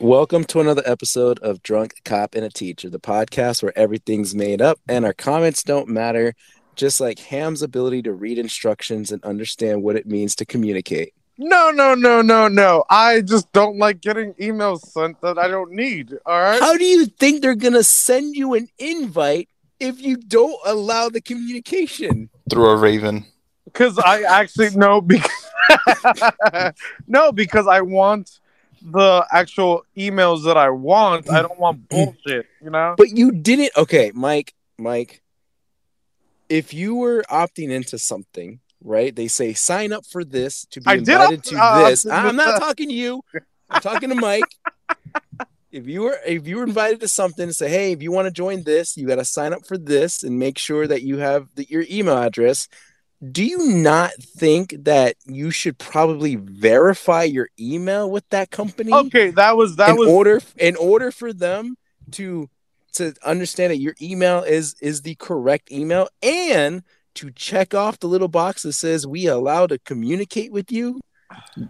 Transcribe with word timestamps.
Welcome 0.00 0.44
to 0.44 0.60
another 0.60 0.82
episode 0.86 1.40
of 1.40 1.62
Drunk 1.62 2.00
Cop 2.06 2.34
and 2.34 2.42
a 2.42 2.48
Teacher, 2.48 2.88
the 2.88 2.98
podcast 2.98 3.62
where 3.62 3.78
everything's 3.78 4.34
made 4.34 4.62
up 4.62 4.80
and 4.88 5.04
our 5.04 5.12
comments 5.12 5.62
don't 5.62 5.88
matter, 5.88 6.34
just 6.74 7.02
like 7.02 7.18
Ham's 7.18 7.60
ability 7.60 8.00
to 8.04 8.14
read 8.14 8.38
instructions 8.38 9.12
and 9.12 9.22
understand 9.24 9.82
what 9.82 9.96
it 9.96 10.06
means 10.06 10.34
to 10.36 10.46
communicate. 10.46 11.12
No, 11.36 11.70
no, 11.70 11.94
no, 11.94 12.22
no, 12.22 12.48
no. 12.48 12.82
I 12.88 13.20
just 13.20 13.52
don't 13.52 13.76
like 13.76 14.00
getting 14.00 14.32
emails 14.40 14.80
sent 14.86 15.20
that 15.20 15.38
I 15.38 15.48
don't 15.48 15.72
need. 15.72 16.14
All 16.24 16.40
right. 16.40 16.60
How 16.60 16.78
do 16.78 16.84
you 16.84 17.04
think 17.04 17.42
they're 17.42 17.54
going 17.54 17.74
to 17.74 17.84
send 17.84 18.34
you 18.34 18.54
an 18.54 18.68
invite 18.78 19.50
if 19.80 20.00
you 20.00 20.16
don't 20.16 20.56
allow 20.64 21.10
the 21.10 21.20
communication? 21.20 22.30
Through 22.48 22.70
a 22.70 22.76
raven. 22.76 23.26
Because 23.66 23.98
I 23.98 24.22
actually 24.22 24.70
no 24.70 25.02
because 25.02 25.30
no 27.06 27.32
because 27.32 27.66
I 27.66 27.82
want 27.82 28.40
the 28.82 29.26
actual 29.32 29.84
emails 29.96 30.44
that 30.44 30.56
I 30.56 30.70
want. 30.70 31.30
I 31.30 31.42
don't 31.42 31.58
want 31.58 31.88
bullshit. 31.88 32.46
You 32.62 32.70
know. 32.70 32.94
But 32.96 33.10
you 33.10 33.32
didn't. 33.32 33.72
Okay, 33.76 34.12
Mike, 34.14 34.54
Mike. 34.78 35.22
If 36.48 36.74
you 36.74 36.96
were 36.96 37.22
opting 37.30 37.70
into 37.70 37.96
something, 37.98 38.60
right? 38.82 39.14
They 39.14 39.28
say 39.28 39.52
sign 39.52 39.92
up 39.92 40.04
for 40.04 40.24
this 40.24 40.66
to 40.72 40.80
be 40.80 40.90
I 40.90 40.94
invited 40.94 41.40
opt- 41.40 41.48
to 41.48 41.56
uh, 41.60 41.88
this. 41.88 42.06
I'm 42.06 42.36
not 42.36 42.54
uh, 42.54 42.58
talking 42.66 42.88
to 42.88 42.94
you. 42.94 43.22
I'm 43.68 43.80
talking 43.80 44.08
to 44.08 44.14
Mike. 44.14 44.44
If 45.72 45.86
you 45.86 46.02
were 46.02 46.18
if 46.26 46.48
you 46.48 46.56
were 46.56 46.64
invited 46.64 47.00
to 47.00 47.08
something, 47.08 47.52
say, 47.52 47.68
hey, 47.68 47.92
if 47.92 48.02
you 48.02 48.10
want 48.10 48.26
to 48.26 48.32
join 48.32 48.64
this, 48.64 48.96
you 48.96 49.06
got 49.06 49.16
to 49.16 49.24
sign 49.24 49.52
up 49.52 49.64
for 49.64 49.78
this 49.78 50.24
and 50.24 50.38
make 50.38 50.58
sure 50.58 50.86
that 50.88 51.02
you 51.02 51.18
have 51.18 51.46
the, 51.54 51.64
your 51.68 51.84
email 51.88 52.18
address. 52.18 52.66
Do 53.22 53.44
you 53.44 53.66
not 53.66 54.12
think 54.14 54.74
that 54.84 55.16
you 55.26 55.50
should 55.50 55.76
probably 55.78 56.36
verify 56.36 57.24
your 57.24 57.50
email 57.58 58.10
with 58.10 58.26
that 58.30 58.50
company? 58.50 58.92
Okay, 58.92 59.30
that 59.32 59.56
was 59.56 59.76
that 59.76 59.90
in 59.90 59.96
was 59.96 60.08
order 60.08 60.40
in 60.56 60.74
order 60.76 61.10
for 61.10 61.32
them 61.32 61.76
to 62.12 62.48
to 62.92 63.12
understand 63.24 63.72
that 63.72 63.78
your 63.78 63.94
email 64.00 64.42
is 64.42 64.74
is 64.80 65.02
the 65.02 65.14
correct 65.16 65.70
email 65.70 66.08
and 66.22 66.82
to 67.14 67.30
check 67.32 67.74
off 67.74 67.98
the 67.98 68.06
little 68.06 68.28
box 68.28 68.62
that 68.62 68.72
says 68.72 69.06
we 69.06 69.26
allow 69.26 69.66
to 69.66 69.78
communicate 69.78 70.50
with 70.50 70.72
you 70.72 71.00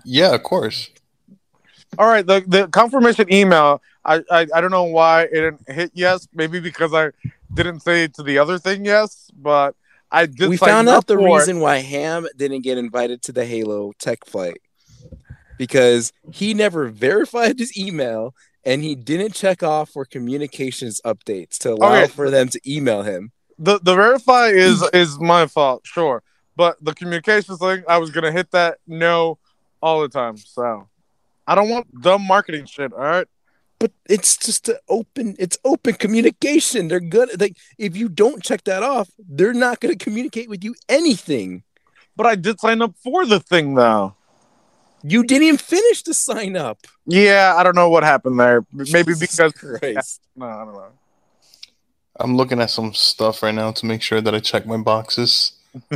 Yeah, 0.05 0.35
of 0.35 0.43
course. 0.45 0.91
all 1.99 2.07
right. 2.09 2.25
The 2.27 2.45
the 2.47 2.69
confirmation 2.69 3.33
email. 3.33 3.83
I, 4.05 4.23
I 4.31 4.47
I 4.55 4.61
don't 4.61 4.71
know 4.71 4.85
why 4.85 5.23
it 5.25 5.33
didn't 5.33 5.69
hit 5.69 5.91
yes. 5.95 6.29
Maybe 6.33 6.61
because 6.61 6.95
I 6.95 7.11
didn't 7.53 7.81
say 7.81 8.07
to 8.07 8.23
the 8.23 8.39
other 8.39 8.59
thing 8.59 8.85
yes, 8.85 9.31
but 9.37 9.75
I 10.13 10.29
we 10.49 10.57
found 10.57 10.89
out 10.89 11.07
the 11.07 11.17
for 11.17 11.25
reason 11.25 11.61
why 11.61 11.79
ham 11.79 12.27
didn't 12.37 12.63
get 12.63 12.79
invited 12.79 13.23
to 13.23 13.33
the 13.33 13.45
halo 13.45 13.93
tech 13.99 14.25
flight 14.27 14.61
because 15.57 16.13
he 16.31 16.55
never 16.55 16.89
verified 16.89 17.59
his 17.59 17.77
email 17.79 18.35
and 18.65 18.83
he 18.83 18.95
didn't 18.95 19.35
check 19.35 19.63
off 19.63 19.91
for 19.91 20.05
communications 20.05 21.01
updates 21.05 21.59
to 21.59 21.73
allow 21.73 22.03
Okay. 22.03 22.07
for 22.09 22.31
them 22.31 22.49
to 22.49 22.61
email 22.67 23.03
him 23.03 23.33
the 23.61 23.79
the 23.79 23.95
verify 23.95 24.47
is 24.47 24.83
is 24.95 25.21
my 25.21 25.47
fault, 25.47 25.83
sure. 25.87 26.23
But 26.57 26.83
the 26.83 26.95
communications 26.95 27.59
thing, 27.59 27.85
I 27.87 27.99
was 27.99 28.11
gonna 28.11 28.33
hit 28.33 28.51
that 28.53 28.79
no 28.87 29.39
all 29.83 30.01
the 30.01 30.09
time. 30.09 30.39
So 30.39 30.89
I 31.47 31.55
don't 31.55 31.69
want 31.69 32.01
dumb 32.01 32.27
marketing 32.27 32.65
shit. 32.65 32.93
All 32.93 32.99
right. 32.99 33.27
But 33.81 33.91
it's 34.09 34.37
just 34.37 34.69
a 34.69 34.79
open 34.89 35.35
it's 35.39 35.59
open 35.65 35.95
communication 35.95 36.89
they're 36.89 37.01
good 37.01 37.29
like 37.41 37.57
if 37.79 37.97
you 37.97 38.09
don't 38.09 38.43
check 38.45 38.63
that 38.65 38.83
off 38.85 39.09
they're 39.19 39.55
not 39.55 39.81
going 39.81 39.97
to 39.97 40.05
communicate 40.05 40.49
with 40.49 40.63
you 40.63 40.75
anything 40.89 41.65
But 42.17 42.27
I 42.27 42.35
did 42.37 42.61
sign 42.61 42.83
up 42.83 42.95
for 43.03 43.27
the 43.27 43.41
thing 43.41 43.75
though. 43.75 44.15
you 45.03 45.25
didn't 45.25 45.45
even 45.45 45.59
finish 45.59 46.03
the 46.03 46.15
sign 46.15 46.57
up 46.57 46.79
Yeah, 47.07 47.55
I 47.57 47.63
don't 47.65 47.75
know 47.75 47.89
what 47.89 48.05
happened 48.05 48.39
there. 48.39 48.65
Maybe 48.73 49.15
Jesus 49.15 49.21
because 49.21 49.53
Christ. 49.53 50.21
no, 50.37 50.47
I 50.47 50.65
don't 50.65 50.75
know. 50.75 50.93
I'm 52.21 52.37
looking 52.37 52.61
at 52.61 52.71
some 52.71 52.93
stuff 52.93 53.43
right 53.43 53.55
now 53.55 53.73
to 53.73 53.87
make 53.87 54.03
sure 54.03 54.21
that 54.21 54.35
I 54.35 54.41
check 54.41 54.67
my 54.67 54.77
boxes 54.77 55.53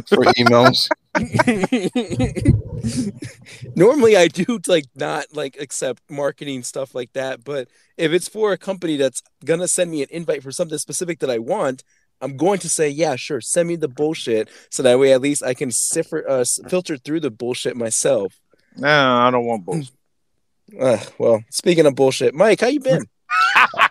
for 0.07 0.25
emails. 0.39 0.89
normally 3.77 4.17
i 4.17 4.27
do 4.27 4.59
like 4.67 4.87
not 4.97 5.27
like 5.33 5.57
accept 5.61 6.03
marketing 6.11 6.65
stuff 6.65 6.93
like 6.93 7.13
that 7.13 7.45
but 7.45 7.69
if 7.97 8.11
it's 8.11 8.29
for 8.29 8.53
a 8.53 8.59
company 8.59 8.97
that's 8.97 9.23
gonna 9.45 9.69
send 9.69 9.93
me 9.93 10.03
an 10.03 10.09
invite 10.11 10.43
for 10.43 10.51
something 10.51 10.77
specific 10.77 11.21
that 11.21 11.31
i 11.31 11.39
want 11.39 11.85
i'm 12.21 12.37
going 12.37 12.59
to 12.59 12.69
say 12.69 12.89
yeah 12.89 13.15
sure 13.15 13.41
send 13.41 13.69
me 13.69 13.77
the 13.77 13.87
bullshit 13.87 14.49
so 14.71 14.83
that 14.83 14.99
way 14.99 15.13
at 15.13 15.21
least 15.21 15.41
i 15.45 15.55
can 15.55 15.71
cipher, 15.71 16.29
uh, 16.29 16.45
filter 16.69 16.97
through 16.97 17.21
the 17.21 17.31
bullshit 17.31 17.77
myself 17.77 18.41
No, 18.77 18.89
I 18.89 19.31
don't 19.31 19.45
want 19.45 19.65
bullshit. 19.65 19.93
uh, 20.81 20.99
well 21.19 21.45
speaking 21.51 21.87
of 21.87 21.95
bullshit 21.95 22.35
mike 22.35 22.61
how 22.61 22.67
you 22.67 22.81
been 22.81 23.07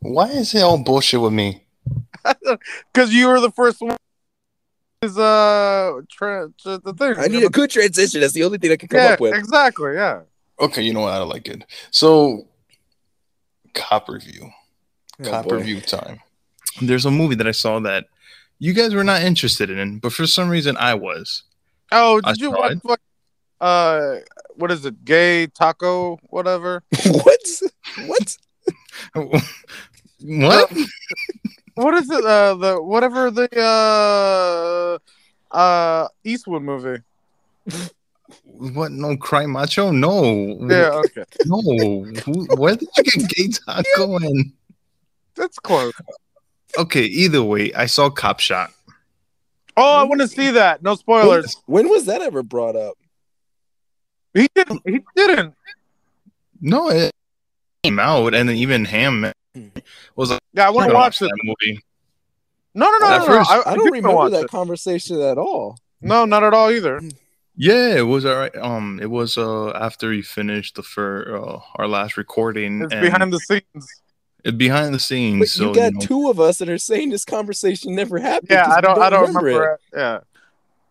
Why 0.00 0.28
is 0.30 0.54
it 0.54 0.62
all 0.62 0.82
bullshit 0.82 1.20
with 1.20 1.32
me? 1.32 1.64
Because 2.92 3.12
you 3.12 3.28
were 3.28 3.40
the 3.40 3.50
first 3.50 3.80
one. 3.80 3.96
Is 5.02 5.16
uh 5.16 6.02
tra- 6.10 6.52
tra- 6.60 6.78
the 6.78 6.92
thing? 6.92 7.14
I 7.16 7.28
need 7.28 7.42
a 7.42 7.48
good 7.48 7.70
transition. 7.70 8.20
That's 8.20 8.34
the 8.34 8.44
only 8.44 8.58
thing 8.58 8.70
I 8.70 8.76
can 8.76 8.86
come 8.86 9.00
yeah, 9.00 9.14
up 9.14 9.20
with. 9.20 9.34
exactly. 9.34 9.94
Yeah. 9.94 10.20
Okay, 10.60 10.82
you 10.82 10.92
know 10.92 11.00
what? 11.00 11.14
I 11.14 11.22
like 11.22 11.48
it. 11.48 11.64
So, 11.90 12.46
cop 13.72 14.10
review. 14.10 14.50
Oh, 15.22 15.30
cop 15.30 15.48
boy. 15.48 15.56
review 15.56 15.80
time. 15.80 16.20
There's 16.82 17.06
a 17.06 17.10
movie 17.10 17.34
that 17.36 17.46
I 17.46 17.52
saw 17.52 17.80
that 17.80 18.08
you 18.58 18.74
guys 18.74 18.94
were 18.94 19.02
not 19.02 19.22
interested 19.22 19.70
in, 19.70 20.00
but 20.00 20.12
for 20.12 20.26
some 20.26 20.50
reason 20.50 20.76
I 20.76 20.92
was. 20.92 21.44
Oh, 21.90 22.20
I 22.22 22.32
did 22.32 22.40
you 22.42 22.50
saw 22.50 22.58
watch? 22.58 22.76
it. 22.84 23.00
Uh, 23.58 24.16
what 24.56 24.70
is 24.70 24.84
it? 24.84 25.02
Gay 25.06 25.46
taco, 25.46 26.18
whatever. 26.24 26.82
what? 27.06 27.40
What? 28.04 28.36
what? 30.20 30.72
What 31.80 31.94
is 31.94 32.10
it? 32.10 32.24
Uh, 32.24 32.54
the 32.56 32.82
whatever 32.82 33.30
the 33.30 33.48
uh 33.58 34.98
uh 35.50 36.08
Eastwood 36.24 36.62
movie. 36.62 37.02
What? 38.44 38.92
No, 38.92 39.16
cry 39.16 39.46
macho? 39.46 39.90
No. 39.90 40.58
Yeah. 40.68 41.00
Okay. 41.06 41.24
No. 41.46 41.62
Where 42.56 42.76
did 42.76 42.88
you 42.96 43.02
get 43.02 43.28
gay 43.30 43.48
taco 43.48 44.18
in? 44.18 44.52
That's 45.34 45.58
close. 45.58 45.94
Okay, 46.76 47.04
either 47.04 47.42
way, 47.42 47.72
I 47.72 47.86
saw 47.86 48.10
Copshop. 48.10 48.68
Oh, 49.76 49.96
I 49.96 50.02
want 50.02 50.20
to 50.20 50.28
see 50.28 50.50
that. 50.50 50.82
No 50.82 50.96
spoilers. 50.96 51.56
When 51.64 51.88
was 51.88 52.04
that 52.06 52.20
ever 52.20 52.42
brought 52.42 52.76
up? 52.76 52.98
He 54.34 54.48
didn't. 54.54 54.82
He 54.84 55.00
didn't. 55.16 55.54
No, 56.60 56.90
it 56.90 57.12
came 57.82 57.98
out, 57.98 58.34
and 58.34 58.50
then 58.50 58.56
even 58.56 58.84
Ham 58.84 59.32
was 60.16 60.30
like, 60.30 60.40
Yeah, 60.52 60.66
I 60.66 60.70
want 60.70 60.86
to 60.88 60.92
gonna 60.92 61.04
watch 61.04 61.20
it. 61.22 61.26
that 61.26 61.38
movie. 61.44 61.80
No, 62.74 62.90
no, 62.90 62.98
no, 62.98 63.06
At 63.06 63.18
no. 63.18 63.26
no. 63.26 63.26
first- 63.38 63.50
I, 63.50 63.56
I 63.58 63.72
I 63.72 63.74
don't 63.76 63.92
remember 63.92 64.30
that 64.30 64.44
it. 64.44 64.50
conversation 64.50 65.20
at 65.20 65.38
all. 65.38 65.78
No, 66.00 66.24
not 66.24 66.42
at 66.44 66.54
all 66.54 66.70
either. 66.70 67.00
Yeah, 67.56 67.96
it 67.96 68.02
was 68.06 68.24
alright. 68.24 68.54
Um, 68.56 69.00
it 69.02 69.10
was 69.10 69.36
uh 69.36 69.70
after 69.72 70.08
we 70.10 70.22
finished 70.22 70.76
the 70.76 70.82
fir- 70.82 71.36
uh, 71.36 71.58
our 71.76 71.88
last 71.88 72.16
recording. 72.16 72.82
It's 72.82 72.92
and 72.92 73.02
behind 73.02 73.32
the 73.32 73.40
scenes. 73.40 73.88
it 74.44 74.56
behind 74.56 74.94
the 74.94 74.98
scenes. 75.00 75.40
But 75.40 75.48
so 75.48 75.68
you 75.68 75.74
got 75.74 75.92
know, 75.94 76.00
two 76.00 76.30
of 76.30 76.40
us 76.40 76.58
that 76.58 76.68
are 76.70 76.78
saying 76.78 77.10
this 77.10 77.24
conversation 77.26 77.94
never 77.94 78.18
happened. 78.18 78.50
Yeah, 78.50 78.66
I 78.70 78.80
don't. 78.80 78.96
we 78.98 79.02
I 79.04 79.10
don't 79.10 79.26
remember, 79.34 79.72
it. 79.74 79.80
it. 79.92 79.98
Yeah. 79.98 80.20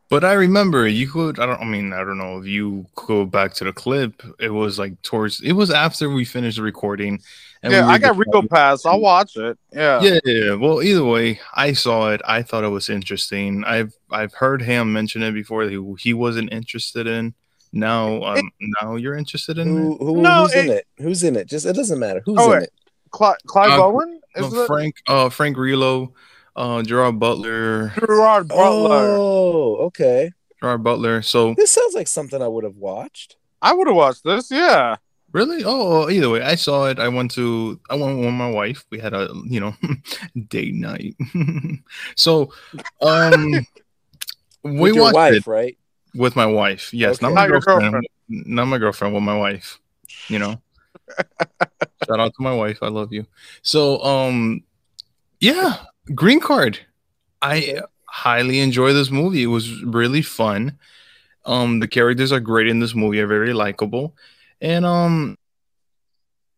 But 0.09 0.23
I 0.23 0.33
remember 0.33 0.87
you 0.87 1.07
could. 1.09 1.39
I 1.39 1.45
don't. 1.45 1.61
I 1.61 1.65
mean, 1.65 1.93
I 1.93 1.99
don't 1.99 2.17
know 2.17 2.39
if 2.39 2.45
you 2.45 2.85
go 2.95 3.25
back 3.25 3.53
to 3.55 3.63
the 3.63 3.73
clip. 3.73 4.21
It 4.39 4.49
was 4.49 4.77
like 4.79 5.01
towards. 5.01 5.39
It 5.41 5.53
was 5.53 5.69
after 5.71 6.09
we 6.09 6.25
finished 6.25 6.57
the 6.57 6.63
recording. 6.63 7.21
And 7.61 7.73
yeah, 7.73 7.85
we 7.87 7.93
I 7.93 7.97
got 7.97 8.07
just- 8.15 8.19
Rico 8.19 8.41
Pass. 8.47 8.85
I'll 8.85 9.01
watch 9.01 9.35
it. 9.35 9.57
Yeah. 9.73 10.01
Yeah, 10.01 10.19
yeah. 10.25 10.53
Well, 10.53 10.81
either 10.81 11.03
way, 11.03 11.39
I 11.53 11.73
saw 11.73 12.09
it. 12.11 12.21
I 12.25 12.41
thought 12.41 12.63
it 12.63 12.69
was 12.69 12.89
interesting. 12.89 13.63
I've 13.65 13.93
I've 14.09 14.33
heard 14.33 14.61
him 14.61 14.93
mention 14.93 15.21
it 15.23 15.33
before 15.33 15.65
that 15.65 15.71
he, 15.71 15.93
he 15.99 16.13
wasn't 16.13 16.53
interested 16.53 17.05
in. 17.05 17.33
Now, 17.71 18.23
um, 18.23 18.49
now 18.81 18.95
you're 18.95 19.15
interested 19.15 19.59
in 19.59 19.67
Who, 19.67 19.97
who, 19.97 20.21
No, 20.23 20.43
who's 20.43 20.55
in 20.55 20.69
it- 20.69 20.85
it? 20.97 21.03
Who's 21.03 21.23
in 21.23 21.35
it? 21.35 21.47
Just 21.47 21.65
it 21.67 21.75
doesn't 21.75 21.99
matter. 21.99 22.23
Who's 22.25 22.37
Oh, 22.39 22.53
in 22.53 22.63
it? 22.63 22.71
Cli- 23.11 23.35
Clive 23.45 23.77
Uh, 23.79 23.85
Owen? 23.85 24.21
Is 24.35 24.51
it? 24.53 24.65
Frank, 24.67 24.95
uh, 25.07 25.29
Frank 25.29 25.55
Grillo, 25.55 26.13
uh, 26.55 26.81
Gerard 26.83 27.19
Butler, 27.19 27.93
Gerard 27.99 28.47
Butler. 28.47 29.15
Oh, 29.17 29.75
okay. 29.87 30.31
Gerard 30.61 30.83
Butler. 30.83 31.21
So 31.21 31.53
This 31.55 31.71
sounds 31.71 31.95
like 31.95 32.07
something 32.07 32.41
I 32.41 32.47
would 32.47 32.63
have 32.63 32.75
watched. 32.75 33.37
I 33.61 33.73
would 33.73 33.87
have 33.87 33.95
watched 33.95 34.23
this. 34.23 34.51
Yeah. 34.51 34.97
really, 35.31 35.63
oh, 35.65 36.09
either 36.09 36.29
way, 36.29 36.41
I 36.41 36.55
saw 36.55 36.85
it. 36.87 36.99
I 36.99 37.07
went 37.09 37.31
to, 37.31 37.79
I 37.89 37.95
went 37.95 38.19
with 38.19 38.33
my 38.33 38.49
wife. 38.49 38.85
We 38.89 38.99
had 38.99 39.13
a, 39.13 39.29
you 39.45 39.59
know, 39.59 39.75
date 40.49 40.73
night. 40.75 41.15
so, 42.15 42.51
um, 43.01 43.51
we 44.63 44.71
With 44.91 44.95
your 44.95 45.03
watched 45.05 45.15
wife, 45.15 45.33
it 45.35 45.47
right? 45.47 45.77
with 46.15 46.35
my 46.35 46.45
wife. 46.45 46.93
Yes, 46.93 47.21
not 47.21 47.33
my 47.33 47.41
Not 47.47 47.51
girlfriend, 47.51 47.81
girlfriend. 47.81 48.07
Not 48.29 48.65
my 48.65 48.77
girlfriend. 48.77 49.13
With 49.13 49.23
my 49.23 49.37
wife. 49.37 49.79
You 50.27 50.39
know. 50.39 50.61
Shout 52.07 52.19
out 52.19 52.33
to 52.35 52.41
my 52.41 52.53
wife. 52.53 52.79
I 52.81 52.87
love 52.87 53.11
you. 53.13 53.25
So, 53.61 54.01
um, 54.03 54.63
yeah, 55.39 55.77
Green 56.13 56.39
Card. 56.39 56.79
I 57.41 57.81
highly 58.05 58.59
enjoy 58.59 58.93
this 58.93 59.09
movie. 59.09 59.43
It 59.43 59.47
was 59.47 59.83
really 59.83 60.21
fun. 60.21 60.77
Um, 61.45 61.79
the 61.79 61.87
characters 61.87 62.31
are 62.31 62.39
great 62.39 62.67
in 62.67 62.79
this 62.79 62.93
movie. 62.93 63.19
Are 63.19 63.27
very 63.27 63.53
likable, 63.53 64.15
and 64.61 64.85
um, 64.85 65.37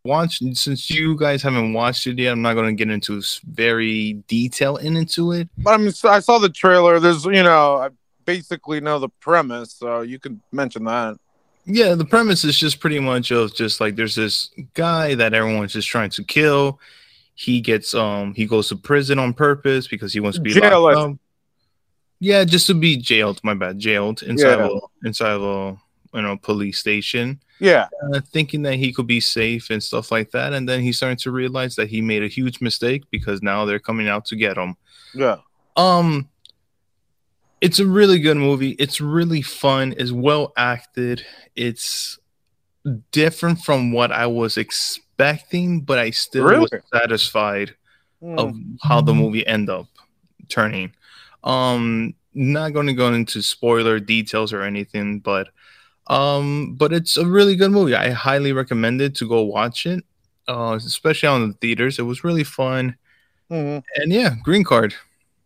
watch 0.04 0.40
since 0.54 0.90
you 0.90 1.18
guys 1.18 1.44
haven't 1.44 1.74
watched 1.74 2.08
it 2.08 2.18
yet. 2.18 2.32
I'm 2.32 2.42
not 2.42 2.56
going 2.56 2.76
to 2.76 2.86
get 2.86 2.92
into 2.92 3.22
very 3.46 4.14
detail 4.28 4.78
in 4.78 4.98
into 4.98 5.32
it. 5.32 5.50
But 5.58 5.72
I 5.72 5.78
mean, 5.78 5.92
so 5.92 6.10
I 6.10 6.20
saw 6.20 6.40
the 6.40 6.50
trailer. 6.50 7.00
There's, 7.00 7.26
you 7.26 7.44
know, 7.44 7.78
I 7.78 7.90
basically 8.26 8.82
know 8.82 9.00
the 9.00 9.10
premise, 9.10 9.74
so 9.74 10.02
you 10.02 10.20
could 10.20 10.40
mention 10.52 10.86
that. 10.86 11.18
Yeah, 11.66 11.94
the 11.94 12.06
premise 12.06 12.44
is 12.44 12.58
just 12.58 12.80
pretty 12.80 13.00
much 13.00 13.32
of 13.32 13.54
just 13.54 13.80
like 13.80 13.96
there's 13.96 14.16
this 14.16 14.50
guy 14.74 15.14
that 15.16 15.34
everyone's 15.34 15.74
just 15.74 15.88
trying 15.88 16.10
to 16.12 16.24
kill. 16.24 16.80
He 17.34 17.62
gets 17.62 17.94
um 17.94 18.34
he 18.34 18.46
goes 18.46 18.68
to 18.70 18.76
prison 18.76 19.18
on 19.20 19.34
purpose 19.34 19.88
because 19.88 20.14
he 20.14 20.20
wants 20.20 20.38
to 20.38 20.42
be 20.44 20.52
Jail 20.54 20.82
locked 20.82 20.98
up. 20.98 21.18
Yeah, 22.20 22.44
just 22.44 22.68
to 22.68 22.74
be 22.76 22.98
jailed. 22.98 23.40
My 23.44 23.54
bad, 23.56 23.80
jailed 23.80 24.22
inside 24.22 24.60
Yeah. 24.60 24.66
of 24.66 24.72
a, 24.72 25.08
inside 25.08 25.32
of 25.32 25.44
a 25.44 25.78
you 26.14 26.22
know 26.22 26.38
police 26.38 26.78
station, 26.78 27.40
Yeah. 27.60 27.88
uh, 28.14 28.20
thinking 28.32 28.62
that 28.64 28.76
he 28.76 28.94
could 28.94 29.08
be 29.08 29.20
safe 29.22 29.70
and 29.72 29.82
stuff 29.82 30.12
like 30.12 30.32
that. 30.32 30.54
And 30.54 30.68
then 30.70 30.82
he's 30.82 30.98
starting 30.98 31.18
to 31.20 31.32
realize 31.32 31.76
that 31.78 31.90
he 31.90 32.02
made 32.02 32.22
a 32.22 32.28
huge 32.28 32.62
mistake 32.62 33.04
because 33.12 33.42
now 33.42 33.66
they're 33.66 33.80
coming 33.80 34.08
out 34.08 34.26
to 34.26 34.36
get 34.36 34.58
him. 34.58 34.76
Yeah. 35.16 35.38
Um, 35.78 36.28
it's 37.62 37.80
a 37.80 37.86
really 37.86 38.20
good 38.20 38.38
movie. 38.38 38.72
It's 38.72 39.00
really 39.02 39.42
fun. 39.42 39.96
It's 39.98 40.12
well 40.12 40.52
acted. 40.58 41.26
It's 41.56 42.20
different 43.12 43.60
from 43.62 43.92
what 43.92 44.12
I 44.12 44.28
was 44.28 44.58
expecting, 44.58 45.06
but 45.86 46.00
I 46.00 46.12
still 46.12 46.46
was 46.46 46.72
satisfied 46.94 47.76
Hmm. 48.22 48.38
of 48.38 48.54
how 48.84 49.02
the 49.02 49.14
movie 49.16 49.46
end 49.48 49.68
up 49.70 49.88
turning. 50.48 50.94
Um, 51.44 52.14
not 52.36 52.72
going 52.74 52.86
to 52.86 52.94
go 52.94 53.12
into 53.12 53.42
spoiler 53.42 54.00
details 54.00 54.54
or 54.54 54.62
anything, 54.62 55.20
but 55.20 55.48
um, 56.08 56.76
but 56.78 56.94
it's 56.94 57.18
a 57.18 57.26
really 57.26 57.56
good 57.56 57.72
movie. 57.72 57.96
I 57.96 58.12
highly 58.12 58.54
recommend 58.54 59.02
it 59.02 59.16
to 59.16 59.28
go 59.28 59.42
watch 59.42 59.86
it, 59.88 60.04
uh, 60.48 60.78
especially 60.78 61.30
on 61.30 61.48
the 61.48 61.54
theaters. 61.56 61.98
It 61.98 62.04
was 62.04 62.24
really 62.24 62.44
fun, 62.44 62.96
Mhm. 63.50 63.82
and 63.96 64.14
yeah, 64.14 64.36
Green 64.44 64.64
Card. 64.64 64.94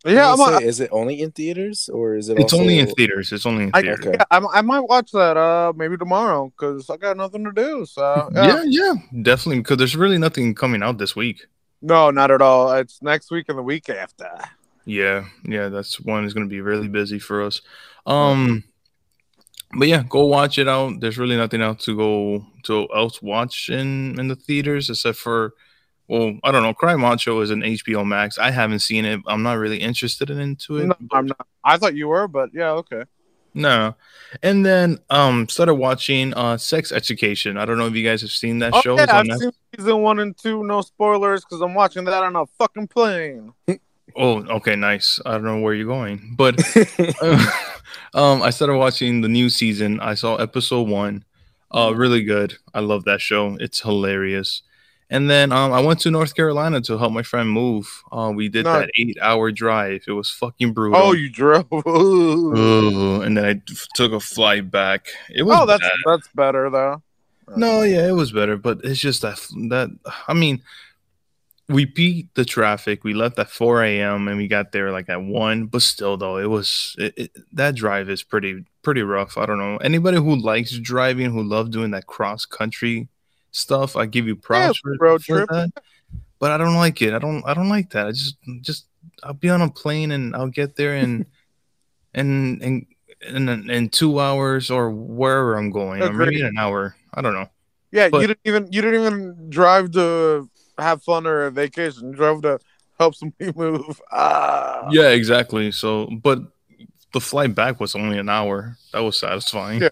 Yeah, 0.06 0.28
I 0.28 0.32
I'm, 0.32 0.38
was 0.38 0.50
gonna 0.50 0.64
a, 0.64 0.68
is 0.68 0.80
it 0.80 0.90
only 0.92 1.20
in 1.20 1.32
theaters 1.32 1.88
or 1.92 2.16
is 2.16 2.28
it? 2.28 2.38
It's 2.38 2.54
only 2.54 2.78
in 2.78 2.86
theaters. 2.86 3.32
It's 3.32 3.46
only 3.46 3.64
in 3.64 3.70
I, 3.74 3.82
theaters. 3.82 4.06
Okay. 4.06 4.16
yeah, 4.18 4.24
I'm, 4.30 4.46
I 4.48 4.62
might 4.62 4.80
watch 4.80 5.10
that 5.12 5.36
uh 5.36 5.72
maybe 5.76 5.96
tomorrow 5.96 6.52
because 6.56 6.88
I 6.88 6.96
got 6.96 7.16
nothing 7.16 7.44
to 7.44 7.52
do. 7.52 7.84
So 7.86 8.30
yeah, 8.34 8.62
yeah, 8.64 8.94
definitely. 9.22 9.58
Because 9.58 9.78
there's 9.78 9.96
really 9.96 10.18
nothing 10.18 10.54
coming 10.54 10.82
out 10.82 10.98
this 10.98 11.16
week. 11.16 11.46
No, 11.82 12.10
not 12.10 12.30
at 12.30 12.40
all. 12.40 12.72
It's 12.72 13.02
next 13.02 13.30
week 13.30 13.46
and 13.48 13.58
the 13.58 13.62
week 13.62 13.88
after. 13.88 14.30
Yeah, 14.84 15.24
yeah, 15.44 15.68
that's 15.68 16.00
one 16.00 16.24
is 16.24 16.32
going 16.32 16.46
to 16.46 16.50
be 16.50 16.60
really 16.60 16.88
busy 16.88 17.18
for 17.18 17.42
us. 17.42 17.60
Um, 18.06 18.64
but 19.76 19.88
yeah, 19.88 20.04
go 20.08 20.26
watch 20.26 20.58
it 20.58 20.68
out. 20.68 21.00
There's 21.00 21.18
really 21.18 21.36
nothing 21.36 21.60
else 21.60 21.84
to 21.84 21.96
go 21.96 22.46
to 22.64 22.88
else 22.94 23.20
watch 23.20 23.68
in 23.68 24.18
in 24.18 24.28
the 24.28 24.36
theaters 24.36 24.88
except 24.88 25.18
for, 25.18 25.54
well, 26.08 26.38
I 26.44 26.50
don't 26.52 26.62
know. 26.62 26.74
Cry 26.74 26.96
Macho 26.96 27.40
is 27.40 27.50
an 27.50 27.60
HBO 27.62 28.06
Max. 28.06 28.38
I 28.38 28.50
haven't 28.50 28.80
seen 28.80 29.04
it. 29.04 29.20
I'm 29.26 29.42
not 29.42 29.54
really 29.58 29.78
interested 29.78 30.30
in 30.30 30.38
into 30.40 30.78
it. 30.78 30.86
No, 30.86 30.94
I'm 31.12 31.26
not. 31.26 31.46
I 31.64 31.76
thought 31.78 31.94
you 31.94 32.08
were, 32.08 32.28
but 32.28 32.50
yeah, 32.52 32.70
okay. 32.72 33.04
No. 33.54 33.94
And 34.42 34.66
then 34.66 34.98
um 35.08 35.48
started 35.48 35.74
watching 35.76 36.34
uh 36.34 36.58
Sex 36.58 36.92
Education. 36.92 37.56
I 37.56 37.64
don't 37.64 37.78
know 37.78 37.86
if 37.86 37.94
you 37.94 38.04
guys 38.04 38.20
have 38.20 38.30
seen 38.30 38.58
that 38.58 38.72
Oh, 38.74 38.80
show. 38.82 38.96
yeah, 38.96 39.06
I've 39.08 39.26
seen 39.38 39.50
season 39.74 40.02
one 40.02 40.18
and 40.18 40.36
two. 40.36 40.62
No 40.62 40.82
spoilers 40.82 41.44
because 41.44 41.60
I'm 41.62 41.74
watching 41.74 42.04
that 42.04 42.22
on 42.22 42.36
a 42.36 42.44
fucking 42.58 42.88
plane. 42.88 43.52
Oh, 44.14 44.44
okay, 44.56 44.76
nice. 44.76 45.20
I 45.26 45.32
don't 45.32 45.44
know 45.44 45.58
where 45.60 45.74
you're 45.74 45.86
going, 45.86 46.34
but 46.36 46.56
um, 48.14 48.42
I 48.42 48.50
started 48.50 48.76
watching 48.76 49.20
the 49.20 49.28
new 49.28 49.48
season. 49.48 50.00
I 50.00 50.14
saw 50.14 50.36
episode 50.36 50.88
one. 50.88 51.24
Uh, 51.70 51.92
really 51.94 52.22
good. 52.22 52.56
I 52.74 52.80
love 52.80 53.04
that 53.04 53.20
show. 53.20 53.56
It's 53.60 53.80
hilarious. 53.80 54.62
And 55.08 55.30
then 55.30 55.52
um, 55.52 55.72
I 55.72 55.80
went 55.80 56.00
to 56.00 56.10
North 56.10 56.34
Carolina 56.34 56.80
to 56.82 56.98
help 56.98 57.12
my 57.12 57.22
friend 57.22 57.48
move. 57.48 58.02
Uh, 58.10 58.32
we 58.34 58.48
did 58.48 58.64
Nice. 58.64 58.82
that 58.86 58.90
eight-hour 58.98 59.52
drive. 59.52 60.02
It 60.08 60.12
was 60.12 60.30
fucking 60.30 60.72
brutal. 60.72 61.00
Oh, 61.00 61.12
you 61.12 61.30
drove. 61.30 61.66
Ugh, 61.72 63.22
and 63.22 63.36
then 63.36 63.44
I 63.44 63.60
took 63.94 64.12
a 64.12 64.18
flight 64.20 64.70
back. 64.70 65.06
It 65.30 65.44
was 65.44 65.56
oh, 65.60 65.66
that's 65.66 65.82
bad. 65.82 65.92
that's 66.04 66.28
better 66.34 66.70
though. 66.70 67.02
No, 67.56 67.82
yeah, 67.82 68.08
it 68.08 68.12
was 68.14 68.32
better, 68.32 68.56
but 68.56 68.80
it's 68.82 68.98
just 68.98 69.22
that 69.22 69.38
that 69.68 69.90
I 70.26 70.34
mean, 70.34 70.62
we 71.68 71.84
beat 71.84 72.34
the 72.34 72.44
traffic. 72.44 73.04
We 73.04 73.14
left 73.14 73.38
at 73.38 73.48
4 73.50 73.84
a.m. 73.84 74.26
and 74.26 74.36
we 74.36 74.48
got 74.48 74.72
there 74.72 74.90
like 74.90 75.08
at 75.08 75.22
one. 75.22 75.66
But 75.66 75.82
still, 75.82 76.16
though, 76.16 76.38
it 76.38 76.46
was 76.50 76.96
it, 76.98 77.14
it, 77.16 77.30
that 77.52 77.76
drive 77.76 78.10
is 78.10 78.24
pretty 78.24 78.64
pretty 78.82 79.02
rough. 79.02 79.38
I 79.38 79.46
don't 79.46 79.58
know 79.58 79.76
anybody 79.76 80.16
who 80.16 80.34
likes 80.34 80.76
driving, 80.76 81.30
who 81.30 81.44
love 81.44 81.70
doing 81.70 81.92
that 81.92 82.08
cross 82.08 82.44
country 82.44 83.08
stuff. 83.56 83.96
I 83.96 84.06
give 84.06 84.26
you 84.26 84.36
props 84.36 84.78
for, 84.78 84.96
road 84.98 85.24
for 85.24 85.38
trip. 85.38 85.48
that. 85.50 85.72
But 86.38 86.52
I 86.52 86.58
don't 86.58 86.74
like 86.74 87.00
it. 87.02 87.14
I 87.14 87.18
don't 87.18 87.42
I 87.46 87.54
don't 87.54 87.68
like 87.68 87.90
that. 87.90 88.06
I 88.06 88.10
just 88.10 88.36
just 88.60 88.86
I'll 89.22 89.32
be 89.34 89.48
on 89.48 89.62
a 89.62 89.70
plane 89.70 90.12
and 90.12 90.36
I'll 90.36 90.48
get 90.48 90.76
there 90.76 90.94
and 90.94 91.26
and 92.14 92.62
and 92.62 92.86
in, 93.26 93.70
in 93.70 93.88
two 93.88 94.20
hours 94.20 94.70
or 94.70 94.90
wherever 94.90 95.56
I'm 95.56 95.70
going, 95.70 96.02
or 96.02 96.12
maybe 96.12 96.40
in 96.40 96.46
an 96.46 96.58
hour. 96.58 96.94
I 97.14 97.22
don't 97.22 97.34
know. 97.34 97.48
Yeah, 97.90 98.08
But- 98.10 98.20
you 98.20 98.26
didn't 98.26 98.40
even 98.44 98.68
you 98.72 98.82
didn't 98.82 99.00
even 99.00 99.50
drive 99.50 99.92
to 99.92 100.48
have 100.78 101.02
fun 101.02 101.26
or 101.26 101.46
a 101.46 101.50
vacation. 101.50 102.10
You 102.10 102.14
drove 102.14 102.42
to 102.42 102.58
help 102.98 103.14
somebody 103.14 103.52
move. 103.56 104.00
Ah. 104.12 104.88
Yeah, 104.90 105.08
exactly. 105.10 105.72
So, 105.72 106.06
but 106.06 106.40
the 107.12 107.20
flight 107.20 107.54
back 107.54 107.80
was 107.80 107.94
only 107.94 108.18
an 108.18 108.28
hour. 108.28 108.76
That 108.92 109.00
was 109.00 109.18
satisfying. 109.18 109.80
Yeah. 109.82 109.88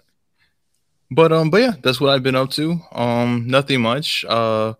But 1.15 1.31
um, 1.31 1.49
but 1.49 1.61
yeah, 1.61 1.73
that's 1.81 2.01
what 2.01 2.09
I've 2.09 2.23
been 2.23 2.35
up 2.35 2.49
to. 2.51 2.77
Um, 2.91 3.47
nothing 3.47 3.81
much. 3.81 4.25
Uh, 4.27 4.73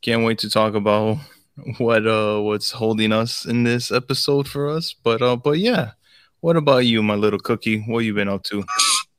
can't 0.00 0.24
wait 0.24 0.38
to 0.38 0.50
talk 0.50 0.74
about 0.74 1.18
what 1.78 2.04
uh 2.04 2.40
what's 2.40 2.72
holding 2.72 3.12
us 3.12 3.44
in 3.44 3.62
this 3.62 3.92
episode 3.92 4.48
for 4.48 4.68
us. 4.68 4.92
But 4.92 5.22
uh, 5.22 5.36
but 5.36 5.60
yeah, 5.60 5.92
what 6.40 6.56
about 6.56 6.78
you, 6.78 7.00
my 7.00 7.14
little 7.14 7.38
cookie? 7.38 7.84
What 7.86 8.00
you 8.00 8.12
been 8.12 8.28
up 8.28 8.42
to? 8.44 8.64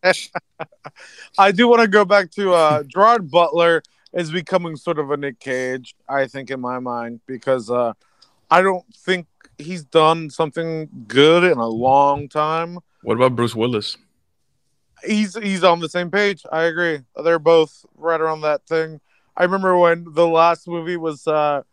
I 1.38 1.54
do 1.54 1.69
want 1.69 1.81
to 1.81 1.88
go 1.88 2.04
back 2.04 2.30
to 2.31 2.54
uh 2.54 2.84
Gerard 2.84 3.31
Butler 3.31 3.81
is 4.12 4.30
becoming 4.30 4.75
sort 4.75 5.00
of 5.00 5.12
a 5.12 5.18
Nick 5.18 5.39
Cage, 5.39 5.96
I 6.10 6.28
think, 6.28 6.51
in 6.51 6.60
my 6.60 6.80
mind, 6.80 7.22
because 7.25 7.72
uh 7.72 7.94
I 8.51 8.62
don't 8.62 8.84
think 8.94 9.27
he's 9.58 9.86
done 9.86 10.29
something 10.29 10.89
good 11.08 11.46
in 11.46 11.58
a 11.58 11.67
long 11.67 12.27
time. 12.27 12.79
What 13.01 13.15
about 13.15 13.38
Bruce 13.38 13.56
Willis? 13.56 13.96
He's 15.05 15.36
he's 15.36 15.63
on 15.63 15.79
the 15.79 15.89
same 15.89 16.10
page. 16.12 16.43
I 16.51 16.63
agree. 16.63 17.01
They're 17.24 17.39
both 17.39 17.86
right 17.95 18.19
around 18.22 18.41
that 18.41 18.65
thing. 18.67 19.01
I 19.36 19.43
remember 19.43 19.77
when 19.77 20.05
the 20.13 20.27
last 20.27 20.67
movie 20.67 20.98
was 20.98 21.27
uh 21.27 21.63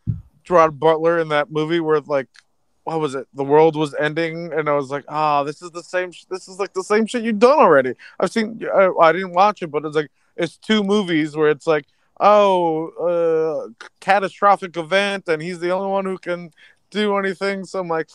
Gerard 0.44 0.80
Butler 0.80 1.18
in 1.18 1.28
that 1.28 1.50
movie 1.50 1.80
where 1.80 2.00
like 2.00 2.28
what 2.84 3.00
was 3.00 3.14
it? 3.14 3.28
The 3.34 3.44
world 3.44 3.76
was 3.76 3.94
ending, 3.94 4.52
and 4.52 4.68
I 4.68 4.72
was 4.74 4.90
like, 4.90 5.04
"Ah, 5.08 5.44
this 5.44 5.62
is 5.62 5.70
the 5.70 5.82
same. 5.82 6.12
Sh- 6.12 6.24
this 6.30 6.48
is 6.48 6.58
like 6.58 6.72
the 6.72 6.82
same 6.82 7.06
shit 7.06 7.22
you've 7.22 7.38
done 7.38 7.58
already." 7.58 7.94
I've 8.18 8.32
seen. 8.32 8.60
I, 8.74 8.90
I 9.00 9.12
didn't 9.12 9.32
watch 9.32 9.62
it, 9.62 9.68
but 9.68 9.84
it's 9.84 9.94
like 9.96 10.10
it's 10.36 10.56
two 10.56 10.82
movies 10.82 11.36
where 11.36 11.50
it's 11.50 11.66
like, 11.66 11.86
"Oh, 12.18 12.88
uh, 13.10 13.84
catastrophic 14.00 14.76
event," 14.76 15.28
and 15.28 15.42
he's 15.42 15.60
the 15.60 15.70
only 15.70 15.88
one 15.88 16.04
who 16.04 16.18
can 16.18 16.52
do 16.90 17.16
anything. 17.16 17.64
So 17.64 17.80
I'm 17.80 17.88
like, 17.88 18.08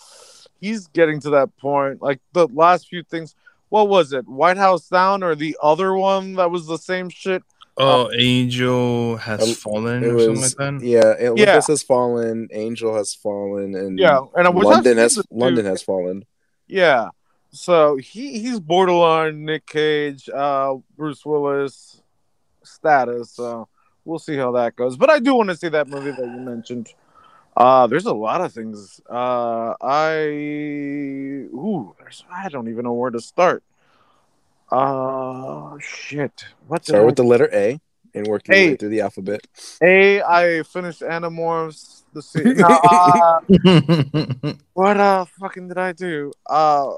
he's 0.60 0.88
getting 0.88 1.20
to 1.22 1.30
that 1.32 1.56
point. 1.58 2.02
Like 2.02 2.20
the 2.34 2.48
last 2.48 2.90
few 2.90 3.04
things. 3.04 3.36
What 3.70 3.90
was 3.90 4.14
it? 4.14 4.28
White 4.28 4.58
House 4.58 4.88
Down 4.88 5.24
or 5.24 5.36
the 5.36 5.58
other 5.62 5.94
one 5.96 6.34
that 6.36 6.52
was 6.52 6.68
the 6.68 6.78
same 6.78 7.10
shit? 7.10 7.44
Oh, 7.78 8.10
Angel 8.18 9.18
has 9.18 9.42
Um, 9.42 9.54
fallen 9.54 10.04
It 10.04 10.08
or 10.08 10.20
something 10.20 10.30
was 10.32 10.58
like 10.60 10.80
that. 10.80 10.86
yeah. 10.86 11.28
Olympus 11.30 11.40
Yeah. 11.46 11.62
has 11.68 11.84
fallen. 11.84 12.48
Angel 12.54 12.96
has 12.96 13.14
fallen, 13.14 13.76
and 13.76 14.00
Yeah, 14.00 14.20
and 14.36 14.48
I 14.48 14.52
London 14.52 14.98
has 14.98 15.16
the. 15.16 15.26
London 15.30 15.66
has 15.66 15.82
fallen. 15.82 16.24
Yeah. 16.68 17.10
So 17.52 17.98
he 17.98 18.40
he's 18.40 18.60
borderline 18.62 19.44
Nick 19.46 19.66
Cage, 19.66 20.30
uh, 20.30 20.76
Bruce 20.96 21.26
Willis 21.26 22.02
status. 22.64 23.32
So 23.32 23.68
we'll 24.06 24.20
see 24.20 24.38
how 24.38 24.52
that 24.54 24.76
goes. 24.78 24.96
But 24.98 25.10
I 25.10 25.20
do 25.20 25.36
want 25.36 25.50
to 25.50 25.56
see 25.58 25.70
that 25.70 25.88
movie 25.90 26.12
that 26.12 26.26
you 26.26 26.40
mentioned. 26.40 26.94
Uh, 27.56 27.88
there's 27.88 28.06
a 28.06 28.14
lot 28.14 28.42
of 28.42 28.52
things. 28.54 29.00
Uh, 29.10 29.74
I 29.82 30.18
ooh, 31.54 31.96
there's 32.00 32.24
I 32.32 32.50
don't 32.50 32.68
even 32.70 32.84
know 32.84 32.94
where 32.94 33.12
to 33.12 33.22
start. 33.22 33.64
Uh, 34.72 35.78
shit. 35.80 36.46
What 36.68 36.82
did 36.84 36.92
Start 36.92 37.04
I- 37.04 37.06
with 37.06 37.16
the 37.16 37.24
letter 37.24 37.50
A 37.54 37.80
and 38.14 38.28
work 38.28 38.48
your 38.48 38.58
way 38.58 38.76
through 38.76 38.90
the 38.90 39.02
alphabet. 39.02 39.46
A? 39.82 40.22
I 40.22 40.64
finished 40.64 41.02
Animorphs. 41.02 42.04
The 42.14 42.22
se- 42.22 42.44
no, 42.56 42.68
uh, 42.68 43.40
What 44.74 44.98
uh 44.98 45.26
fucking 45.40 45.70
did 45.70 45.78
I 45.78 45.94
do? 45.94 46.32
Uh 46.50 46.92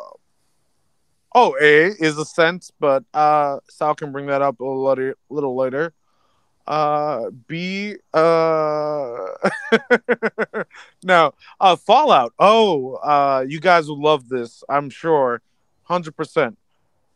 oh, 1.35 1.55
A 1.61 1.87
is 1.89 2.17
Ascent, 2.17 2.71
but 2.79 3.03
uh 3.13 3.59
Sal 3.69 3.93
can 3.95 4.11
bring 4.11 4.27
that 4.27 4.41
up 4.41 4.59
a 4.59 4.63
little 4.63 4.83
later, 4.83 5.15
little 5.29 5.55
later. 5.55 5.93
Uh 6.67 7.29
B 7.47 7.95
uh 8.13 9.25
no, 11.03 11.33
uh 11.59 11.75
Fallout. 11.77 12.33
Oh, 12.37 12.95
uh 12.95 13.45
you 13.47 13.59
guys 13.59 13.87
will 13.87 14.01
love 14.01 14.27
this, 14.27 14.63
I'm 14.67 14.89
sure. 14.89 15.41
100%. 15.89 16.57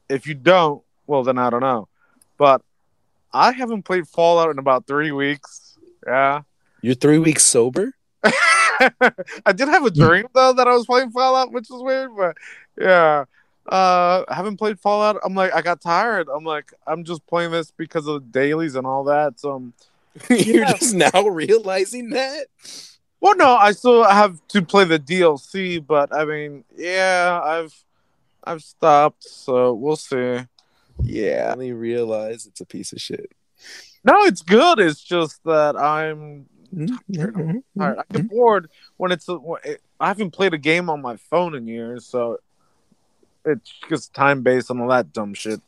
If 0.08 0.26
you 0.26 0.34
don't, 0.34 0.82
well 1.06 1.24
then 1.24 1.38
I 1.38 1.50
don't 1.50 1.62
know. 1.62 1.90
But 2.38 2.62
I 3.34 3.52
haven't 3.52 3.84
played 3.84 4.08
Fallout 4.08 4.50
in 4.50 4.60
about 4.60 4.88
3 4.88 5.12
weeks. 5.12 5.78
Yeah. 6.08 6.42
You're 6.82 6.96
three 6.96 7.20
weeks 7.20 7.44
sober. 7.44 7.94
I 8.24 9.52
did 9.54 9.68
have 9.68 9.86
a 9.86 9.92
dream 9.92 10.28
though 10.34 10.54
that 10.54 10.68
I 10.68 10.74
was 10.74 10.86
playing 10.86 11.12
Fallout, 11.12 11.52
which 11.52 11.68
was 11.70 11.84
weird, 11.84 12.12
but 12.16 12.38
yeah. 12.80 13.26
Uh 13.70 14.24
I 14.28 14.34
haven't 14.36 14.58
played 14.58 14.80
Fallout. 14.80 15.20
I'm 15.24 15.36
like 15.36 15.54
I 15.54 15.62
got 15.62 15.82
tired. 15.82 16.28
I'm 16.34 16.44
like 16.44 16.74
I'm 16.88 17.04
just 17.04 17.26
playing 17.28 17.52
this 17.52 17.72
because 17.72 18.08
of 18.08 18.16
the 18.24 18.40
dailies 18.40 18.76
and 18.76 18.88
all 18.88 19.04
that. 19.06 19.40
So 19.40 19.54
um, 19.54 19.74
You're 20.30 20.64
Yeah. 20.66 20.74
just 20.74 20.94
now 20.96 21.28
realizing 21.28 22.10
that. 22.12 22.48
well 23.20 23.36
no, 23.36 23.56
I 23.56 23.72
still 23.72 24.04
have 24.04 24.40
to 24.50 24.62
play 24.62 24.84
the 24.86 25.00
DLC, 25.00 25.86
but 25.86 26.14
I 26.14 26.26
mean, 26.26 26.64
yeah, 26.76 27.40
I've 27.44 27.74
I've 28.44 28.64
stopped, 28.64 29.24
so 29.24 29.74
we'll 29.74 29.96
see. 29.96 30.40
Yeah. 31.04 31.46
I 31.50 31.54
only 31.54 31.74
realize 31.74 32.48
it's 32.48 32.62
a 32.62 32.66
piece 32.66 32.92
of 32.92 33.00
shit. 33.00 33.32
No, 34.04 34.24
it's 34.24 34.42
good. 34.42 34.80
It's 34.80 35.02
just 35.04 35.44
that 35.46 35.76
I'm 35.78 36.48
Mm-hmm. 36.74 37.58
tired. 37.78 38.00
I 38.00 38.04
get 38.14 38.30
bored 38.30 38.70
when 38.98 39.12
it's. 39.12 39.28
it- 39.30 39.82
I 40.00 40.08
haven't 40.08 40.32
played 40.32 40.54
a 40.54 40.58
game 40.58 40.90
on 40.90 41.02
my 41.02 41.18
phone 41.18 41.54
in 41.54 41.68
years, 41.68 42.06
so 42.08 42.40
it's 43.46 43.74
just 43.90 44.14
time 44.14 44.42
based 44.42 44.70
and 44.70 44.82
all 44.82 44.90
that 44.90 45.14
dumb 45.14 45.34
shit. 45.34 45.62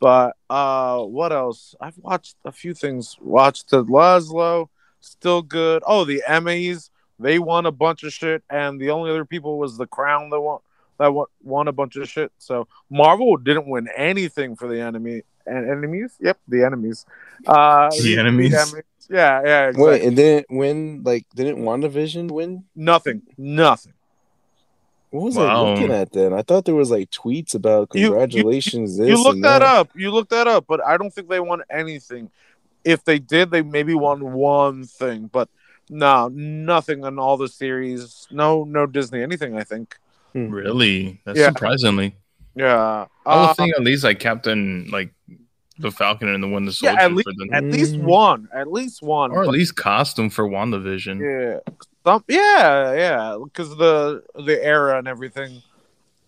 But 0.00 0.36
uh, 0.48 1.00
what 1.02 1.32
else? 1.32 1.74
I've 1.80 1.98
watched 1.98 2.36
a 2.44 2.52
few 2.52 2.74
things. 2.74 3.16
Watched 3.20 3.70
the 3.70 3.82
Lasso, 3.82 4.70
still 5.00 5.42
good. 5.42 5.82
Oh, 5.86 6.04
the 6.04 6.22
Emmys, 6.28 6.90
they 7.18 7.38
won 7.38 7.66
a 7.66 7.72
bunch 7.72 8.04
of 8.04 8.12
shit, 8.12 8.42
and 8.48 8.80
the 8.80 8.90
only 8.90 9.10
other 9.10 9.24
people 9.24 9.58
was 9.58 9.76
the 9.76 9.86
Crown 9.86 10.30
that 10.30 10.40
won 10.40 10.60
that 10.98 11.12
won, 11.12 11.26
won 11.42 11.68
a 11.68 11.72
bunch 11.72 11.96
of 11.96 12.08
shit. 12.08 12.30
So 12.38 12.68
Marvel 12.90 13.36
didn't 13.36 13.68
win 13.68 13.88
anything 13.96 14.56
for 14.56 14.68
the 14.68 14.80
enemy 14.80 15.22
and 15.46 15.68
enemies. 15.68 16.12
Yep, 16.20 16.38
the 16.46 16.64
enemies. 16.64 17.06
Uh, 17.46 17.90
The 17.90 18.18
enemies? 18.18 18.52
Yeah, 19.10 19.42
yeah. 19.44 19.68
Exactly. 19.68 19.90
Wait, 19.90 20.02
and 20.02 20.16
didn't 20.16 20.46
win 20.50 21.02
like 21.02 21.26
didn't 21.34 21.58
WandaVision 21.58 22.30
win? 22.30 22.64
Nothing. 22.76 23.22
Nothing. 23.36 23.94
What 25.10 25.24
was 25.24 25.36
Wow. 25.36 25.64
I 25.66 25.70
looking 25.70 25.90
at 25.90 26.12
then? 26.12 26.32
I 26.34 26.42
thought 26.42 26.64
there 26.66 26.74
was 26.74 26.90
like 26.90 27.10
tweets 27.10 27.54
about 27.54 27.88
You- 27.94 28.00
you- 28.02 28.08
congratulations. 28.10 28.98
you 28.98 29.22
look 29.22 29.36
and 29.36 29.44
that 29.44 29.62
up. 29.62 29.88
You 29.94 30.10
look 30.10 30.28
that 30.30 30.46
up, 30.46 30.66
but 30.68 30.84
I 30.84 30.96
don't 30.96 31.10
think 31.12 31.28
they 31.28 31.40
won 31.40 31.62
anything. 31.70 32.30
If 32.84 33.04
they 33.04 33.18
did, 33.18 33.50
they 33.50 33.62
maybe 33.62 33.94
won 33.94 34.32
one 34.32 34.84
thing, 34.84 35.28
but 35.32 35.48
no, 35.90 36.28
nothing 36.28 37.04
on 37.04 37.18
all 37.18 37.36
the 37.38 37.48
series. 37.48 38.26
No, 38.30 38.64
no 38.64 38.86
Disney, 38.86 39.22
anything. 39.22 39.56
I 39.56 39.64
think. 39.64 39.96
Really? 40.34 41.20
That's 41.24 41.38
Yeah. 41.38 41.48
surprisingly. 41.48 42.14
Yeah. 42.54 43.06
I 43.26 43.40
would 43.40 43.50
Uh, 43.50 43.54
think 43.54 43.74
at 43.74 43.82
least 43.82 44.04
like 44.04 44.18
Captain 44.20 44.88
like 44.92 45.10
the 45.78 45.90
Falcon 45.90 46.28
and 46.28 46.42
the 46.42 46.48
Winter 46.48 46.72
yeah, 46.82 46.90
Soldier 46.90 47.00
at 47.00 47.12
least 47.14 47.28
for 47.28 47.46
the 47.46 47.54
at 47.54 47.64
least 47.64 47.94
Mm. 47.94 48.02
one. 48.02 48.48
At 48.52 48.70
least 48.70 49.00
one. 49.02 49.30
or 49.30 49.42
at 49.42 49.46
but- 49.46 49.52
least 49.52 49.76
costume 49.76 50.28
for 50.28 50.44
WandaVision. 50.48 51.20
Yeah. 51.20 51.74
Yeah, 52.28 52.94
yeah, 52.94 53.38
because 53.42 53.76
the 53.76 54.22
the 54.34 54.62
era 54.64 54.98
and 54.98 55.08
everything. 55.08 55.62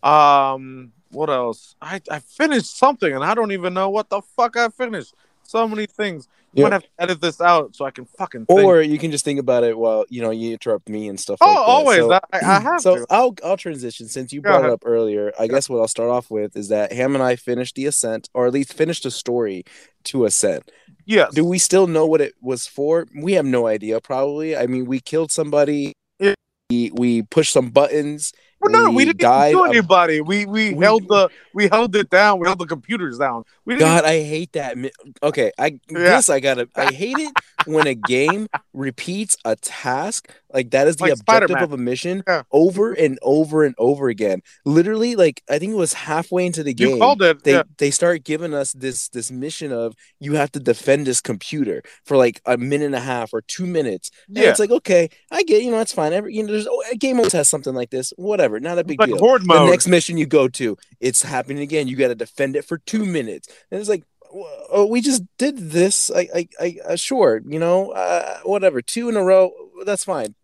Um, 0.02 0.92
what 1.10 1.30
else? 1.30 1.76
I 1.82 2.00
I 2.10 2.20
finished 2.20 2.78
something 2.78 3.12
and 3.14 3.24
I 3.24 3.34
don't 3.34 3.52
even 3.52 3.74
know 3.74 3.90
what 3.90 4.10
the 4.10 4.22
fuck 4.22 4.56
I 4.56 4.68
finished. 4.68 5.14
So 5.50 5.66
many 5.66 5.86
things. 5.86 6.28
You 6.52 6.62
Yeah. 6.62 6.68
might 6.68 6.72
have 6.74 6.82
to 6.82 6.88
edit 7.00 7.20
this 7.20 7.40
out 7.40 7.74
so 7.74 7.84
I 7.84 7.90
can 7.90 8.04
fucking 8.04 8.46
think. 8.46 8.60
Or 8.60 8.80
you 8.80 8.98
can 8.98 9.10
just 9.10 9.24
think 9.24 9.40
about 9.40 9.64
it 9.64 9.76
while 9.76 10.04
you 10.08 10.22
know 10.22 10.30
you 10.30 10.52
interrupt 10.52 10.88
me 10.88 11.08
and 11.08 11.18
stuff. 11.18 11.38
oh, 11.40 11.46
like 11.46 11.56
that. 11.56 11.60
always. 11.62 11.98
So- 11.98 12.12
I, 12.32 12.38
I 12.56 12.60
have 12.60 12.80
so 12.86 12.96
to. 12.98 13.06
I'll 13.10 13.34
I'll 13.44 13.56
transition 13.56 14.06
since 14.06 14.32
you 14.32 14.40
Go 14.40 14.50
brought 14.50 14.64
it 14.64 14.70
up 14.70 14.82
earlier. 14.84 15.32
I 15.40 15.48
guess 15.48 15.68
what 15.68 15.78
I'll 15.80 15.88
start 15.88 16.08
off 16.08 16.30
with 16.30 16.56
is 16.56 16.68
that 16.68 16.92
Ham 16.92 17.14
and 17.16 17.22
I 17.24 17.34
finished 17.34 17.74
the 17.74 17.86
ascent, 17.86 18.28
or 18.32 18.46
at 18.46 18.52
least 18.52 18.72
finished 18.74 19.02
the 19.02 19.10
story 19.10 19.64
to 20.04 20.24
ascent. 20.24 20.70
Yes. 21.04 21.34
Do 21.34 21.44
we 21.44 21.58
still 21.58 21.88
know 21.88 22.06
what 22.06 22.20
it 22.20 22.34
was 22.40 22.68
for? 22.68 23.06
We 23.14 23.32
have 23.32 23.44
no 23.44 23.66
idea. 23.66 24.00
Probably. 24.00 24.56
I 24.56 24.66
mean, 24.68 24.86
we 24.86 25.00
killed 25.00 25.32
somebody. 25.32 25.94
Yeah. 26.20 26.34
We, 26.70 26.92
we 26.94 27.22
pushed 27.22 27.52
some 27.52 27.70
buttons. 27.70 28.32
Well, 28.60 28.70
no, 28.84 28.90
we 28.90 28.96
we 28.96 29.04
didn't 29.06 29.20
died 29.20 29.52
do 29.52 29.64
of- 29.64 29.70
anybody. 29.70 30.20
We, 30.20 30.44
we 30.46 30.74
We- 30.74 30.84
held 30.84 31.08
the 31.08 31.28
we 31.54 31.68
held 31.68 31.96
it 31.96 32.10
down. 32.10 32.38
We 32.38 32.46
held 32.46 32.58
the 32.60 32.66
computers 32.66 33.18
down. 33.18 33.44
We. 33.64 33.76
God, 33.76 34.04
I 34.04 34.22
hate 34.22 34.52
that. 34.52 34.76
Okay, 35.22 35.50
I 35.58 35.66
Yeah. 35.90 35.98
this 36.16 36.28
I 36.30 36.40
gotta. 36.40 36.68
I 36.76 36.92
hate 36.92 37.18
it 37.18 37.32
when 37.66 37.86
a 37.86 37.94
game 37.94 38.48
repeats 38.72 39.36
a 39.44 39.56
task 39.56 40.30
like 40.52 40.70
that 40.70 40.88
is 40.88 40.96
the 40.96 41.04
Like 41.04 41.12
objective 41.12 41.50
Spider-Man. 41.50 41.62
of 41.62 41.72
a 41.72 41.76
mission 41.76 42.22
Yeah. 42.26 42.42
over 42.50 42.92
and 42.92 43.18
over 43.22 43.64
and 43.64 43.74
over 43.78 44.08
again. 44.08 44.42
Literally, 44.64 45.14
like 45.16 45.42
I 45.48 45.58
think 45.58 45.72
it 45.72 45.76
was 45.76 45.92
halfway 45.92 46.44
into 46.46 46.62
the 46.62 46.70
you 46.70 46.88
game. 46.88 46.98
called 46.98 47.22
it. 47.22 47.44
they 47.44 47.52
yeah. 47.52 47.62
they 47.78 47.90
start 47.90 48.24
giving 48.24 48.52
us 48.54 48.72
this 48.72 49.08
this 49.08 49.30
mission 49.30 49.72
of 49.72 49.94
you 50.18 50.34
have 50.34 50.50
to 50.52 50.60
defend 50.60 51.06
this 51.06 51.20
computer 51.20 51.82
for 52.04 52.16
like 52.16 52.40
a 52.46 52.56
minute 52.56 52.86
and 52.86 52.94
a 52.96 53.00
half 53.00 53.32
or 53.32 53.40
two 53.42 53.64
minutes. 53.66 54.10
And 54.28 54.38
Yeah. 54.38 54.50
it's 54.50 54.58
like 54.60 54.70
okay, 54.70 55.08
I 55.30 55.42
get 55.44 55.62
you 55.62 55.70
know 55.70 55.78
that's 55.78 55.92
fine. 55.94 56.12
Every 56.12 56.34
you 56.34 56.42
know 56.42 56.52
there's 56.52 56.66
oh, 56.68 56.82
a 56.92 56.96
game 56.96 57.16
always 57.18 57.32
has 57.32 57.48
something 57.48 57.74
like 57.74 57.90
this. 57.90 58.12
Whatever, 58.16 58.49
not 58.58 58.78
a 58.78 58.84
big 58.84 58.98
like 58.98 59.10
deal. 59.10 59.18
horde 59.18 59.42
The 59.42 59.70
next 59.70 59.86
mission 59.86 60.16
you 60.16 60.26
go 60.26 60.48
to, 60.48 60.76
it's 60.98 61.22
happening 61.22 61.62
again. 61.62 61.86
You 61.86 61.94
got 61.94 62.08
to 62.08 62.14
defend 62.16 62.56
it 62.56 62.64
for 62.64 62.78
two 62.78 63.04
minutes, 63.06 63.48
and 63.70 63.78
it's 63.78 63.88
like. 63.88 64.02
Oh, 64.32 64.86
we 64.86 65.00
just 65.00 65.24
did 65.38 65.58
this. 65.58 66.08
I, 66.08 66.28
I, 66.32 66.48
I, 66.60 66.76
uh, 66.90 66.94
sure, 66.94 67.42
you 67.44 67.58
know, 67.58 67.90
uh, 67.90 68.38
whatever. 68.44 68.80
Two 68.80 69.08
in 69.08 69.16
a 69.16 69.24
row, 69.24 69.50
that's 69.84 70.04
fine. 70.04 70.36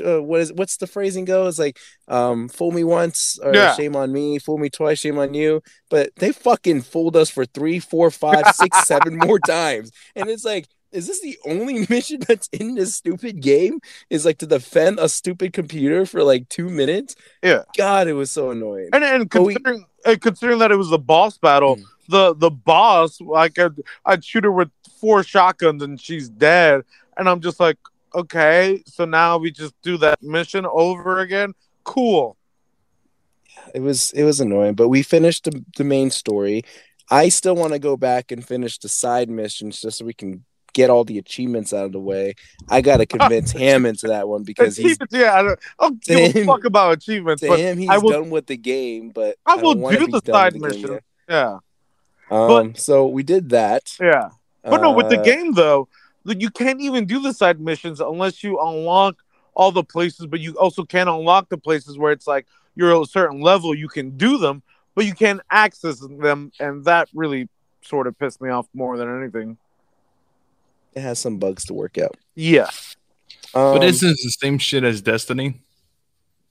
Uh, 0.00 0.22
what 0.22 0.42
is, 0.42 0.52
what's 0.52 0.76
the 0.76 0.86
phrasing 0.86 1.24
go? 1.24 1.48
It's 1.48 1.58
like, 1.58 1.76
um, 2.06 2.48
fool 2.48 2.70
me 2.70 2.84
once, 2.84 3.40
or 3.42 3.52
Yeah. 3.52 3.74
shame 3.74 3.96
on 3.96 4.12
me. 4.12 4.38
Fool 4.38 4.58
me 4.58 4.70
twice, 4.70 5.00
shame 5.00 5.18
on 5.18 5.34
you. 5.34 5.60
But 5.90 6.14
they 6.18 6.30
fucking 6.30 6.82
fooled 6.82 7.16
us 7.16 7.30
for 7.30 7.44
three, 7.44 7.80
four, 7.80 8.12
five, 8.12 8.46
six, 8.46 8.86
seven 8.86 9.16
more 9.26 9.40
times, 9.40 9.90
and 10.14 10.28
it's 10.30 10.44
like, 10.44 10.68
is 10.92 11.06
this 11.06 11.20
the 11.20 11.38
only 11.46 11.86
mission 11.90 12.20
that's 12.26 12.48
in 12.52 12.74
this 12.74 12.94
stupid 12.94 13.40
game? 13.40 13.80
Is 14.10 14.24
like 14.24 14.38
to 14.38 14.46
defend 14.46 14.98
a 14.98 15.08
stupid 15.08 15.52
computer 15.52 16.04
for 16.06 16.22
like 16.22 16.48
two 16.48 16.68
minutes? 16.68 17.14
Yeah. 17.42 17.62
God, 17.76 18.08
it 18.08 18.12
was 18.14 18.30
so 18.30 18.50
annoying. 18.50 18.90
and 18.92 19.02
and 19.04 19.28
But 19.30 19.42
we- 19.42 19.54
considering 19.54 19.86
and 20.04 20.20
considering 20.20 20.58
that 20.58 20.72
it 20.72 20.76
was 20.76 20.90
the 20.90 20.98
boss 20.98 21.38
battle, 21.38 21.76
Mm. 21.76 21.84
the 22.08 22.34
the 22.34 22.50
boss 22.50 23.20
like 23.20 23.58
I'd, 23.58 23.72
I'd 24.04 24.24
shoot 24.24 24.44
her 24.44 24.52
with 24.52 24.70
four 25.00 25.22
shotguns 25.22 25.82
and 25.82 26.00
she's 26.00 26.28
dead, 26.28 26.82
and 27.16 27.28
I'm 27.28 27.40
just 27.40 27.58
like, 27.60 27.78
okay, 28.14 28.82
so 28.86 29.04
now 29.04 29.38
we 29.38 29.50
just 29.50 29.74
do 29.82 29.96
that 29.98 30.22
mission 30.22 30.66
over 30.66 31.18
again. 31.20 31.54
Cool. 31.84 32.36
it 33.74 33.80
was 33.80 34.12
it 34.12 34.24
was 34.24 34.40
annoying 34.40 34.74
but 34.74 34.88
we 34.88 35.02
finished 35.02 35.44
the, 35.44 35.64
the 35.76 35.84
main 35.84 36.10
story 36.10 36.62
i 37.10 37.28
still 37.28 37.54
want 37.54 37.72
to 37.72 37.78
go 37.78 37.96
back 37.96 38.32
and 38.32 38.46
finish 38.46 38.78
the 38.78 38.88
side 38.88 39.28
missions 39.30 39.80
just 39.80 39.98
so 39.98 40.04
we 40.04 40.12
can 40.14 40.44
get 40.72 40.90
all 40.90 41.04
the 41.04 41.18
achievements 41.18 41.72
out 41.72 41.84
of 41.84 41.92
the 41.92 42.00
way 42.00 42.34
i 42.68 42.80
gotta 42.80 43.04
convince 43.06 43.50
him 43.64 43.84
into 43.86 44.08
that 44.08 44.26
one 44.28 44.42
because 44.42 44.76
he's 44.76 44.96
yeah, 45.10 45.34
I 45.34 45.42
don't, 45.42 45.58
I 45.78 45.84
don't 45.88 46.02
give 46.02 46.36
a 46.36 46.44
fuck 46.44 46.64
about 46.64 46.92
achievements, 46.94 47.40
to 47.42 47.48
but 47.48 47.58
him 47.58 47.78
he's 47.78 47.88
I 47.90 47.98
will- 47.98 48.10
done 48.10 48.30
with 48.30 48.46
the 48.46 48.56
game 48.56 49.10
but 49.10 49.36
I 49.46 49.56
don't 49.56 49.80
will 49.80 49.90
do 49.90 50.06
the 50.06 50.22
side 50.24 50.60
mission. 50.60 51.00
yeah, 51.28 51.58
um 52.30 52.74
so 52.74 53.06
we 53.06 53.22
did 53.22 53.50
that 53.50 53.96
yeah. 54.00 54.30
But 54.64 54.80
no, 54.80 54.92
with 54.92 55.08
the 55.08 55.18
Uh, 55.18 55.24
game 55.24 55.54
though, 55.54 55.88
you 56.24 56.48
can't 56.48 56.80
even 56.80 57.04
do 57.04 57.18
the 57.20 57.32
side 57.32 57.60
missions 57.60 58.00
unless 58.00 58.44
you 58.44 58.60
unlock 58.60 59.16
all 59.54 59.72
the 59.72 59.82
places. 59.82 60.26
But 60.26 60.38
you 60.38 60.54
also 60.56 60.84
can't 60.84 61.08
unlock 61.08 61.48
the 61.48 61.58
places 61.58 61.98
where 61.98 62.12
it's 62.12 62.28
like 62.28 62.46
you're 62.76 62.94
at 62.94 63.02
a 63.02 63.06
certain 63.06 63.40
level, 63.40 63.74
you 63.74 63.88
can 63.88 64.16
do 64.16 64.38
them, 64.38 64.62
but 64.94 65.04
you 65.04 65.14
can't 65.14 65.40
access 65.50 65.98
them, 65.98 66.52
and 66.60 66.84
that 66.84 67.08
really 67.12 67.48
sort 67.82 68.06
of 68.06 68.16
pissed 68.20 68.40
me 68.40 68.50
off 68.50 68.68
more 68.72 68.96
than 68.96 69.08
anything. 69.20 69.58
It 70.94 71.00
has 71.00 71.18
some 71.18 71.38
bugs 71.38 71.64
to 71.66 71.74
work 71.74 71.98
out 71.98 72.16
Yeah. 72.34 72.68
um, 73.54 73.74
But 73.74 73.80
this 73.80 74.02
isn't 74.02 74.18
the 74.22 74.30
same 74.40 74.58
shit 74.58 74.84
as 74.84 75.00
Destiny? 75.00 75.60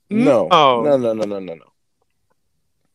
no 0.10 0.48
No. 0.50 0.81
no 0.83 0.98
no 0.98 1.13
no 1.13 1.25
no 1.25 1.39
no 1.39 1.53
no 1.55 1.65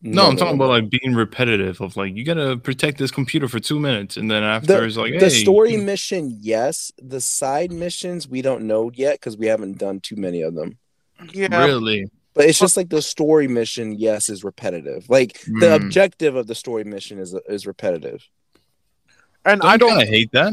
No, 0.02 0.26
I'm 0.26 0.36
talking 0.36 0.58
no. 0.58 0.64
about 0.64 0.82
like 0.82 0.90
being 0.90 1.14
repetitive 1.14 1.80
of 1.80 1.96
like 1.96 2.14
you 2.14 2.24
gotta 2.24 2.56
protect 2.58 2.98
this 2.98 3.10
computer 3.10 3.48
for 3.48 3.58
two 3.60 3.80
minutes 3.80 4.16
and 4.16 4.30
then 4.30 4.42
after 4.42 4.84
it's 4.84 4.96
like 4.96 5.12
the 5.14 5.20
hey, 5.30 5.42
story 5.42 5.76
mission 5.78 6.36
yes 6.40 6.92
the 6.98 7.20
side 7.20 7.72
missions 7.72 8.28
we 8.28 8.42
don't 8.42 8.62
know 8.66 8.90
yet 8.94 9.14
because 9.14 9.36
we 9.38 9.46
haven't 9.46 9.78
done 9.78 10.00
too 10.00 10.16
many 10.16 10.42
of 10.42 10.54
them 10.54 10.78
Yeah. 11.32 11.64
really 11.64 12.04
But 12.34 12.44
it's 12.44 12.58
just 12.58 12.76
like 12.76 12.90
the 12.90 13.00
story 13.00 13.48
mission, 13.48 13.94
yes, 13.96 14.28
is 14.28 14.44
repetitive. 14.44 15.08
Like 15.08 15.40
the 15.60 15.68
Hmm. 15.70 15.80
objective 15.86 16.36
of 16.36 16.46
the 16.46 16.54
story 16.54 16.84
mission 16.84 17.18
is 17.18 17.34
is 17.48 17.66
repetitive. 17.66 18.20
And 19.46 19.62
Don't 19.62 19.70
I 19.70 19.72
I 19.72 19.76
don't. 19.78 19.96
kind 19.96 20.08
hate 20.08 20.32
that. 20.32 20.52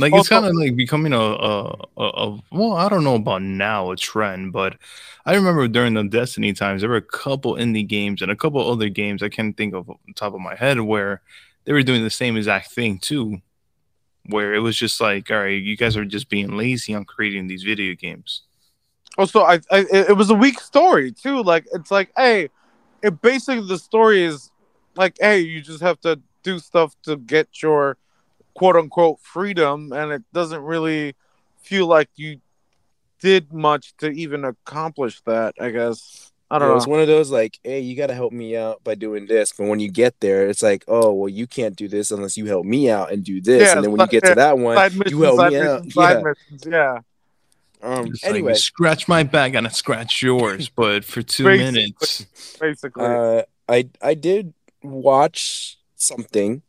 Like 0.00 0.14
it's 0.14 0.28
kind 0.28 0.46
of 0.46 0.54
like 0.54 0.76
becoming 0.76 1.12
a, 1.12 1.18
a, 1.18 1.74
a, 1.96 2.04
a 2.04 2.42
well, 2.50 2.72
I 2.72 2.88
don't 2.88 3.04
know 3.04 3.16
about 3.16 3.42
now 3.42 3.90
a 3.90 3.96
trend, 3.96 4.52
but 4.52 4.76
I 5.26 5.34
remember 5.34 5.68
during 5.68 5.94
the 5.94 6.04
Destiny 6.04 6.52
times 6.52 6.80
there 6.80 6.90
were 6.90 6.96
a 6.96 7.02
couple 7.02 7.54
indie 7.54 7.86
games 7.86 8.22
and 8.22 8.30
a 8.30 8.36
couple 8.36 8.68
other 8.70 8.88
games 8.88 9.22
I 9.22 9.28
can't 9.28 9.56
think 9.56 9.74
of 9.74 9.90
top 10.16 10.34
of 10.34 10.40
my 10.40 10.54
head 10.54 10.80
where 10.80 11.20
they 11.64 11.72
were 11.72 11.82
doing 11.82 12.02
the 12.02 12.10
same 12.10 12.36
exact 12.36 12.72
thing 12.72 12.98
too, 12.98 13.42
where 14.26 14.54
it 14.54 14.60
was 14.60 14.76
just 14.76 15.00
like, 15.00 15.30
all 15.30 15.40
right, 15.40 15.62
you 15.62 15.76
guys 15.76 15.96
are 15.96 16.04
just 16.04 16.30
being 16.30 16.56
lazy 16.56 16.94
on 16.94 17.04
creating 17.04 17.46
these 17.46 17.62
video 17.62 17.94
games. 17.94 18.42
Also, 19.18 19.42
I, 19.42 19.60
I 19.70 19.80
it 19.80 20.10
it 20.10 20.16
was 20.16 20.30
a 20.30 20.34
weak 20.34 20.60
story 20.60 21.12
too. 21.12 21.42
Like 21.42 21.66
it's 21.72 21.90
like, 21.90 22.10
hey, 22.16 22.48
it 23.02 23.20
basically 23.20 23.66
the 23.66 23.78
story 23.78 24.22
is 24.22 24.50
like, 24.96 25.16
hey, 25.20 25.40
you 25.40 25.60
just 25.60 25.82
have 25.82 26.00
to 26.00 26.20
do 26.42 26.58
stuff 26.58 26.96
to 27.02 27.16
get 27.16 27.62
your 27.62 27.98
quote 28.54 28.76
unquote 28.76 29.20
freedom, 29.20 29.92
and 29.92 30.12
it 30.12 30.22
doesn't 30.32 30.62
really 30.62 31.14
feel 31.62 31.86
like 31.86 32.08
you 32.16 32.40
did 33.20 33.52
much 33.52 33.94
to 33.98 34.10
even 34.10 34.44
accomplish 34.44 35.20
that. 35.26 35.54
I 35.60 35.70
guess 35.70 36.32
I 36.50 36.56
You 36.56 36.60
don't 36.60 36.68
know, 36.68 36.72
know. 36.72 36.76
it's 36.78 36.86
one 36.86 37.00
of 37.00 37.06
those 37.06 37.30
like, 37.30 37.58
hey, 37.62 37.80
you 37.80 37.96
got 37.96 38.08
to 38.08 38.14
help 38.14 38.32
me 38.32 38.56
out 38.56 38.82
by 38.82 38.94
doing 38.94 39.26
this. 39.26 39.52
But 39.56 39.66
when 39.68 39.78
you 39.78 39.90
get 39.90 40.14
there, 40.20 40.48
it's 40.48 40.62
like, 40.62 40.84
oh, 40.88 41.12
well, 41.12 41.28
you 41.28 41.46
can't 41.46 41.76
do 41.76 41.86
this 41.86 42.10
unless 42.10 42.36
you 42.36 42.46
help 42.46 42.64
me 42.64 42.90
out 42.90 43.12
and 43.12 43.22
do 43.22 43.40
this. 43.40 43.68
Yeah, 43.68 43.74
and 43.74 43.84
then 43.84 43.92
when 43.92 44.00
you 44.00 44.08
get 44.08 44.24
yeah, 44.24 44.30
to 44.30 44.34
that 44.36 44.58
one, 44.58 44.76
Side 44.76 44.92
missions, 44.96 45.10
you 45.10 45.22
help 45.22 45.38
me 45.38 45.56
out. 45.56 45.84
missions, 45.84 45.94
side 45.94 46.16
Yeah. 46.16 46.22
missions. 46.22 46.64
Yeah. 46.66 46.98
Um, 47.82 48.06
It's 48.08 48.22
like, 48.24 48.30
anyway, 48.32 48.52
you 48.52 48.56
scratch 48.58 49.08
my 49.08 49.22
back 49.22 49.54
and 49.54 49.66
I 49.66 49.70
scratch 49.70 50.22
yours, 50.22 50.68
but 50.68 51.04
for 51.04 51.22
two 51.22 51.44
Basically. 51.44 51.80
minutes. 51.82 52.26
Basically. 52.60 53.04
uh, 53.04 53.42
I 53.68 53.88
I 54.02 54.14
did 54.14 54.52
watch 54.82 55.78
something. 55.96 56.62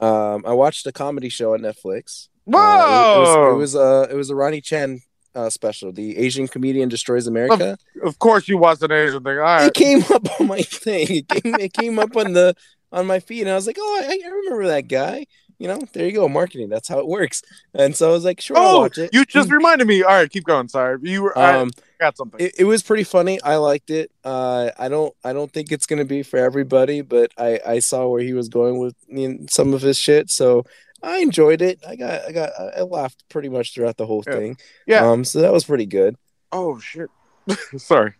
Um, 0.00 0.44
I 0.46 0.52
watched 0.52 0.86
a 0.86 0.92
comedy 0.92 1.28
show 1.28 1.54
on 1.54 1.60
Netflix. 1.60 2.28
Uh, 2.46 2.50
it, 2.50 3.20
was, 3.20 3.28
Whoa! 3.28 3.50
it 3.50 3.56
was 3.56 3.76
uh 3.76 4.06
it 4.10 4.14
was 4.14 4.30
a 4.30 4.34
Ronny 4.34 4.62
Chieng 4.62 5.00
uh, 5.34 5.50
special. 5.50 5.92
The 5.92 6.16
Asian 6.16 6.48
comedian 6.48 6.88
destroys 6.88 7.26
America. 7.26 7.78
of 8.02 8.18
course, 8.18 8.48
you 8.48 8.58
watched 8.58 8.82
an 8.82 8.92
Asian 8.92 9.22
thing. 9.22 9.38
All 9.38 9.44
It 9.66 9.74
came 9.74 10.02
up 10.10 10.40
on 10.40 10.46
my 10.46 10.62
thing. 10.62 11.06
It 11.10 11.28
came, 11.28 11.54
it 11.56 11.72
came 11.72 11.98
up 11.98 12.16
on 12.16 12.32
the 12.32 12.54
on 12.90 13.06
my 13.06 13.20
feed, 13.20 13.42
and 13.42 13.50
I 13.50 13.54
was 13.54 13.66
like, 13.66 13.76
oh, 13.78 14.02
I, 14.02 14.20
I 14.24 14.28
remember 14.28 14.66
that 14.68 14.88
guy. 14.88 15.26
You 15.58 15.66
know, 15.68 15.80
there 15.92 16.06
you 16.06 16.12
go, 16.12 16.28
marketing. 16.28 16.68
That's 16.68 16.86
how 16.88 17.00
it 17.00 17.06
works. 17.08 17.42
And 17.74 17.96
so 17.96 18.08
I 18.08 18.12
was 18.12 18.24
like, 18.24 18.40
sure, 18.40 18.56
I'll 18.56 18.76
Oh, 18.76 18.78
watch 18.82 18.98
it. 18.98 19.10
you 19.12 19.24
just 19.24 19.50
reminded 19.50 19.88
me. 19.88 20.02
All 20.04 20.10
right, 20.12 20.30
keep 20.30 20.44
going. 20.44 20.68
Sorry, 20.68 20.98
you 21.02 21.22
were. 21.22 21.36
I 21.36 21.58
um, 21.58 21.70
got 21.98 22.16
something. 22.16 22.38
it, 22.40 22.54
it 22.60 22.64
was 22.64 22.82
pretty 22.84 23.02
funny. 23.04 23.40
I 23.42 23.56
liked 23.56 23.90
it. 23.90 24.12
Uh, 24.22 24.70
I 24.78 24.88
don't 24.88 25.12
I 25.24 25.32
don't 25.32 25.52
think 25.52 25.72
it's 25.72 25.86
gonna 25.86 26.04
be 26.04 26.22
for 26.22 26.36
everybody, 26.38 27.00
but 27.00 27.32
I 27.36 27.60
I 27.66 27.78
saw 27.80 28.06
where 28.06 28.22
he 28.22 28.34
was 28.34 28.48
going 28.48 28.78
with 28.78 28.94
you 29.08 29.28
know, 29.28 29.46
some 29.50 29.74
of 29.74 29.82
his 29.82 29.98
shit, 29.98 30.30
so 30.30 30.64
I 31.02 31.18
enjoyed 31.18 31.60
it. 31.60 31.80
I 31.86 31.96
got 31.96 32.22
I 32.28 32.32
got 32.32 32.50
I 32.76 32.82
laughed 32.82 33.24
pretty 33.28 33.48
much 33.48 33.74
throughout 33.74 33.96
the 33.96 34.06
whole 34.06 34.22
Yeah. 34.28 34.32
thing. 34.34 34.56
Yeah. 34.86 35.10
Um, 35.10 35.24
so 35.24 35.40
that 35.40 35.52
was 35.52 35.64
pretty 35.64 35.86
good. 35.86 36.14
oh 36.52 36.78
shit. 36.78 37.10
Sorry. 37.78 38.14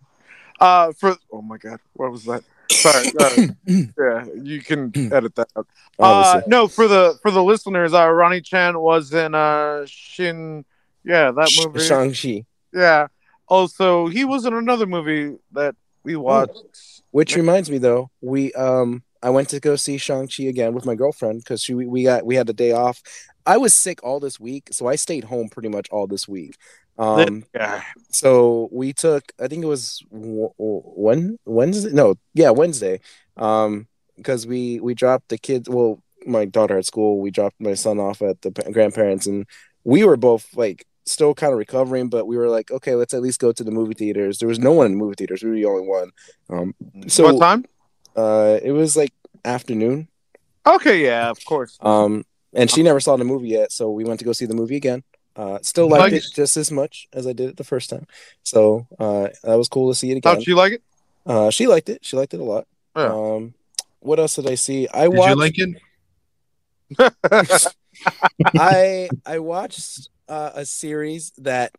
Uh, 0.59 0.91
for 0.93 1.17
oh 1.33 1.43
my 1.43 1.57
god, 1.59 1.79
what 1.93 2.11
was 2.11 2.25
that? 2.25 2.43
Sorry. 2.71 3.49
Yeah, 3.99 4.25
you 4.43 4.63
can 4.63 4.93
edit 5.13 5.35
that 5.35 5.49
out. 5.57 5.67
Uh, 5.99 6.41
no, 6.47 6.69
for 6.69 6.87
the 6.87 7.19
for 7.23 7.31
the 7.31 7.43
listeners, 7.43 7.93
uh, 7.93 8.09
Ronny 8.09 8.41
Chieng 8.41 8.81
was 8.81 9.13
in 9.13 9.35
uh 9.35 9.85
Shin. 9.87 10.65
Yeah, 11.05 11.31
that 11.33 11.51
movie. 11.65 11.87
Shang-Chi, 11.87 12.45
Yeah. 12.73 13.09
Also, 13.47 14.09
he 14.09 14.25
was 14.25 14.45
in 14.45 14.53
another 14.53 14.87
movie 14.87 15.39
that 15.53 15.75
we 16.05 16.17
watched. 16.17 17.03
which 17.11 17.35
reminds 17.35 17.71
me 17.71 17.79
though, 17.79 18.11
we 18.21 18.53
um 18.53 19.03
I 19.23 19.31
went 19.31 19.49
to 19.51 19.61
go 19.61 19.75
see 19.77 19.99
Shang-Chi 19.99 20.45
again 20.45 20.75
with 20.75 20.87
my 20.87 20.95
girlfriend 20.95 21.43
because 21.43 21.63
she 21.63 21.75
we 21.75 22.05
got 22.05 22.25
we 22.25 22.37
had 22.37 22.49
a 22.49 22.53
day 22.53 22.73
off. 22.73 23.03
I 23.47 23.57
was 23.57 23.75
sick 23.75 24.01
all 24.05 24.21
this 24.21 24.39
week, 24.39 24.69
so 24.73 24.87
I 24.87 24.97
stayed 24.97 25.25
home 25.25 25.49
pretty 25.49 25.71
much 25.71 25.89
all 25.91 26.07
this 26.07 26.29
week. 26.29 26.57
Um, 26.99 27.45
yeah. 27.55 27.83
so 28.11 28.69
we 28.73 28.93
took 28.93 29.23
i 29.41 29.47
think 29.47 29.63
it 29.63 29.69
was 29.69 30.03
when 30.11 31.39
wednesday 31.45 31.91
no 31.93 32.17
yeah 32.35 32.51
wednesday 32.51 33.01
um 33.37 33.87
because 34.17 34.47
we 34.47 34.81
we 34.81 34.95
dropped 34.95 35.29
the 35.29 35.39
kids 35.39 35.69
well 35.69 36.03
my 36.27 36.45
daughter 36.45 36.77
at 36.77 36.87
school 36.87 37.21
we 37.21 37.31
dropped 37.31 37.61
my 37.61 37.75
son 37.75 38.01
off 38.01 38.21
at 38.21 38.43
the 38.43 38.51
grandparents 38.51 39.27
and 39.27 39.47
we 39.85 40.05
were 40.05 40.17
both 40.17 40.49
like 40.57 40.85
still 41.07 41.35
kind 41.35 41.53
of 41.53 41.59
recovering 41.59 42.09
but 42.09 42.27
we 42.27 42.37
were 42.37 42.49
like 42.49 42.71
okay 42.73 42.95
let's 42.97 43.15
at 43.15 43.23
least 43.23 43.39
go 43.41 43.53
to 43.53 43.63
the 43.65 43.71
movie 43.71 43.95
theaters 43.95 44.39
there 44.39 44.49
was 44.49 44.59
no 44.59 44.73
one 44.73 44.87
in 44.87 44.93
the 44.93 44.99
movie 44.99 45.15
theaters 45.17 45.43
we 45.43 45.51
were 45.51 45.57
the 45.57 45.65
only 45.65 45.87
one 45.87 46.11
um 46.51 46.75
so 47.07 47.33
what 47.33 47.39
time? 47.41 47.65
uh 48.17 48.59
it 48.63 48.73
was 48.73 48.97
like 48.97 49.13
afternoon 49.45 50.09
Okay, 50.67 51.03
yeah, 51.03 51.31
of 51.31 51.39
course. 51.45 51.79
um 51.81 52.25
and 52.53 52.71
she 52.71 52.83
never 52.83 53.01
saw 53.01 53.17
the 53.17 53.25
movie 53.25 53.49
yet 53.49 53.71
so 53.73 53.89
we 53.91 54.05
went 54.05 54.19
to 54.19 54.25
go 54.25 54.33
see 54.33 54.47
the 54.47 54.55
movie 54.55 54.77
again 54.77 55.03
uh 55.39 55.59
still 55.63 55.89
liked 55.89 56.13
it 56.13 56.17
Nice. 56.17 56.31
just 56.31 56.57
as 56.59 56.71
much 56.71 57.09
as 57.15 57.27
i 57.27 57.33
did 57.33 57.49
it 57.51 57.57
the 57.57 57.65
first 57.65 57.89
time 57.91 58.07
so 58.43 58.87
uh 58.99 59.29
that 59.45 59.55
was 59.57 59.69
cool 59.69 59.91
to 59.91 59.95
see 59.95 60.11
it 60.11 60.17
again 60.19 60.35
How'd 60.35 60.47
you 60.47 60.55
like 60.57 60.73
it? 60.75 60.83
uh, 61.27 61.51
she 61.51 61.67
liked 61.67 61.89
it. 61.91 62.05
She 62.05 62.17
liked 62.17 62.33
it 62.35 62.41
a 62.41 62.45
lot. 62.45 62.67
Um, 62.95 63.53
what 64.01 64.19
else 64.19 64.37
did 64.37 64.47
I 64.51 64.55
see? 64.55 64.89
I 64.89 65.09
Did 65.09 65.17
watched. 65.19 65.29
you 65.31 65.37
like 65.37 65.59
it? 65.59 67.13
I 68.57 69.09
I 69.27 69.39
watched 69.39 70.09
uh, 70.29 70.53
a 70.55 70.65
series 70.65 71.33
that 71.39 71.73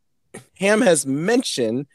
Ham 0.59 0.81
has 0.81 1.05
mentioned, 1.05 1.87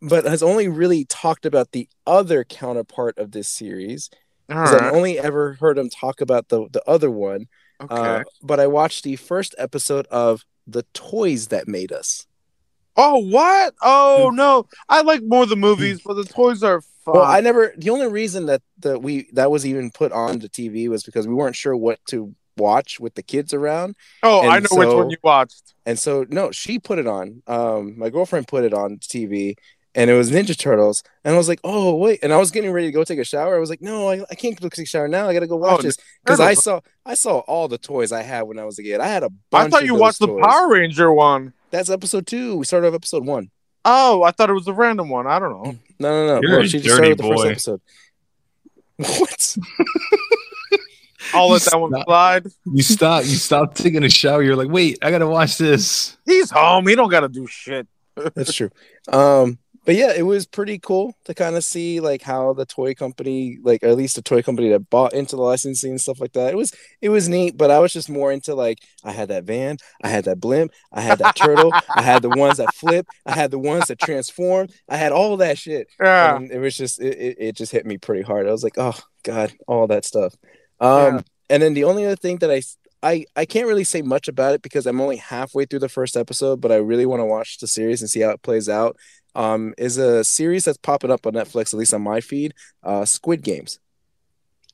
but 0.00 0.24
has 0.24 0.42
only 0.42 0.68
really 0.68 1.04
talked 1.04 1.44
about 1.46 1.72
the 1.72 1.88
other 2.06 2.44
counterpart 2.44 3.18
of 3.18 3.32
this 3.32 3.48
series. 3.48 4.08
'cause 4.48 4.74
I've 4.74 4.92
only 4.94 5.18
ever 5.18 5.54
heard 5.60 5.78
him 5.78 5.88
talk 5.90 6.20
about 6.20 6.48
the 6.48 6.68
the 6.70 6.82
other 6.88 7.10
one. 7.10 7.48
Okay. 7.82 7.94
Uh, 7.94 8.22
but 8.42 8.60
I 8.60 8.66
watched 8.66 9.04
the 9.04 9.16
first 9.16 9.54
episode 9.58 10.06
of 10.06 10.44
the 10.66 10.84
toys 10.94 11.48
that 11.48 11.68
made 11.68 11.92
us. 11.92 12.26
oh, 12.96 13.18
what? 13.18 13.74
Oh 13.82 14.30
no, 14.34 14.66
I 14.88 15.02
like 15.02 15.22
more 15.22 15.46
the 15.46 15.56
movies, 15.56 16.00
but 16.04 16.14
the 16.14 16.24
toys 16.24 16.62
are 16.62 16.82
fun. 17.04 17.14
Well, 17.14 17.24
I 17.24 17.40
never. 17.40 17.74
The 17.76 17.90
only 17.90 18.08
reason 18.08 18.46
that 18.46 18.62
that 18.80 19.02
we 19.02 19.28
that 19.32 19.50
was 19.50 19.66
even 19.66 19.90
put 19.90 20.12
on 20.12 20.38
the 20.38 20.48
TV 20.48 20.88
was 20.88 21.02
because 21.02 21.26
we 21.26 21.34
weren't 21.34 21.56
sure 21.56 21.76
what 21.76 21.98
to 22.08 22.34
watch 22.56 23.00
with 23.00 23.14
the 23.14 23.22
kids 23.22 23.54
around. 23.54 23.96
oh, 24.22 24.40
I 24.40 24.58
and 24.58 24.66
know 24.70 24.78
which 24.78 24.88
one 24.88 25.10
you 25.10 25.16
watched. 25.22 25.74
And 25.86 25.98
so 25.98 26.26
no, 26.28 26.50
she 26.50 26.78
put 26.78 26.98
it 26.98 27.06
on. 27.06 27.42
Um, 27.46 27.98
my 27.98 28.10
girlfriend 28.10 28.48
put 28.48 28.64
it 28.64 28.74
on 28.74 28.98
TV, 28.98 29.56
and 29.94 30.10
it 30.10 30.14
was 30.14 30.30
Ninja 30.30 30.56
Turtles. 30.58 31.02
And 31.24 31.34
I 31.34 31.38
was 31.38 31.48
like, 31.48 31.60
oh 31.64 31.94
wait. 31.96 32.20
And 32.22 32.32
I 32.32 32.36
was 32.38 32.50
getting 32.50 32.70
ready 32.72 32.86
to 32.88 32.92
go 32.92 33.04
take 33.04 33.18
a 33.18 33.24
shower. 33.24 33.56
I 33.56 33.58
was 33.58 33.70
like, 33.70 33.82
no, 33.82 34.08
I, 34.10 34.22
I 34.30 34.34
can't 34.34 34.58
go 34.60 34.68
take 34.68 34.84
a 34.86 34.88
shower 34.88 35.08
now. 35.08 35.28
I 35.28 35.34
gotta 35.34 35.46
go 35.46 35.56
watch 35.56 35.80
Oh, 35.80 35.82
this 35.82 35.96
because 36.24 36.40
I 36.40 36.54
saw 36.54 36.80
I 37.04 37.14
saw 37.14 37.38
all 37.40 37.68
the 37.68 37.78
toys 37.78 38.12
I 38.12 38.22
had 38.22 38.42
when 38.42 38.58
I 38.58 38.64
was 38.64 38.78
a 38.78 38.82
kid. 38.82 39.00
I 39.00 39.06
had 39.08 39.22
a 39.22 39.26
I 39.26 39.30
bunch. 39.50 39.70
thought 39.72 39.82
of 39.82 39.86
you 39.86 39.92
those 39.94 40.00
watched 40.00 40.18
the. 40.20 40.28
Power 40.40 40.70
Ranger 40.72 41.12
one. 41.12 41.52
That's 41.70 41.90
episode 41.90 42.26
two. 42.26 42.56
We 42.56 42.64
started 42.64 42.88
off 42.88 42.94
episode 42.94 43.24
one. 43.26 43.50
Oh, 43.84 44.22
I 44.22 44.30
thought 44.30 44.48
it 44.50 44.54
was 44.54 44.68
a 44.68 44.72
random 44.72 45.08
one. 45.08 45.26
I 45.26 45.38
don't 45.38 45.50
know. 45.62 45.76
No, 45.98 46.26
no, 46.26 46.40
no. 46.40 46.48
You're 46.48 46.60
a 46.60 46.66
she 46.68 46.78
just 46.78 46.84
dirty 46.84 46.94
started 46.96 47.08
with 47.10 47.18
the 47.18 47.22
boy. 47.22 47.36
first 47.36 47.50
episode. 47.50 47.80
What? 49.20 49.56
I'll 51.34 51.48
let 51.48 51.64
You 51.64 51.70
that 51.70 51.78
one 51.80 52.04
slide. 52.04 52.46
You 52.66 52.82
stop. 52.82 53.24
You 53.24 53.30
stop 53.36 53.74
taking 53.74 54.04
a 54.04 54.08
shower. 54.10 54.42
You're 54.42 54.56
like, 54.56 54.68
wait, 54.68 54.98
I 55.02 55.10
gotta 55.10 55.26
watch 55.26 55.56
this. 55.56 56.16
He's 56.26 56.50
home. 56.50 56.86
He 56.86 56.94
don't 56.94 57.08
got 57.10 57.20
to 57.20 57.28
do 57.28 57.46
shit. 57.46 57.86
That's 58.34 58.52
true. 58.52 58.70
Um, 59.08 59.58
but 59.84 59.96
yeah, 59.96 60.12
it 60.16 60.22
was 60.22 60.46
pretty 60.46 60.78
cool 60.78 61.14
to 61.24 61.34
kind 61.34 61.56
of 61.56 61.64
see 61.64 62.00
like 62.00 62.22
how 62.22 62.52
the 62.52 62.64
toy 62.66 62.94
company, 62.94 63.58
like 63.62 63.82
or 63.82 63.88
at 63.88 63.96
least 63.96 64.14
the 64.16 64.22
toy 64.22 64.42
company 64.42 64.68
that 64.70 64.90
bought 64.90 65.12
into 65.12 65.34
the 65.36 65.42
licensing 65.42 65.90
and 65.92 66.00
stuff 66.00 66.20
like 66.20 66.32
that. 66.34 66.52
It 66.52 66.56
was 66.56 66.72
it 67.00 67.08
was 67.08 67.28
neat, 67.28 67.56
but 67.56 67.70
I 67.70 67.80
was 67.80 67.92
just 67.92 68.08
more 68.10 68.30
into 68.32 68.54
like 68.54 68.78
I 69.04 69.12
had 69.12 69.28
that 69.28 69.44
van, 69.44 69.78
I 70.02 70.08
had 70.08 70.24
that 70.26 70.40
blimp, 70.40 70.72
I 70.92 71.00
had 71.00 71.18
that 71.18 71.34
turtle, 71.34 71.74
I 71.96 72.02
had 72.02 72.22
the 72.22 72.30
ones 72.30 72.58
that 72.58 72.72
flip, 72.74 73.06
I 73.26 73.32
had 73.32 73.50
the 73.50 73.58
ones 73.58 73.88
that 73.88 73.98
transform, 73.98 74.68
I 74.88 74.96
had 74.96 75.12
all 75.12 75.36
that 75.38 75.58
shit. 75.58 75.88
Yeah. 76.00 76.36
And 76.36 76.50
it 76.50 76.58
was 76.58 76.76
just 76.76 77.00
it, 77.00 77.18
it, 77.18 77.36
it 77.40 77.56
just 77.56 77.72
hit 77.72 77.86
me 77.86 77.98
pretty 77.98 78.22
hard. 78.22 78.46
I 78.46 78.52
was 78.52 78.64
like, 78.64 78.78
oh 78.78 78.98
god, 79.24 79.52
all 79.66 79.86
that 79.88 80.04
stuff. 80.04 80.34
Um, 80.80 81.14
Yeah. 81.16 81.20
and 81.50 81.62
then 81.62 81.74
the 81.74 81.84
only 81.84 82.04
other 82.06 82.16
thing 82.16 82.38
that 82.38 82.50
I 82.50 82.62
I, 83.04 83.24
I 83.34 83.46
can't 83.46 83.66
really 83.66 83.82
say 83.82 84.00
much 84.02 84.28
about 84.28 84.54
it 84.54 84.62
because 84.62 84.86
I'm 84.86 85.00
only 85.00 85.16
halfway 85.16 85.64
through 85.64 85.80
the 85.80 85.88
first 85.88 86.16
episode, 86.16 86.60
but 86.60 86.70
I 86.70 86.76
really 86.76 87.04
want 87.04 87.18
to 87.20 87.24
watch 87.26 87.58
the 87.58 87.66
series 87.66 88.00
and 88.00 88.08
see 88.08 88.20
how 88.20 88.30
it 88.30 88.42
plays 88.42 88.68
out. 88.68 88.96
Um, 89.34 89.72
is 89.78 89.96
a 89.96 90.22
series 90.24 90.64
that's 90.66 90.76
popping 90.78 91.10
up 91.10 91.26
on 91.26 91.32
Netflix, 91.32 91.72
at 91.72 91.78
least 91.78 91.94
on 91.94 92.02
my 92.02 92.20
feed. 92.20 92.52
Uh, 92.82 93.04
Squid 93.04 93.42
Games. 93.42 93.78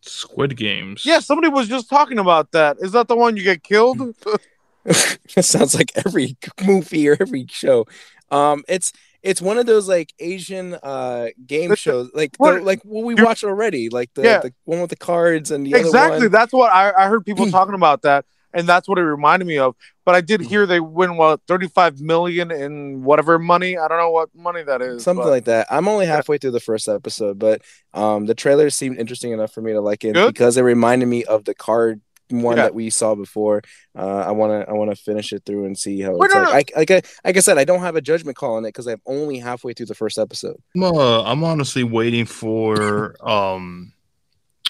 Squid 0.01 0.57
Games. 0.57 1.05
Yeah, 1.05 1.21
somebody 1.21 1.49
was 1.49 1.69
just 1.69 1.89
talking 1.89 2.19
about 2.19 2.53
that. 2.53 2.77
Is 2.81 2.93
that 2.93 3.09
the 3.09 3.17
one 3.17 3.37
you 3.37 3.43
get 3.45 3.63
killed? 3.63 4.01
it 4.85 5.45
sounds 5.45 5.75
like 5.75 5.93
every 6.07 6.37
movie 6.65 7.09
or 7.09 7.17
every 7.21 7.47
show. 7.51 7.87
Um, 8.31 8.65
it's 8.69 8.93
it's 9.23 9.43
one 9.43 9.59
of 9.59 9.67
those 9.67 9.89
like 9.89 10.13
Asian 10.21 10.75
uh 10.83 11.29
game 11.47 11.75
shows, 11.75 12.11
like 12.15 12.37
the, 12.39 12.61
like 12.61 12.83
what 12.85 13.05
we 13.05 13.15
you're- 13.15 13.25
watched 13.25 13.45
already, 13.45 13.89
like 13.89 14.13
the, 14.15 14.23
Yeah. 14.23 14.39
the 14.41 14.55
one 14.65 14.81
with 14.81 14.91
the 14.91 14.97
cards 14.97 15.51
and 15.51 15.67
the 15.67 15.75
other 15.75 15.85
exactly. 15.87 16.21
one. 16.27 16.31
That's 16.33 16.53
what 16.53 16.73
I, 16.73 16.93
I 16.97 17.09
heard 17.09 17.27
people 17.27 17.51
talking 17.51 17.75
about 17.75 18.03
that, 18.03 18.25
and 18.55 18.69
that's 18.69 18.89
what 18.89 18.99
it 18.99 19.03
reminded 19.03 19.47
me 19.47 19.59
of. 19.59 19.75
But 20.05 20.15
I 20.15 20.21
did 20.21 20.41
hear 20.41 20.65
they 20.67 20.81
win 20.81 21.17
what 21.17 21.41
thirty 21.47 21.69
five 21.69 22.01
million 22.01 22.51
in 22.51 23.05
whatever 23.05 23.39
money. 23.39 23.77
I 23.77 23.89
don't 23.89 23.99
know 23.99 24.11
what 24.11 24.31
money 24.35 24.63
that 24.63 24.81
is. 24.83 25.03
something 25.03 25.25
but- 25.25 25.31
like 25.31 25.45
that. 25.45 25.67
I'm 25.71 25.87
only 25.89 26.07
halfway 26.07 26.39
through 26.39 26.53
the 26.53 26.61
first 26.61 26.89
episode, 26.89 27.39
but 27.39 27.63
um, 27.95 28.27
the 28.27 28.35
trailer 28.35 28.71
seemed 28.71 28.99
interesting 28.99 29.33
enough 29.33 29.53
for 29.53 29.61
me 29.61 29.73
to 29.73 29.81
like 29.81 30.05
it 30.05 30.15
Good. 30.15 30.33
because 30.33 30.57
it 30.57 30.63
reminded 30.63 31.07
me 31.07 31.25
of 31.25 31.45
the 31.45 31.55
card 31.55 32.01
one 32.31 32.59
Yeah. 32.59 32.65
that 32.65 32.75
we 32.75 32.91
saw 32.91 33.15
before. 33.15 33.63
Uh, 33.97 34.19
I 34.19 34.33
want 34.33 34.53
to 34.53 34.71
I 34.71 34.75
want 34.75 34.91
to 34.91 34.97
finish 34.97 35.33
it 35.33 35.45
through 35.47 35.65
and 35.65 35.79
see 35.79 36.01
how 36.03 36.15
Wait, 36.15 36.27
it's 36.27 36.35
no, 36.35 36.43
like. 36.43 36.73
I, 36.77 36.79
like 36.81 36.91
I 36.91 37.03
like 37.25 37.37
I 37.39 37.41
said, 37.41 37.57
I 37.59 37.65
don't 37.65 37.81
have 37.81 37.97
a 37.97 38.03
judgment 38.03 38.37
call 38.37 38.57
on 38.57 38.65
it 38.65 38.69
because 38.69 38.87
I'm 38.87 39.01
only 39.07 39.39
halfway 39.39 39.73
through 39.73 39.87
the 39.87 39.95
first 39.95 40.19
episode. 40.19 40.57
I'm, 40.77 40.83
uh, 40.83 41.23
I'm 41.23 41.43
honestly 41.45 41.85
waiting 41.85 42.27
for 42.27 43.15
um 43.27 43.93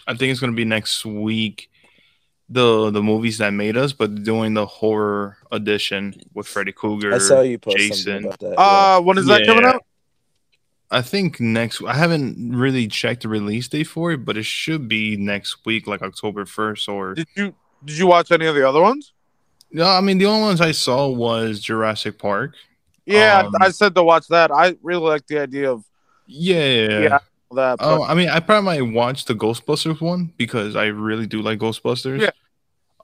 I 0.07 0.14
think 0.14 0.31
it's 0.31 0.41
gonna 0.41 0.53
be 0.53 0.64
next 0.64 1.05
week 1.05 1.69
the 2.49 2.91
the 2.91 3.03
movies 3.03 3.39
that 3.39 3.53
made 3.53 3.77
us, 3.77 3.93
but 3.93 4.23
doing 4.23 4.55
the 4.55 4.67
horror 4.67 5.37
edition 5.53 6.15
with 6.35 6.47
Freddy 6.47 6.73
Krueger. 6.73 7.13
I 7.15 7.19
saw 7.19 7.41
you 7.43 7.59
post 7.59 7.77
Jason. 7.77 8.23
something 8.23 8.25
about 8.27 8.41
that. 8.41 8.59
Uh, 8.59 9.01
when 9.03 9.19
is 9.19 9.27
that 9.27 9.45
coming 9.47 9.65
out? 9.65 9.83
I 10.91 11.03
think 11.03 11.39
next 11.41 11.83
I 11.83 11.95
haven't 11.95 12.57
really 12.57 12.89
checked 12.89 13.23
the 13.23 13.29
release 13.29 13.69
date 13.69 13.85
for 13.85 14.13
it, 14.13 14.25
but 14.25 14.39
it 14.39 14.47
should 14.47 14.89
be 14.89 15.17
next 15.17 15.67
week, 15.67 15.87
like 15.87 16.01
October 16.01 16.47
first 16.47 16.89
or 16.89 17.15
Did 17.15 17.29
you 17.37 17.55
did 17.85 17.99
you 17.99 18.07
watch 18.07 18.33
any 18.33 18.47
of 18.47 18.55
the 18.55 18.67
other 18.67 18.81
ones? 18.81 19.13
No, 19.71 19.85
I 19.85 20.01
mean 20.01 20.17
the 20.17 20.27
only 20.27 20.43
ones 20.43 20.63
I 20.63 20.73
saw 20.73 21.09
was 21.09 21.61
Jurassic 21.61 22.19
Park. 22.19 22.55
Yeah, 23.05 23.43
Um, 23.47 23.53
I 23.61 23.71
said 23.71 23.95
to 23.95 24.03
watch 24.03 24.29
that. 24.29 24.51
I 24.51 24.77
really 24.83 25.09
like 25.09 25.27
the 25.27 25.41
idea 25.41 25.71
of 25.71 25.85
Yeah, 26.27 27.01
yeah. 27.01 27.19
That. 27.55 27.79
Oh, 27.81 28.03
I 28.03 28.15
mean, 28.15 28.29
I 28.29 28.41
probably 28.41 28.81
might 28.83 28.93
watch 28.95 29.25
the 29.25 29.35
Ghostbusters 29.35 30.01
one 30.01 30.33
because 30.37 30.77
I 30.77 30.87
really 30.87 31.27
do 31.27 31.41
like 31.41 31.59
Ghostbusters. 31.59 32.21
Yeah. 32.21 32.31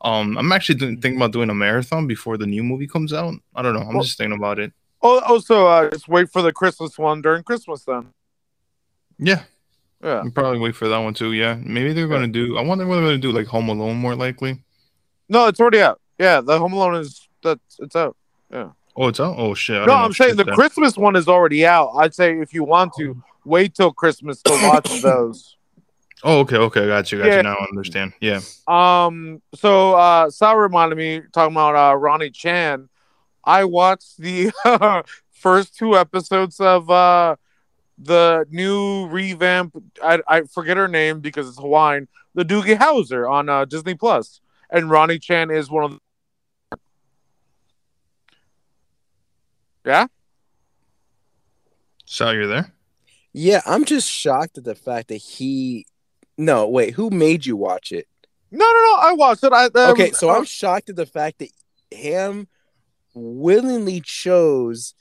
Um, 0.03 0.37
I'm 0.37 0.53
actually 0.53 0.79
thinking 0.79 1.17
about 1.17 1.33
doing 1.33 1.49
a 1.49 1.55
marathon 1.55 2.07
before 2.07 2.37
the 2.37 2.47
new 2.47 2.63
movie 2.63 2.87
comes 2.87 3.13
out. 3.15 3.35
I 3.55 3.63
don't 3.63 3.73
know. 3.75 3.81
I'm 3.81 3.95
Well- 3.95 4.03
just 4.03 4.19
thinking 4.19 4.37
about 4.37 4.59
it. 4.59 4.73
oh, 5.03 5.21
also, 5.21 5.67
uh, 5.67 5.91
just 5.91 6.09
wait 6.09 6.31
for 6.31 6.43
the 6.43 6.53
Christmas 6.53 6.99
one 6.99 7.23
during 7.23 7.43
Christmas 7.43 7.85
then. 7.85 8.09
Yeah, 9.19 9.45
Yeah. 10.03 10.21
I'll 10.25 10.31
probably 10.31 10.59
wait 10.59 10.77
for 10.77 10.89
that 10.89 10.99
one 10.99 11.15
too. 11.15 11.33
Yeah, 11.33 11.57
maybe 11.63 11.93
they're 11.95 12.09
gonna 12.09 12.27
do. 12.29 12.59
I 12.59 12.63
wonder 12.63 12.87
what 12.87 12.97
they're 12.97 13.05
gonna 13.05 13.19
do, 13.19 13.33
like 13.33 13.47
Home 13.47 13.69
Alone, 13.71 13.97
more 13.97 14.15
likely. 14.15 14.63
No, 15.29 15.47
it's 15.47 15.61
already 15.61 15.81
out. 15.81 16.01
Yeah, 16.19 16.41
the 16.43 16.59
Home 16.59 16.73
Alone 16.75 16.97
is 16.97 17.27
that 17.43 17.59
it's 17.79 17.97
out. 17.97 18.17
Yeah. 18.53 18.71
Oh, 18.97 19.09
it's 19.09 19.21
out. 19.21 19.37
Oh 19.39 19.55
shit! 19.55 19.81
I 19.83 19.87
No, 19.87 19.95
I'm 19.95 20.13
saying 20.13 20.37
the 20.37 20.45
then. 20.45 20.55
Christmas 20.55 20.97
one 20.99 21.17
is 21.17 21.29
already 21.29 21.65
out. 21.67 21.93
I'd 21.97 22.15
say 22.15 22.39
if 22.39 22.53
you 22.53 22.63
want 22.65 22.93
to 22.99 23.23
wait 23.45 23.75
till 23.75 23.93
Christmas 23.93 24.43
to 24.43 24.59
watch 24.63 24.89
those. 25.03 25.57
Oh, 26.23 26.41
okay, 26.41 26.57
okay, 26.57 26.87
got 26.87 27.13
you, 27.13 27.19
got 27.19 27.27
Yeah. 27.27 27.37
you. 27.39 27.43
Now 27.43 27.57
I 27.57 27.67
understand. 27.71 28.13
Yeah. 28.21 28.41
Um. 28.67 29.43
So, 29.55 29.95
uh, 29.95 30.31
Sal 30.31 30.57
reminded 30.57 30.97
me 30.97 31.23
talking 31.33 31.55
about 31.55 31.77
uh, 31.77 31.97
Ronny 31.97 32.31
Chieng. 32.31 32.89
I 33.45 33.65
watched 33.65 34.17
the 34.19 34.51
first 35.31 35.77
two 35.77 35.97
episodes 35.97 36.61
of 36.61 36.89
uh 36.91 37.37
the 37.99 38.47
new 38.51 39.07
revamp. 39.09 39.77
I 40.03 40.21
I 40.27 40.43
forget 40.43 40.77
her 40.77 40.89
name 40.89 41.21
because 41.21 41.49
it's 41.49 41.59
Hawaiian. 41.59 42.09
The 42.35 42.45
Doogie 42.45 42.79
Howser 42.79 43.31
on 43.31 43.49
uh, 43.49 43.65
Disney 43.65 43.95
Plus, 43.95 44.41
and 44.71 44.91
Ronny 44.91 45.19
Chieng 45.19 45.55
is 45.55 45.71
one 45.71 45.85
of. 45.85 45.99
The... 46.73 46.79
Yeah. 49.85 50.07
Sal, 52.07 52.35
you're 52.35 52.47
there. 52.47 52.74
Yeah, 53.35 53.61
I'm 53.67 53.85
just 53.85 54.09
shocked 54.09 54.57
at 54.59 54.65
the 54.65 54.77
fact 54.77 55.09
that 55.09 55.17
he. 55.17 55.87
No, 56.39 56.69
wait, 56.69 56.95
who 56.95 57.11
made 57.11 57.45
you 57.45 57.57
watch 57.57 57.93
it? 57.93 58.07
No, 58.51 58.65
no, 58.65 58.73
no. 58.73 58.97
I 59.01 59.13
watched 59.15 59.45
it. 59.45 59.53
I, 59.53 59.65
um, 59.67 59.91
Okay, 59.91 60.13
so 60.13 60.31
I'm 60.31 60.45
shocked 60.45 60.89
at 60.89 60.97
the 60.97 61.07
fact 61.07 61.41
that 61.41 61.51
Ham 61.93 62.47
willingly 63.13 64.01
chose 64.01 64.95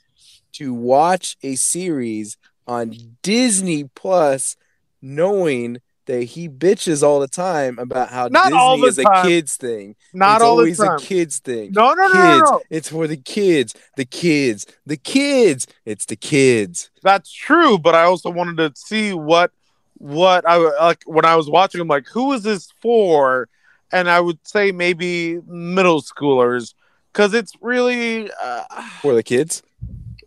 to 0.52 0.74
watch 0.74 1.36
a 1.42 1.54
series 1.54 2.36
on 2.66 2.94
Disney 3.22 3.84
Plus, 3.94 4.56
knowing 5.00 5.78
that 6.06 6.22
he 6.24 6.48
bitches 6.48 7.02
all 7.02 7.20
the 7.20 7.28
time 7.28 7.78
about 7.78 8.10
how 8.10 8.28
Not 8.28 8.44
Disney 8.44 8.58
all 8.58 8.78
the 8.78 8.86
is 8.86 8.98
a 8.98 9.04
kids 9.22 9.56
thing. 9.56 9.96
not 10.12 10.36
it's 10.36 10.44
all 10.44 10.56
the 10.56 10.62
always 10.62 10.78
time. 10.78 10.96
a 10.96 10.98
kids 11.00 11.38
thing. 11.38 11.72
No, 11.72 11.94
no, 11.94 12.06
no, 12.06 12.12
kids. 12.12 12.40
no, 12.40 12.50
no. 12.52 12.60
It's 12.70 12.88
for 12.88 13.06
the 13.06 13.16
kids. 13.16 13.74
The 13.96 14.04
kids. 14.04 14.66
The 14.86 14.96
kids. 14.96 15.66
It's 15.84 16.04
the 16.06 16.16
kids. 16.16 16.90
That's 17.02 17.32
true, 17.32 17.78
but 17.78 17.94
I 17.94 18.02
also 18.04 18.30
wanted 18.30 18.56
to 18.58 18.72
see 18.80 19.12
what 19.14 19.50
what 19.98 20.46
I 20.46 20.56
like 20.56 21.02
when 21.06 21.24
I 21.24 21.36
was 21.36 21.48
watching. 21.48 21.80
I'm 21.80 21.88
like, 21.88 22.06
who 22.08 22.32
is 22.32 22.42
this 22.42 22.68
for? 22.82 23.48
And 23.92 24.10
I 24.10 24.20
would 24.20 24.38
say 24.46 24.72
maybe 24.72 25.38
middle 25.46 26.02
schoolers 26.02 26.74
because 27.12 27.32
it's 27.32 27.52
really 27.60 28.28
uh, 28.42 28.64
For 29.00 29.14
the 29.14 29.22
kids. 29.22 29.62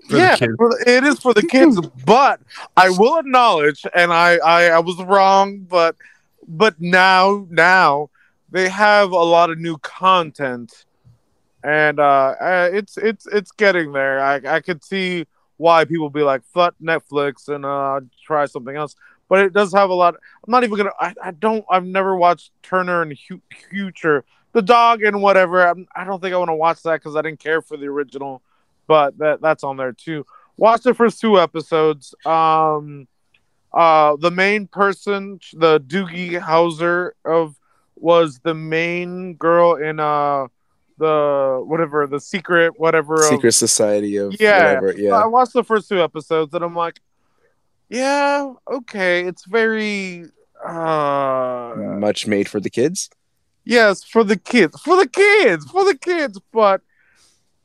Yeah, 0.10 0.36
the- 0.36 0.84
it 0.86 1.04
is 1.04 1.20
for 1.20 1.34
the 1.34 1.44
kids. 1.44 1.80
but 2.06 2.40
I 2.76 2.90
will 2.90 3.18
acknowledge, 3.20 3.86
and 3.94 4.12
I, 4.14 4.38
I 4.38 4.66
I 4.70 4.80
was 4.80 4.98
wrong, 5.04 5.60
but 5.60 5.96
but 6.48 6.80
now 6.80 7.46
now 7.50 8.10
they 8.50 8.70
have 8.70 9.12
a 9.12 9.16
lot 9.16 9.50
of 9.50 9.58
new 9.58 9.78
content, 9.80 10.86
and 11.64 12.00
uh, 12.00 12.36
uh 12.40 12.70
it's 12.72 12.98
it's 12.98 13.28
it's 13.28 13.52
getting 13.52 13.92
there. 13.92 14.20
I 14.20 14.36
I 14.46 14.60
could 14.62 14.84
see 14.84 15.26
why 15.58 15.86
people 15.86 16.10
be 16.10 16.24
like, 16.24 16.44
"Fuck 16.54 16.76
Netflix," 16.82 17.50
and 17.50 17.66
uh, 17.66 18.02
try 18.24 18.46
something 18.46 18.76
else. 18.76 18.96
But 19.30 19.40
it 19.40 19.54
does 19.54 19.74
have 19.74 19.90
a 19.90 19.94
lot. 19.94 20.16
I'm 20.16 20.52
not 20.52 20.64
even 20.64 20.78
gonna. 20.78 20.92
I, 21.00 21.14
I 21.22 21.32
don't. 21.32 21.66
I've 21.70 21.86
never 21.86 22.16
watched 22.16 22.52
Turner 22.64 23.02
and 23.02 23.18
Future, 23.70 24.24
the 24.54 24.62
dog 24.62 25.04
and 25.04 25.22
whatever. 25.22 25.68
I'm, 25.68 25.88
I 25.96 26.06
don't 26.06 26.22
think 26.22 26.34
I 26.34 26.38
want 26.38 26.50
to 26.50 26.56
watch 26.56 26.82
that 26.84 27.02
because 27.02 27.16
I 27.16 27.22
didn't 27.22 27.40
care 27.40 27.62
for 27.62 27.76
the 27.76 27.88
original. 27.88 28.42
But 28.88 29.18
that 29.20 29.42
that's 29.42 29.64
on 29.64 29.78
there 29.78 29.92
too. 29.94 30.26
Watch 30.58 30.82
the 30.84 30.94
first 30.94 31.20
two 31.22 31.40
episodes. 31.40 32.16
Um, 32.26 33.08
uh, 33.74 34.16
the 34.16 34.32
main 34.32 34.66
person, 34.68 35.40
the 35.54 35.80
Doogie 35.80 36.40
Howser 36.42 37.12
of, 37.26 37.56
was 37.96 38.40
the 38.44 38.54
main 38.54 39.36
girl 39.36 39.76
in 39.76 40.00
uh 40.00 40.48
the 41.00 41.62
whatever 41.64 42.08
the 42.08 42.20
secret 42.20 42.74
whatever 42.80 43.16
of- 43.16 43.26
Secret 43.30 43.52
Society 43.52 44.18
of 44.18 44.36
Yeah. 44.40 44.80
whatever. 44.80 45.16
I 45.16 45.28
watched 45.28 45.54
the 45.54 45.64
first 45.64 45.90
two 45.90 46.02
episodes 46.02 46.54
and 46.56 46.64
I'm 46.64 46.76
like, 46.76 47.00
yeah, 47.90 48.52
okay, 48.72 49.26
it's 49.26 49.46
very 49.46 50.26
uh 50.66 51.74
Much 51.78 52.26
made 52.26 52.48
for 52.50 52.60
the 52.60 52.70
kids. 52.70 53.10
yes 53.64 54.04
for 54.04 54.24
the 54.24 54.38
kids, 54.38 54.80
for 54.82 54.96
the 54.98 55.08
kids, 55.08 55.66
for 55.70 55.84
the 55.86 55.96
kids, 55.98 56.40
but 56.52 56.82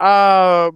uh, 0.00 0.70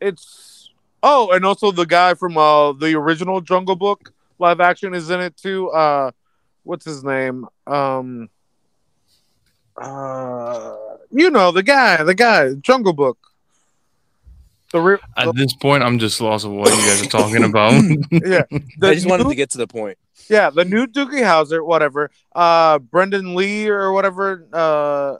it's 0.00 0.70
oh, 1.02 1.30
and 1.32 1.44
also 1.44 1.70
the 1.72 1.86
guy 1.86 2.14
from 2.14 2.36
uh 2.38 2.72
the 2.72 2.94
original 2.94 3.40
Jungle 3.40 3.76
Book 3.76 4.12
live 4.38 4.60
action 4.60 4.94
is 4.94 5.10
in 5.10 5.20
it 5.20 5.36
too. 5.36 5.70
Uh, 5.70 6.10
what's 6.62 6.84
his 6.84 7.04
name? 7.04 7.46
Um, 7.66 8.28
uh, 9.76 10.76
you 11.10 11.30
know 11.30 11.52
the 11.52 11.62
guy, 11.62 12.02
the 12.02 12.14
guy, 12.14 12.54
Jungle 12.54 12.92
Book. 12.92 13.18
The 14.72 14.80
re- 14.80 14.98
At 15.16 15.34
this 15.34 15.52
point, 15.54 15.82
I'm 15.82 15.98
just 15.98 16.20
lost 16.20 16.44
of 16.44 16.52
what 16.52 16.70
you 16.70 16.76
guys 16.76 17.02
are 17.02 17.06
talking 17.06 17.42
about. 17.42 17.72
yeah, 18.10 18.42
the 18.78 18.88
I 18.88 18.94
just 18.94 19.08
wanted 19.08 19.24
new- 19.24 19.30
to 19.30 19.34
get 19.36 19.50
to 19.50 19.58
the 19.58 19.66
point. 19.66 19.98
Yeah, 20.28 20.50
the 20.50 20.64
new 20.64 20.86
Doogie 20.86 21.22
Howser, 21.24 21.64
whatever. 21.64 22.10
Uh 22.34 22.78
Brendan 22.78 23.34
Lee 23.34 23.68
or 23.68 23.92
whatever. 23.92 24.46
Uh 24.52 25.16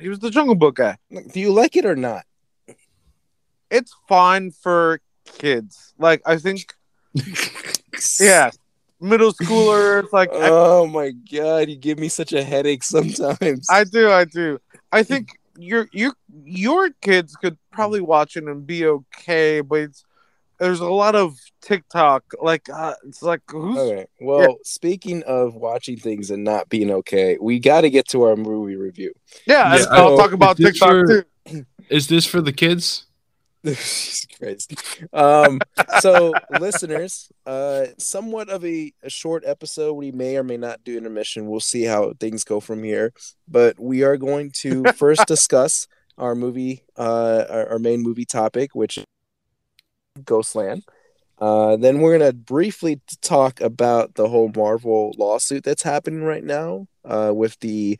he 0.00 0.08
was 0.08 0.18
the 0.18 0.30
Jungle 0.30 0.54
Book 0.56 0.76
guy. 0.76 0.96
Do 1.10 1.38
you 1.40 1.52
like 1.52 1.76
it 1.76 1.84
or 1.86 1.94
not? 1.96 2.24
It's 3.70 3.94
fine 4.08 4.50
for 4.50 5.00
kids. 5.38 5.94
Like 5.98 6.22
I 6.26 6.36
think 6.38 6.74
yeah. 8.20 8.50
Middle 9.00 9.32
schoolers, 9.32 10.12
like 10.12 10.30
I, 10.32 10.48
Oh 10.50 10.86
my 10.86 11.10
god, 11.32 11.68
you 11.68 11.76
give 11.76 11.98
me 11.98 12.08
such 12.08 12.32
a 12.32 12.42
headache 12.42 12.82
sometimes. 12.82 13.68
I 13.70 13.84
do, 13.84 14.10
I 14.10 14.24
do. 14.24 14.58
I 14.90 15.02
think 15.04 15.28
your 15.56 15.88
your 15.92 16.12
your 16.44 16.90
kids 17.00 17.36
could 17.36 17.56
probably 17.70 18.00
watch 18.00 18.36
it 18.36 18.44
and 18.44 18.66
be 18.66 18.86
okay, 18.86 19.60
but 19.60 19.80
it's, 19.80 20.04
there's 20.58 20.80
a 20.80 20.86
lot 20.90 21.14
of 21.14 21.36
TikTok. 21.62 22.24
Like 22.42 22.68
uh, 22.68 22.94
it's 23.06 23.22
like 23.22 23.42
who's 23.48 23.78
Okay. 23.78 24.06
Well, 24.20 24.56
speaking 24.64 25.22
of 25.24 25.54
watching 25.54 25.96
things 25.96 26.32
and 26.32 26.42
not 26.42 26.68
being 26.68 26.90
okay, 26.90 27.38
we 27.40 27.60
got 27.60 27.82
to 27.82 27.90
get 27.90 28.08
to 28.08 28.22
our 28.24 28.34
movie 28.34 28.74
review. 28.74 29.12
yeah. 29.46 29.76
Yeah, 29.76 29.84
I'll 29.90 30.14
I- 30.14 30.16
talk 30.22 30.32
about 30.32 30.58
is 30.58 30.64
this 30.66 30.72
TikTok 30.80 30.90
your- 30.90 31.06
too. 31.06 31.66
Is 31.88 32.08
this 32.08 32.26
for 32.26 32.40
the 32.40 32.52
kids? 32.52 33.06
Jesus 33.64 34.26
Christ. 34.38 34.74
Um, 35.12 35.60
so, 36.00 36.32
listeners, 36.60 37.30
uh, 37.46 37.86
somewhat 37.98 38.48
of 38.48 38.64
a, 38.64 38.92
a 39.02 39.10
short 39.10 39.44
episode. 39.46 39.94
We 39.94 40.12
may 40.12 40.36
or 40.36 40.44
may 40.44 40.56
not 40.56 40.84
do 40.84 40.96
intermission. 40.96 41.48
We'll 41.48 41.60
see 41.60 41.84
how 41.84 42.12
things 42.20 42.44
go 42.44 42.60
from 42.60 42.82
here. 42.84 43.12
But 43.48 43.78
we 43.80 44.02
are 44.04 44.16
going 44.16 44.52
to 44.62 44.84
first 44.96 45.26
discuss 45.26 45.88
our 46.16 46.34
movie, 46.34 46.84
uh, 46.96 47.44
our, 47.48 47.68
our 47.70 47.78
main 47.78 48.02
movie 48.02 48.24
topic, 48.24 48.74
which 48.74 48.98
is 48.98 49.04
Ghostland. 50.24 50.84
Uh, 51.40 51.76
then 51.76 52.00
we're 52.00 52.18
gonna 52.18 52.32
briefly 52.32 53.00
talk 53.22 53.60
about 53.60 54.14
the 54.14 54.28
whole 54.28 54.50
Marvel 54.56 55.14
lawsuit 55.16 55.62
that's 55.62 55.84
happening 55.84 56.22
right 56.22 56.42
now 56.42 56.86
uh, 57.04 57.32
with 57.34 57.58
the 57.60 57.98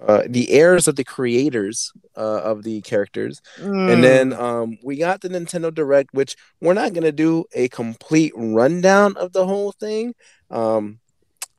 uh, 0.00 0.22
the 0.28 0.50
heirs 0.50 0.86
of 0.86 0.96
the 0.96 1.04
creators 1.04 1.92
uh, 2.16 2.40
of 2.42 2.62
the 2.64 2.80
characters. 2.82 3.40
Mm. 3.58 3.92
And 3.92 4.04
then 4.04 4.32
um, 4.32 4.78
we 4.82 4.96
got 4.96 5.20
the 5.20 5.28
Nintendo 5.28 5.72
Direct, 5.72 6.12
which 6.12 6.36
we're 6.60 6.74
not 6.74 6.92
gonna 6.92 7.12
do 7.12 7.44
a 7.54 7.68
complete 7.68 8.32
rundown 8.36 9.16
of 9.16 9.32
the 9.32 9.46
whole 9.46 9.72
thing. 9.72 10.14
Um, 10.50 10.98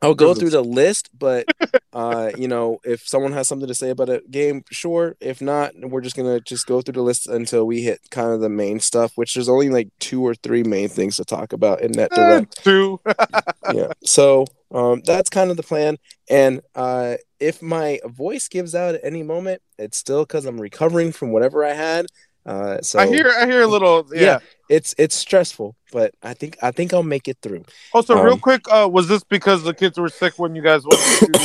I'll 0.01 0.13
go 0.13 0.35
through 0.35 0.51
the 0.51 0.63
list, 0.63 1.09
but 1.17 1.45
uh, 1.93 2.31
you 2.37 2.47
know, 2.47 2.79
if 2.83 3.07
someone 3.07 3.31
has 3.31 3.47
something 3.47 3.67
to 3.67 3.73
say 3.73 3.89
about 3.89 4.09
a 4.09 4.21
game, 4.29 4.63
sure. 4.69 5.15
If 5.19 5.41
not, 5.41 5.73
we're 5.75 6.01
just 6.01 6.15
gonna 6.15 6.39
just 6.39 6.67
go 6.67 6.81
through 6.81 6.93
the 6.93 7.01
list 7.01 7.27
until 7.27 7.65
we 7.65 7.81
hit 7.81 8.01
kind 8.11 8.31
of 8.31 8.41
the 8.41 8.49
main 8.49 8.79
stuff, 8.79 9.13
which 9.15 9.33
there's 9.33 9.49
only 9.49 9.69
like 9.69 9.89
two 9.99 10.25
or 10.25 10.35
three 10.35 10.63
main 10.63 10.89
things 10.89 11.15
to 11.17 11.25
talk 11.25 11.53
about 11.53 11.81
in 11.81 11.93
that 11.93 12.11
Eh, 12.11 12.15
direct 12.15 12.63
two. 12.63 12.99
yeah. 13.73 13.91
So 14.03 14.45
um, 14.71 15.01
that's 15.05 15.29
kind 15.29 15.49
of 15.51 15.57
the 15.57 15.63
plan. 15.63 15.97
And 16.29 16.61
uh, 16.75 17.15
if 17.39 17.61
my 17.61 17.99
voice 18.05 18.47
gives 18.47 18.75
out 18.75 18.95
at 18.95 19.01
any 19.03 19.23
moment, 19.23 19.61
it's 19.77 19.97
still 19.97 20.23
because 20.23 20.45
I'm 20.45 20.59
recovering 20.59 21.11
from 21.11 21.31
whatever 21.31 21.63
I 21.65 21.73
had. 21.73 22.07
Uh, 22.45 22.81
so 22.81 22.97
I 22.99 23.07
hear 23.07 23.29
I 23.37 23.45
hear 23.45 23.61
a 23.61 23.67
little 23.67 24.07
yeah. 24.13 24.21
Yeah. 24.21 24.39
it's 24.69 24.95
it's 24.97 25.15
stressful, 25.15 25.75
but 25.91 26.13
I 26.23 26.33
think 26.33 26.57
I 26.61 26.71
think 26.71 26.93
I'll 26.93 27.03
make 27.03 27.27
it 27.27 27.37
through. 27.41 27.65
Also, 27.93 28.15
real 28.23 28.33
Um, 28.33 28.39
quick, 28.39 28.61
uh, 28.71 28.87
was 28.89 29.09
this 29.09 29.21
because 29.25 29.63
the 29.63 29.73
kids 29.73 29.97
were 29.99 30.07
sick 30.07 30.39
when 30.39 30.55
you 30.55 30.61
guys 30.61 30.83
went 30.85 31.01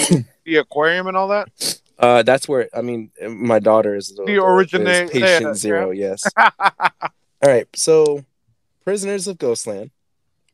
to 0.08 0.24
the 0.44 0.56
aquarium 0.58 1.08
and 1.08 1.16
all 1.16 1.26
that? 1.28 1.48
Uh, 1.98 2.22
that's 2.22 2.48
where 2.48 2.68
I 2.72 2.82
mean, 2.82 3.10
my 3.28 3.58
daughter 3.58 3.96
is 3.96 4.14
the, 4.14 4.24
The 4.24 4.36
originate- 4.44 5.10
patient 5.10 5.42
yeah, 5.46 5.54
zero. 5.54 5.90
Yes. 5.90 6.22
All 6.36 7.50
right. 7.50 7.66
So, 7.74 8.24
Prisoners 8.84 9.26
of 9.26 9.38
Ghostland. 9.38 9.90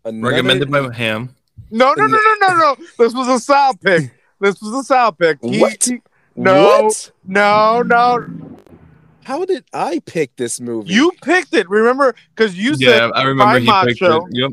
Another- 0.04 0.30
Recommended 0.32 0.70
by 0.70 0.92
Ham. 0.94 1.34
No, 1.70 1.92
no, 1.94 2.06
no, 2.06 2.18
no, 2.18 2.34
no, 2.40 2.54
no. 2.56 2.76
This 2.98 3.14
was 3.14 3.28
a 3.28 3.38
Sal 3.38 3.74
pick. 3.74 4.10
This 4.40 4.60
was 4.60 4.72
a 4.72 4.84
Sal 4.84 5.12
pick. 5.12 5.38
He- 5.42 5.60
What? 5.60 5.84
he- 5.84 6.00
no. 6.36 6.84
What? 6.84 7.10
no, 7.26 7.82
no. 7.82 8.26
How 9.24 9.44
did 9.44 9.64
I 9.74 10.00
pick 10.06 10.36
this 10.36 10.60
movie? 10.60 10.92
You 10.92 11.12
picked 11.22 11.52
it. 11.54 11.68
Remember? 11.68 12.14
Because 12.34 12.56
you 12.56 12.76
said 12.76 12.80
Yeah, 12.80 13.10
I 13.14 13.24
remember 13.24 13.60
Cry 13.66 13.84
he 13.84 13.88
picked 13.88 14.00
Macho. 14.00 14.26
it. 14.26 14.32
Yep. 14.32 14.50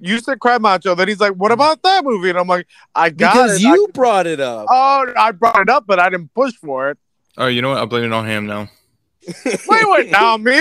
you 0.00 0.18
said 0.18 0.40
Cry 0.40 0.58
Macho. 0.58 0.94
Then 0.96 1.06
he's 1.08 1.20
like, 1.20 1.32
"What 1.34 1.52
mm-hmm. 1.52 1.60
about 1.60 1.82
that 1.82 2.04
movie?" 2.04 2.30
And 2.30 2.38
I'm 2.38 2.48
like, 2.48 2.66
"I 2.94 3.10
got 3.10 3.34
because 3.34 3.62
it." 3.62 3.66
I- 3.66 3.74
you 3.74 3.88
brought 3.94 4.26
it 4.26 4.40
up. 4.40 4.66
oh, 4.68 5.12
I 5.16 5.30
brought 5.32 5.60
it 5.60 5.68
up, 5.68 5.84
but 5.86 6.00
I 6.00 6.08
didn't 6.10 6.34
push 6.34 6.54
for 6.54 6.90
it. 6.90 6.98
Oh, 7.38 7.46
you 7.46 7.62
know 7.62 7.68
what? 7.68 7.78
I'll 7.78 7.86
blame 7.86 8.04
it 8.04 8.12
on 8.12 8.26
him 8.26 8.46
now. 8.46 8.68
Wait, 9.44 9.60
wait, 9.68 10.10
now 10.10 10.36
me? 10.36 10.52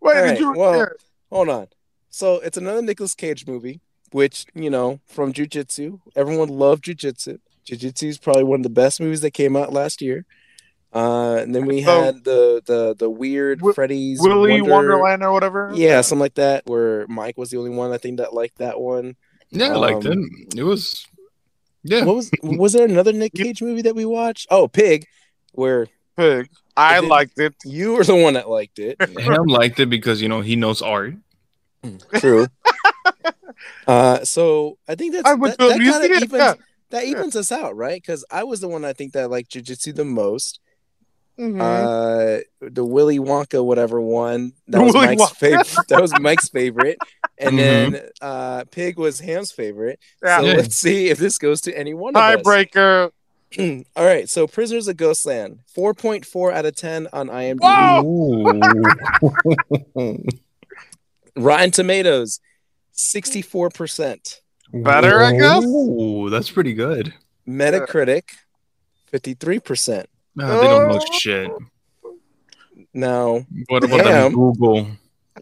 Wait, 0.00 0.16
Alright, 0.16 0.28
did 0.30 0.40
you? 0.40 0.52
well- 0.52 0.88
Hold 1.30 1.48
on. 1.48 1.68
So 2.10 2.36
it's 2.40 2.56
another 2.56 2.82
Nicolas 2.82 3.14
Cage 3.14 3.46
movie, 3.46 3.80
which 4.12 4.46
you 4.54 4.70
know 4.70 5.00
from 5.06 5.32
Jujitsu. 5.32 6.00
Everyone 6.16 6.48
loved 6.48 6.84
Jujitsu. 6.84 7.38
Jujitsu 7.66 8.08
is 8.08 8.18
probably 8.18 8.44
one 8.44 8.60
of 8.60 8.64
the 8.64 8.70
best 8.70 9.00
movies 9.00 9.20
that 9.20 9.32
came 9.32 9.56
out 9.56 9.72
last 9.72 10.00
year. 10.02 10.24
Uh, 10.94 11.34
and 11.36 11.54
then 11.54 11.66
we 11.66 11.82
So- 11.82 12.02
had 12.02 12.24
the 12.24 12.62
the 12.64 12.94
the 12.98 13.10
weird 13.10 13.58
Wi- 13.58 13.74
Freddy's 13.74 14.20
Willy 14.22 14.62
Wonder- 14.62 14.96
Wonderland 14.96 15.22
or 15.22 15.32
whatever. 15.32 15.70
Yeah, 15.74 16.00
something 16.00 16.20
like 16.20 16.34
that. 16.36 16.64
Where 16.66 17.06
Mike 17.08 17.36
was 17.36 17.50
the 17.50 17.58
only 17.58 17.70
one 17.70 17.92
I 17.92 17.98
think 17.98 18.16
that 18.18 18.32
liked 18.32 18.58
that 18.58 18.80
one. 18.80 19.16
Yeah, 19.50 19.72
I 19.74 19.76
liked 19.76 20.04
it. 20.06 20.12
Um, 20.12 20.30
It 20.56 20.62
was. 20.62 21.06
Yeah. 21.84 22.04
What 22.04 22.16
was 22.16 22.30
was 22.42 22.72
there 22.72 22.86
another 22.86 23.12
Nick 23.12 23.34
Cage 23.34 23.60
movie 23.62 23.82
that 23.82 23.94
we 23.94 24.04
watched? 24.06 24.46
Oh, 24.50 24.66
Pig, 24.66 25.06
where 25.52 25.88
Pig. 26.16 26.48
I 26.76 27.00
did- 27.00 27.08
liked 27.08 27.38
it. 27.38 27.54
you 27.64 27.92
were 27.94 28.04
the 28.04 28.16
one 28.16 28.34
that 28.34 28.48
liked 28.48 28.78
it. 28.78 28.96
Ham 29.20 29.44
liked 29.46 29.78
it 29.80 29.86
because 29.90 30.22
you 30.22 30.28
know 30.28 30.40
he 30.40 30.56
knows 30.56 30.80
art. 30.82 31.14
True. 32.14 32.46
Uh, 33.86 34.24
so 34.24 34.78
I 34.88 34.94
think 34.94 35.12
that's 35.14 35.28
I 35.28 35.36
that, 35.36 35.58
to 35.58 35.68
that 35.68 35.78
kind 35.80 36.04
of 36.04 36.10
evens 36.10 36.32
Yeah. 36.32 36.54
that 36.90 37.04
evens 37.04 37.36
us 37.36 37.52
out, 37.52 37.76
right? 37.76 38.00
Because 38.00 38.24
I 38.30 38.44
was 38.44 38.60
the 38.60 38.68
one 38.68 38.84
I 38.84 38.92
think 38.92 39.12
that 39.14 39.30
liked 39.30 39.52
jujitsu 39.52 39.94
the 39.94 40.04
most. 40.04 40.60
Mhm. 41.38 41.60
Uh, 41.60 42.42
the 42.60 42.84
Willy 42.84 43.20
Wonka 43.20 43.64
whatever 43.64 44.00
one 44.00 44.52
that 44.68 44.80
was 44.82 44.92
Willy 44.94 45.06
Mike's 45.06 45.22
Wonka. 45.22 45.36
favorite. 45.36 45.74
That 45.88 46.02
was 46.02 46.18
Mike's 46.18 46.48
favorite, 46.48 46.98
and 47.38 47.52
Mhm. 47.52 47.56
then 47.92 48.02
uh, 48.20 48.64
Pig 48.72 48.98
was 48.98 49.20
Ham's 49.20 49.52
favorite. 49.52 50.00
yeah. 50.24 50.40
So 50.40 50.46
Yeah. 50.46 50.52
let's 50.54 50.76
see 50.76 51.08
if 51.10 51.18
this 51.18 51.38
goes 51.38 51.60
to 51.62 51.78
any 51.78 51.94
one. 51.94 52.14
Tiebreaker. 52.14 53.12
All 53.96 54.04
right, 54.04 54.28
so 54.28 54.46
Prisoners 54.46 54.88
of 54.88 54.98
Ghostland, 54.98 55.60
four 55.66 55.94
point 55.94 56.26
four 56.26 56.52
out 56.52 56.66
of 56.66 56.76
ten 56.76 57.08
on 57.14 57.28
IMDb. 57.28 58.02
Whoa! 58.02 58.60
Rotten 61.36 61.70
Tomatoes, 61.70 62.40
sixty-four 62.98 63.70
percent. 63.70 64.40
Better, 64.72 65.22
I 65.22 65.32
guess? 65.38 65.64
Ooh, 65.64 66.28
that's 66.28 66.50
pretty 66.50 66.74
good. 66.74 67.14
Metacritic, 67.48 68.24
fifty-three 69.06 69.60
percent. 69.60 70.08
No, 70.34 70.60
they 70.60 70.66
don't 70.66 70.88
know 70.88 71.00
Oh. 71.02 71.18
shit. 71.18 71.50
Now, 72.94 73.44
What 73.68 73.84
about 73.84 74.04
Ham. 74.06 74.30
the 74.32 74.36
Google? 74.36 74.86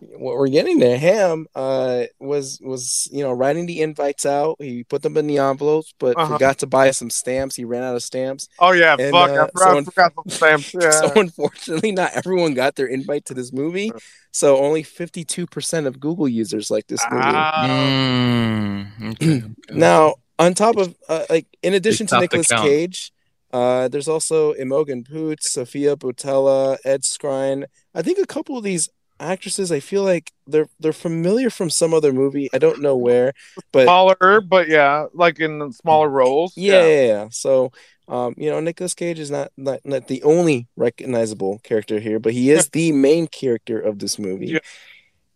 What 0.00 0.36
we're 0.36 0.48
getting 0.48 0.78
there, 0.78 0.98
Ham 0.98 1.46
uh, 1.54 2.04
was 2.20 2.58
was 2.62 3.08
you 3.12 3.22
know 3.22 3.32
writing 3.32 3.66
the 3.66 3.80
invites 3.82 4.24
out. 4.26 4.56
He 4.60 4.84
put 4.84 5.02
them 5.02 5.16
in 5.16 5.26
the 5.26 5.38
envelopes, 5.38 5.94
but 5.98 6.16
Uh-huh. 6.16 6.34
forgot 6.34 6.58
to 6.58 6.66
buy 6.66 6.90
some 6.92 7.10
stamps. 7.10 7.56
He 7.56 7.64
ran 7.64 7.82
out 7.82 7.94
of 7.96 8.02
stamps. 8.02 8.48
Oh 8.58 8.72
yeah, 8.72 8.96
And, 8.98 9.10
fuck! 9.10 9.30
uh, 9.30 9.32
I 9.32 9.46
forgot, 9.46 9.52
someone- 9.58 9.84
forgot 9.84 10.12
the 10.24 10.30
stamps. 10.30 10.74
Yeah. 10.80 10.90
So 10.90 11.12
unfortunately, 11.16 11.92
not 11.92 12.12
everyone 12.14 12.54
got 12.54 12.74
their 12.76 12.86
invite 12.86 13.24
to 13.26 13.34
this 13.34 13.52
movie. 13.52 13.92
So 14.32 14.58
only 14.58 14.82
fifty-two 14.82 15.46
percent 15.46 15.86
of 15.86 15.98
Google 16.00 16.28
users 16.28 16.70
like 16.70 16.86
this 16.88 17.04
movie. 17.10 17.22
Ah, 17.24 17.66
Mm, 17.66 19.12
okay, 19.12 19.36
okay. 19.38 19.50
Now, 19.70 20.14
on 20.38 20.54
top 20.54 20.76
of 20.76 20.94
uh, 21.08 21.24
like, 21.30 21.46
in 21.62 21.74
addition 21.74 22.06
to 22.06 22.10
stopped 22.10 22.20
the 22.30 22.36
Nicolas 22.38 22.48
count. 22.48 22.62
Cage, 22.64 23.12
uh, 23.52 23.88
there's 23.88 24.08
also 24.08 24.54
Imogen 24.54 25.04
Poots, 25.04 25.50
Sofia 25.52 25.96
Boutella, 25.96 26.76
Ed 26.84 27.02
Skrein. 27.02 27.64
I 27.94 28.02
think 28.02 28.18
a 28.18 28.26
couple 28.26 28.58
of 28.58 28.64
these 28.64 28.88
actresses, 29.20 29.72
I 29.72 29.80
feel 29.80 30.02
like 30.02 30.32
they're 30.46 30.68
they're 30.80 30.92
familiar 30.92 31.50
from 31.50 31.70
some 31.70 31.94
other 31.94 32.12
movie. 32.12 32.48
I 32.52 32.58
don't 32.58 32.80
know 32.80 32.96
where, 32.96 33.32
but 33.72 33.84
smaller, 33.84 34.40
but 34.40 34.68
yeah, 34.68 35.06
like 35.14 35.40
in 35.40 35.72
smaller 35.72 36.08
roles. 36.08 36.56
yeah, 36.56 36.86
yeah, 36.86 37.06
yeah. 37.06 37.28
So, 37.30 37.72
um, 38.08 38.34
you 38.36 38.50
know, 38.50 38.60
Nicolas 38.60 38.94
Cage 38.94 39.18
is 39.18 39.30
not, 39.30 39.52
not 39.56 39.80
not 39.84 40.08
the 40.08 40.22
only 40.22 40.68
recognizable 40.76 41.60
character 41.62 41.98
here, 41.98 42.18
but 42.18 42.32
he 42.32 42.50
is 42.50 42.68
the 42.70 42.92
main 42.92 43.26
character 43.26 43.80
of 43.80 43.98
this 43.98 44.18
movie. 44.18 44.46
Yeah. 44.46 44.58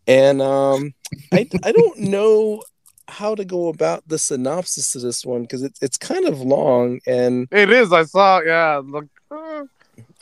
And 0.07 0.41
um, 0.41 0.93
I 1.31 1.47
I 1.63 1.71
don't 1.71 1.99
know 1.99 2.63
how 3.07 3.35
to 3.35 3.43
go 3.43 3.67
about 3.67 4.07
the 4.07 4.17
synopsis 4.17 4.93
to 4.93 4.99
this 4.99 5.25
one 5.25 5.41
because 5.41 5.63
it's 5.63 5.81
it's 5.81 5.97
kind 5.97 6.25
of 6.25 6.39
long 6.39 6.99
and 7.05 7.47
It 7.51 7.69
is. 7.69 7.91
I 7.91 8.03
saw. 8.03 8.41
Yeah. 8.41 8.81
Look. 8.83 9.07
uh, 9.29 9.65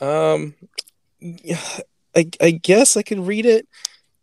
um, 0.01 0.55
I 2.19 2.29
I 2.41 2.51
guess 2.51 2.97
I 2.97 3.01
could 3.01 3.19
read 3.19 3.45
it. 3.45 3.67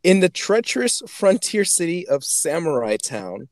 In 0.03 0.21
the 0.21 0.29
treacherous 0.29 1.03
frontier 1.09 1.65
city 1.65 2.07
of 2.07 2.23
Samurai 2.23 2.97
Town, 2.97 3.49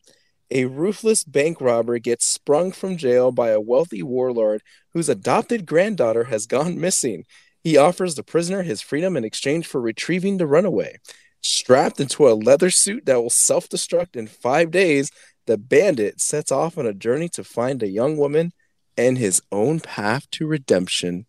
a 0.50 0.66
ruthless 0.66 1.24
bank 1.24 1.60
robber 1.60 1.98
gets 1.98 2.26
sprung 2.26 2.70
from 2.70 2.96
jail 2.96 3.32
by 3.32 3.50
a 3.50 3.60
wealthy 3.60 4.02
warlord 4.02 4.62
whose 4.92 5.08
adopted 5.08 5.66
granddaughter 5.66 6.24
has 6.24 6.46
gone 6.46 6.80
missing. 6.80 7.24
He 7.62 7.76
offers 7.76 8.14
the 8.14 8.22
prisoner 8.22 8.62
his 8.62 8.82
freedom 8.82 9.16
in 9.16 9.24
exchange 9.24 9.66
for 9.66 9.80
retrieving 9.80 10.36
the 10.36 10.46
runaway. 10.46 10.98
Strapped 11.40 11.98
into 11.98 12.28
a 12.28 12.34
leather 12.34 12.70
suit 12.70 13.06
that 13.06 13.20
will 13.20 13.30
self 13.30 13.68
destruct 13.68 14.14
in 14.14 14.26
five 14.26 14.70
days, 14.70 15.10
the 15.46 15.58
bandit 15.58 16.20
sets 16.20 16.52
off 16.52 16.78
on 16.78 16.86
a 16.86 16.94
journey 16.94 17.28
to 17.30 17.42
find 17.42 17.82
a 17.82 17.88
young 17.88 18.16
woman 18.16 18.52
and 18.96 19.18
his 19.18 19.42
own 19.50 19.80
path 19.80 20.30
to 20.30 20.46
redemption. 20.46 21.26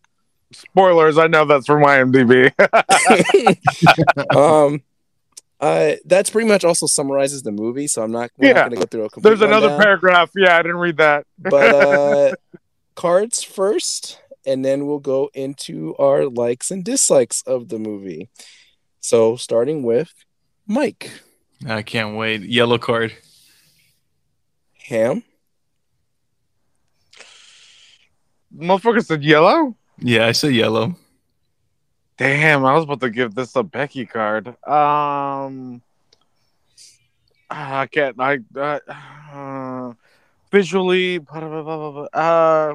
Spoilers. 0.56 1.18
I 1.18 1.26
know 1.26 1.44
that's 1.44 1.66
from 1.66 1.82
IMDb. 1.82 2.50
um, 4.36 4.82
uh, 5.60 5.92
that's 6.04 6.30
pretty 6.30 6.48
much 6.48 6.64
also 6.64 6.86
summarizes 6.86 7.42
the 7.42 7.52
movie, 7.52 7.86
so 7.86 8.02
I'm 8.02 8.10
not, 8.12 8.30
Yeah. 8.38 8.52
not 8.52 8.60
going 8.68 8.70
to 8.70 8.76
go 8.76 8.84
through 8.84 9.04
a 9.04 9.10
complete 9.10 9.28
There's 9.30 9.40
another 9.42 9.68
rundown. 9.68 9.82
paragraph. 9.84 10.30
Yeah, 10.36 10.56
I 10.58 10.62
didn't 10.62 10.78
read 10.78 10.96
that. 10.98 11.26
but 11.38 11.74
uh 11.74 12.34
cards 12.94 13.42
first 13.42 14.20
and 14.46 14.64
then 14.64 14.86
we'll 14.86 14.98
go 15.00 15.28
into 15.34 15.94
our 15.98 16.24
likes 16.26 16.70
and 16.70 16.82
dislikes 16.82 17.42
of 17.46 17.68
the 17.68 17.78
movie 17.78 18.30
so 19.00 19.36
starting 19.36 19.82
with 19.82 20.14
mike 20.66 21.10
I 21.66 21.82
can't 21.82 22.16
wait. 22.16 22.40
Yellow 22.42 22.78
card. 22.78 23.12
ham 24.84 25.22
Motherfucker 28.56 29.04
said 29.04 29.22
yellow. 29.24 29.76
Yeah, 29.98 30.26
I 30.26 30.32
said 30.32 30.52
yellow. 30.54 30.94
Damn, 32.18 32.64
I 32.64 32.74
was 32.74 32.84
about 32.84 33.00
to 33.00 33.10
give 33.10 33.34
this 33.34 33.56
a 33.56 33.62
Becky 33.62 34.06
card. 34.06 34.48
Um, 34.66 35.82
I 37.50 37.86
can't. 37.86 38.16
I 38.18 38.38
uh, 38.56 38.78
uh, 39.32 39.92
visually, 40.50 41.18
blah, 41.18 41.40
blah, 41.40 41.62
blah, 41.62 41.62
blah, 41.62 41.90
blah. 41.90 42.20
uh, 42.20 42.74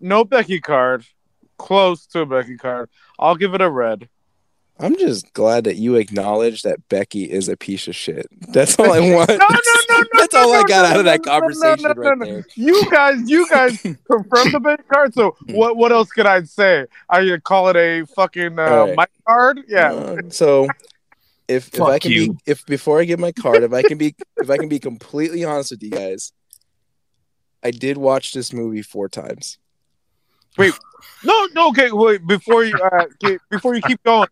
no 0.00 0.24
Becky 0.24 0.60
card. 0.60 1.04
Close 1.58 2.06
to 2.08 2.20
a 2.20 2.26
Becky 2.26 2.56
card. 2.56 2.90
I'll 3.18 3.36
give 3.36 3.54
it 3.54 3.60
a 3.60 3.70
red. 3.70 4.08
I'm 4.78 4.96
just 4.96 5.32
glad 5.32 5.64
that 5.64 5.76
you 5.76 5.94
acknowledge 5.96 6.62
that 6.62 6.86
becky 6.88 7.30
is 7.30 7.48
a 7.48 7.56
piece 7.56 7.88
of 7.88 7.96
shit 7.96 8.26
that's 8.48 8.78
all 8.78 8.92
i 8.92 9.00
want 9.14 9.28
No, 9.30 9.36
no, 9.36 9.48
no, 9.48 9.98
no. 9.98 10.04
that's 10.14 10.34
no, 10.34 10.40
all 10.40 10.54
i 10.54 10.62
got 10.62 10.82
no, 10.82 10.88
out 10.88 10.98
of 10.98 11.04
that 11.04 11.20
no, 11.24 11.32
no, 11.32 11.40
conversation 11.40 11.82
no, 11.82 11.92
no, 11.92 12.02
right 12.10 12.18
no. 12.18 12.24
there 12.24 12.46
You 12.54 12.90
guys, 12.90 13.28
you 13.28 13.48
guys 13.48 13.80
confirmed 14.10 14.52
the 14.52 14.60
Becky 14.60 14.82
card. 14.92 15.14
So 15.14 15.36
what? 15.50 15.76
What 15.76 15.92
else 15.92 16.10
could 16.10 16.26
I 16.26 16.42
say? 16.42 16.86
I 17.08 17.20
could 17.24 17.44
call 17.44 17.68
it 17.68 17.76
a 17.76 18.04
fucking 18.14 18.58
uh, 18.58 18.62
All 18.62 18.86
right. 18.86 18.96
my 18.96 19.06
card. 19.26 19.60
Yeah. 19.68 19.92
Uh, 19.92 20.16
so 20.28 20.68
if 21.48 21.72
if 21.74 21.80
I 21.80 21.98
can 21.98 22.10
you. 22.12 22.32
be 22.32 22.38
if 22.46 22.64
before 22.66 23.00
I 23.00 23.04
get 23.04 23.18
my 23.18 23.32
card, 23.32 23.62
if 23.62 23.72
I 23.72 23.82
can 23.82 23.98
be 23.98 24.14
if 24.38 24.50
I 24.50 24.56
can 24.56 24.68
be 24.68 24.78
completely 24.78 25.44
honest 25.44 25.70
with 25.70 25.82
you 25.82 25.90
guys, 25.90 26.32
I 27.62 27.70
did 27.70 27.96
watch 27.96 28.32
this 28.32 28.52
movie 28.52 28.82
four 28.82 29.08
times. 29.08 29.58
Wait, 30.58 30.72
no, 31.22 31.48
no, 31.54 31.68
okay, 31.68 31.90
wait. 31.92 32.26
Before 32.26 32.64
you, 32.64 32.74
uh, 32.78 33.04
okay, 33.22 33.38
before 33.50 33.74
you 33.74 33.82
keep 33.82 34.02
going, 34.02 34.28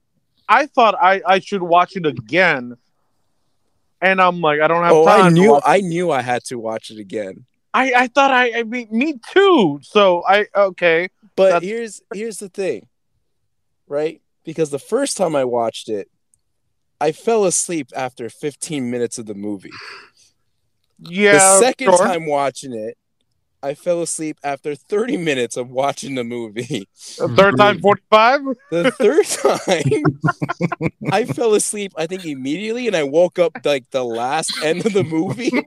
I 0.49 0.67
thought 0.67 0.95
I, 1.01 1.23
I 1.27 1.39
should 1.39 1.63
watch 1.63 1.97
it 1.97 2.05
again, 2.07 2.77
and 4.01 4.21
I'm 4.21 4.41
like, 4.41 4.61
I 4.61 4.69
don't 4.69 4.83
have 4.85 4.93
Oh, 4.93 5.05
time. 5.07 5.27
I 5.27 5.29
knew 5.31 5.61
I 5.65 5.81
knew 5.81 6.11
I 6.11 6.23
had 6.23 6.45
to 6.45 6.59
watch 6.59 6.91
it 6.91 6.99
again. 6.99 7.47
I, 7.73 7.93
I 7.95 8.07
thought 8.09 8.31
I, 8.31 8.61
I 8.61 8.63
mean, 8.63 8.89
me 8.91 9.19
too. 9.33 9.81
So 9.83 10.23
I, 10.29 10.47
okay, 10.55 11.09
But 11.35 11.45
That's- 11.51 11.63
here's 11.65 12.03
here's 12.13 12.39
the 12.39 12.49
thing, 12.49 12.87
right? 13.89 14.21
Because 14.45 14.71
the 14.71 14.79
first 14.79 15.17
time 15.17 15.35
I 15.35 15.45
watched 15.45 15.89
it, 15.89 16.09
I 17.01 17.13
fell 17.13 17.45
asleep 17.47 17.89
after 17.97 18.29
15 18.29 18.91
minutes 18.91 19.19
of 19.19 19.27
the 19.27 19.35
movie. 19.35 19.73
yeah. 20.99 21.33
the 21.33 21.59
second 21.61 21.89
sure. 21.89 21.99
time 21.99 22.27
watching 22.27 22.73
it, 22.75 22.97
I 23.65 23.73
fell 23.75 24.03
asleep 24.03 24.39
after 24.45 24.75
30 24.75 25.17
minutes 25.17 25.57
of 25.57 25.71
watching 25.71 26.15
the 26.17 26.25
movie. 26.25 26.87
The 27.19 27.29
third 27.29 27.57
time, 27.57 27.81
forty-five. 27.81 28.41
The 28.71 28.91
third 28.91 29.25
time, 29.27 31.01
I 31.11 31.25
fell 31.25 31.55
asleep, 31.55 31.93
I 31.97 32.07
think 32.07 32.27
immediately, 32.27 32.87
and 32.87 32.95
I 32.95 33.05
woke 33.05 33.39
up 33.39 33.53
like 33.65 33.91
the 33.91 34.05
last 34.05 34.53
end 34.63 34.85
of 34.85 34.93
the 34.93 35.05
movie. 35.05 35.51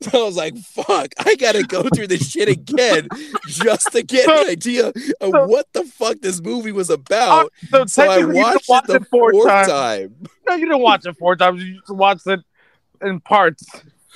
So 0.00 0.22
I 0.22 0.26
was 0.26 0.36
like, 0.36 0.56
fuck, 0.58 1.08
I 1.18 1.34
gotta 1.34 1.64
go 1.64 1.82
through 1.92 2.06
this 2.06 2.30
shit 2.30 2.48
again 2.48 3.08
just 3.48 3.90
to 3.92 4.02
get 4.04 4.28
an 4.28 4.48
idea 4.48 4.88
of 5.20 5.32
what 5.48 5.66
the 5.72 5.84
fuck 5.84 6.20
this 6.20 6.40
movie 6.40 6.70
was 6.70 6.88
uh, 6.88 6.94
about. 6.94 7.52
So, 7.68 7.84
So 7.86 8.08
I 8.08 8.24
watched 8.24 8.68
watched 8.68 8.88
it 8.88 8.92
the 8.92 8.94
it 9.00 9.08
four 9.08 9.32
fourth 9.32 9.48
times. 9.48 9.68
time. 9.68 10.14
No, 10.48 10.54
you 10.54 10.66
didn't 10.66 10.80
watch 10.82 11.04
it 11.04 11.16
four 11.18 11.34
times. 11.34 11.64
You 11.64 11.80
just 11.80 11.90
watched 11.90 12.28
it 12.28 12.40
in 13.02 13.18
parts 13.20 13.66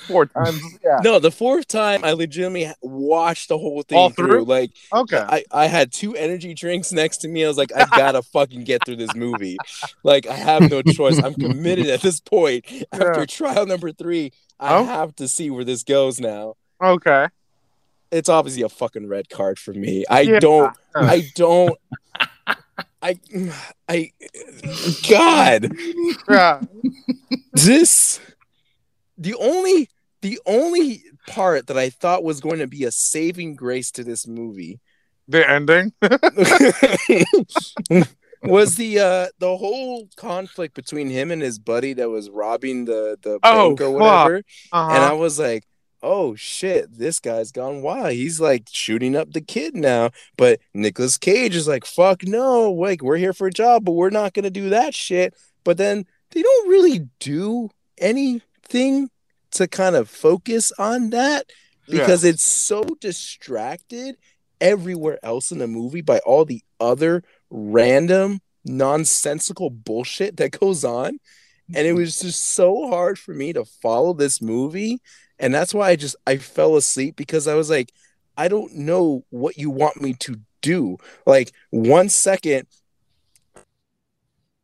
four 0.07 0.25
times. 0.27 0.59
Yeah. 0.83 0.99
No, 1.03 1.19
the 1.19 1.31
fourth 1.31 1.67
time, 1.67 2.03
I 2.03 2.11
legitimately 2.11 2.73
watched 2.81 3.47
the 3.49 3.57
whole 3.57 3.81
thing 3.83 3.97
All 3.97 4.09
through. 4.09 4.27
through? 4.27 4.43
Like, 4.45 4.71
Okay. 4.93 5.17
I, 5.17 5.43
I 5.51 5.67
had 5.67 5.91
two 5.91 6.15
energy 6.15 6.53
drinks 6.53 6.91
next 6.91 7.17
to 7.19 7.27
me. 7.27 7.45
I 7.45 7.47
was 7.47 7.57
like, 7.57 7.71
I 7.75 7.85
gotta 7.85 8.21
fucking 8.33 8.63
get 8.65 8.85
through 8.85 8.97
this 8.97 9.15
movie. 9.15 9.57
Like, 10.03 10.27
I 10.27 10.35
have 10.35 10.69
no 10.69 10.81
choice. 10.81 11.21
I'm 11.23 11.33
committed 11.35 11.87
at 11.87 12.01
this 12.01 12.19
point. 12.19 12.65
After 12.91 13.25
trial 13.25 13.65
number 13.65 13.91
three, 13.91 14.31
I 14.59 14.75
Oh. 14.77 14.83
have 14.85 15.15
to 15.17 15.27
see 15.27 15.49
where 15.49 15.63
this 15.63 15.83
goes 15.83 16.19
now. 16.19 16.55
Okay. 16.81 17.27
It's 18.11 18.29
obviously 18.29 18.61
a 18.63 18.69
fucking 18.69 19.07
red 19.07 19.29
card 19.29 19.57
for 19.57 19.73
me. 19.73 20.05
I 20.09 20.21
Yeah. 20.21 20.39
don't, 20.39 20.75
uh. 20.95 21.05
I 21.07 21.29
don't, 21.35 21.77
I, 23.01 23.19
I, 23.89 24.11
God, 25.09 25.71
Yeah. 26.29 26.61
this, 27.53 28.19
the 29.17 29.35
only, 29.35 29.89
the 30.23 30.39
only 30.47 31.03
part 31.27 31.67
that 31.67 31.77
I 31.77 31.89
thought 31.89 32.23
was 32.23 32.41
going 32.41 32.59
to 32.59 32.67
be 32.67 32.83
a 32.85 32.91
saving 32.91 33.55
grace 33.55 33.91
to 33.91 34.03
this 34.03 34.27
movie 34.27 34.79
The 35.27 35.47
ending. 35.49 35.93
was 38.43 38.75
the 38.75 38.99
uh 38.99 39.27
the 39.39 39.55
whole 39.55 40.07
conflict 40.17 40.73
between 40.75 41.09
him 41.09 41.31
and 41.31 41.41
his 41.41 41.57
buddy 41.59 41.93
that 41.93 42.09
was 42.09 42.29
robbing 42.29 42.85
the 42.85 43.17
the 43.21 43.39
Oh, 43.43 43.69
bank 43.69 43.81
or 43.81 43.91
whatever. 43.91 44.43
Uh-huh. 44.71 44.95
and 44.95 45.03
i 45.03 45.13
was 45.13 45.39
like 45.39 45.63
oh 46.01 46.35
shit 46.35 46.87
this 46.97 47.19
guy's 47.21 47.51
gone 47.53 47.81
wild. 47.81 48.11
He's 48.11 48.41
like 48.41 48.67
shooting 48.69 49.15
up 49.15 49.31
the 49.31 49.39
kid 49.39 49.73
now. 49.75 50.09
But 50.37 50.59
Nicolas 50.73 51.17
cage 51.17 51.55
is 51.55 51.67
like 51.69 51.85
fuck 51.85 52.23
no 52.23 52.71
like 52.73 53.01
we're 53.01 53.15
here 53.17 53.31
for 53.33 53.47
a 53.47 53.51
job 53.51 53.85
but 53.85 53.93
we're 53.93 54.09
not 54.09 54.33
gonna 54.33 54.49
do 54.49 54.69
that 54.71 54.93
shit. 54.93 55.33
But 55.63 55.77
then 55.77 56.05
they 56.31 56.41
don't 56.41 56.69
really 56.69 57.07
do 57.21 57.69
anything 57.97 59.09
to 59.53 59.67
kind 59.67 59.95
of 59.95 60.09
focus 60.09 60.71
on 60.77 61.11
that 61.11 61.51
because 61.87 62.23
it's 62.23 62.43
so 62.43 62.83
distracted 63.01 64.15
everywhere 64.61 65.19
else 65.23 65.51
in 65.51 65.57
the 65.57 65.67
movie 65.67 66.01
by 66.01 66.19
all 66.19 66.45
the 66.45 66.61
other 66.79 67.23
random 67.49 68.39
nonsensical 68.65 69.69
bullshit 69.69 70.37
that 70.37 70.59
goes 70.59 70.85
on. 70.85 71.19
And 71.75 71.87
it 71.87 71.91
mm-hmm. 71.91 71.97
was 71.97 72.19
just 72.19 72.43
so 72.43 72.89
hard 72.89 73.19
for 73.19 73.33
me 73.33 73.53
to 73.53 73.65
follow 73.65 74.13
this 74.13 74.41
movie. 74.41 75.01
And 75.39 75.53
that's 75.53 75.73
why 75.73 75.89
i 75.89 75.95
just 75.95 76.15
i 76.27 76.37
fell 76.37 76.77
asleep 76.77 77.15
because 77.15 77.47
i 77.47 77.55
was 77.55 77.69
like 77.69 77.91
i 78.37 78.47
don't 78.47 78.73
know 78.75 79.25
what 79.29 79.57
you 79.57 79.69
want 79.69 80.01
me 80.01 80.13
to 80.13 80.39
do. 80.63 80.97
Like 81.27 81.51
one 81.69 82.09
second 82.09 82.67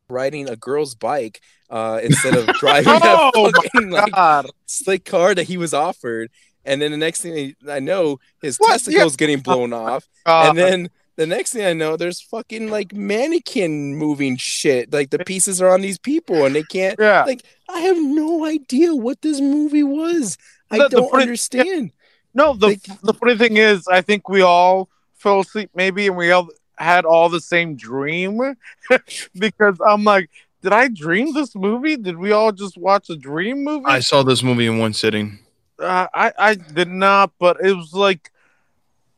riding 0.10 0.50
a 0.50 0.56
girl's 0.56 0.96
bike 0.96 1.40
uh 1.70 2.00
instead 2.04 2.36
of 2.36 2.48
driving 2.60 2.92
Oh 3.04 3.32
my 3.36 3.52
fucking 3.52 3.90
like 3.92 4.46
slick 4.66 5.06
car 5.06 5.36
that 5.36 5.44
he 5.48 5.58
was 5.58 5.74
offered 5.74 6.30
and 6.66 6.82
then 6.82 6.92
the 6.92 6.98
next 6.98 7.22
thing 7.22 7.56
I 7.70 7.80
know, 7.80 8.20
his 8.42 8.58
What? 8.58 8.72
testicles 8.74 9.16
getting 9.16 9.40
blown 9.40 9.72
off, 9.74 10.08
Uh, 10.26 10.46
and 10.50 10.58
then 10.58 10.90
the 11.16 11.26
next 11.26 11.54
thing 11.54 11.66
I 11.66 11.74
know, 11.74 11.96
there's 11.98 12.22
fucking 12.22 12.70
like 12.70 12.94
mannequin 12.94 13.96
moving 13.96 14.38
shit. 14.38 14.92
Like 14.94 15.10
the 15.10 15.20
pieces 15.20 15.62
are 15.62 15.70
on 15.70 15.82
these 15.82 15.98
people, 15.98 16.46
and 16.46 16.54
they 16.56 16.64
can't. 16.64 16.98
yeah. 17.00 17.24
Like 17.24 17.44
I 17.70 17.80
have 17.82 17.98
no 17.98 18.46
idea 18.46 18.94
what 18.96 19.22
this 19.22 19.40
movie 19.42 19.84
was. 19.84 20.38
I 20.72 20.78
The- 20.78 20.84
the 20.84 20.90
don't 20.98 21.12
funny- 21.12 21.24
understand. 21.24 21.92
No, 22.34 22.54
the 22.54 22.68
Like- 22.68 23.02
the 23.04 23.14
funny 23.14 23.38
thing 23.38 23.58
is, 23.58 23.88
I 23.88 24.02
think 24.02 24.30
we 24.30 24.42
all 24.42 24.90
fell 25.16 25.40
asleep 25.42 25.72
maybe, 25.74 26.08
and 26.08 26.16
we 26.18 26.32
all 26.32 26.50
had 26.80 27.06
all 27.06 27.30
the 27.30 27.42
same 27.42 27.76
dream 27.76 28.56
because 29.38 29.78
I'm 29.86 30.04
like, 30.04 30.30
did 30.62 30.74
I 30.74 30.88
dream 30.88 31.34
this 31.34 31.56
movie? 31.56 31.98
Did 31.98 32.18
we 32.18 32.32
all 32.32 32.52
just 32.52 32.78
watch 32.78 33.10
a 33.10 33.16
dream 33.16 33.64
movie? 33.64 33.86
I 33.86 34.00
saw 34.00 34.24
this 34.24 34.44
movie 34.44 34.68
in 34.68 34.78
one 34.78 34.94
sitting. 34.94 35.40
uh, 35.80 36.08
I 36.14 36.34
I 36.38 36.56
did 36.56 36.90
not, 36.90 37.32
but 37.40 37.58
it 37.64 37.74
was 37.74 37.94
like 37.94 38.32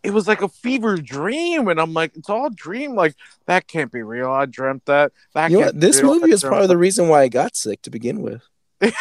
it 0.04 0.12
was 0.12 0.28
like 0.28 0.42
a 0.42 0.48
fever 0.50 0.98
dream, 0.98 1.68
and 1.68 1.80
I'm 1.80 1.94
like, 1.94 2.16
it's 2.16 2.30
all 2.30 2.50
dream. 2.50 2.96
Like 2.96 3.16
that 3.46 3.68
can't 3.68 3.92
be 3.92 4.02
real. 4.02 4.30
I 4.30 4.46
dreamt 4.46 4.86
that. 4.86 5.12
That 5.34 5.52
You 5.52 5.60
know 5.60 5.66
what? 5.68 5.80
This 5.80 6.02
movie 6.02 6.32
I 6.32 6.36
is 6.36 6.44
probably 6.44 6.68
the 6.68 6.78
reason 6.78 7.08
why 7.08 7.22
I 7.22 7.28
got 7.28 7.56
sick 7.56 7.82
to 7.84 7.90
begin 7.90 8.22
with. 8.22 8.42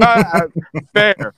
Uh, 0.00 0.48
fair, 0.92 1.34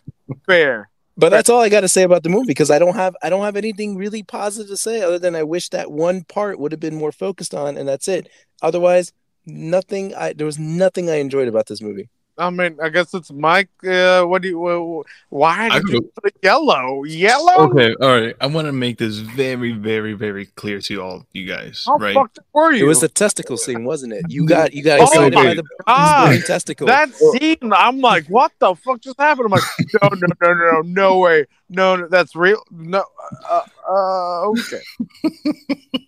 fair. 0.47 0.89
But 1.17 1.29
that's 1.29 1.49
all 1.49 1.61
I 1.61 1.69
got 1.69 1.83
to 1.83 1.89
say 1.89 2.03
about 2.03 2.25
the 2.25 2.29
movie 2.29 2.49
because 2.49 2.71
I 2.71 2.79
don't 2.79 2.97
have 2.97 3.15
I 3.23 3.31
don't 3.31 3.45
have 3.45 3.57
anything 3.57 3.97
really 3.97 4.23
positive 4.23 4.69
to 4.69 4.77
say 4.77 5.01
other 5.01 5.19
than 5.19 5.37
I 5.37 5.45
wish 5.45 5.69
that 5.69 5.91
one 5.91 6.25
part 6.25 6.59
would 6.59 6.73
have 6.73 6.81
been 6.81 6.97
more 6.97 7.13
focused 7.13 7.55
on, 7.55 7.77
and 7.77 7.89
that's 7.89 8.09
it. 8.09 8.29
Otherwise, 8.63 9.13
nothing. 9.47 10.15
I 10.15 10.33
there 10.33 10.47
was 10.47 10.59
nothing 10.59 11.09
I 11.09 11.17
enjoyed 11.17 11.49
about 11.49 11.67
this 11.67 11.81
movie. 11.81 12.09
I 12.37 12.51
mean, 12.51 12.77
I 12.83 12.89
guess 12.89 13.15
it's 13.15 13.31
Mike. 13.31 13.69
Uh, 13.87 14.25
what 14.25 14.43
do 14.43 14.49
you? 14.49 14.59
wh- 14.59 15.07
wh- 15.07 15.33
why 15.33 15.69
did 15.69 15.89
you 15.89 16.01
put 16.15 16.27
it 16.27 16.37
yellow? 16.43 17.05
Yellow? 17.05 17.71
Okay, 17.71 17.95
all 18.01 18.09
right. 18.21 18.35
I 18.41 18.47
want 18.47 18.67
to 18.67 18.73
make 18.73 18.99
this 18.99 19.19
very, 19.19 19.71
very, 19.73 20.15
very 20.15 20.47
clear 20.47 20.81
to 20.81 21.01
all 21.03 21.27
you 21.33 21.47
guys, 21.47 21.85
How 21.87 21.97
right? 21.97 22.15
fucked 22.15 22.39
up 22.41 22.47
were 22.53 22.73
you? 22.73 22.85
It 22.85 22.89
was 22.89 23.01
the 23.01 23.09
testicle 23.09 23.57
scene, 23.57 23.85
wasn't 23.85 24.15
it? 24.15 24.27
You 24.29 24.47
got 24.47 24.75
you 24.75 24.83
got 24.83 24.99
Oh 25.01 25.05
excited 25.05 25.35
my 25.35 25.45
by 25.45 25.55
the 25.55 25.65
God. 25.87 26.41
testicle. 26.45 26.89
that 26.89 27.15
scene. 27.15 27.73
I'm 27.73 28.01
like, 28.01 28.27
what 28.27 28.51
the 28.59 28.75
fuck 28.75 29.01
just 29.01 29.19
happened? 29.21 29.47
I'm 29.47 29.53
like, 29.53 29.63
no, 30.03 30.09
no, 30.09 30.27
no, 30.41 30.53
no, 30.55 30.71
no, 30.73 30.81
no 30.83 31.19
way, 31.19 31.47
no, 31.69 31.97
no 31.97 32.09
that's 32.09 32.35
real. 32.35 32.63
No, 32.73 33.05
uh, 33.49 33.63
uh 33.89 34.49
okay, 34.51 34.83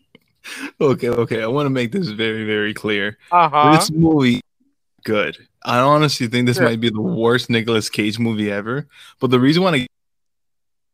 Okay, 0.80 1.08
okay. 1.08 1.42
I 1.42 1.46
want 1.46 1.66
to 1.66 1.70
make 1.70 1.92
this 1.92 2.08
very, 2.08 2.44
very 2.44 2.72
clear. 2.74 3.18
uh 3.30 3.48
huh. 3.48 3.76
This 3.76 3.90
movie, 3.90 4.40
good. 5.04 5.36
I 5.66 5.80
honestly 5.80 6.28
think 6.28 6.46
this 6.46 6.56
Yeah. 6.58 6.64
might 6.64 6.80
be 6.80 6.88
the 6.90 7.02
worst 7.02 7.50
Nicolas 7.50 7.90
Cage 7.90 8.18
movie 8.18 8.50
ever. 8.50 8.86
But 9.20 9.30
the 9.30 9.40
reason 9.40 9.62
why 9.64 9.72
I 9.72 9.86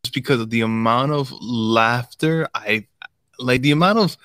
is 0.05 0.11
because 0.11 0.41
of 0.41 0.51
the 0.51 0.63
amount 0.63 1.13
of 1.13 1.31
laughter 1.41 2.49
I 2.55 2.87
like. 3.39 3.61
The 3.63 3.71
amount 3.71 3.99
of 4.01 4.17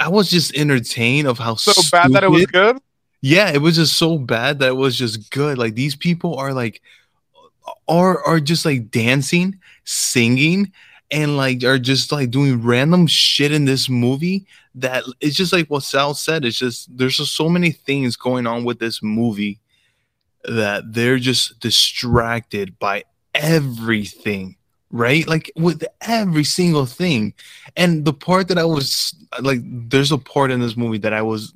I 0.00 0.08
was 0.08 0.28
just 0.30 0.54
entertained 0.56 1.28
of 1.28 1.38
how 1.38 1.54
So 1.54 1.72
bad 1.90 2.12
that 2.12 2.24
it 2.24 2.30
was 2.30 2.44
good. 2.46 2.78
yeah 3.22 3.50
it 3.50 3.62
was 3.62 3.76
just 3.76 3.96
so 3.96 4.18
bad 4.18 4.58
that 4.58 4.68
it 4.70 4.76
was 4.76 4.98
just 4.98 5.30
good 5.30 5.56
like 5.56 5.74
these 5.74 5.94
people 5.96 6.34
are 6.36 6.52
like 6.52 6.82
are 7.88 8.22
are 8.26 8.40
just 8.40 8.64
like 8.64 8.90
dancing 8.90 9.58
singing 9.84 10.72
and 11.10 11.36
like 11.36 11.62
are 11.64 11.78
just 11.78 12.10
like 12.12 12.30
doing 12.30 12.60
random 12.62 13.06
shit 13.06 13.52
in 13.52 13.64
this 13.64 13.88
movie 13.88 14.46
that 14.74 15.04
it's 15.20 15.36
just 15.36 15.52
like 15.52 15.68
what 15.68 15.82
sal 15.84 16.12
said 16.14 16.44
it's 16.44 16.58
just 16.58 16.94
there's 16.98 17.16
just 17.16 17.34
so 17.36 17.48
many 17.48 17.70
things 17.70 18.16
going 18.16 18.46
on 18.46 18.64
with 18.64 18.78
this 18.80 19.02
movie 19.02 19.58
that 20.48 20.92
they're 20.92 21.18
just 21.18 21.58
distracted 21.60 22.78
by 22.78 23.04
everything 23.34 24.56
right? 24.90 25.26
Like 25.26 25.50
with 25.56 25.82
every 26.02 26.44
single 26.44 26.86
thing. 26.86 27.34
And 27.76 28.04
the 28.04 28.12
part 28.12 28.46
that 28.46 28.58
i 28.58 28.64
was 28.64 29.12
like 29.40 29.58
there's 29.64 30.12
a 30.12 30.18
part 30.18 30.52
in 30.52 30.60
this 30.60 30.76
movie 30.76 30.98
that 30.98 31.12
i 31.12 31.20
was 31.20 31.52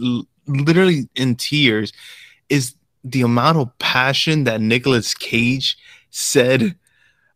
l- 0.00 0.26
literally 0.46 1.06
in 1.14 1.36
tears 1.36 1.92
is 2.48 2.74
the 3.04 3.22
amount 3.22 3.58
of 3.58 3.78
passion 3.78 4.44
that 4.44 4.60
Nicolas 4.60 5.14
Cage 5.14 5.78
said 6.10 6.74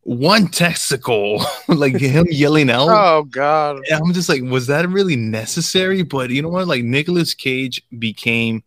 one 0.03 0.48
testicle 0.48 1.44
like 1.68 1.96
him 1.96 2.26
yelling 2.30 2.70
out. 2.70 2.88
Oh 2.90 3.22
God. 3.24 3.80
and 3.90 4.03
I'm 4.03 4.12
just 4.12 4.28
like 4.28 4.42
was 4.42 4.66
that 4.66 4.88
really 4.88 5.16
necessary? 5.16 6.03
But 6.03 6.30
you 6.30 6.42
know 6.42 6.48
what? 6.48 6.66
Like 6.66 6.82
Nicolas 6.82 7.34
Cage 7.34 7.82
became 7.98 8.64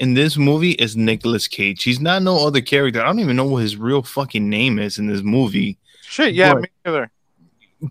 in 0.00 0.14
this 0.14 0.36
movie 0.36 0.72
is 0.72 0.96
Nicolas 0.96 1.48
Cage 1.48 1.82
he's 1.82 2.00
not 2.00 2.22
no 2.22 2.46
other 2.46 2.60
character 2.60 3.00
I 3.00 3.04
don't 3.06 3.20
even 3.20 3.36
know 3.36 3.44
what 3.46 3.62
his 3.62 3.76
real 3.76 4.02
fucking 4.02 4.48
name 4.48 4.78
is 4.78 4.98
in 4.98 5.06
this 5.06 5.22
movie 5.22 5.78
Shit. 6.02 6.34
Yeah, 6.34 6.54
But- 6.54 6.62
me 6.62 6.68
neither. 6.86 7.10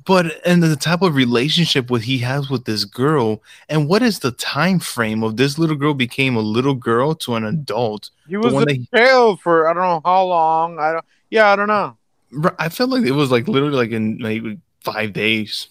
but 0.05 0.41
and 0.45 0.61
the 0.63 0.75
type 0.75 1.01
of 1.01 1.15
relationship 1.15 1.89
what 1.89 2.01
he 2.01 2.17
has 2.19 2.49
with 2.49 2.65
this 2.65 2.83
girl 2.85 3.41
and 3.69 3.87
what 3.87 4.01
is 4.01 4.19
the 4.19 4.31
time 4.31 4.79
frame 4.79 5.23
of 5.23 5.37
this 5.37 5.57
little 5.57 5.75
girl 5.75 5.93
became 5.93 6.35
a 6.35 6.41
little 6.41 6.73
girl 6.73 7.13
to 7.15 7.35
an 7.35 7.45
adult 7.45 8.09
He 8.27 8.35
was 8.37 8.53
in 8.53 8.87
jail 8.93 9.37
for 9.37 9.67
I 9.69 9.73
don't 9.73 9.83
know 9.83 10.01
how 10.03 10.23
long. 10.25 10.79
I 10.79 10.91
don't. 10.93 11.05
Yeah, 11.29 11.47
I 11.51 11.55
don't 11.55 11.67
know. 11.67 11.95
I 12.59 12.67
felt 12.69 12.89
like 12.89 13.05
it 13.05 13.11
was 13.11 13.31
like 13.31 13.47
literally 13.47 13.75
like 13.75 13.91
in 13.91 14.17
like 14.17 14.43
five 14.83 15.13
days 15.13 15.67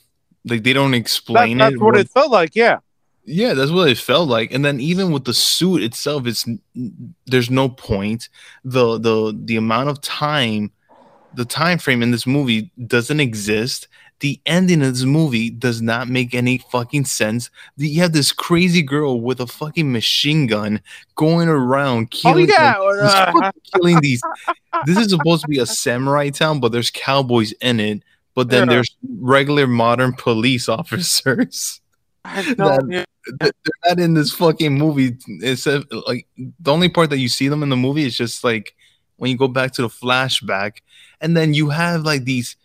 like 0.47 0.63
they 0.63 0.73
don't 0.73 0.93
That, 0.93 0.97
explain 0.99 1.59
that's 1.59 1.71
it 1.71 1.75
That's 1.75 1.83
what 1.83 1.97
it 1.99 2.09
felt 2.09 2.31
like. 2.31 2.55
Yeah. 2.57 2.79
Yeah 3.27 3.53
that's 3.55 3.71
what 3.71 3.89
it 3.89 3.99
felt 3.99 4.29
like 4.29 4.53
and 4.53 4.65
then 4.65 4.81
even 4.81 5.11
with 5.13 5.25
the 5.25 5.35
suit 5.35 5.83
itself 5.83 6.27
it's 6.27 6.47
there's 7.27 7.51
no 7.51 7.69
point 7.69 8.29
the 8.65 8.99
the 8.99 9.37
the 9.45 9.57
amount 9.57 9.89
of 9.89 10.01
time 10.01 10.71
the 11.35 11.45
time 11.45 11.77
frame 11.77 12.03
in 12.03 12.13
this 12.13 12.27
movie 12.27 12.71
doesn't 12.87 13.21
exist 13.21 13.89
the 14.21 14.41
ending 14.47 14.81
of 14.83 14.95
this 14.95 15.03
movie 15.05 15.51
does 15.51 15.83
not 15.83 16.09
make 16.09 16.35
any 16.35 16.57
fucking 16.57 17.05
sense. 17.05 17.51
You 17.77 18.01
have 18.01 18.15
this 18.15 18.33
crazy 18.33 18.81
girl 18.81 19.21
with 19.21 19.41
a 19.41 19.47
fucking 19.47 19.93
machine 19.93 20.47
gun 20.47 20.81
going 21.17 21.49
around 21.49 22.05
Oh 22.05 22.17
killing, 22.17 22.49
yeah, 22.49 22.79
like, 22.79 23.45
uh, 23.45 23.53
killing 23.75 24.01
these. 24.01 24.23
This 24.87 24.99
is 24.99 25.11
supposed 25.11 25.43
to 25.43 25.49
be 25.49 25.59
a 25.59 25.67
samurai 25.67 26.31
town, 26.31 26.61
but 26.61 26.71
there's 26.73 26.91
cowboys 26.91 27.53
in 27.61 27.81
it. 27.81 28.03
But 28.35 28.51
then 28.51 28.69
Yeah. 28.69 28.75
there's 28.77 28.97
regular 29.21 29.67
modern 29.67 30.13
police 30.15 30.69
officers. 30.79 31.81
Don't- 32.57 32.91
They're 33.41 33.53
not 33.87 33.99
in 33.99 34.15
this 34.15 34.33
fucking 34.33 34.75
movie. 34.75 35.17
It's 35.27 35.67
uh, 35.67 35.83
like 36.07 36.29
the 36.37 36.73
only 36.73 36.89
part 36.89 37.11
that 37.11 37.19
you 37.19 37.29
see 37.29 37.49
them 37.49 37.63
in 37.63 37.71
the 37.71 37.77
movie 37.77 38.05
is 38.05 38.17
just 38.17 38.45
like 38.45 38.75
when 39.17 39.31
you 39.31 39.37
go 39.37 39.49
back 39.49 39.73
to 39.73 39.83
the 39.83 39.89
flashback, 39.89 40.79
and 41.21 41.37
then 41.37 41.53
you 41.55 41.71
have 41.71 42.03
like 42.03 42.25
these 42.25 42.57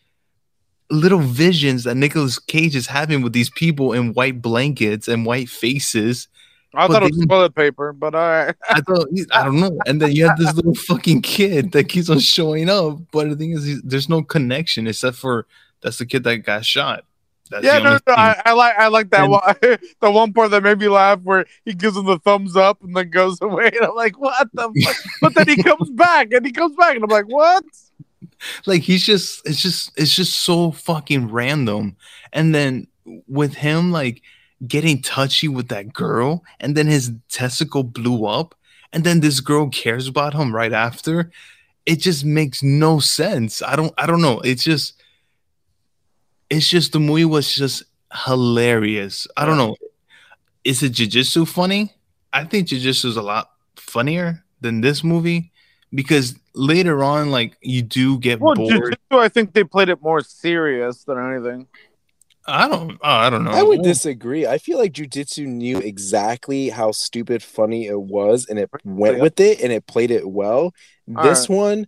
little 0.91 1.19
visions 1.19 1.85
that 1.85 1.95
Nicolas 1.95 2.37
Cage 2.37 2.75
is 2.75 2.85
having 2.87 3.21
with 3.21 3.33
these 3.33 3.49
people 3.49 3.93
in 3.93 4.13
white 4.13 4.41
blankets 4.41 5.07
and 5.07 5.25
white 5.25 5.49
faces. 5.49 6.27
I 6.75 6.87
But 6.87 6.93
thought 6.93 7.03
it 7.03 7.11
was 7.15 7.25
toilet 7.25 7.55
paper, 7.55 7.91
but 7.91 8.13
all 8.15 8.21
right. 8.21 8.55
I 8.69 8.81
thought 8.81 9.07
I 9.33 9.43
don't 9.43 9.59
know, 9.59 9.77
and 9.87 10.01
then 10.01 10.11
you 10.11 10.27
have 10.27 10.37
this 10.37 10.53
little 10.53 10.75
fucking 10.75 11.21
kid 11.21 11.71
that 11.71 11.85
keeps 11.89 12.09
on 12.09 12.19
showing 12.19 12.69
up. 12.69 12.99
But 13.11 13.29
the 13.29 13.35
thing 13.35 13.51
is, 13.51 13.81
there's 13.81 14.09
no 14.09 14.21
connection 14.21 14.87
except 14.87 15.17
for 15.17 15.47
that's 15.81 15.97
the 15.97 16.05
kid 16.05 16.23
that 16.25 16.37
got 16.37 16.65
shot. 16.65 17.03
That's 17.51 17.63
yeah, 17.65 17.79
the 17.79 17.83
no, 17.83 17.99
no. 18.07 18.13
I, 18.13 18.41
I 18.45 18.53
like 18.53 18.75
I 18.77 18.87
like 18.87 19.09
that 19.11 19.21
And- 19.21 19.31
one. 19.31 19.55
the 20.01 20.11
one 20.11 20.33
part 20.33 20.51
that 20.51 20.63
made 20.63 20.79
me 20.79 20.87
laugh 20.87 21.19
where 21.21 21.45
he 21.65 21.73
gives 21.73 21.95
him 21.97 22.05
the 22.05 22.17
thumbs 22.19 22.55
up 22.55 22.81
and 22.81 22.95
then 22.95 23.09
goes 23.09 23.39
away, 23.41 23.67
and 23.67 23.85
I'm 23.85 23.95
like, 23.95 24.17
what 24.19 24.47
the? 24.53 24.71
fuck? 24.83 24.95
but 25.21 25.35
then 25.35 25.47
he 25.47 25.61
comes 25.61 25.89
back 25.91 26.31
and 26.33 26.45
he 26.45 26.51
comes 26.51 26.75
back, 26.75 26.95
and 26.95 27.03
I'm 27.03 27.09
like, 27.09 27.25
what? 27.27 27.63
like 28.65 28.81
he's 28.81 29.05
just 29.05 29.47
it's 29.47 29.61
just 29.61 29.91
it's 29.97 30.15
just 30.15 30.33
so 30.39 30.71
fucking 30.71 31.29
random 31.29 31.95
and 32.33 32.55
then 32.55 32.87
with 33.27 33.53
him 33.53 33.91
like 33.91 34.21
getting 34.67 34.99
touchy 35.01 35.47
with 35.47 35.67
that 35.67 35.93
girl 35.93 36.43
and 36.59 36.75
then 36.75 36.87
his 36.87 37.11
testicle 37.29 37.83
blew 37.83 38.25
up 38.25 38.55
and 38.93 39.03
then 39.03 39.19
this 39.19 39.39
girl 39.41 39.69
cares 39.69 40.07
about 40.07 40.33
him 40.33 40.55
right 40.55 40.73
after 40.73 41.31
it 41.85 41.97
just 41.97 42.25
makes 42.25 42.63
no 42.63 42.99
sense 42.99 43.61
i 43.61 43.75
don't 43.75 43.93
i 43.99 44.05
don't 44.07 44.21
know 44.21 44.39
it's 44.41 44.63
just 44.63 45.00
it's 46.51 46.67
just 46.67 46.91
the 46.91 46.99
movie 46.99 47.25
was 47.25 47.51
just 47.55 47.83
hilarious 48.25 49.27
i 49.37 49.45
don't 49.45 49.57
know 49.57 49.75
is 50.63 50.83
it 50.83 50.91
jujitsu 50.91 51.47
funny 51.47 51.91
i 52.33 52.43
think 52.43 52.67
jujitsu 52.67 53.05
is 53.05 53.17
a 53.17 53.21
lot 53.21 53.51
funnier 53.75 54.43
than 54.59 54.81
this 54.81 55.03
movie 55.03 55.51
because 55.93 56.35
later 56.53 57.03
on 57.03 57.31
like 57.31 57.57
you 57.61 57.81
do 57.81 58.17
get 58.19 58.39
Well, 58.39 58.55
bored 58.55 58.69
Jiu-Jitsu, 58.69 59.17
I 59.19 59.29
think 59.29 59.53
they 59.53 59.63
played 59.63 59.89
it 59.89 60.01
more 60.01 60.21
serious 60.21 61.03
than 61.03 61.17
anything. 61.17 61.67
I 62.47 62.67
don't. 62.67 62.93
Oh, 62.93 62.97
I 63.01 63.29
don't 63.29 63.43
know. 63.43 63.51
I 63.51 63.61
would 63.61 63.83
disagree. 63.83 64.47
I 64.47 64.57
feel 64.57 64.79
like 64.79 64.93
jujitsu 64.93 65.45
knew 65.45 65.77
exactly 65.77 66.69
how 66.69 66.91
stupid 66.91 67.43
funny 67.43 67.85
it 67.87 68.01
was, 68.01 68.47
and 68.49 68.57
it 68.57 68.69
went 68.83 69.19
with 69.19 69.39
it, 69.39 69.61
and 69.61 69.71
it 69.71 69.85
played 69.85 70.11
it 70.11 70.27
well. 70.27 70.73
All 71.15 71.23
this 71.23 71.47
one 71.47 71.87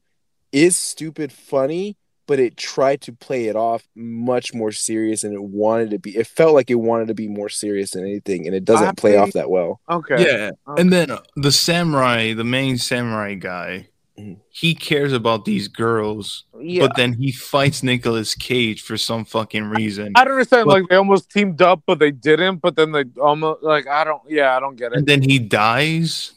is 0.51 0.77
stupid 0.77 1.31
funny, 1.31 1.97
but 2.27 2.39
it 2.39 2.57
tried 2.57 3.01
to 3.01 3.13
play 3.13 3.47
it 3.47 3.55
off 3.55 3.83
much 3.95 4.53
more 4.53 4.71
serious, 4.71 5.23
and 5.23 5.33
it 5.33 5.43
wanted 5.43 5.89
to 5.91 5.99
be. 5.99 6.15
It 6.17 6.27
felt 6.27 6.53
like 6.53 6.69
it 6.69 6.75
wanted 6.75 7.07
to 7.09 7.13
be 7.13 7.27
more 7.27 7.49
serious 7.49 7.91
than 7.91 8.03
anything, 8.03 8.45
and 8.47 8.55
it 8.55 8.65
doesn't 8.65 8.97
play 8.97 9.17
I- 9.17 9.21
off 9.21 9.31
that 9.33 9.49
well. 9.49 9.79
Okay. 9.89 10.23
Yeah, 10.25 10.51
and 10.77 10.91
then 10.91 11.11
uh, 11.11 11.21
the 11.35 11.51
samurai, 11.51 12.33
the 12.33 12.43
main 12.43 12.77
samurai 12.77 13.35
guy, 13.35 13.87
Mhm. 14.19 14.37
he 14.49 14.75
cares 14.75 15.11
about 15.11 15.43
these 15.45 15.67
girls, 15.67 16.45
Yeah. 16.61 16.85
but 16.87 16.95
then 16.95 17.13
he 17.13 17.31
fights 17.31 17.81
Nicolas 17.81 18.35
Cage 18.35 18.81
for 18.83 18.95
some 18.95 19.25
fucking 19.25 19.63
reason. 19.65 20.11
I 20.15 20.23
don't 20.23 20.33
understand. 20.33 20.65
But- 20.67 20.73
like 20.81 20.89
they 20.89 20.95
almost 20.97 21.29
teamed 21.31 21.61
up, 21.63 21.81
but 21.87 21.97
they 21.99 22.11
didn't. 22.11 22.57
But 22.57 22.75
then 22.75 22.91
they 22.91 23.05
almost 23.19 23.63
like 23.63 23.87
I 23.87 24.03
don't. 24.03 24.21
Yeah, 24.29 24.55
I 24.55 24.59
don't 24.59 24.75
get 24.75 24.91
it. 24.91 24.99
and 24.99 25.07
then 25.07 25.23
he 25.23 25.39
dies. 25.39 26.33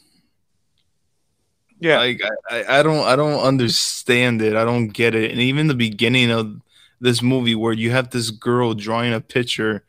Yeah. 1.81 1.99
Like 1.99 2.21
I, 2.51 2.79
I, 2.81 2.83
don't 2.83 3.07
I 3.07 3.17
don't 3.17 3.41
understand 3.41 4.43
it. 4.43 4.57
I 4.57 4.65
don't 4.65 4.89
get 4.89 5.15
it. 5.15 5.31
And 5.31 5.41
even 5.41 5.67
the 5.67 5.75
beginning 5.75 6.31
of 6.31 6.61
this 7.01 7.23
movie 7.23 7.55
where 7.55 7.73
you 7.73 7.91
have 7.91 8.11
this 8.11 8.31
girl 8.31 8.75
drawing 8.75 9.13
a 9.13 9.21
picture 9.21 9.85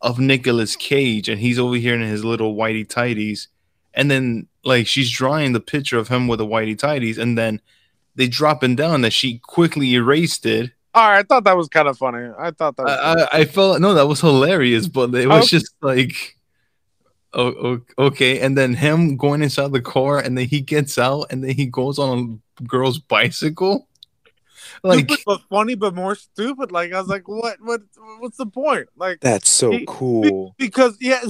of 0.00 0.18
Nicolas 0.18 0.76
Cage 0.76 1.28
and 1.28 1.40
he's 1.40 1.58
over 1.58 1.76
here 1.76 1.94
in 1.94 2.02
his 2.02 2.24
little 2.24 2.54
whitey 2.54 2.86
tighties. 2.86 3.48
And 3.94 4.10
then 4.10 4.46
like 4.64 4.86
she's 4.86 5.10
drawing 5.10 5.52
the 5.52 5.60
picture 5.60 5.98
of 5.98 6.08
him 6.08 6.28
with 6.28 6.38
the 6.38 6.46
whitey 6.46 6.76
tighties, 6.76 7.18
and 7.18 7.36
then 7.36 7.60
they 8.14 8.28
dropping 8.28 8.76
down 8.76 9.00
that 9.02 9.12
she 9.12 9.38
quickly 9.38 9.94
erased 9.94 10.46
it. 10.46 10.70
All 10.94 11.10
right, 11.10 11.18
I 11.18 11.22
thought 11.22 11.44
that 11.44 11.56
was 11.56 11.68
kind 11.68 11.88
of 11.88 11.98
funny. 11.98 12.30
I 12.38 12.52
thought 12.52 12.76
that. 12.76 12.84
Was 12.84 12.92
I, 13.32 13.38
I, 13.38 13.40
I 13.40 13.44
felt 13.44 13.80
no, 13.80 13.94
that 13.94 14.06
was 14.06 14.20
hilarious, 14.20 14.88
but 14.88 15.14
it 15.14 15.26
was 15.26 15.44
Okay. 15.44 15.46
just 15.48 15.74
like, 15.82 16.36
oh, 17.34 17.80
okay. 17.98 18.40
And 18.40 18.56
then 18.56 18.74
him 18.74 19.16
going 19.16 19.42
inside 19.42 19.72
the 19.72 19.80
car, 19.80 20.18
and 20.18 20.36
then 20.36 20.46
he 20.48 20.60
gets 20.60 20.98
out, 20.98 21.26
and 21.30 21.42
then 21.44 21.50
he 21.54 21.66
goes 21.66 21.98
on 21.98 22.40
a 22.60 22.62
girl's 22.64 22.98
bicycle. 22.98 23.88
Like, 24.82 25.04
stupid 25.10 25.22
but 25.26 25.40
funny, 25.50 25.74
but 25.74 25.94
more 25.94 26.14
stupid. 26.14 26.72
Like 26.72 26.92
I 26.92 26.98
was 27.00 27.08
like, 27.08 27.28
what? 27.28 27.58
What? 27.60 27.82
What's 28.18 28.36
the 28.36 28.46
point? 28.46 28.88
Like 28.96 29.20
That's 29.20 29.48
so 29.50 29.70
He- 29.70 29.84
cool. 29.86 30.54
because 30.58 30.96
yeah, 31.00 31.22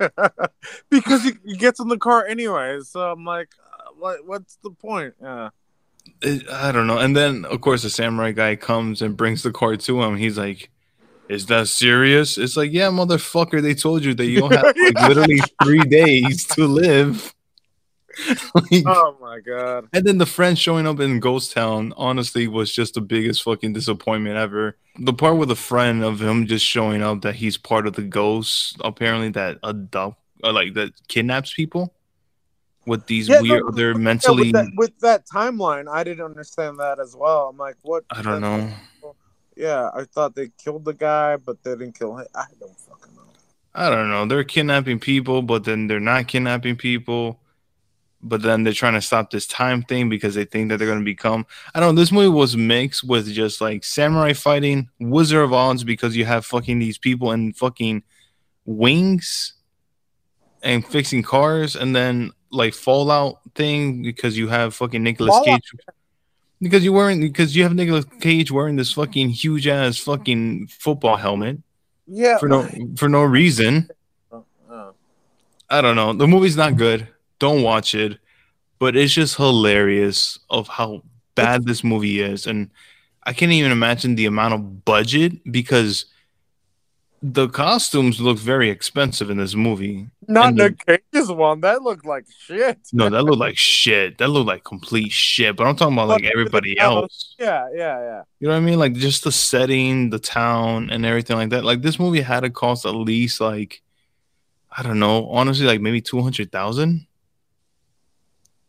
because 0.90 1.22
he, 1.24 1.32
he 1.44 1.56
gets 1.56 1.80
in 1.80 1.88
the 1.88 1.98
car 1.98 2.26
anyway. 2.26 2.78
So 2.82 3.00
I'm 3.10 3.24
like, 3.24 3.48
uh, 3.62 3.90
what? 3.98 4.26
What's 4.26 4.58
the 4.62 4.70
point? 4.70 5.14
Yeah. 5.22 5.50
I 6.52 6.70
don't 6.70 6.86
know. 6.86 6.98
And 6.98 7.16
then, 7.16 7.44
of 7.46 7.62
course, 7.62 7.82
the 7.82 7.88
samurai 7.90 8.32
guy 8.32 8.56
comes 8.56 9.00
and 9.00 9.16
brings 9.16 9.42
the 9.42 9.50
car 9.52 9.74
to 9.76 10.02
him. 10.02 10.16
He's 10.16 10.36
like, 10.36 10.70
"Is 11.28 11.46
that 11.46 11.68
serious?" 11.68 12.38
It's 12.38 12.56
like, 12.56 12.72
"Yeah, 12.72 12.88
motherfucker. 12.88 13.62
They 13.62 13.74
told 13.74 14.04
you 14.04 14.14
that 14.14 14.26
you 14.26 14.40
don't 14.40 14.52
have 14.52 14.64
like 14.76 15.00
literally 15.00 15.40
three 15.62 15.84
days 15.84 16.44
to 16.48 16.66
live." 16.66 17.32
Like, 18.54 18.84
Oh 18.86 19.16
my 19.20 19.40
god. 19.40 19.88
And 19.92 20.04
then 20.06 20.18
the 20.18 20.26
friend 20.26 20.56
showing 20.56 20.86
up 20.86 21.00
in 21.00 21.18
Ghost 21.18 21.52
Town, 21.52 21.92
honestly, 21.96 22.46
was 22.46 22.72
just 22.72 22.94
the 22.94 23.00
biggest 23.00 23.42
fucking 23.42 23.72
disappointment 23.72 24.36
ever. 24.36 24.76
The 25.00 25.12
part 25.12 25.36
with 25.36 25.48
the 25.48 25.56
friend 25.56 26.04
of 26.04 26.22
him 26.22 26.46
just 26.46 26.64
showing 26.64 27.02
up 27.02 27.22
that 27.22 27.34
he's 27.34 27.56
part 27.56 27.88
of 27.88 27.94
the 27.94 28.02
ghosts, 28.02 28.76
apparently 28.80 29.30
that 29.30 29.58
adopt, 29.64 30.20
or 30.44 30.52
like 30.52 30.74
that 30.74 30.92
kidnaps 31.08 31.52
people 31.52 31.92
with 32.86 33.06
these 33.06 33.28
Yeah, 33.28 33.40
weird, 33.40 33.62
no, 33.64 33.70
they're 33.72 33.90
Yeah, 33.92 33.98
mentally. 33.98 34.42
with 34.44 34.52
that, 34.52 34.72
with 34.76 34.98
that 35.00 35.26
timeline, 35.26 35.88
I 35.88 36.04
didn't 36.04 36.24
understand 36.24 36.78
that 36.78 37.00
as 37.00 37.16
well. 37.16 37.48
I'm 37.48 37.56
like, 37.56 37.76
what? 37.82 38.04
I 38.10 38.22
don't 38.22 38.40
know. 38.40 38.72
Yeah, 39.56 39.90
I 39.94 40.04
thought 40.04 40.34
they 40.34 40.50
killed 40.62 40.84
the 40.84 40.94
guy, 40.94 41.36
but 41.36 41.62
they 41.62 41.72
didn't 41.72 41.98
kill 41.98 42.16
him. 42.16 42.26
I 42.34 42.44
don't 42.58 42.78
fucking 42.78 43.14
know. 43.14 43.22
I 43.74 43.90
don't 43.90 44.10
know. 44.10 44.26
They're 44.26 44.44
kidnapping 44.44 44.98
people, 44.98 45.42
but 45.42 45.64
then 45.64 45.86
they're 45.86 46.00
not 46.00 46.28
kidnapping 46.28 46.76
people. 46.76 47.40
But 48.26 48.40
then 48.40 48.64
they're 48.64 48.72
trying 48.72 48.94
to 48.94 49.02
stop 49.02 49.30
this 49.30 49.46
time 49.46 49.82
thing 49.82 50.08
because 50.08 50.34
they 50.34 50.46
think 50.46 50.70
that 50.70 50.78
they're 50.78 50.88
going 50.88 50.98
to 51.00 51.04
become. 51.04 51.44
I 51.74 51.80
don't 51.80 51.94
know. 51.94 52.00
This 52.00 52.10
movie 52.10 52.28
was 52.28 52.56
mixed 52.56 53.04
with 53.04 53.30
just 53.30 53.60
like 53.60 53.84
samurai 53.84 54.32
fighting, 54.32 54.88
Wizard 54.98 55.44
of 55.44 55.52
Oz 55.52 55.84
because 55.84 56.16
you 56.16 56.24
have 56.24 56.46
fucking 56.46 56.78
these 56.78 56.96
people 56.96 57.32
in 57.32 57.52
fucking 57.52 58.02
wings 58.64 59.52
and 60.62 60.86
fixing 60.86 61.22
cars, 61.22 61.76
and 61.76 61.94
then 61.94 62.32
like 62.50 62.72
Fallout 62.72 63.40
thing 63.54 64.02
because 64.02 64.38
you 64.38 64.48
have 64.48 64.74
fucking 64.74 65.02
Nicolas 65.02 65.38
Cage. 65.44 65.72
Because 66.64 66.82
you 66.84 66.92
wearing 66.92 67.20
because 67.20 67.54
you 67.54 67.62
have 67.62 67.74
Nicolas 67.74 68.06
Cage 68.20 68.50
wearing 68.50 68.76
this 68.76 68.90
fucking 68.92 69.28
huge 69.28 69.68
ass 69.68 69.98
fucking 69.98 70.66
football 70.68 71.16
helmet 71.16 71.58
Yeah. 72.08 72.38
for 72.38 72.48
no 72.48 72.66
for 72.96 73.08
no 73.08 73.22
reason. 73.22 73.88
I 75.70 75.80
don't 75.80 75.96
know. 75.96 76.12
The 76.12 76.26
movie's 76.26 76.56
not 76.56 76.76
good. 76.76 77.06
Don't 77.38 77.62
watch 77.62 77.94
it. 77.94 78.18
But 78.78 78.96
it's 78.96 79.12
just 79.12 79.36
hilarious 79.36 80.38
of 80.50 80.68
how 80.68 81.02
bad 81.34 81.64
this 81.64 81.82
movie 81.84 82.20
is. 82.20 82.46
And 82.46 82.70
I 83.24 83.32
can't 83.32 83.52
even 83.52 83.72
imagine 83.72 84.14
the 84.14 84.26
amount 84.26 84.54
of 84.54 84.84
budget 84.84 85.32
because 85.52 86.06
the 87.26 87.48
costumes 87.48 88.20
look 88.20 88.36
very 88.36 88.68
expensive 88.68 89.30
in 89.30 89.38
this 89.38 89.54
movie. 89.54 90.06
not 90.28 90.48
And 90.48 90.56
Nick 90.58 90.86
Cage's 90.86 91.32
one. 91.32 91.62
That 91.62 91.80
looked 91.80 92.04
like 92.04 92.26
shit. 92.38 92.78
No, 92.92 93.08
that 93.08 93.22
looked 93.22 93.38
like 93.38 93.56
shit. 93.56 94.18
That 94.18 94.28
looked 94.28 94.46
like 94.46 94.62
complete 94.62 95.10
shit. 95.10 95.56
But 95.56 95.66
I'm 95.66 95.74
talking 95.74 95.94
about 95.94 96.08
like 96.08 96.24
everybody 96.24 96.78
else. 96.78 97.34
Yeah, 97.38 97.66
yeah, 97.72 97.98
yeah. 97.98 98.22
You 98.40 98.48
know 98.48 98.52
what 98.54 98.58
I 98.58 98.60
mean? 98.60 98.78
Like 98.78 98.92
just 98.92 99.24
the 99.24 99.32
setting, 99.32 100.10
the 100.10 100.18
town, 100.18 100.90
and 100.90 101.06
everything 101.06 101.38
like 101.38 101.48
that. 101.48 101.64
Like 101.64 101.80
this 101.80 101.98
movie 101.98 102.20
had 102.20 102.40
to 102.40 102.50
cost 102.50 102.84
at 102.84 102.94
least 102.94 103.40
like 103.40 103.80
I 104.70 104.82
don't 104.82 104.98
know, 104.98 105.26
honestly, 105.30 105.64
like 105.64 105.80
maybe 105.80 106.02
two 106.02 106.20
hundred 106.20 106.52
thousand. 106.52 107.06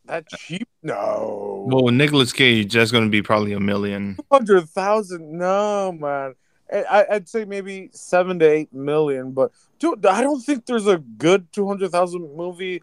That 0.06 0.30
cheap? 0.30 0.70
No. 0.82 1.66
Well, 1.68 1.84
with 1.84 1.96
Nicolas 1.96 2.32
Cage, 2.32 2.72
that's 2.74 2.92
going 2.92 3.04
to 3.04 3.10
be 3.10 3.22
probably 3.22 3.52
a 3.52 3.60
million. 3.60 4.18
hundred 4.32 4.70
thousand? 4.70 5.38
No, 5.38 5.92
man. 5.92 6.36
I, 6.84 7.06
I'd 7.16 7.30
say 7.30 7.46
maybe 7.46 7.90
seven 7.94 8.40
to 8.40 8.46
eight 8.50 8.74
million, 8.74 9.32
but 9.32 9.52
dude, 9.80 10.06
I 10.06 10.22
don't 10.22 10.42
think 10.42 10.66
there's 10.66 10.88
a 10.88 10.98
good 10.98 11.52
two 11.54 11.68
hundred 11.68 11.92
thousand 11.92 12.36
movie 12.36 12.82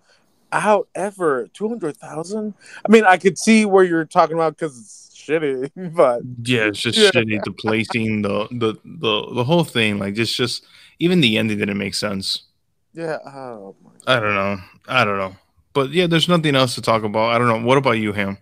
out 0.52 0.88
ever. 0.94 1.48
Two 1.54 1.68
hundred 1.68 1.96
thousand? 1.96 2.54
I 2.86 2.90
mean, 2.90 3.04
I 3.04 3.16
could 3.16 3.38
see 3.38 3.64
where 3.64 3.84
you're 3.84 4.04
talking 4.04 4.34
about 4.36 4.56
because 4.56 4.78
it's 4.78 5.16
shitty, 5.16 5.70
but 5.94 6.22
Yeah, 6.44 6.64
it's 6.66 6.80
just 6.80 6.98
Yeah. 6.98 7.10
shitty. 7.10 7.42
The 7.44 7.52
placing, 7.52 8.22
the 8.22 8.48
the 8.50 8.74
the 8.84 9.34
the 9.34 9.44
whole 9.44 9.64
thing, 9.64 9.98
like 9.98 10.14
just 10.14 10.36
just 10.36 10.64
even 10.98 11.20
the 11.20 11.38
ending 11.38 11.58
didn't 11.58 11.78
make 11.78 11.94
sense. 11.94 12.44
yeah. 12.92 13.18
Oh 13.26 13.74
my 13.82 13.90
I 14.06 14.20
don't 14.20 14.34
know. 14.34 14.58
I 14.88 15.04
don't 15.04 15.18
know. 15.18 15.36
But 15.74 15.90
yeah, 15.90 16.06
there's 16.06 16.28
nothing 16.28 16.54
else 16.54 16.74
to 16.74 16.82
talk 16.82 17.02
about. 17.02 17.30
I 17.34 17.38
don't 17.38 17.48
know. 17.48 17.66
What 17.66 17.78
about 17.78 17.92
you, 17.92 18.12
Ham? 18.12 18.36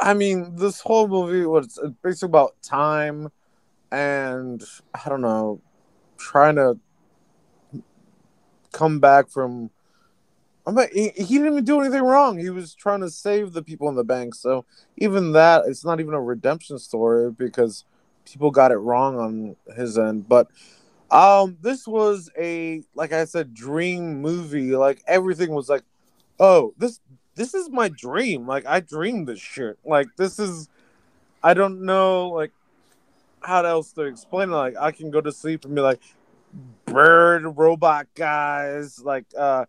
I 0.00 0.14
mean, 0.14 0.56
this 0.56 0.80
whole 0.80 1.06
movie 1.08 1.46
was 1.46 1.78
basically 2.02 2.26
about 2.26 2.60
time 2.62 3.30
and 3.94 4.64
I 4.92 5.08
don't 5.08 5.20
know, 5.20 5.60
trying 6.18 6.56
to 6.56 6.78
come 8.72 8.98
back 8.98 9.30
from. 9.30 9.70
I 10.66 10.72
mean, 10.72 10.88
he, 10.92 11.10
he 11.10 11.38
didn't 11.38 11.52
even 11.52 11.64
do 11.64 11.80
anything 11.80 12.02
wrong. 12.02 12.38
He 12.38 12.50
was 12.50 12.74
trying 12.74 13.00
to 13.00 13.10
save 13.10 13.52
the 13.52 13.62
people 13.62 13.88
in 13.88 13.94
the 13.94 14.02
bank. 14.02 14.34
So 14.34 14.64
even 14.96 15.32
that, 15.32 15.64
it's 15.66 15.84
not 15.84 16.00
even 16.00 16.14
a 16.14 16.20
redemption 16.20 16.78
story 16.78 17.30
because 17.30 17.84
people 18.24 18.50
got 18.50 18.72
it 18.72 18.78
wrong 18.78 19.16
on 19.18 19.56
his 19.76 19.96
end. 19.96 20.28
But 20.28 20.48
um, 21.10 21.56
this 21.60 21.86
was 21.86 22.30
a 22.36 22.82
like 22.96 23.12
I 23.12 23.26
said, 23.26 23.54
dream 23.54 24.20
movie. 24.20 24.74
Like 24.74 25.04
everything 25.06 25.50
was 25.52 25.68
like, 25.68 25.82
oh, 26.40 26.74
this 26.78 26.98
this 27.36 27.54
is 27.54 27.70
my 27.70 27.88
dream. 27.88 28.46
Like 28.46 28.66
I 28.66 28.80
dreamed 28.80 29.28
this 29.28 29.40
shit. 29.40 29.78
Like 29.84 30.08
this 30.16 30.40
is 30.40 30.68
I 31.44 31.54
don't 31.54 31.82
know 31.82 32.30
like 32.30 32.50
how 33.44 33.64
else 33.64 33.92
to 33.92 34.02
explain 34.02 34.48
it. 34.50 34.52
Like 34.52 34.76
I 34.80 34.90
can 34.90 35.10
go 35.10 35.20
to 35.20 35.32
sleep 35.32 35.64
and 35.64 35.74
be 35.74 35.80
like 35.80 36.00
bird 36.86 37.56
robot 37.56 38.06
guys, 38.14 39.00
like 39.00 39.26
uh 39.38 39.66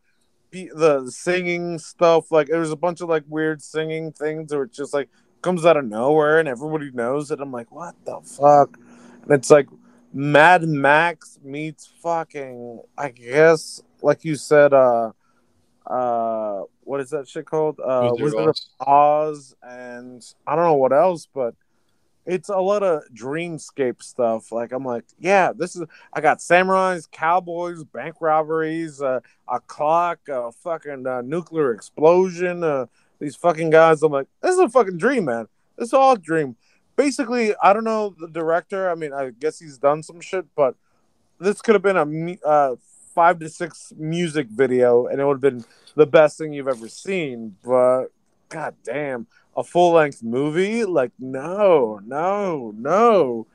the 0.51 1.11
singing 1.11 1.77
stuff, 1.77 2.31
like 2.31 2.47
there 2.47 2.61
was 2.61 2.71
a 2.71 2.77
bunch 2.77 3.01
of 3.01 3.09
like 3.09 3.23
weird 3.27 3.61
singing 3.61 4.13
things 4.13 4.53
where 4.53 4.63
it 4.63 4.71
just 4.71 4.93
like 4.93 5.09
comes 5.41 5.65
out 5.65 5.75
of 5.75 5.83
nowhere 5.83 6.39
and 6.39 6.47
everybody 6.47 6.91
knows 6.91 7.29
it. 7.29 7.41
I'm 7.41 7.51
like, 7.51 7.71
what 7.71 7.93
the 8.05 8.21
fuck? 8.21 8.77
And 9.23 9.31
it's 9.31 9.51
like 9.51 9.67
Mad 10.13 10.63
Max 10.63 11.39
meets 11.43 11.91
fucking 12.01 12.81
I 12.97 13.09
guess 13.09 13.81
like 14.01 14.23
you 14.23 14.35
said, 14.35 14.73
uh 14.73 15.11
uh 15.85 16.61
what 16.85 17.01
is 17.01 17.09
that 17.09 17.27
shit 17.27 17.45
called? 17.45 17.79
Uh 17.81 18.11
Wizard 18.13 18.23
Wizard 18.23 18.39
of 18.39 18.47
Oz. 18.47 18.69
Oz 18.87 19.55
and 19.61 20.25
I 20.47 20.55
don't 20.55 20.65
know 20.65 20.75
what 20.75 20.93
else, 20.93 21.27
but 21.33 21.53
it's 22.25 22.49
a 22.49 22.57
lot 22.57 22.83
of 22.83 23.03
dreamscape 23.13 24.01
stuff. 24.01 24.51
Like 24.51 24.71
I'm 24.71 24.83
like, 24.83 25.05
yeah, 25.19 25.51
this 25.55 25.75
is 25.75 25.83
I 26.13 26.21
got 26.21 26.39
samurais, 26.39 27.09
cowboys, 27.09 27.83
bank 27.83 28.15
robberies, 28.19 29.01
uh, 29.01 29.19
a 29.47 29.59
clock, 29.59 30.19
a 30.27 30.51
fucking 30.51 31.05
uh, 31.05 31.21
nuclear 31.21 31.73
explosion, 31.73 32.63
uh, 32.63 32.87
these 33.19 33.35
fucking 33.35 33.69
guys. 33.69 34.01
I'm 34.03 34.11
like, 34.11 34.27
this 34.41 34.53
is 34.53 34.59
a 34.59 34.69
fucking 34.69 34.97
dream, 34.97 35.25
man. 35.25 35.47
This 35.77 35.89
is 35.89 35.93
all 35.93 36.15
dream. 36.15 36.55
Basically, 36.95 37.53
I 37.61 37.73
don't 37.73 37.83
know 37.83 38.15
the 38.19 38.27
director. 38.27 38.89
I 38.89 38.95
mean, 38.95 39.13
I 39.13 39.31
guess 39.31 39.59
he's 39.59 39.77
done 39.77 40.01
some 40.01 40.21
shit, 40.21 40.45
but 40.55 40.75
this 41.39 41.61
could 41.61 41.75
have 41.75 41.81
been 41.81 42.39
a 42.43 42.47
uh, 42.47 42.75
five 43.13 43.39
to 43.39 43.49
six 43.49 43.93
music 43.97 44.47
video, 44.47 45.07
and 45.07 45.19
it 45.19 45.25
would 45.25 45.35
have 45.35 45.53
been 45.53 45.65
the 45.95 46.05
best 46.05 46.37
thing 46.37 46.53
you've 46.53 46.67
ever 46.67 46.87
seen. 46.87 47.55
But 47.63 48.07
god 48.49 48.75
damn, 48.83 49.27
a 49.55 49.63
full 49.63 49.93
length 49.93 50.23
movie? 50.23 50.85
Like, 50.85 51.11
no, 51.19 51.99
no, 52.05 52.73
no. 52.77 53.47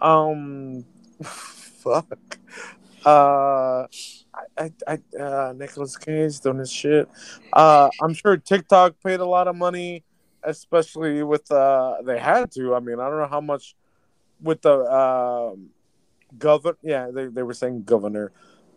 Um, 0.00 0.84
fuck. 1.22 2.38
Uh, 3.04 3.86
I, 4.34 4.44
I, 4.58 4.72
I 4.86 5.22
uh, 5.22 5.52
Nicolas 5.56 5.96
Cage 5.96 6.40
doing 6.40 6.58
his 6.58 6.72
shit. 6.72 7.08
Uh, 7.52 7.90
I'm 8.00 8.14
sure 8.14 8.36
TikTok 8.36 8.94
paid 9.04 9.20
a 9.20 9.26
lot 9.26 9.46
of 9.46 9.56
money, 9.56 10.04
especially 10.42 11.22
with 11.22 11.50
uh, 11.50 11.96
they 12.04 12.18
had 12.18 12.50
to. 12.52 12.74
I 12.74 12.80
mean, 12.80 12.98
I 12.98 13.08
don't 13.08 13.18
know 13.18 13.28
how 13.28 13.40
much 13.40 13.76
with 14.42 14.62
the 14.62 14.80
um, 14.90 15.70
governor. 16.38 16.78
Yeah, 16.82 17.10
they, 17.12 17.26
they 17.26 17.42
were 17.42 17.54
saying 17.54 17.84
governor 17.84 18.32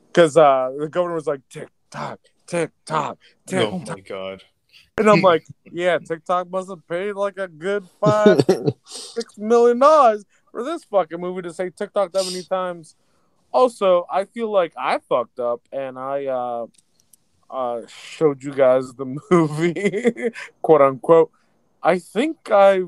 because 0.07 0.35
uh, 0.35 0.71
the 0.77 0.89
governor 0.89 1.15
was 1.15 1.27
like 1.27 1.41
TikTok, 1.49 2.19
TikTok, 2.45 3.17
TikTok. 3.45 3.89
Oh 3.89 3.95
my 3.95 3.99
god. 4.01 4.43
And 4.97 5.09
I'm 5.09 5.21
like, 5.21 5.45
yeah, 5.71 5.99
TikTok 5.99 6.49
must 6.49 6.69
have 6.69 6.87
paid 6.87 7.13
like 7.13 7.37
a 7.37 7.47
good 7.47 7.87
five, 8.01 8.43
six 8.85 9.37
million 9.37 9.79
dollars 9.79 10.25
for 10.51 10.63
this 10.63 10.83
fucking 10.85 11.19
movie 11.19 11.43
to 11.43 11.53
say 11.53 11.69
TikTok 11.69 12.11
that 12.13 12.25
many 12.25 12.43
times. 12.43 12.95
Also, 13.51 14.05
I 14.11 14.25
feel 14.25 14.51
like 14.51 14.73
I 14.77 14.99
fucked 14.99 15.39
up 15.39 15.61
and 15.71 15.97
I 15.97 16.25
uh, 16.25 16.65
uh, 17.49 17.81
showed 17.87 18.43
you 18.43 18.53
guys 18.53 18.93
the 18.93 19.05
movie, 19.31 20.31
quote 20.61 20.81
unquote. 20.81 21.31
I 21.81 21.99
think 21.99 22.37
I, 22.51 22.83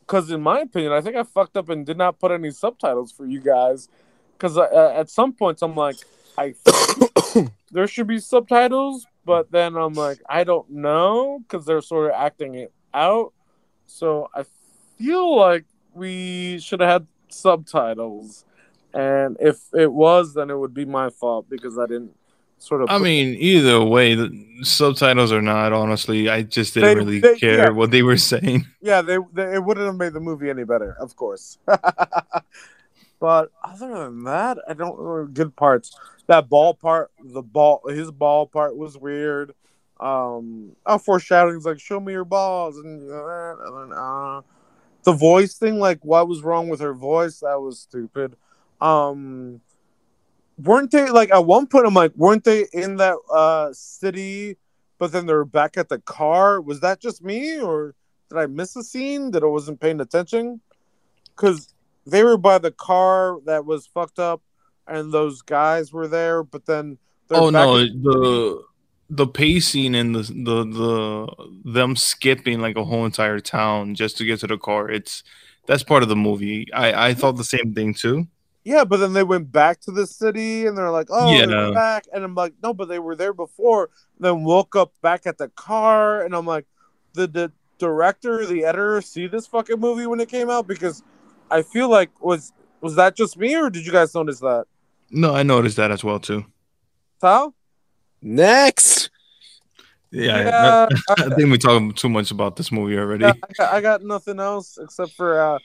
because 0.00 0.30
in 0.30 0.40
my 0.40 0.60
opinion, 0.60 0.92
I 0.92 1.00
think 1.00 1.16
I 1.16 1.24
fucked 1.24 1.56
up 1.56 1.68
and 1.68 1.84
did 1.84 1.98
not 1.98 2.18
put 2.18 2.30
any 2.30 2.50
subtitles 2.50 3.12
for 3.12 3.26
you 3.26 3.40
guys. 3.40 3.88
Because 4.32 4.56
uh, 4.56 4.92
at 4.94 5.10
some 5.10 5.32
points, 5.32 5.62
I'm 5.62 5.74
like, 5.74 5.96
I 6.38 6.52
think 6.52 7.50
there 7.72 7.86
should 7.86 8.06
be 8.06 8.18
subtitles, 8.18 9.06
but 9.26 9.50
then 9.50 9.76
I'm 9.76 9.92
like, 9.94 10.20
I 10.28 10.44
don't 10.44 10.70
know 10.70 11.40
because 11.40 11.66
they're 11.66 11.82
sort 11.82 12.06
of 12.06 12.12
acting 12.16 12.54
it 12.54 12.72
out. 12.94 13.32
So 13.86 14.30
I 14.34 14.44
feel 14.98 15.36
like 15.36 15.64
we 15.94 16.58
should 16.60 16.80
have 16.80 16.88
had 16.90 17.06
subtitles, 17.28 18.44
and 18.94 19.36
if 19.40 19.58
it 19.74 19.92
was, 19.92 20.32
then 20.34 20.48
it 20.50 20.58
would 20.58 20.72
be 20.74 20.84
my 20.86 21.10
fault 21.10 21.50
because 21.50 21.78
I 21.78 21.86
didn't 21.86 22.14
sort 22.58 22.82
of. 22.82 22.88
I 22.90 22.98
mean, 22.98 23.36
either 23.38 23.82
way, 23.84 24.14
the 24.14 24.30
subtitles 24.62 25.32
or 25.32 25.42
not, 25.42 25.72
honestly, 25.72 26.28
I 26.28 26.42
just 26.42 26.74
didn't 26.74 26.88
They- 26.88 26.94
really 27.04 27.20
they- 27.20 27.38
care 27.38 27.58
yeah. 27.64 27.68
what 27.70 27.90
they 27.90 28.02
were 28.02 28.16
saying. 28.16 28.66
yeah, 28.80 29.02
they, 29.02 29.18
they 29.34 29.54
it 29.56 29.64
wouldn't 29.64 29.86
have 29.86 29.96
made 29.96 30.12
the 30.14 30.20
movie 30.20 30.48
any 30.50 30.64
better, 30.64 30.96
of 31.00 31.14
course. 31.16 31.58
but 33.20 33.50
other 33.62 34.04
than 34.04 34.24
that, 34.24 34.58
I 34.68 34.74
don't 34.74 34.98
know 34.98 35.26
good 35.26 35.56
parts. 35.56 35.98
That 36.26 36.48
ball 36.48 36.74
part, 36.74 37.10
the 37.22 37.42
ball, 37.42 37.82
his 37.88 38.10
ball 38.10 38.46
part 38.46 38.76
was 38.76 38.98
weird. 38.98 39.52
Um, 39.98 40.72
oh, 40.84 40.98
foreshadowing's 40.98 41.64
like, 41.64 41.80
"Show 41.80 42.00
me 42.00 42.12
your 42.12 42.24
balls," 42.24 42.78
and 42.78 43.10
uh, 43.10 43.14
uh, 43.94 44.42
the 45.04 45.12
voice 45.12 45.54
thing, 45.54 45.78
like, 45.78 46.04
what 46.04 46.28
was 46.28 46.42
wrong 46.42 46.68
with 46.68 46.80
her 46.80 46.92
voice? 46.92 47.40
That 47.40 47.60
was 47.60 47.78
stupid. 47.78 48.36
Um, 48.80 49.60
weren't 50.58 50.90
they 50.90 51.08
like 51.10 51.30
at 51.30 51.46
one 51.46 51.66
point? 51.66 51.86
I'm 51.86 51.94
like, 51.94 52.12
weren't 52.16 52.44
they 52.44 52.66
in 52.72 52.96
that 52.96 53.16
uh 53.32 53.72
city? 53.72 54.56
But 54.98 55.12
then 55.12 55.26
they're 55.26 55.44
back 55.44 55.76
at 55.76 55.88
the 55.88 55.98
car. 55.98 56.60
Was 56.60 56.80
that 56.80 57.00
just 57.00 57.22
me, 57.22 57.60
or 57.60 57.94
did 58.30 58.38
I 58.38 58.46
miss 58.46 58.74
a 58.76 58.82
scene 58.82 59.30
that 59.32 59.42
I 59.42 59.46
wasn't 59.46 59.80
paying 59.80 60.00
attention? 60.00 60.60
Because 61.34 61.74
they 62.06 62.22
were 62.24 62.38
by 62.38 62.58
the 62.58 62.70
car 62.70 63.38
that 63.46 63.64
was 63.66 63.86
fucked 63.86 64.18
up, 64.18 64.42
and 64.86 65.12
those 65.12 65.42
guys 65.42 65.92
were 65.92 66.08
there. 66.08 66.42
But 66.42 66.66
then, 66.66 66.98
Oh 67.30 67.50
no, 67.50 67.78
at- 67.78 67.88
the 68.02 68.62
the 69.10 69.26
pacing 69.26 69.94
and 69.94 70.14
the 70.14 70.22
the 70.22 70.64
the 70.64 71.72
them 71.72 71.94
skipping 71.96 72.60
like 72.60 72.76
a 72.76 72.84
whole 72.84 73.04
entire 73.04 73.38
town 73.40 73.94
just 73.94 74.16
to 74.18 74.24
get 74.24 74.40
to 74.40 74.46
the 74.46 74.58
car. 74.58 74.90
It's 74.90 75.22
that's 75.66 75.82
part 75.82 76.02
of 76.02 76.08
the 76.08 76.16
movie. 76.16 76.66
I 76.72 77.08
I 77.08 77.14
thought 77.14 77.36
the 77.36 77.44
same 77.44 77.74
thing 77.74 77.94
too. 77.94 78.26
yeah. 78.64 78.84
But 78.84 78.96
then 78.98 79.12
they 79.12 79.22
went 79.24 79.50
back 79.52 79.80
to 79.82 79.90
the 79.92 80.06
city, 80.06 80.66
and 80.66 80.76
they're 80.76 80.90
like, 80.90 81.08
"Oh, 81.10 81.32
Yeah. 81.32 81.46
they're 81.46 81.72
back," 81.74 82.06
and 82.12 82.24
I'm 82.24 82.34
like, 82.34 82.54
"No, 82.62 82.72
but 82.74 82.88
they 82.88 82.98
were 82.98 83.14
there 83.16 83.32
before." 83.32 83.90
Then 84.18 84.42
woke 84.44 84.74
up 84.76 84.92
back 85.02 85.26
at 85.26 85.38
the 85.38 85.48
car, 85.50 86.22
and 86.24 86.34
I'm 86.34 86.46
like, 86.46 86.66
"The 87.14 87.26
the 87.26 87.52
director, 87.78 88.44
the 88.46 88.64
editor, 88.64 89.00
see 89.02 89.26
this 89.28 89.46
fucking 89.46 89.78
movie 89.78 90.06
when 90.06 90.18
it 90.20 90.28
came 90.28 90.50
out?" 90.50 90.66
Because 90.66 91.02
I 91.50 91.62
feel 91.62 91.88
like 91.88 92.10
was 92.22 92.52
was 92.80 92.96
that 92.96 93.16
just 93.16 93.36
me, 93.36 93.54
or 93.56 93.70
did 93.70 93.86
you 93.86 93.92
guys 93.92 94.14
notice 94.14 94.40
that? 94.40 94.66
No, 95.10 95.34
I 95.34 95.42
noticed 95.42 95.76
that 95.76 95.90
as 95.90 96.02
well 96.02 96.18
too. 96.18 96.44
Sal? 97.20 97.54
Next. 98.22 99.10
Yeah, 100.10 100.38
Yeah, 100.38 100.88
I, 101.08 101.12
I 101.24 101.34
think 101.34 101.50
we 101.50 101.58
talked 101.58 101.98
too 101.98 102.08
much 102.08 102.30
about 102.30 102.56
this 102.56 102.70
movie 102.72 102.98
already. 102.98 103.24
I, 103.24 103.32
got, 103.56 103.74
I 103.74 103.80
got 103.80 104.02
nothing 104.02 104.40
else 104.40 104.78
except 104.80 105.12
for 105.12 105.40
uh, 105.40 105.58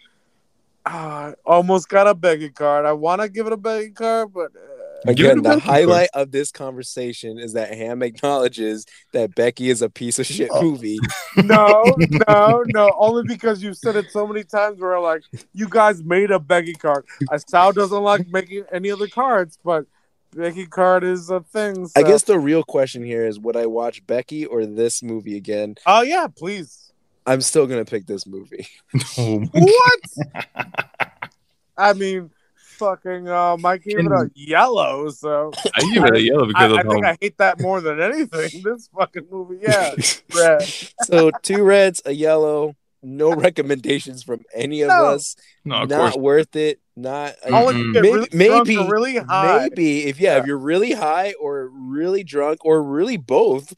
uh 0.86 1.34
almost 1.46 1.90
got 1.90 2.08
a 2.08 2.14
Becky 2.14 2.50
card. 2.50 2.86
I 2.86 2.94
want 2.94 3.22
to 3.22 3.30
give 3.30 3.48
it 3.48 3.54
a 3.54 3.58
Becky 3.58 3.92
card, 3.92 4.34
but 4.34 4.52
uh, 4.56 4.60
Give 4.62 4.80
it 4.80 4.81
Again, 5.08 5.42
the 5.42 5.60
highlight 5.60 6.10
of 6.14 6.32
this 6.32 6.52
conversation 6.52 7.40
is 7.40 7.54
that 7.54 7.74
Ham 7.74 8.04
acknowledges 8.04 8.86
that 9.14 9.34
Becky 9.36 9.70
is 9.70 9.82
a 9.82 9.90
piece 9.90 10.20
of 10.20 10.26
shit 10.26 10.50
Oh. 10.52 10.62
movie. 10.62 11.00
no, 11.44 11.84
no, 12.28 12.64
no. 12.68 12.92
Only 12.98 13.24
because 13.28 13.64
you've 13.64 13.78
said 13.78 13.96
it 13.96 14.12
so 14.12 14.28
many 14.28 14.44
times. 14.44 14.80
Where 14.80 15.00
like 15.00 15.24
you 15.54 15.68
guys 15.68 16.04
made 16.04 16.30
a 16.32 16.40
Becky 16.40 16.74
card. 16.74 17.06
Uh, 17.32 17.38
Sal 17.38 17.72
doesn't 17.74 18.04
like 18.04 18.28
making 18.30 18.66
any 18.72 18.92
other 18.92 19.08
cards, 19.08 19.58
but 19.64 19.86
Becky 20.36 20.66
card 20.68 21.04
is 21.04 21.30
a 21.30 21.40
thing. 21.42 21.90
I 21.96 22.04
guess 22.04 22.24
the 22.24 22.40
real 22.40 22.64
question 22.64 23.04
here 23.04 23.26
is 23.26 23.40
would 23.40 23.58
I 23.58 23.66
watch 23.66 24.06
Becky 24.06 24.46
or 24.46 24.66
this 24.66 25.02
movie 25.02 25.36
again? 25.36 25.76
Oh 25.86 26.02
yeah, 26.04 26.28
please. 26.28 26.92
I'm 27.26 27.42
still 27.42 27.68
gonna 27.68 27.86
pick 27.86 28.06
this 28.08 28.26
movie. 28.28 28.68
What? 29.18 30.02
I 31.78 31.94
mean, 31.94 32.30
fucking. 32.82 33.30
Um, 33.30 33.66
I 33.66 33.78
gave 33.78 34.00
it 34.00 34.06
a 34.12 34.30
yellow. 34.36 35.10
So 35.10 35.52
I 35.76 35.94
give 35.94 36.04
it 36.04 36.16
a 36.16 36.22
yellow 36.22 36.46
because 36.48 36.74
I 36.74 36.82
of 36.82 36.88
think 36.88 37.06
I 37.06 37.18
hate 37.22 37.38
that 37.38 37.62
more 37.62 37.80
than 37.82 38.02
anything. 38.02 38.62
This 38.64 38.90
fucking 38.98 39.28
movie, 39.32 39.60
yeah. 39.62 39.96
Red. 40.36 40.64
so 41.04 41.32
two 41.42 41.64
reds, 41.64 42.02
a 42.06 42.12
yellow. 42.12 42.76
no 43.04 43.34
recommendations 43.34 44.22
from 44.22 44.42
any 44.54 44.82
of 44.84 44.90
No. 44.90 45.06
us. 45.08 45.36
No, 45.66 45.76
of 45.84 45.90
not 45.90 46.14
course. 46.14 46.16
worth 46.22 46.56
it. 46.56 46.80
Not 46.96 47.34
I 47.50 47.64
want 47.64 47.78
Mm-mm. 47.78 48.00
really 48.02 48.28
Maybe- 48.32 48.76
maybe- 48.76 48.90
really 48.92 49.18
high. 49.18 49.70
maybe 49.70 50.04
if 50.06 50.20
yeah, 50.20 50.36
Yeah. 50.36 50.42
if 50.42 50.46
you're 50.46 50.58
really 50.60 50.92
high 50.92 51.34
or 51.40 51.70
really 51.74 52.24
drunk 52.24 52.64
or 52.64 52.84
really 52.84 53.18
both, 53.18 53.74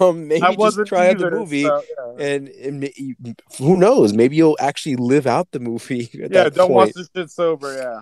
um, 0.00 0.28
maybe 0.28 0.42
I 0.42 0.54
just 0.54 0.78
try 0.86 1.08
out 1.10 1.18
the 1.18 1.26
either, 1.26 1.36
movie. 1.38 1.64
so, 1.64 1.82
yeah. 2.18 2.24
And, 2.26 2.48
and 2.48 2.80
ma- 2.82 3.32
who 3.58 3.76
knows? 3.76 4.12
Maybe 4.12 4.36
you'll 4.36 4.56
actually 4.60 4.94
live 4.96 5.26
out 5.26 5.50
the 5.50 5.58
movie. 5.60 6.04
At 6.22 6.30
Yeah, 6.30 6.44
that 6.44 6.54
don't 6.54 6.68
point. 6.68 6.88
watch 6.88 6.92
this 6.94 7.08
shit 7.16 7.30
sober. 7.30 7.74
Yeah. 7.76 8.00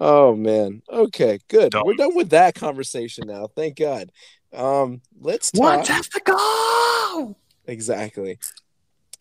Oh 0.00 0.34
man. 0.34 0.82
Okay, 0.88 1.38
good. 1.48 1.72
Don't. 1.72 1.86
We're 1.86 1.94
done 1.94 2.16
with 2.16 2.30
that 2.30 2.54
conversation 2.54 3.28
now. 3.28 3.48
Thank 3.54 3.76
God. 3.76 4.10
Um, 4.52 5.02
let's 5.20 5.50
talk. 5.50 5.60
One 5.60 5.86
has 5.86 6.08
to 6.08 6.20
go. 6.24 7.36
Exactly. 7.66 8.38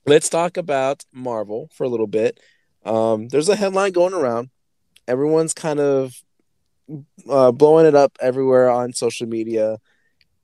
Let's 0.05 0.29
talk 0.29 0.57
about 0.57 1.03
Marvel 1.13 1.69
for 1.73 1.83
a 1.83 1.89
little 1.89 2.07
bit. 2.07 2.39
Um, 2.85 3.27
there's 3.27 3.49
a 3.49 3.55
headline 3.55 3.91
going 3.91 4.13
around. 4.13 4.49
Everyone's 5.07 5.53
kind 5.53 5.79
of 5.79 6.15
uh, 7.29 7.51
blowing 7.51 7.85
it 7.85 7.95
up 7.95 8.17
everywhere 8.21 8.69
on 8.69 8.93
social 8.93 9.27
media. 9.27 9.77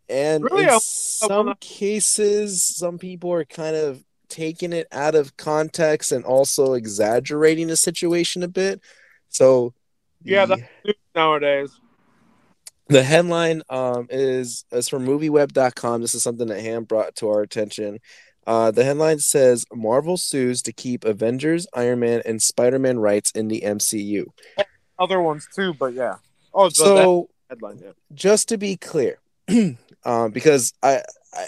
And 0.10 0.44
Really, 0.44 0.66
in 0.66 0.80
some 0.82 1.56
cases, 1.60 2.62
some 2.62 3.00
people 3.00 3.32
are 3.32 3.46
kind 3.46 3.76
of 3.76 4.04
taking 4.28 4.74
it 4.74 4.88
out 4.92 5.16
of 5.16 5.38
context 5.38 6.12
and 6.12 6.26
also 6.26 6.74
exaggerating 6.74 7.68
the 7.68 7.78
situation 7.78 8.44
a 8.44 8.48
bit. 8.48 8.82
So, 9.30 9.74
Yeah, 10.24 10.45
the- 10.45 10.57
that's 10.84 10.97
nowadays. 11.16 11.72
the 12.88 13.03
headline 13.03 13.61
um, 13.70 14.07
is 14.09 14.66
is 14.72 14.89
from 14.89 15.05
movieweb.com. 15.05 16.01
This 16.01 16.16
is 16.16 16.24
something 16.24 16.47
that 16.47 16.61
Ham 16.61 16.84
brought 16.84 17.16
to 17.18 17.30
our 17.30 17.41
attention. 17.41 17.99
Uh, 18.47 18.70
the 18.70 18.84
headline 18.84 19.18
says 19.20 19.66
Marvel 19.74 20.18
sues 20.18 20.61
to 20.61 20.72
keep 20.72 21.03
Avengers, 21.03 21.66
Iron 21.74 21.99
Man, 21.99 22.22
and 22.26 22.41
Spider 22.41 22.78
Man 22.78 22.99
rights 22.99 23.32
in 23.32 23.47
the 23.47 23.61
MCU. 23.61 24.26
Other 24.99 25.20
ones 25.20 25.47
too, 25.53 25.74
but 25.74 25.93
yeah. 25.93 26.18
Oh, 26.53 26.70
so, 26.70 27.30
headline. 27.49 27.80
Yeah. 27.84 27.91
just 28.13 28.49
to 28.49 28.57
be 28.57 28.78
clear, 28.78 29.18
um, 30.05 30.32
because 30.32 30.74
I, 30.82 31.01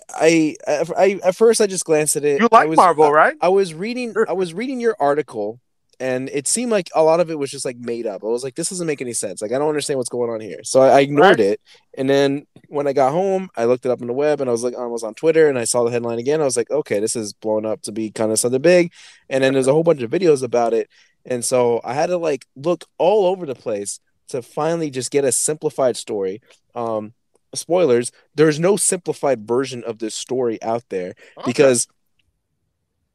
I, 0.09 0.55
I, 0.68 0.86
I, 0.97 1.20
at 1.24 1.36
first 1.36 1.61
I 1.61 1.68
just 1.68 1.86
glanced 1.86 2.15
at 2.15 2.26
it. 2.26 2.41
You 2.41 2.49
I 2.51 2.55
like 2.55 2.70
was, 2.70 2.78
Marvel, 2.78 3.11
right? 3.11 3.36
I 3.41 3.49
was 3.49 3.74
reading. 3.74 4.15
I 4.28 4.34
was 4.34 4.53
reading 4.53 4.80
your 4.80 4.95
article 4.99 5.61
and 6.00 6.30
it 6.30 6.48
seemed 6.48 6.72
like 6.72 6.89
a 6.93 7.04
lot 7.04 7.20
of 7.20 7.32
it 7.32 7.39
was 7.39 7.50
just 7.50 7.66
like 7.66 7.78
made 7.78 8.06
up. 8.06 8.24
I 8.24 8.28
was 8.28 8.43
like, 8.43 8.56
this 8.56 8.70
doesn't 8.70 8.86
make 8.86 9.02
any 9.02 9.14
sense. 9.14 9.41
Like 9.41 9.52
I 9.52 9.58
don't 9.58 9.70
understand 9.70 9.98
what's 9.98 10.10
going 10.10 10.30
on 10.30 10.39
here. 10.39 10.60
So 10.64 10.82
I, 10.82 10.89
I 10.89 11.00
ignored 11.00 11.39
it. 11.39 11.60
And 11.98 12.10
then 12.10 12.45
when 12.68 12.88
I 12.88 12.93
got 12.93 13.12
home, 13.12 13.50
I 13.56 13.66
looked 13.66 13.86
it 13.86 13.91
up 13.91 14.02
on 14.02 14.08
the 14.08 14.14
web 14.14 14.39
and 14.39 14.50
I 14.50 14.52
was 14.54 14.64
like, 14.64 14.76
I 14.76 14.86
was 14.86 15.04
on 15.04 15.16
Twitter 15.16 15.50
and 15.50 15.58
I 15.58 15.64
saw 15.64 15.84
the 15.84 15.91
headline 15.91 16.20
again. 16.20 16.39
I 16.39 16.45
was 16.45 16.58
like, 16.58 16.70
okay, 16.70 17.00
this 17.00 17.16
is 17.16 17.34
blown 17.34 17.66
up 17.66 17.82
to 17.84 17.91
be 17.91 18.12
kind 18.12 18.32
of 18.32 18.39
something 18.39 18.62
big. 18.62 18.91
And 19.30 19.43
then 19.43 19.54
there's 19.54 19.68
a 19.68 19.74
whole 19.74 19.84
bunch 19.84 20.02
of 20.02 20.12
videos 20.12 20.43
about 20.43 20.74
it. 20.74 20.89
And 21.26 21.43
so 21.43 21.82
I 21.84 21.93
had 21.93 22.08
to 22.08 22.18
like 22.18 22.45
look 22.56 22.86
all 22.98 23.26
over 23.26 23.45
the 23.45 23.56
place 23.56 24.00
to 24.30 24.41
finally 24.41 24.91
just 24.91 25.12
get 25.12 25.26
a 25.26 25.32
simplified 25.32 25.98
story. 25.98 26.41
Um 26.76 27.14
spoilers, 27.56 28.12
there's 28.36 28.60
no 28.60 28.78
simplified 28.78 29.48
version 29.48 29.84
of 29.84 30.00
this 30.00 30.14
story 30.14 30.62
out 30.62 30.84
there 30.89 31.16
because 31.45 31.88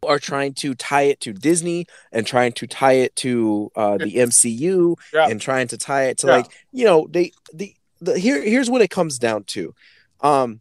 are 0.04 0.18
trying 0.18 0.52
to 0.54 0.74
tie 0.74 1.02
it 1.02 1.20
to 1.20 1.32
Disney 1.32 1.86
and 2.10 2.26
trying 2.26 2.52
to 2.52 2.66
tie 2.66 2.94
it 2.94 3.14
to 3.16 3.70
uh, 3.76 3.98
the 3.98 4.16
MCU 4.16 4.96
Yeah. 5.12 5.28
and 5.28 5.40
trying 5.40 5.68
to 5.68 5.78
tie 5.78 6.04
it 6.04 6.18
to 6.18 6.26
Yeah. 6.26 6.32
like 6.36 6.46
you 6.72 6.84
know 6.84 7.06
they 7.10 7.32
the, 7.52 7.74
the 8.00 8.18
here 8.18 8.42
here's 8.42 8.70
what 8.70 8.82
it 8.82 8.90
comes 8.90 9.18
down 9.18 9.44
to. 9.44 9.74
Um, 10.20 10.60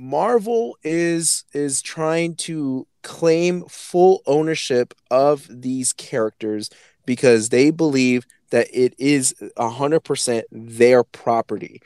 Marvel 0.00 0.76
is 0.84 1.44
is 1.52 1.82
trying 1.82 2.36
to 2.36 2.86
claim 3.02 3.64
full 3.68 4.22
ownership 4.26 4.94
of 5.10 5.46
these 5.50 5.92
characters 5.92 6.70
because 7.06 7.48
they 7.48 7.70
believe 7.70 8.24
that 8.50 8.68
it 8.72 8.94
is 8.98 9.34
100% 9.56 10.42
their 10.52 11.02
property. 11.02 11.80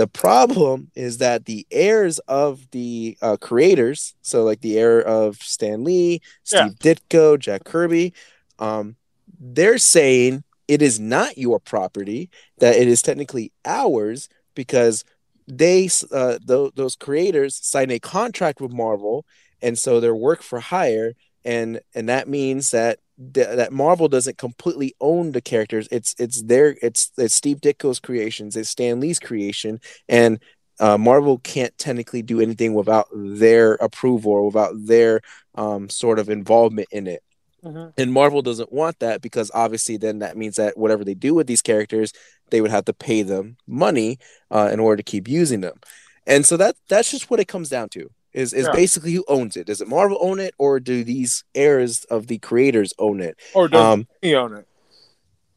The 0.00 0.06
problem 0.06 0.90
is 0.94 1.18
that 1.18 1.44
the 1.44 1.66
heirs 1.70 2.18
of 2.20 2.70
the 2.70 3.18
uh, 3.20 3.36
creators, 3.36 4.14
so 4.22 4.44
like 4.44 4.62
the 4.62 4.78
heir 4.78 5.02
of 5.02 5.36
Stan 5.36 5.84
Lee, 5.84 6.22
Steve 6.42 6.78
Ditko, 6.78 7.38
Jack 7.38 7.64
Kirby, 7.64 8.14
um, 8.58 8.96
they're 9.38 9.76
saying 9.76 10.42
it 10.68 10.80
is 10.80 10.98
not 10.98 11.36
your 11.36 11.60
property, 11.60 12.30
that 12.60 12.76
it 12.76 12.88
is 12.88 13.02
technically 13.02 13.52
ours 13.66 14.30
because 14.54 15.04
they, 15.46 15.90
uh, 16.12 16.38
th- 16.48 16.72
those 16.76 16.96
creators, 16.96 17.54
signed 17.62 17.92
a 17.92 17.98
contract 18.00 18.62
with 18.62 18.72
Marvel, 18.72 19.26
and 19.60 19.78
so 19.78 20.00
they're 20.00 20.14
work 20.14 20.40
for 20.40 20.60
hire, 20.60 21.12
and 21.44 21.80
and 21.94 22.08
that 22.08 22.26
means 22.26 22.70
that 22.70 23.00
th- 23.00 23.00
that 23.20 23.72
Marvel 23.72 24.08
doesn't 24.08 24.38
completely 24.38 24.94
own 25.00 25.32
the 25.32 25.42
characters. 25.42 25.88
It's 25.90 26.14
it's 26.18 26.42
their 26.42 26.76
it's 26.82 27.12
it's 27.18 27.34
Steve 27.34 27.60
Ditko's 27.60 28.00
creations, 28.00 28.56
it's 28.56 28.70
Stan 28.70 29.00
Lee's 29.00 29.18
creation, 29.18 29.80
and 30.08 30.40
uh, 30.80 30.96
Marvel 30.98 31.38
can't 31.38 31.76
technically 31.78 32.22
do 32.22 32.40
anything 32.40 32.74
without 32.74 33.08
their 33.14 33.74
approval 33.74 34.32
or 34.32 34.46
without 34.46 34.72
their 34.74 35.20
um, 35.54 35.90
sort 35.90 36.18
of 36.18 36.30
involvement 36.30 36.88
in 36.90 37.06
it. 37.06 37.22
Mhm. 37.64 37.92
And 37.98 38.12
Marvel 38.12 38.40
doesn't 38.42 38.72
want 38.72 38.98
that 39.00 39.20
because 39.20 39.50
obviously 39.54 39.98
then 39.98 40.20
that 40.20 40.36
means 40.36 40.56
that 40.56 40.78
whatever 40.78 41.04
they 41.04 41.14
do 41.14 41.34
with 41.34 41.46
these 41.46 41.60
characters, 41.62 42.12
they 42.50 42.62
would 42.62 42.70
have 42.70 42.86
to 42.86 42.94
pay 42.94 43.22
them 43.22 43.58
money 43.66 44.18
uh, 44.50 44.70
in 44.72 44.80
order 44.80 44.96
to 44.96 45.02
keep 45.02 45.28
using 45.28 45.60
them. 45.60 45.78
And 46.26 46.46
so 46.46 46.56
that 46.56 46.76
that's 46.88 47.10
just 47.10 47.30
what 47.30 47.40
it 47.40 47.48
comes 47.48 47.68
down 47.68 47.90
to. 47.90 48.10
Is 48.32 48.52
is 48.52 48.66
Yeah. 48.66 48.72
basically 48.72 49.12
who 49.12 49.24
owns 49.28 49.56
it? 49.56 49.66
Does 49.66 49.80
it 49.80 49.88
Marvel 49.88 50.18
own 50.20 50.38
it 50.38 50.54
or 50.58 50.78
do 50.80 51.02
these 51.02 51.42
heirs 51.54 52.04
of 52.04 52.26
the 52.28 52.38
creators 52.38 52.92
own 52.98 53.20
it? 53.20 53.36
Or 53.54 53.68
does 53.68 53.80
Um 53.84 54.06
he 54.22 54.34
own 54.34 54.54
it? 54.54 54.66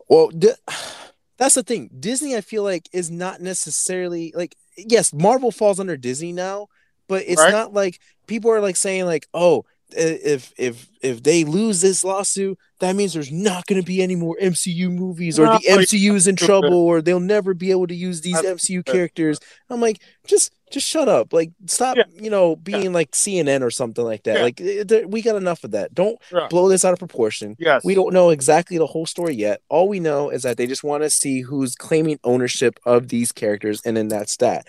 well, 0.10 0.30
di- 0.30 0.56
that's 1.38 1.56
the 1.56 1.64
thing. 1.64 1.90
Disney, 2.00 2.36
I 2.36 2.42
feel 2.42 2.64
like, 2.64 2.90
is 2.92 3.10
not 3.12 3.42
necessarily 3.42 4.32
like 4.36 4.56
yes, 4.78 5.14
Marvel 5.14 5.52
falls 5.52 5.80
under 5.80 5.96
Disney 5.98 6.32
now, 6.34 6.68
but 7.08 7.24
it's 7.28 7.40
Right. 7.42 7.52
not 7.52 7.74
like 7.74 8.00
people 8.28 8.50
are 8.52 8.62
like 8.62 8.76
saying 8.76 9.06
like, 9.06 9.28
oh, 9.34 9.66
if 9.96 10.54
if 10.58 10.90
if 11.02 11.24
they 11.24 11.44
lose 11.44 11.82
this 11.82 12.04
lawsuit, 12.04 12.58
that 12.80 12.96
means 12.96 13.14
there's 13.14 13.32
not 13.32 13.66
going 13.68 13.82
to 13.82 13.86
be 13.86 14.02
any 14.02 14.16
more 14.16 14.38
MCU 14.42 14.90
movies, 14.92 15.40
or 15.40 15.46
No, 15.46 15.58
the 15.58 15.68
MCU 15.68 16.14
is 16.16 16.28
in 16.28 16.36
trouble, 16.36 16.74
or 16.74 17.02
they'll 17.02 17.20
never 17.20 17.54
be 17.54 17.72
able 17.72 17.88
to 17.88 17.96
use 17.96 18.22
these 18.22 18.38
MCU 18.42 18.86
characters. 18.86 19.40
I'm 19.70 19.82
like, 19.82 20.02
just 20.28 20.54
just 20.72 20.88
shut 20.88 21.08
up, 21.08 21.34
like 21.34 21.52
stop, 21.68 21.98
Yeah. 21.98 22.04
you 22.20 22.30
know, 22.32 22.56
being 22.56 22.94
like 22.94 23.12
CNN 23.12 23.62
or 23.62 23.70
something 23.70 24.04
like 24.04 24.24
that. 24.24 24.38
Yeah. 24.38 24.42
Like 24.44 24.60
eh, 24.62 24.84
there- 24.88 25.08
we 25.08 25.22
got 25.22 25.36
enough 25.36 25.64
of 25.64 25.72
that. 25.72 25.94
Don't 25.94 26.18
Yeah. 26.34 26.48
blow 26.50 26.68
this 26.68 26.84
out 26.84 26.94
of 26.94 27.00
proportion. 27.00 27.56
Yes. 27.60 27.84
We 27.86 27.94
don't 27.94 28.12
know 28.14 28.32
exactly 28.32 28.80
the 28.80 28.88
whole 28.88 29.06
story 29.06 29.36
yet. 29.36 29.62
All 29.70 29.88
we 29.88 30.00
know 30.00 30.30
is 30.32 30.42
that 30.44 30.58
they 30.58 30.66
just 30.66 30.84
want 30.84 31.04
to 31.04 31.10
see 31.12 31.42
who's 31.42 31.76
claiming 31.76 32.20
ownership 32.24 32.80
of 32.86 33.10
these 33.10 33.32
characters, 33.32 33.82
and 33.86 33.96
then 33.96 34.08
that's 34.08 34.38
that. 34.38 34.66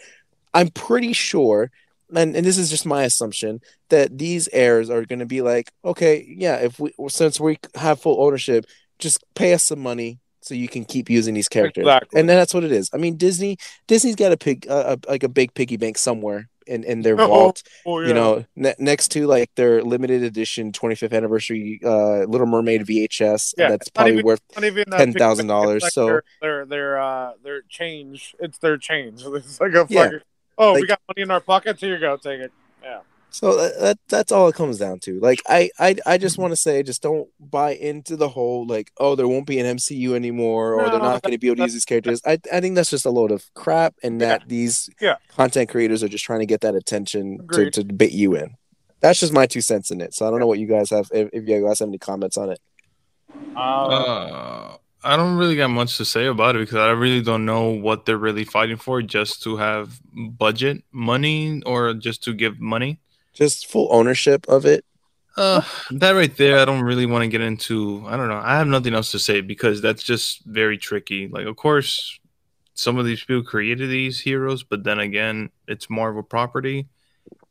I'm 0.53 0.69
pretty 0.69 1.15
sure, 1.15 1.71
and, 2.15 2.35
and 2.37 2.45
this 2.47 2.59
is 2.59 2.71
just 2.71 2.85
my 2.87 3.05
assumption, 3.05 3.61
that 3.91 4.19
these 4.19 4.49
heirs 4.53 4.91
are 4.91 5.05
going 5.05 5.21
to 5.21 5.27
be 5.27 5.43
like, 5.43 5.71
okay, 5.85 6.25
yeah, 6.29 6.57
if 6.57 6.79
we 6.81 6.93
since 7.09 7.39
we 7.41 7.59
have 7.77 8.01
full 8.01 8.23
ownership, 8.25 8.67
just 8.99 9.23
pay 9.35 9.55
us 9.55 9.63
some 9.65 9.81
money 9.81 10.19
so 10.41 10.55
you 10.55 10.69
can 10.69 10.85
keep 10.85 11.09
using 11.09 11.35
these 11.35 11.49
characters, 11.49 11.83
Exactly. 11.83 12.21
and 12.21 12.29
then 12.29 12.37
that's 12.37 12.53
what 12.53 12.65
it 12.65 12.73
is. 12.73 12.91
I 12.93 12.99
mean, 12.99 13.17
Disney, 13.17 13.57
Disney's 13.87 14.15
got 14.17 14.31
a 14.33 14.37
pig, 14.37 14.67
uh, 14.69 14.97
a, 15.07 15.11
like 15.11 15.23
a 15.23 15.29
big 15.29 15.55
piggy 15.55 15.79
bank 15.79 15.97
somewhere 15.97 16.51
in 16.67 16.83
in 16.85 17.03
their 17.03 17.15
Oh, 17.21 17.27
vault 17.27 17.63
Oh, 17.87 18.01
yeah. 18.01 18.09
you 18.09 18.15
know 18.15 18.45
ne- 18.57 18.75
next 18.79 19.09
to 19.13 19.27
like 19.27 19.51
their 19.55 19.83
limited 19.83 20.23
edition 20.23 20.73
25th 20.73 21.13
anniversary 21.15 21.79
uh 21.85 22.25
little 22.25 22.47
mermaid 22.47 22.87
vhs 22.87 23.53
Yeah, 23.59 23.69
that's 23.69 23.91
probably 23.91 24.15
even- 24.15 24.25
worth 24.25 24.41
even 24.63 24.85
uh, 24.91 24.97
$10,000, 24.97 25.83
like 25.83 25.93
so- 25.93 26.07
their, 26.07 26.23
their 26.41 26.67
their 26.67 27.01
uh 27.03 27.33
their 27.43 27.63
change. 27.69 28.35
It's 28.41 28.59
their 28.59 28.77
change. 28.79 29.23
It's 29.27 29.61
like 29.61 29.75
a 29.75 29.87
Yeah. 29.91 30.11
Fucking. 30.57 30.77
Oh, 30.77 30.81
we 30.81 30.87
got 30.87 31.01
money 31.09 31.23
in 31.23 31.31
our 31.31 31.41
pockets. 31.41 31.81
Here 31.81 31.95
you 31.95 32.01
go. 32.01 32.17
Take 32.17 32.41
it. 32.41 32.53
Yeah. 32.83 33.01
so 33.31 33.57
that, 33.57 33.81
that 33.81 33.99
that's 34.09 34.31
all 34.33 34.47
it 34.49 34.55
comes 34.55 34.79
down 34.79 35.01
to 35.01 35.19
like 35.19 35.41
i 35.49 35.71
i, 35.81 35.97
I 36.07 36.19
just 36.19 36.37
want 36.39 36.53
to 36.53 36.57
say 36.57 36.83
just 36.83 37.03
don't 37.03 37.29
buy 37.41 37.75
into 37.75 38.15
the 38.15 38.29
whole 38.29 38.65
like 38.67 38.93
oh 38.99 39.15
there 39.17 39.27
won't 39.27 39.47
be 39.47 39.59
an 39.59 39.77
mcu 39.79 40.15
anymore 40.15 40.75
or 40.75 40.89
they're 40.91 41.01
not 41.01 41.23
going 41.23 41.33
to 41.33 41.39
be 41.39 41.47
able 41.49 41.57
to 41.57 41.63
use 41.63 41.73
these 41.73 41.87
characters 41.87 42.21
i 42.27 42.39
i 42.53 42.61
think 42.61 42.75
that's 42.77 42.91
just 42.91 43.07
a 43.07 43.11
load 43.11 43.33
of 43.33 43.43
crap 43.55 43.95
and 44.05 44.21
Yeah. 44.21 44.29
that 44.29 44.49
these 44.49 44.89
Yeah. 45.01 45.17
content 45.29 45.71
creators 45.71 46.03
are 46.05 46.09
just 46.09 46.25
trying 46.27 46.41
to 46.41 46.47
get 46.47 46.61
that 46.61 46.75
attention 46.77 47.39
to, 47.39 47.45
Agreed. 47.45 47.73
to 47.73 47.85
bait 47.85 48.13
you 48.13 48.37
in 48.37 48.55
that's 49.01 49.19
just 49.19 49.33
my 49.33 49.47
two 49.47 49.63
cents 49.63 49.91
in 49.91 50.01
it 50.03 50.13
so 50.15 50.27
i 50.27 50.31
don't 50.31 50.39
know 50.41 50.47
what 50.47 50.59
you 50.61 50.67
guys 50.69 50.91
have 50.91 51.09
if, 51.13 51.31
if 51.33 51.49
you 51.49 51.67
guys 51.67 51.79
have 51.81 51.89
any 51.89 51.99
comments 51.99 52.37
on 52.37 52.51
it 52.51 52.61
Uh, 53.57 53.87
Uh, 53.89 54.77
I 55.05 55.17
don't 55.17 55.37
really 55.37 55.57
got 55.57 55.69
much 55.69 55.97
to 55.99 56.05
say 56.05 56.27
about 56.27 56.57
it 56.57 56.61
because 56.61 56.77
I 56.79 56.91
really 56.91 57.23
don't 57.23 57.45
know 57.45 57.69
what 57.71 58.07
they're 58.07 58.19
really 58.19 58.45
fighting 58.45 58.77
for. 58.79 59.03
Just 59.03 59.43
to 59.45 59.57
have 59.59 60.01
budget 60.15 60.83
money 60.93 61.63
or 61.67 61.95
just 61.95 62.25
to 62.25 62.35
give 62.35 62.61
money. 62.61 63.01
just 63.35 63.67
full 63.67 63.89
ownership 63.93 64.47
of 64.49 64.65
it 64.65 64.85
Uh, 65.37 65.63
that 65.91 66.13
right 66.13 66.37
there, 66.37 66.59
I 66.61 66.65
don't 66.65 66.83
really 66.83 67.07
want 67.07 67.23
to 67.23 67.29
get 67.29 67.41
into. 67.41 68.05
I 68.07 68.17
don't 68.17 68.29
know. 68.29 68.41
I 68.43 68.57
have 68.57 68.69
nothing 68.69 68.95
else 68.95 69.11
to 69.13 69.19
say 69.19 69.41
because 69.41 69.83
that's 69.83 70.03
just 70.05 70.45
very 70.45 70.79
tricky. 70.79 71.29
Like, 71.29 71.47
of 71.47 71.57
course, 71.57 72.19
some 72.75 72.99
of 72.99 73.07
these 73.07 73.25
people 73.25 73.43
created 73.45 73.91
these 73.91 74.21
heroes, 74.21 74.63
but 74.63 74.85
then 74.85 75.01
again, 75.01 75.51
it's 75.69 75.91
Marvel 75.91 76.23
property, 76.23 76.89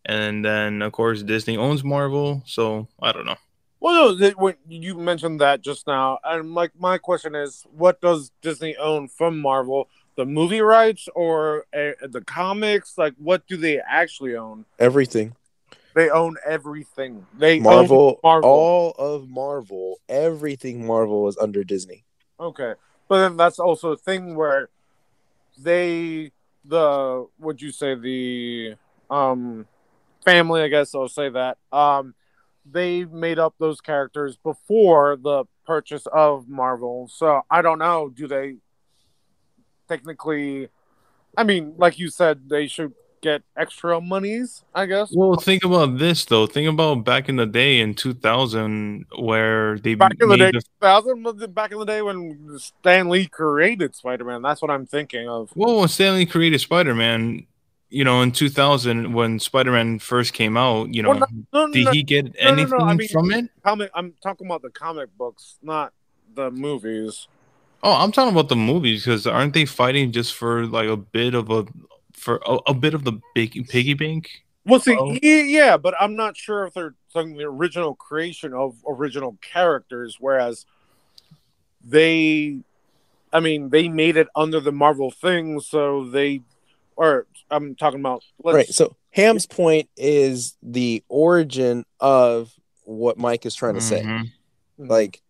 and 0.05 0.45
then 0.45 0.81
of 0.81 0.91
course 0.93 1.23
Disney 1.23 1.57
owns 1.57 1.83
Marvel, 1.83 2.43
so 2.45 2.87
I 3.01 3.11
don't 3.13 3.25
know. 3.25 3.37
Well, 3.83 4.15
no, 4.15 4.53
you 4.69 4.95
mentioned 4.95 5.41
that 5.41 5.59
just 5.59 5.87
now, 5.87 6.17
and 6.23 6.55
like 6.55 6.71
my 6.79 6.97
question 6.97 7.35
is, 7.35 7.65
what 7.75 7.99
does 7.99 8.31
Disney 8.41 8.77
own 8.77 9.09
from 9.09 9.37
Marvel? 9.41 9.89
The 10.15 10.25
movie 10.25 10.61
rights 10.61 11.09
or 11.13 11.65
uh, 11.75 11.91
the 12.01 12.21
comics? 12.25 12.97
Like, 12.97 13.13
what 13.17 13.45
do 13.45 13.57
they 13.57 13.81
actually 13.81 14.37
own? 14.37 14.63
Everything. 14.79 15.35
They 15.95 16.09
own 16.09 16.37
everything. 16.45 17.27
They 17.37 17.59
Marvel, 17.59 18.21
Marvel. 18.23 18.49
all 18.49 18.91
of 18.91 19.27
Marvel, 19.27 19.99
everything 20.07 20.87
Marvel 20.87 21.27
is 21.27 21.37
under 21.37 21.65
Disney. 21.65 22.05
Okay, 22.39 22.75
but 23.09 23.17
then 23.17 23.35
that's 23.35 23.59
also 23.59 23.91
a 23.91 23.97
thing 23.97 24.37
where 24.37 24.69
they 25.57 26.31
the 26.63 27.27
would 27.37 27.61
you 27.61 27.71
say 27.71 27.95
the 27.95 28.75
um 29.09 29.67
family? 30.23 30.61
I 30.61 30.69
guess 30.69 30.95
I'll 30.95 31.09
say 31.09 31.27
that 31.27 31.57
um 31.73 32.15
they 32.65 33.05
made 33.05 33.39
up 33.39 33.55
those 33.59 33.81
characters 33.81 34.37
before 34.37 35.17
the 35.17 35.45
purchase 35.65 36.05
of 36.07 36.47
Marvel. 36.47 37.07
So 37.11 37.41
I 37.49 37.61
don't 37.61 37.79
know. 37.79 38.09
Do 38.09 38.27
they 38.27 38.55
technically? 39.87 40.69
I 41.37 41.43
mean, 41.43 41.73
like 41.77 41.97
you 41.99 42.09
said, 42.09 42.49
they 42.49 42.67
should 42.67 42.93
get 43.21 43.41
extra 43.57 43.99
monies. 43.99 44.63
I 44.75 44.85
guess. 44.85 45.09
Well, 45.13 45.35
think 45.35 45.63
about 45.63 45.97
this 45.97 46.25
though. 46.25 46.45
Think 46.45 46.69
about 46.69 47.03
back 47.03 47.29
in 47.29 47.37
the 47.37 47.45
day 47.45 47.79
in 47.79 47.95
2000 47.95 49.05
where 49.17 49.79
they 49.79 49.95
Back 49.95 50.15
in 50.21 50.29
the 50.29 50.37
day, 50.37 50.51
made 50.51 50.63
2000 50.81 51.23
was 51.23 51.47
back 51.47 51.71
in 51.71 51.79
the 51.79 51.85
day 51.85 52.01
when 52.01 52.59
Stan 52.59 53.09
Lee 53.09 53.27
created 53.27 53.95
Spider 53.95 54.25
Man. 54.25 54.41
That's 54.41 54.61
what 54.61 54.69
I'm 54.69 54.85
thinking 54.85 55.27
of. 55.27 55.51
Well, 55.55 55.79
when 55.79 55.87
Stan 55.87 56.15
Lee 56.15 56.25
created 56.25 56.59
Spider 56.61 56.93
Man, 56.93 57.47
you 57.93 58.03
know, 58.03 58.21
in 58.21 58.31
2000 58.31 59.13
when 59.13 59.39
Spider 59.39 59.71
Man 59.71 59.99
first 59.99 60.33
came 60.33 60.57
out, 60.57 60.93
you 60.93 61.03
know, 61.03 61.09
Well, 61.09 61.19
No, 61.53 61.67
no, 61.67 61.73
did 61.73 61.85
no, 61.85 61.91
he 61.91 62.01
get 62.03 62.33
anything 62.39 62.73
I 62.81 62.93
mean- 62.95 63.07
from 63.07 63.31
it? 63.31 63.49
comic. 63.63 63.91
I'm 63.93 64.13
talking 64.21 64.47
about 64.47 64.61
the 64.63 64.71
comic 64.71 65.15
books, 65.17 65.59
not 65.61 65.93
the 66.33 66.49
movies. 66.51 67.27
Oh, 67.83 67.91
I'm 67.93 68.11
talking 68.11 68.31
about 68.33 68.49
the 68.49 68.55
movies 68.55 69.05
because 69.05 69.27
aren't 69.27 69.53
they 69.53 69.65
fighting 69.65 70.11
just 70.11 70.33
for 70.33 70.65
like 70.65 70.87
a 70.87 70.97
bit 70.97 71.35
of 71.35 71.49
a 71.51 71.65
for 72.13 72.41
a, 72.47 72.57
a 72.67 72.73
bit 72.73 72.93
of 72.93 73.03
the 73.03 73.19
big 73.35 73.67
piggy 73.67 73.93
bank? 73.93 74.29
Well, 74.65 74.79
see, 74.79 74.95
Oh. 74.97 75.11
yeah, 75.21 75.75
but 75.77 75.93
I'm 75.99 76.15
not 76.15 76.37
sure 76.37 76.63
if 76.65 76.73
they're 76.73 76.95
talking 77.11 77.35
the 77.35 77.43
original 77.43 77.93
creation 77.95 78.53
of 78.53 78.75
original 78.87 79.37
characters, 79.41 80.17
whereas 80.19 80.65
they, 81.83 82.59
I 83.33 83.39
mean, 83.41 83.69
they 83.69 83.89
made 83.89 84.15
it 84.17 84.27
under 84.35 84.59
the 84.61 84.71
Marvel 84.71 85.11
thing, 85.11 85.59
so 85.59 86.05
they, 86.05 86.41
or 86.95 87.27
I'm 87.49 87.75
talking 87.75 87.99
about, 87.99 88.23
let's, 88.43 88.55
right. 88.55 88.67
So 88.67 88.95
Ham's 89.11 89.45
point 89.45 89.89
is 89.97 90.57
the 90.61 91.03
origin 91.07 91.85
of 91.99 92.51
what 92.83 93.17
Mike 93.17 93.45
is 93.45 93.55
trying 93.55 93.75
to 93.75 93.81
say. 93.81 94.01
Mhm. 94.01 94.31
Like, 94.77 95.21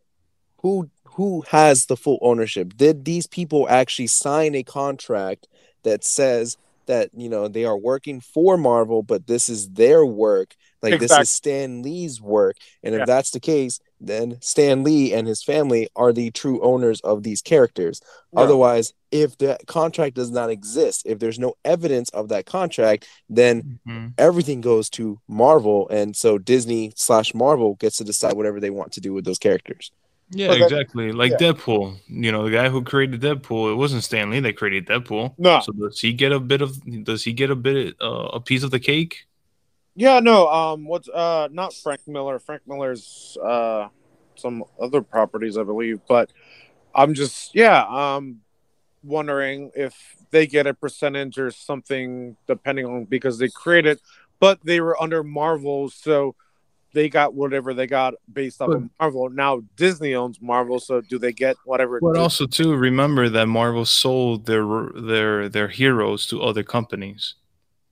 who 0.58 0.90
who 1.16 1.44
has 1.50 1.86
the 1.86 1.98
full 1.98 2.18
ownership? 2.22 2.76
Did 2.76 3.06
these 3.06 3.28
people 3.28 3.68
actually 3.70 4.08
sign 4.08 4.56
a 4.56 4.64
contract 4.64 5.48
that 5.84 6.04
says 6.04 6.58
that 6.88 7.12
you 7.16 7.30
know 7.30 7.48
they 7.48 7.66
are 7.66 7.78
working 7.78 8.20
for 8.20 8.58
Marvel, 8.58 9.04
but 9.04 9.28
this 9.28 9.48
is 9.50 9.70
their 9.72 10.06
work? 10.06 10.56
Like 10.92 11.00
this 11.00 11.12
is 11.18 11.30
Stan 11.30 11.82
Lee's 11.82 12.22
work, 12.22 12.58
and 12.84 12.94
if 12.94 13.00
Yeah. 13.00 13.06
that's 13.06 13.32
the 13.32 13.40
case, 13.40 13.80
then 14.02 14.38
Stan 14.42 14.84
Lee 14.84 15.14
and 15.14 15.26
his 15.28 15.42
family 15.42 15.88
are 15.96 16.12
the 16.12 16.30
true 16.32 16.62
owners 16.62 17.00
of 17.02 17.24
these 17.24 17.42
characters. 17.42 18.02
Yeah. 18.34 18.42
Otherwise, 18.42 18.94
if 19.12 19.38
the 19.38 19.58
contract 19.66 20.16
does 20.16 20.30
not 20.30 20.50
exist, 20.50 21.04
if 21.06 21.20
there's 21.20 21.40
no 21.40 21.54
evidence 21.64 22.10
of 22.10 22.28
that 22.30 22.46
contract, 22.46 23.08
then 23.30 23.80
Mhm. 23.88 24.14
everything 24.18 24.60
goes 24.62 24.90
to 24.92 25.20
Marvel, 25.28 25.88
and 25.90 26.16
so 26.16 26.38
Disney 26.38 26.92
slash 26.96 27.34
Marvel 27.34 27.76
gets 27.76 27.98
to 27.98 28.04
decide 28.04 28.34
whatever 28.34 28.60
they 28.60 28.70
want 28.70 28.92
to 28.94 29.02
do 29.02 29.14
with 29.14 29.24
those 29.26 29.40
characters. 29.40 29.92
Yeah, 30.32 30.48
But 30.48 30.60
that- 30.60 30.64
exactly. 30.72 31.12
Like 31.12 31.32
yeah. 31.34 31.38
Deadpool, 31.54 31.98
you 32.08 32.32
know, 32.32 32.44
the 32.44 32.50
guy 32.52 32.70
who 32.70 32.82
created 32.84 33.22
Deadpool, 33.22 33.72
it 33.72 33.76
wasn't 33.76 34.04
Stan 34.04 34.32
Lee 34.32 34.40
that 34.40 34.58
created 34.58 34.88
Deadpool. 34.88 35.36
No. 35.38 35.60
So 35.62 35.72
does 35.74 36.00
he 36.00 36.12
get 36.12 36.32
a 36.32 36.40
bit 36.40 36.62
of? 36.62 36.76
Does 37.04 37.24
he 37.24 37.34
get 37.34 37.52
a 37.52 37.56
bit 37.56 37.96
uh, 38.02 38.30
a 38.34 38.40
piece 38.40 38.64
of 38.64 38.72
the 38.72 38.80
cake? 38.80 39.26
Yeah, 39.96 40.20
no, 40.20 40.48
um, 40.48 40.86
what's, 40.86 41.10
uh, 41.10 41.48
not 41.52 41.74
Frank 41.74 42.02
Miller. 42.08 42.40
Frank 42.40 42.62
Miller's, 42.68 43.38
uh, 43.44 43.88
some 44.36 44.64
other 44.82 45.02
properties, 45.02 45.58
I 45.58 45.64
believe, 45.64 46.00
but 46.08 46.32
I'm 46.96 47.14
just, 47.14 47.54
yeah, 47.56 47.86
um, 47.88 48.42
wondering 49.04 49.72
if 49.76 50.16
they 50.32 50.48
get 50.48 50.66
a 50.68 50.74
percentage 50.74 51.38
or 51.38 51.52
something 51.52 52.36
depending 52.48 52.86
on 52.86 53.06
because 53.06 53.38
they 53.38 53.50
created, 53.50 54.00
but 54.40 54.60
they 54.64 54.80
were 54.80 55.02
under 55.02 55.24
Marvel, 55.24 55.90
so 55.90 56.36
they 56.94 57.10
got 57.10 57.34
whatever 57.34 57.74
they 57.74 57.88
got 57.88 58.14
based 58.32 58.62
off 58.62 58.70
of 58.70 58.90
Marvel. 59.00 59.30
Now 59.30 59.62
Disney 59.76 60.16
owns 60.16 60.42
Marvel, 60.42 60.80
so 60.80 61.02
do 61.02 61.18
they 61.18 61.34
get 61.34 61.56
whatever? 61.66 62.00
But 62.00 62.18
also 62.18 62.46
too, 62.46 62.76
remember 62.76 63.30
that 63.30 63.48
Marvel 63.48 63.86
sold 63.86 64.46
their 64.46 64.66
their 64.96 65.50
their 65.50 65.68
heroes 65.68 66.28
to 66.28 66.42
other 66.42 66.64
companies. 66.64 67.36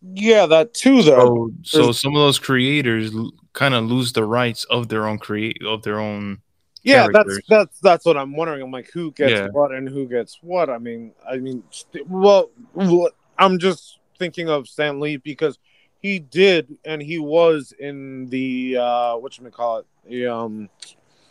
Yeah, 0.01 0.45
that 0.47 0.73
too, 0.73 1.01
though. 1.03 1.51
So 1.63 1.83
so 1.83 1.91
some 1.91 2.15
of 2.15 2.21
those 2.21 2.39
creators 2.39 3.11
kind 3.53 3.73
of 3.73 3.85
lose 3.85 4.13
the 4.13 4.25
rights 4.25 4.63
of 4.65 4.87
their 4.89 5.07
own 5.07 5.19
create 5.19 5.57
of 5.65 5.83
their 5.83 5.99
own. 5.99 6.39
yeah, 6.83 7.07
that's 7.11 7.27
characters. 7.27 7.45
that's 7.49 7.79
that's 7.81 8.05
what 8.05 8.17
I'm 8.17 8.35
wondering. 8.35 8.61
I'm 8.61 8.71
like, 8.71 8.89
who 8.91 9.11
gets 9.11 9.31
Yeah. 9.33 9.47
what 9.49 9.71
and 9.71 9.87
who 9.87 10.07
gets 10.07 10.39
what? 10.41 10.69
I 10.69 10.77
mean, 10.79 11.13
I 11.29 11.37
mean, 11.37 11.63
well, 12.07 12.49
I'm 13.37 13.59
just 13.59 13.99
thinking 14.17 14.49
of 14.49 14.67
Stan 14.67 14.99
Lee 14.99 15.17
because 15.17 15.59
he 16.01 16.17
did 16.19 16.77
and 16.85 17.01
he 17.01 17.19
was 17.19 17.73
in 17.77 18.27
the 18.29 18.77
uh 18.77 19.15
what 19.17 19.37
you 19.37 19.47
call 19.49 19.79
it, 19.79 19.85
the 20.09 20.27
um 20.27 20.69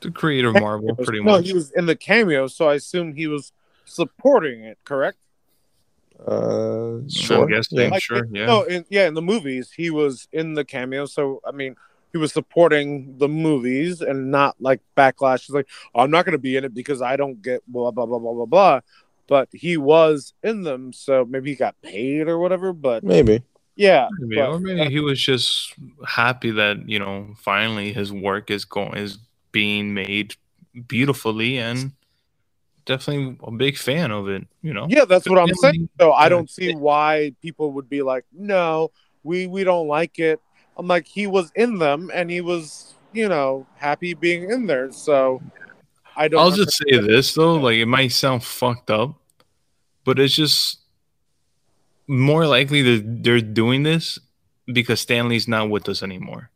The 0.01 0.11
creator 0.11 0.49
of 0.49 0.55
Marvel, 0.55 0.95
pretty 0.95 1.19
no, 1.23 1.33
much. 1.33 1.47
he 1.47 1.53
was 1.53 1.73
in 1.73 1.87
the 1.87 1.97
cameo, 1.97 2.47
so 2.47 2.69
I 2.69 2.75
assume 2.75 3.15
he 3.15 3.27
was 3.27 3.53
supporting 3.85 4.63
it. 4.65 4.79
Correct? 4.85 5.19
Uh, 6.27 6.99
sure. 7.09 7.47
guessing, 7.47 7.79
Yeah. 7.79 7.89
Like, 7.89 8.03
sure, 8.03 8.27
yeah. 8.31 8.47
No, 8.47 8.63
in, 8.63 8.85
yeah, 8.91 9.07
in 9.09 9.15
the 9.15 9.23
movies, 9.23 9.71
he 9.75 9.91
was 9.91 10.29
in 10.33 10.55
the 10.55 10.65
cameo. 10.65 11.07
So, 11.07 11.41
I 11.47 11.53
mean, 11.53 11.77
he 12.13 12.19
was 12.19 12.33
supporting 12.33 13.17
the 13.19 13.29
movies 13.29 14.01
and 14.01 14.31
not 14.31 14.57
like 14.61 14.81
backlash. 14.97 15.47
He's 15.47 15.51
like, 15.55 15.69
oh, 15.95 16.01
I'm 16.03 16.11
not 16.11 16.25
going 16.25 16.33
to 16.33 16.39
be 16.39 16.57
in 16.57 16.65
it 16.65 16.75
because 16.75 17.01
I 17.01 17.17
don't 17.17 17.41
get 17.41 17.63
blah, 17.67 17.91
blah, 17.91 18.07
blah, 18.07 18.19
blah, 18.19 18.33
blah, 18.35 18.47
blah. 18.47 18.81
But 19.29 19.49
he 19.53 19.77
was 19.77 20.35
in 20.43 20.63
them. 20.63 20.93
So 20.93 21.25
maybe 21.25 21.51
he 21.51 21.57
got 21.57 21.81
paid 21.83 22.27
or 22.29 22.39
whatever. 22.39 22.73
But 22.73 23.05
Maybe. 23.05 23.43
yeah. 23.77 24.09
Maybe, 24.19 24.37
but- 24.37 24.49
or 24.51 24.59
maybe 24.59 24.91
he 24.91 24.99
was 25.01 25.21
just 25.21 25.75
happy 26.07 26.51
that 26.51 26.89
you 26.89 26.99
know 26.99 27.35
finally 27.39 27.93
his 27.93 28.13
work 28.13 28.51
is 28.51 28.65
going 28.65 28.97
is 28.97 29.19
being 29.53 29.95
made 29.95 30.35
beautifully 30.89 31.59
and 31.59 31.93
definitely 32.85 33.39
a 33.43 33.51
big 33.51 33.77
fan 33.77 34.11
of 34.11 34.29
it. 34.29 34.47
You 34.63 34.75
know, 34.75 34.87
yeah, 34.89 35.05
that's 35.05 35.29
what 35.29 35.39
I'm 35.39 35.55
saying. 35.55 35.89
So 36.01 36.13
I 36.13 36.29
don't 36.29 36.51
see 36.51 36.75
why 36.75 37.33
people 37.41 37.73
would 37.73 37.89
be 37.89 38.03
like, 38.03 38.25
no, 38.33 38.91
we, 39.23 39.47
we 39.47 39.65
don't 39.65 39.89
like 39.89 40.19
it. 40.19 40.41
I'm 40.77 40.87
like, 40.87 41.07
he 41.07 41.27
was 41.27 41.53
in 41.55 41.79
them 41.79 42.11
and 42.13 42.31
he 42.31 42.41
was, 42.41 42.95
you 43.13 43.29
know, 43.29 43.67
happy 43.77 44.15
being 44.15 44.51
in 44.51 44.67
there. 44.67 44.93
So 44.93 45.43
I 46.17 46.29
don't 46.29 46.41
I'll 46.41 46.51
just 46.51 46.77
say 46.77 46.99
this 46.99 47.35
though, 47.35 47.55
like 47.55 47.77
it 47.77 47.87
might 47.87 48.13
sound 48.13 48.45
fucked 48.45 48.91
up, 48.91 49.15
but 50.05 50.19
it's 50.19 50.35
just 50.35 50.79
more 52.07 52.47
likely 52.47 52.83
that 52.83 53.23
they're 53.23 53.41
doing 53.41 53.83
this 53.83 54.19
because 54.67 55.01
Stan 55.01 55.29
Lee's 55.29 55.49
not 55.49 55.71
with 55.71 55.89
us 55.89 56.03
anymore. 56.03 56.51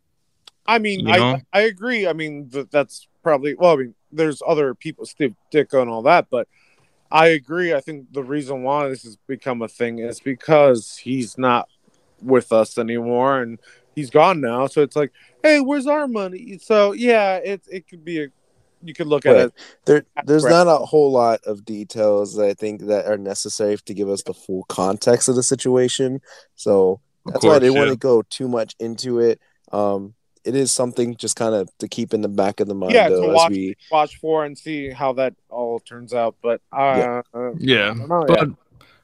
I 0.67 0.79
mean, 0.79 1.07
You 1.07 1.13
I 1.13 1.19
know? 1.19 1.41
I 1.53 1.61
agree. 1.63 2.07
I 2.07 2.13
mean, 2.13 2.49
th- 2.51 2.69
that's 2.71 3.07
probably 3.25 3.55
well. 3.55 3.73
I 3.73 3.77
mean, 3.77 3.95
there's 4.13 4.41
other 4.47 4.75
people, 4.75 5.07
Steve 5.07 5.35
Ditko 5.53 5.83
and 5.83 5.91
all 5.91 6.03
that, 6.03 6.29
but 6.31 6.47
I 7.11 7.29
agree. 7.29 7.75
I 7.75 7.81
think 7.81 8.13
the 8.13 8.23
reason 8.23 8.63
why 8.63 8.89
this 8.89 9.03
has 9.03 9.17
become 9.27 9.63
a 9.63 9.69
thing 9.69 9.99
is 9.99 10.21
because 10.21 10.97
he's 10.97 11.37
not 11.37 11.69
with 12.23 12.53
us 12.53 12.79
anymore, 12.79 13.43
and 13.43 13.59
he's 13.97 14.11
gone 14.11 14.41
now. 14.41 14.69
So 14.69 14.83
it's 14.83 14.95
like, 14.95 15.13
hey, 15.43 15.61
where's 15.61 15.89
our 15.89 16.07
money? 16.07 16.59
So 16.63 16.93
yeah, 16.93 17.37
it 17.37 17.63
it 17.69 17.89
could 17.89 18.05
be 18.05 18.23
a 18.23 18.29
you 18.85 18.95
could 18.95 19.07
look 19.07 19.27
at 19.27 19.37
it. 19.37 19.53
There, 19.87 20.05
there's 20.25 20.45
not 20.45 20.67
a 20.67 20.85
whole 20.85 21.11
lot 21.11 21.41
of 21.47 21.65
details 21.65 22.35
that 22.37 22.47
I 22.47 22.55
think 22.55 22.83
that 22.83 23.07
are 23.07 23.17
necessary 23.17 23.77
to 23.79 23.95
give 23.95 24.09
us 24.09 24.23
the 24.23 24.35
full 24.35 24.65
context 24.65 25.29
of 25.29 25.37
the 25.37 25.43
situation. 25.43 26.21
So 26.55 27.01
that's 27.25 27.45
why 27.45 27.57
I 27.57 27.59
didn't 27.61 27.75
yeah. 27.75 27.79
want 27.81 27.91
to 27.93 27.97
go 27.97 28.23
too 28.23 28.49
much 28.49 28.77
into 28.79 29.21
it. 29.21 29.41
Um, 29.73 30.15
it 30.45 30.55
is 30.55 30.71
something 30.73 31.17
just 31.17 31.37
kind 31.37 31.55
of 31.55 31.69
to 31.79 31.89
keep 31.89 32.13
in 32.15 32.21
the 32.21 32.29
back 32.29 32.61
of 32.61 32.69
the 32.69 32.75
mind, 32.75 32.93
Yeah, 32.93 33.09
to 33.09 33.15
though, 33.15 33.31
as 33.31 33.35
watch. 33.35 33.51
we 33.51 33.77
Watch 33.91 34.17
for 34.19 34.45
and 34.45 34.57
see 34.57 34.91
how 34.91 35.13
that 35.15 35.35
all 35.49 35.81
turns 35.81 36.13
out. 36.15 36.37
But 36.43 36.61
uh, 36.73 37.23
Yeah, 37.59 37.91
I 37.93 37.95
don't 37.95 38.09
know, 38.09 38.25
but 38.27 38.49
yeah. 38.49 38.55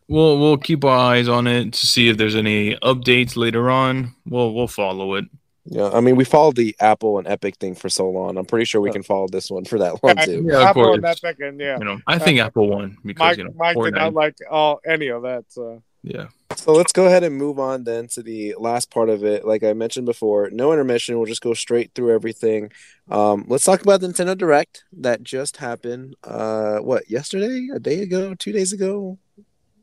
we'll 0.09 0.38
we'll 0.38 0.59
keep 0.59 0.84
our 0.84 0.97
eyes 0.97 1.28
on 1.28 1.47
it 1.47 1.72
to 1.72 1.86
see 1.86 2.09
if 2.09 2.16
there's 2.16 2.36
any 2.36 2.76
updates 2.76 3.36
later 3.36 3.70
on. 3.70 4.14
We'll 4.26 4.53
we'll 4.55 4.68
follow 4.68 5.14
it. 5.14 5.24
Yeah, 5.66 5.91
I 5.91 6.01
mean, 6.01 6.16
we 6.16 6.24
followed 6.24 6.57
the 6.57 6.74
Apple 6.80 7.18
and 7.18 7.28
Epic 7.28 7.57
thing 7.57 7.74
for 7.74 7.88
so 7.91 8.09
long. 8.09 8.36
I'm 8.38 8.47
pretty 8.47 8.64
sure 8.64 8.80
we 8.80 8.91
can 8.91 9.03
follow 9.03 9.28
this 9.28 9.51
one 9.51 9.64
for 9.66 9.78
that 9.78 10.03
long 10.03 10.16
too. 10.16 10.43
Yeah, 10.51 10.57
of 10.57 10.62
Apple 10.62 10.82
course. 10.84 10.95
and 10.97 11.05
that 11.05 11.18
second, 11.18 11.61
yeah. 11.61 11.78
You 11.78 11.84
know, 11.84 12.01
I 12.07 12.18
think 12.18 12.41
Apple 12.41 12.68
won 12.68 12.97
because 13.05 13.36
Mike, 13.36 13.38
you 13.38 13.45
know 13.45 13.53
Mike 13.57 13.76
did 13.76 13.82
Fortnite. 13.84 13.97
not 13.97 14.14
like 14.14 14.34
all 14.51 14.80
any 14.86 15.09
of 15.09 15.22
that. 15.22 15.45
So 15.49 15.82
Yeah. 16.03 16.28
So 16.57 16.72
let's 16.72 16.92
go 16.92 17.07
ahead 17.07 17.24
and 17.24 17.36
move 17.36 17.59
on 17.59 17.84
then 17.84 18.09
to 18.09 18.22
the 18.22 18.55
last 18.59 18.90
part 18.90 19.09
of 19.09 19.24
it. 19.24 19.46
Like 19.46 19.62
I 19.62 19.72
mentioned 19.72 20.07
before, 20.07 20.51
no 20.51 20.72
intermission. 20.72 21.16
We'll 21.16 21.26
just 21.26 21.42
go 21.42 21.55
straight 21.55 21.92
through 21.94 22.14
everything. 22.14 22.72
Um, 23.11 23.44
let's 23.48 23.64
talk 23.64 23.82
about 23.82 24.01
the 24.01 24.09
Nintendo 24.09 24.36
Direct 24.36 24.84
that 24.98 25.22
just 25.22 25.59
happened. 25.59 26.16
Uh, 26.24 26.78
what 26.78 27.11
yesterday? 27.11 27.68
A 27.74 27.78
day 27.78 28.03
ago? 28.03 28.34
Two 28.34 28.53
days 28.53 28.72
ago? 28.72 29.18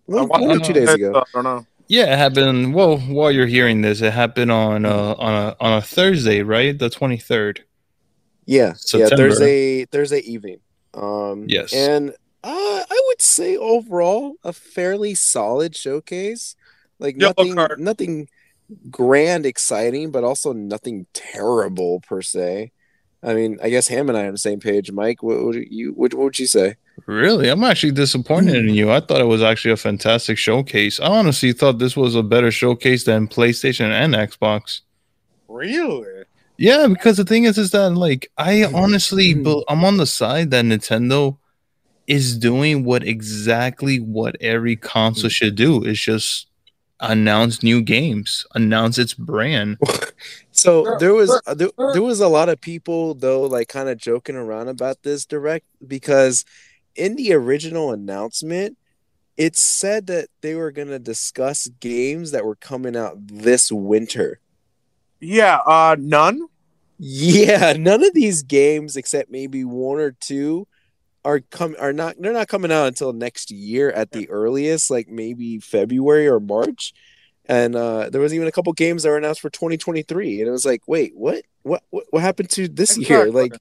Well, 0.07 0.27
I 0.33 0.39
only 0.41 0.59
two 0.59 0.73
days 0.73 0.89
ago. 0.89 1.13
I 1.15 1.23
don't 1.33 1.43
know. 1.43 1.65
Yeah, 1.87 2.13
it 2.13 2.17
happened. 2.17 2.73
Well, 2.73 2.97
while 2.97 3.31
you're 3.31 3.47
hearing 3.47 3.81
this, 3.81 4.01
it 4.01 4.11
happened 4.11 4.51
on 4.51 4.85
uh, 4.85 5.15
on 5.17 5.33
a 5.33 5.55
on 5.59 5.77
a 5.77 5.81
Thursday, 5.81 6.41
right? 6.41 6.77
The 6.77 6.89
twenty 6.89 7.17
third. 7.17 7.63
Yeah, 8.45 8.67
yeah, 8.67 8.73
September. 8.75 9.29
Thursday 9.29 9.85
Thursday 9.85 10.19
evening. 10.19 10.59
Um, 10.93 11.45
Yes. 11.47 11.73
and 11.73 12.13
uh, 12.47 12.83
I 12.89 13.01
would 13.07 13.21
say 13.21 13.57
overall 13.57 14.35
a 14.43 14.53
fairly 14.53 15.15
solid 15.15 15.75
showcase. 15.75 16.55
Like 16.99 17.19
Yellow 17.19 17.33
nothing, 17.37 17.55
card. 17.55 17.79
nothing 17.79 18.29
grand, 18.89 19.45
exciting, 19.45 20.11
but 20.11 20.23
also 20.23 20.53
nothing 20.53 21.05
terrible 21.13 21.99
per 21.99 22.21
se. 22.21 22.71
I 23.21 23.33
mean, 23.33 23.57
I 23.61 23.69
guess 23.69 23.87
Ham 23.89 24.09
and 24.09 24.17
I 24.17 24.23
are 24.23 24.27
on 24.27 24.31
the 24.33 24.37
same 24.37 24.59
page. 24.59 24.91
Mike, 24.91 25.21
what 25.21 25.43
would 25.43 25.67
you 25.69 25.91
what, 25.91 26.13
what 26.13 26.23
would 26.23 26.39
you 26.39 26.47
say? 26.47 26.75
Really, 27.05 27.49
I'm 27.49 27.63
actually 27.63 27.91
disappointed 27.91 28.55
in 28.55 28.73
you. 28.73 28.91
I 28.91 28.99
thought 29.01 29.21
it 29.21 29.25
was 29.25 29.43
actually 29.43 29.71
a 29.71 29.77
fantastic 29.77 30.37
showcase. 30.37 30.99
I 30.99 31.07
honestly 31.07 31.53
thought 31.53 31.79
this 31.79 31.95
was 31.97 32.15
a 32.15 32.23
better 32.23 32.49
showcase 32.49 33.03
than 33.03 33.27
PlayStation 33.27 33.91
and 33.91 34.13
Xbox. 34.13 34.81
Really? 35.47 36.23
Yeah, 36.57 36.87
because 36.87 37.17
the 37.17 37.25
thing 37.25 37.43
is, 37.43 37.57
is 37.57 37.71
that 37.71 37.91
like 37.91 38.31
I 38.37 38.63
honestly, 38.65 39.33
bel- 39.33 39.65
I'm 39.67 39.83
on 39.83 39.97
the 39.97 40.07
side 40.07 40.51
that 40.51 40.65
Nintendo 40.65 41.37
is 42.07 42.37
doing 42.37 42.83
what 42.83 43.03
exactly 43.03 43.99
what 43.99 44.35
every 44.41 44.75
console 44.75 45.29
should 45.29 45.55
do. 45.55 45.83
Is 45.83 45.99
just 45.99 46.47
announce 46.99 47.61
new 47.61 47.81
games, 47.81 48.45
announce 48.55 48.97
its 48.97 49.13
brand. 49.13 49.77
So 50.57 50.97
there 50.97 51.13
was 51.13 51.39
uh, 51.45 51.53
there, 51.53 51.69
there 51.93 52.01
was 52.01 52.19
a 52.19 52.27
lot 52.27 52.49
of 52.49 52.59
people 52.59 53.13
though 53.13 53.43
like 53.43 53.67
kind 53.67 53.89
of 53.89 53.99
joking 53.99 54.35
around 54.35 54.69
about 54.69 55.03
this 55.03 55.23
direct 55.23 55.67
because 55.85 56.45
in 56.95 57.15
the 57.15 57.33
original 57.33 57.91
announcement 57.91 58.75
it 59.37 59.55
said 59.55 60.07
that 60.07 60.29
they 60.41 60.55
were 60.55 60.71
going 60.71 60.87
to 60.87 60.97
discuss 60.97 61.67
games 61.79 62.31
that 62.31 62.43
were 62.43 62.55
coming 62.55 62.97
out 62.97 63.15
this 63.27 63.71
winter. 63.71 64.39
Yeah. 65.19 65.57
Uh, 65.57 65.95
none. 65.99 66.47
Yeah, 66.97 67.73
none 67.73 68.03
of 68.03 68.15
these 68.15 68.41
games 68.41 68.97
except 68.97 69.29
maybe 69.29 69.63
one 69.63 69.99
or 69.99 70.13
two 70.13 70.67
are 71.27 71.41
come 71.41 71.75
are 71.77 71.91
not 71.91 72.15
they're 72.17 72.31
not 72.31 72.47
coming 72.47 72.71
out 72.71 72.87
until 72.87 73.11
next 73.11 73.51
year 73.51 73.91
at 73.91 74.11
the 74.11 74.29
earliest, 74.29 74.89
like 74.89 75.09
maybe 75.09 75.59
February 75.59 76.25
or 76.27 76.39
March. 76.39 76.93
And 77.45 77.75
uh 77.75 78.09
there 78.09 78.21
was 78.21 78.33
even 78.33 78.47
a 78.47 78.51
couple 78.51 78.71
games 78.71 79.03
that 79.03 79.09
were 79.09 79.17
announced 79.17 79.41
for 79.41 79.49
2023 79.49 80.39
and 80.39 80.47
it 80.47 80.51
was 80.51 80.65
like, 80.65 80.83
"Wait, 80.87 81.11
what? 81.15 81.43
What 81.63 81.83
what, 81.89 82.05
what 82.11 82.21
happened 82.21 82.49
to 82.51 82.69
this 82.69 82.97
year?" 82.97 83.29
Like 83.29 83.53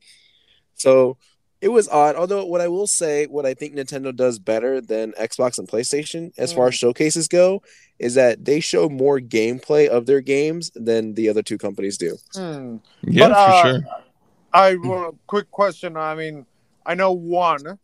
so 0.75 1.17
it 1.61 1.69
was 1.69 1.89
odd. 1.89 2.15
Although 2.15 2.45
what 2.45 2.61
I 2.61 2.69
will 2.69 2.87
say, 2.87 3.27
what 3.27 3.47
I 3.47 3.55
think 3.55 3.75
Nintendo 3.75 4.15
does 4.15 4.39
better 4.39 4.81
than 4.81 5.13
Xbox 5.13 5.59
and 5.59 5.67
PlayStation 5.67 6.33
as 6.39 6.53
far 6.53 6.69
as 6.69 6.77
showcases 6.77 7.27
go, 7.27 7.63
is 7.99 8.15
that 8.15 8.45
they 8.45 8.61
show 8.61 8.89
more 8.89 9.19
gameplay 9.19 9.89
of 9.89 10.07
their 10.07 10.21
games 10.21 10.71
than 10.77 11.15
the 11.15 11.29
other 11.29 11.43
two 11.43 11.59
companies 11.59 11.99
do. 11.99 12.17
Hmm. 12.35 12.77
Yeah, 13.03 13.29
But, 13.29 13.33
uh, 13.33 13.63
for 13.63 13.69
sure. 13.69 13.81
I 14.53 14.77
want 14.77 15.15
a 15.15 15.19
quick 15.27 15.51
question. 15.51 15.97
I 15.97 16.15
mean, 16.15 16.47
I 16.87 16.95
know 16.95 17.13
one. 17.13 17.79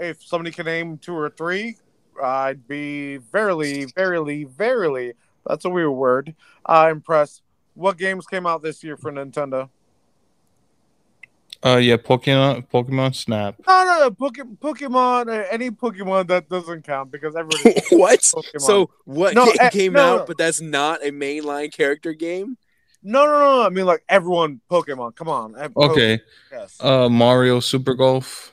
If 0.00 0.22
somebody 0.22 0.50
can 0.50 0.66
name 0.66 0.98
two 0.98 1.14
or 1.16 1.30
three, 1.30 1.76
I'd 2.22 2.66
be 2.66 3.16
verily, 3.18 3.84
verily, 3.86 4.44
verily. 4.44 5.12
That's 5.46 5.64
a 5.64 5.70
weird 5.70 5.90
word. 5.90 6.34
Uh, 6.64 6.88
impressed. 6.90 7.42
What 7.74 7.98
games 7.98 8.26
came 8.26 8.46
out 8.46 8.62
this 8.62 8.82
year 8.84 8.96
for 8.96 9.12
Nintendo? 9.12 9.68
Uh, 11.64 11.76
yeah, 11.78 11.96
Pokemon, 11.96 12.66
Pokemon 12.68 13.14
Snap. 13.14 13.54
No, 13.66 13.84
no, 13.84 13.98
no. 14.00 14.10
Poke- 14.10 14.58
Pokemon. 14.60 15.28
uh, 15.28 15.46
Any 15.50 15.70
Pokemon 15.70 16.28
that 16.28 16.48
doesn't 16.48 16.82
count 16.84 17.10
because 17.10 17.34
everybody. 17.34 17.80
what? 17.90 18.20
Pokemon. 18.20 18.60
So 18.60 18.90
what 19.04 19.34
No, 19.34 19.46
game 19.46 19.54
eh, 19.60 19.70
came 19.70 19.92
no, 19.94 20.00
out, 20.14 20.18
no. 20.20 20.24
but 20.26 20.36
that's 20.38 20.60
not 20.60 21.02
a 21.02 21.10
mainline 21.10 21.72
character 21.72 22.12
game? 22.12 22.58
No, 23.04 23.26
no, 23.26 23.32
no, 23.32 23.56
no. 23.56 23.62
I 23.62 23.68
mean, 23.68 23.84
like 23.86 24.02
everyone. 24.08 24.60
Pokemon. 24.70 25.14
Come 25.14 25.28
on. 25.28 25.54
Oh, 25.76 25.90
Okay, 25.90 26.20
yes. 26.50 26.76
uh, 26.80 27.08
Mario 27.08 27.60
Super 27.60 27.94
Golf, 27.94 28.52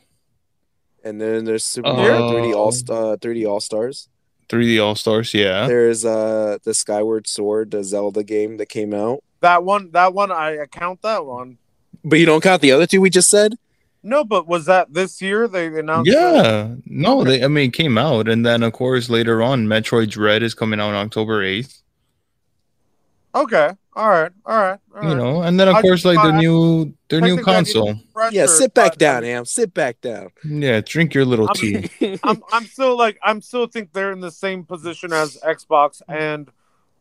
And 1.03 1.19
then 1.21 1.45
there's 1.45 1.63
Super 1.63 1.87
Uh, 1.89 1.93
Mario 1.95 2.29
3D 2.31 2.53
All 2.53 2.67
uh, 2.69 3.15
3D 3.17 3.47
All 3.49 3.59
Stars. 3.61 4.09
3D 4.49 4.83
All 4.83 4.95
Stars. 4.95 5.33
Yeah, 5.33 5.67
There's 5.67 6.03
uh 6.05 6.57
the 6.63 6.73
Skyward 6.73 7.27
Sword, 7.27 7.71
the 7.71 7.83
Zelda 7.83 8.23
game 8.23 8.57
that 8.57 8.67
came 8.67 8.93
out. 8.93 9.23
that 9.39 9.63
one. 9.63 9.91
That 9.91 10.13
one. 10.13 10.31
I 10.31 10.65
count 10.69 11.01
that 11.03 11.25
one. 11.25 11.57
But 12.03 12.19
you 12.19 12.25
don't 12.25 12.41
count 12.43 12.61
the 12.61 12.71
other 12.73 12.85
two 12.87 12.99
we 13.01 13.09
just 13.09 13.29
said? 13.29 13.55
No, 14.03 14.23
but 14.23 14.47
was 14.47 14.65
that 14.65 14.93
this 14.93 15.21
year? 15.21 15.47
They 15.47 15.67
announced. 15.67 16.09
it? 16.09 16.13
yeah. 16.15 16.73
No, 16.85 17.23
they. 17.23 17.43
I 17.43 17.47
mean, 17.47 17.69
it 17.69 17.73
came 17.73 17.97
out, 17.97 18.27
and 18.27 18.43
then 18.45 18.63
of 18.63 18.73
course 18.73 19.09
later 19.09 19.41
on, 19.41 19.67
Metroid 19.67 20.09
Dread 20.09 20.41
is 20.43 20.53
coming 20.55 20.79
out 20.79 20.89
on 20.89 21.05
October 21.05 21.41
eighth. 21.43 21.81
Okay. 23.33 23.71
All 23.93 24.09
right. 24.09 24.31
All 24.45 24.57
right. 24.57 24.79
All 24.95 25.03
You 25.09 25.15
know, 25.15 25.41
and 25.41 25.59
then 25.59 25.67
of 25.67 25.75
I- 25.75 25.81
course 25.81 26.05
like 26.05 26.17
the 26.17 26.33
I- 26.33 26.39
new 26.39 26.93
their 27.09 27.21
new 27.21 27.33
I 27.33 27.35
need 27.37 27.43
console. 27.45 27.95
pressure, 28.13 28.35
Yeah, 28.35 28.45
sit 28.45 28.73
back 28.73 28.95
down, 28.97 29.23
I 29.23 29.27
Ham. 29.27 29.45
Sit 29.45 29.73
back 29.73 29.99
down. 30.01 30.29
Yeah, 30.45 30.81
drink 30.81 31.13
your 31.13 31.25
little 31.25 31.47
I'm- 31.47 31.55
tea. 31.55 32.19
I'm 32.23 32.41
I'm 32.51 32.65
still 32.65 32.97
like 32.97 33.17
I'm 33.23 33.41
still 33.41 33.67
think 33.67 33.93
they're 33.93 34.11
in 34.13 34.21
the 34.21 34.31
same 34.31 34.63
position 34.63 35.11
as 35.13 35.37
Xbox 35.37 36.01
and 36.07 36.49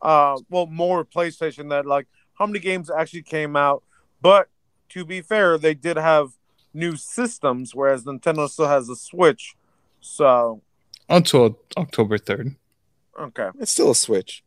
uh 0.03 0.39
well 0.51 0.67
more 0.67 1.05
PlayStation 1.05 1.69
that 1.71 1.87
like 1.87 2.07
how 2.35 2.47
many 2.47 2.59
games 2.59 2.91
actually 2.91 3.23
came 3.23 3.55
out. 3.57 3.83
But 4.23 4.49
to 4.91 5.05
be 5.05 5.21
fair, 5.23 5.59
they 5.59 5.75
did 5.75 5.97
have 5.97 6.31
new 6.75 6.97
systems, 6.97 7.75
whereas 7.75 8.05
Nintendo 8.05 8.49
still 8.49 8.69
has 8.69 8.89
a 8.89 8.97
Switch. 8.97 9.55
So 10.01 10.63
Until 11.09 11.59
October 11.77 12.19
third. 12.19 12.57
okay. 13.19 13.49
It's 13.61 13.73
still 13.73 13.91
a 13.91 13.95
Switch. 13.95 14.43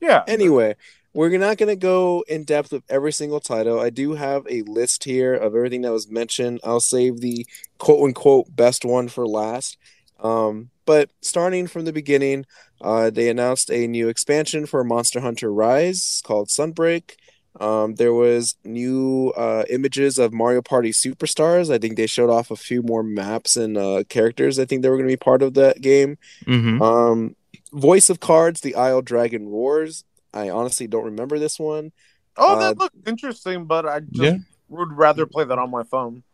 Yeah. 0.00 0.22
Anyway, 0.28 0.76
we're 1.14 1.38
not 1.38 1.56
going 1.56 1.68
to 1.68 1.76
go 1.76 2.24
in 2.28 2.44
depth 2.44 2.72
with 2.72 2.82
every 2.88 3.12
single 3.12 3.40
title. 3.40 3.80
I 3.80 3.90
do 3.90 4.14
have 4.14 4.46
a 4.50 4.62
list 4.62 5.04
here 5.04 5.32
of 5.32 5.54
everything 5.54 5.82
that 5.82 5.92
was 5.92 6.10
mentioned. 6.10 6.60
I'll 6.64 6.80
save 6.80 7.20
the 7.20 7.46
quote 7.78 8.04
unquote 8.04 8.54
best 8.54 8.84
one 8.84 9.08
for 9.08 9.26
last. 9.26 9.78
Um, 10.18 10.70
but 10.86 11.10
starting 11.22 11.66
from 11.68 11.84
the 11.84 11.92
beginning, 11.92 12.46
uh, 12.80 13.10
they 13.10 13.28
announced 13.28 13.70
a 13.70 13.86
new 13.86 14.08
expansion 14.08 14.66
for 14.66 14.82
Monster 14.84 15.20
Hunter 15.20 15.52
Rise 15.52 16.20
called 16.24 16.48
Sunbreak. 16.48 17.12
Um, 17.60 17.94
there 17.94 18.12
was 18.12 18.56
new 18.64 19.32
uh, 19.36 19.64
images 19.70 20.18
of 20.18 20.32
Mario 20.32 20.60
Party 20.60 20.90
Superstars. 20.90 21.72
I 21.72 21.78
think 21.78 21.96
they 21.96 22.08
showed 22.08 22.30
off 22.30 22.50
a 22.50 22.56
few 22.56 22.82
more 22.82 23.04
maps 23.04 23.56
and 23.56 23.78
uh, 23.78 24.02
characters. 24.08 24.58
I 24.58 24.64
think 24.64 24.82
they 24.82 24.88
were 24.88 24.96
going 24.96 25.08
to 25.08 25.12
be 25.12 25.16
part 25.16 25.42
of 25.42 25.54
that 25.54 25.80
game. 25.80 26.18
Mm-hmm. 26.46 26.82
Um, 26.82 27.36
Voice 27.72 28.10
of 28.10 28.18
Cards, 28.18 28.60
The 28.60 28.74
Isle 28.74 29.02
Dragon 29.02 29.48
Roars. 29.48 30.04
I 30.34 30.50
honestly 30.50 30.86
don't 30.86 31.04
remember 31.04 31.38
this 31.38 31.58
one. 31.58 31.92
Oh, 32.36 32.56
Uh, 32.56 32.58
that 32.60 32.78
looked 32.78 33.08
interesting, 33.08 33.64
but 33.64 33.86
I 33.86 34.00
just 34.00 34.20
Yeah. 34.20 34.36
would 34.68 34.92
rather 34.92 35.24
play 35.24 35.44
that 35.44 35.58
on 35.58 35.70
my 35.70 35.84
phone. 35.84 36.24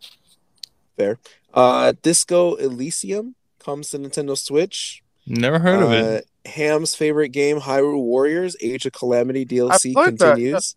Uh, 1.55 1.95
Disco 2.03 2.55
Elysium 2.57 3.35
comes 3.59 3.91
to 3.91 3.99
Nintendo 3.99 4.37
Switch. 4.37 5.03
Never 5.27 5.59
heard 5.59 5.83
of 5.83 5.93
it. 5.93 6.05
Uh, 6.47 6.49
Ham's 6.49 6.95
favorite 6.95 7.31
game, 7.31 7.61
Hyrule 7.61 8.03
Warriors: 8.03 8.57
Age 8.61 8.87
of 8.87 8.93
Calamity 8.93 9.45
DLC 9.45 9.95
played 9.95 10.19
that, 10.19 10.35
continues. 10.35 10.77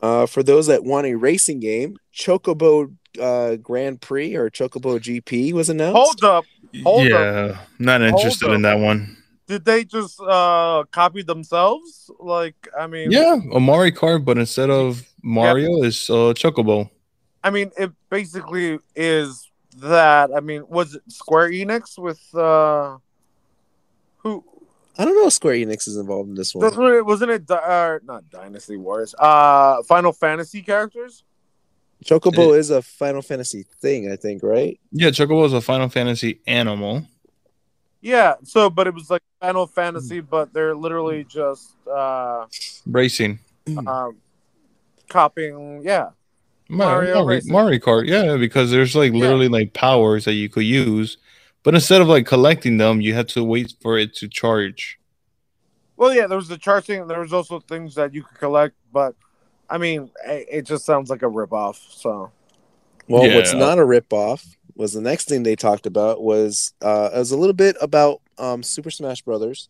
Uh, 0.00 0.26
for 0.26 0.42
those 0.42 0.66
that 0.68 0.84
want 0.84 1.06
a 1.06 1.14
racing 1.14 1.60
game, 1.60 1.96
Chocobo 2.14 2.94
uh, 3.20 3.56
Grand 3.56 4.00
Prix 4.00 4.34
or 4.34 4.50
Chocobo 4.50 4.98
GP 4.98 5.52
was 5.52 5.68
announced. 5.68 6.22
Hold 6.22 6.24
up. 6.24 6.46
hold 6.84 7.08
yeah, 7.08 7.58
not 7.78 8.02
interested 8.02 8.50
in 8.50 8.62
that 8.62 8.78
one. 8.78 9.16
Did 9.48 9.64
they 9.64 9.84
just 9.84 10.20
uh 10.20 10.84
copy 10.90 11.22
themselves? 11.22 12.10
Like, 12.20 12.68
I 12.78 12.86
mean, 12.86 13.10
Yeah, 13.10 13.36
a 13.52 13.58
Mario 13.58 13.92
Kart, 13.94 14.24
but 14.24 14.36
instead 14.36 14.70
of 14.70 15.02
Mario, 15.22 15.82
is 15.82 16.08
uh, 16.10 16.34
Chocobo. 16.34 16.90
I 17.42 17.50
mean, 17.50 17.70
it 17.78 17.90
basically 18.10 18.78
is 18.94 19.50
that. 19.78 20.30
I 20.36 20.40
mean, 20.40 20.64
was 20.68 20.94
it 20.96 21.02
Square 21.08 21.50
Enix 21.50 21.98
with 21.98 22.22
uh 22.34 22.98
who? 24.18 24.44
I 24.98 25.04
don't 25.04 25.14
know 25.14 25.28
if 25.28 25.32
Square 25.32 25.54
Enix 25.54 25.88
is 25.88 25.96
involved 25.96 26.28
in 26.28 26.34
this 26.34 26.54
one. 26.54 26.64
Wasn't 26.64 26.94
it, 26.94 27.06
wasn't 27.06 27.30
it 27.30 27.46
Di- 27.46 27.54
uh, 27.54 28.00
not 28.04 28.28
Dynasty 28.28 28.76
Wars? 28.76 29.14
Uh, 29.18 29.82
Final 29.84 30.12
Fantasy 30.12 30.60
characters. 30.60 31.24
Chocobo 32.04 32.56
is 32.56 32.70
a 32.70 32.82
Final 32.82 33.22
Fantasy 33.22 33.64
thing, 33.80 34.10
I 34.10 34.16
think, 34.16 34.42
right? 34.42 34.78
Yeah, 34.92 35.08
Chocobo 35.08 35.46
is 35.46 35.52
a 35.52 35.60
Final 35.60 35.88
Fantasy 35.88 36.40
animal. 36.46 37.06
Yeah. 38.00 38.34
So, 38.44 38.70
but 38.70 38.86
it 38.86 38.94
was 38.94 39.10
like 39.10 39.22
Final 39.40 39.66
Fantasy, 39.66 40.20
but 40.20 40.52
they're 40.52 40.74
literally 40.74 41.24
just 41.24 41.74
uh, 41.86 42.46
Racing. 42.86 43.38
um, 43.86 44.16
copying. 45.08 45.82
Yeah. 45.84 46.10
Mario, 46.68 46.86
Mario 46.86 47.14
Mario, 47.14 47.26
Racing. 47.26 47.52
Mario 47.52 47.78
Kart, 47.78 48.06
yeah, 48.06 48.36
because 48.36 48.70
there's 48.70 48.94
like 48.94 49.12
literally 49.12 49.48
like 49.48 49.72
powers 49.72 50.26
that 50.26 50.34
you 50.34 50.50
could 50.50 50.64
use, 50.64 51.16
but 51.62 51.74
instead 51.74 52.02
of 52.02 52.08
like 52.08 52.26
collecting 52.26 52.76
them, 52.76 53.00
you 53.00 53.14
had 53.14 53.28
to 53.30 53.42
wait 53.42 53.74
for 53.80 53.96
it 53.96 54.14
to 54.16 54.28
charge. 54.28 54.98
Well, 55.96 56.14
yeah, 56.14 56.26
there 56.26 56.36
was 56.36 56.48
the 56.48 56.58
charging. 56.58 57.06
There 57.06 57.20
was 57.20 57.32
also 57.32 57.58
things 57.60 57.94
that 57.94 58.12
you 58.12 58.22
could 58.22 58.38
collect, 58.38 58.74
but 58.92 59.14
I 59.68 59.78
mean, 59.78 60.10
it, 60.26 60.46
it 60.50 60.66
just 60.66 60.84
sounds 60.84 61.08
like 61.08 61.22
a 61.22 61.26
ripoff. 61.26 61.76
So 61.90 62.30
Well, 63.08 63.34
what's 63.34 63.54
not 63.54 63.78
a 63.78 63.82
ripoff 63.82 64.56
was 64.78 64.94
the 64.94 65.02
next 65.02 65.28
thing 65.28 65.42
they 65.42 65.56
talked 65.56 65.84
about 65.86 66.22
was 66.22 66.72
uh, 66.80 67.10
it 67.14 67.18
was 67.18 67.32
a 67.32 67.36
little 67.36 67.52
bit 67.52 67.76
about 67.82 68.22
um, 68.38 68.62
Super 68.62 68.90
Smash 68.90 69.20
Brothers. 69.22 69.68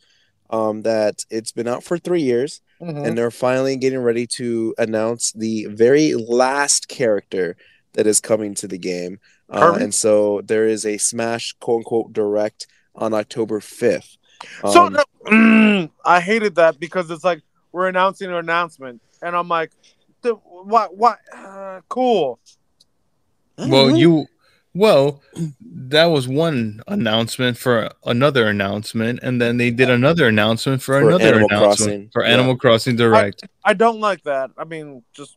Um, 0.51 0.81
that 0.83 1.27
it's 1.29 1.53
been 1.53 1.69
out 1.69 1.85
for 1.85 1.99
three 1.99 2.23
years, 2.23 2.63
Mhm. 2.81 3.07
and 3.07 3.19
they're 3.19 3.31
finally 3.31 3.77
getting 3.77 3.99
ready 3.99 4.27
to 4.39 4.75
announce 4.79 5.31
the 5.33 5.67
very 5.67 6.15
last 6.15 6.89
character 6.89 7.55
that 7.93 8.07
is 8.07 8.19
coming 8.19 8.55
to 8.55 8.67
the 8.67 8.79
game. 8.79 9.19
Uh, 9.51 9.77
and 9.79 9.95
so 9.95 10.41
there 10.43 10.67
is 10.67 10.87
a 10.87 10.97
Smash 10.97 11.53
quote 11.61 11.81
unquote 11.81 12.15
direct 12.15 12.67
on 12.95 13.13
October 13.13 13.61
fifth. 13.61 14.17
so 14.63 14.87
Um, 14.87 14.93
no, 14.95 15.05
mm, 15.27 15.91
I 16.03 16.21
hated 16.21 16.55
that 16.55 16.81
because 16.81 17.11
it's 17.11 17.25
like 17.25 17.43
we're 17.73 17.89
announcing 17.89 18.29
an 18.29 18.37
announcement, 18.37 19.03
and 19.21 19.37
I'm 19.37 19.49
like, 19.49 19.73
what? 20.23 20.97
What? 20.97 21.19
Uh, 21.37 21.81
cool. 21.91 22.39
Well, 23.59 23.95
you, 23.95 24.27
well, 24.79 25.21
that 25.61 26.05
was 26.05 26.29
one 26.29 26.81
announcement 26.87 27.59
for 27.59 27.91
another 28.07 28.47
announcement, 28.47 29.19
and 29.25 29.41
then 29.41 29.57
they 29.57 29.73
did 29.73 29.91
another 29.91 30.29
announcement 30.29 30.83
for, 30.83 31.01
For 31.01 31.09
another 31.09 31.25
Animal 31.25 31.49
announcement 31.51 31.77
Crossing, 31.77 32.11
for 32.13 32.25
yeah. 32.25 32.33
Animal 32.33 32.57
Crossing 32.57 32.95
Direct. 32.95 33.43
I 33.65 33.75
don't 33.75 33.99
like 33.99 34.23
that. 34.23 34.51
I 34.57 34.63
mean, 34.63 35.03
just 35.13 35.37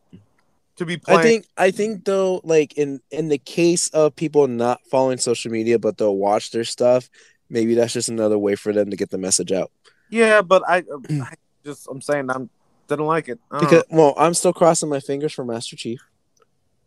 to 0.76 0.86
be 0.86 0.98
plain. 0.98 1.18
I 1.18 1.24
think 1.24 1.46
I 1.58 1.72
think 1.72 2.06
though, 2.06 2.40
like 2.44 2.78
in 2.78 3.02
in 3.10 3.30
the 3.30 3.40
case 3.40 3.90
of 3.90 4.16
people 4.16 4.48
not 4.48 4.80
following 4.92 5.18
social 5.18 5.52
media, 5.52 5.80
but 5.80 5.98
they'll 5.98 6.18
watch 6.18 6.52
their 6.52 6.64
stuff, 6.64 7.10
maybe 7.50 7.74
that's 7.74 7.94
just 7.94 8.10
another 8.10 8.38
way 8.38 8.56
for 8.56 8.72
them 8.72 8.92
to 8.92 8.96
get 8.96 9.10
the 9.10 9.18
message 9.18 9.52
out. 9.52 9.72
yeah, 10.12 10.44
but 10.44 10.62
I, 10.68 10.84
um, 10.94 11.04
I 11.24 11.34
just 11.66 11.88
I'm 11.90 12.02
saying 12.02 12.30
I'm 12.30 12.48
didn't 12.88 13.08
like 13.08 13.28
it. 13.28 13.40
I 13.50 13.60
don't 13.60 13.70
Because 13.70 13.84
well, 13.90 14.14
I'm 14.18 14.36
still 14.36 14.54
crossing 14.54 14.90
my 14.90 15.00
fingers 15.00 15.34
for 15.34 15.44
Master 15.44 15.76
Chief, 15.76 16.00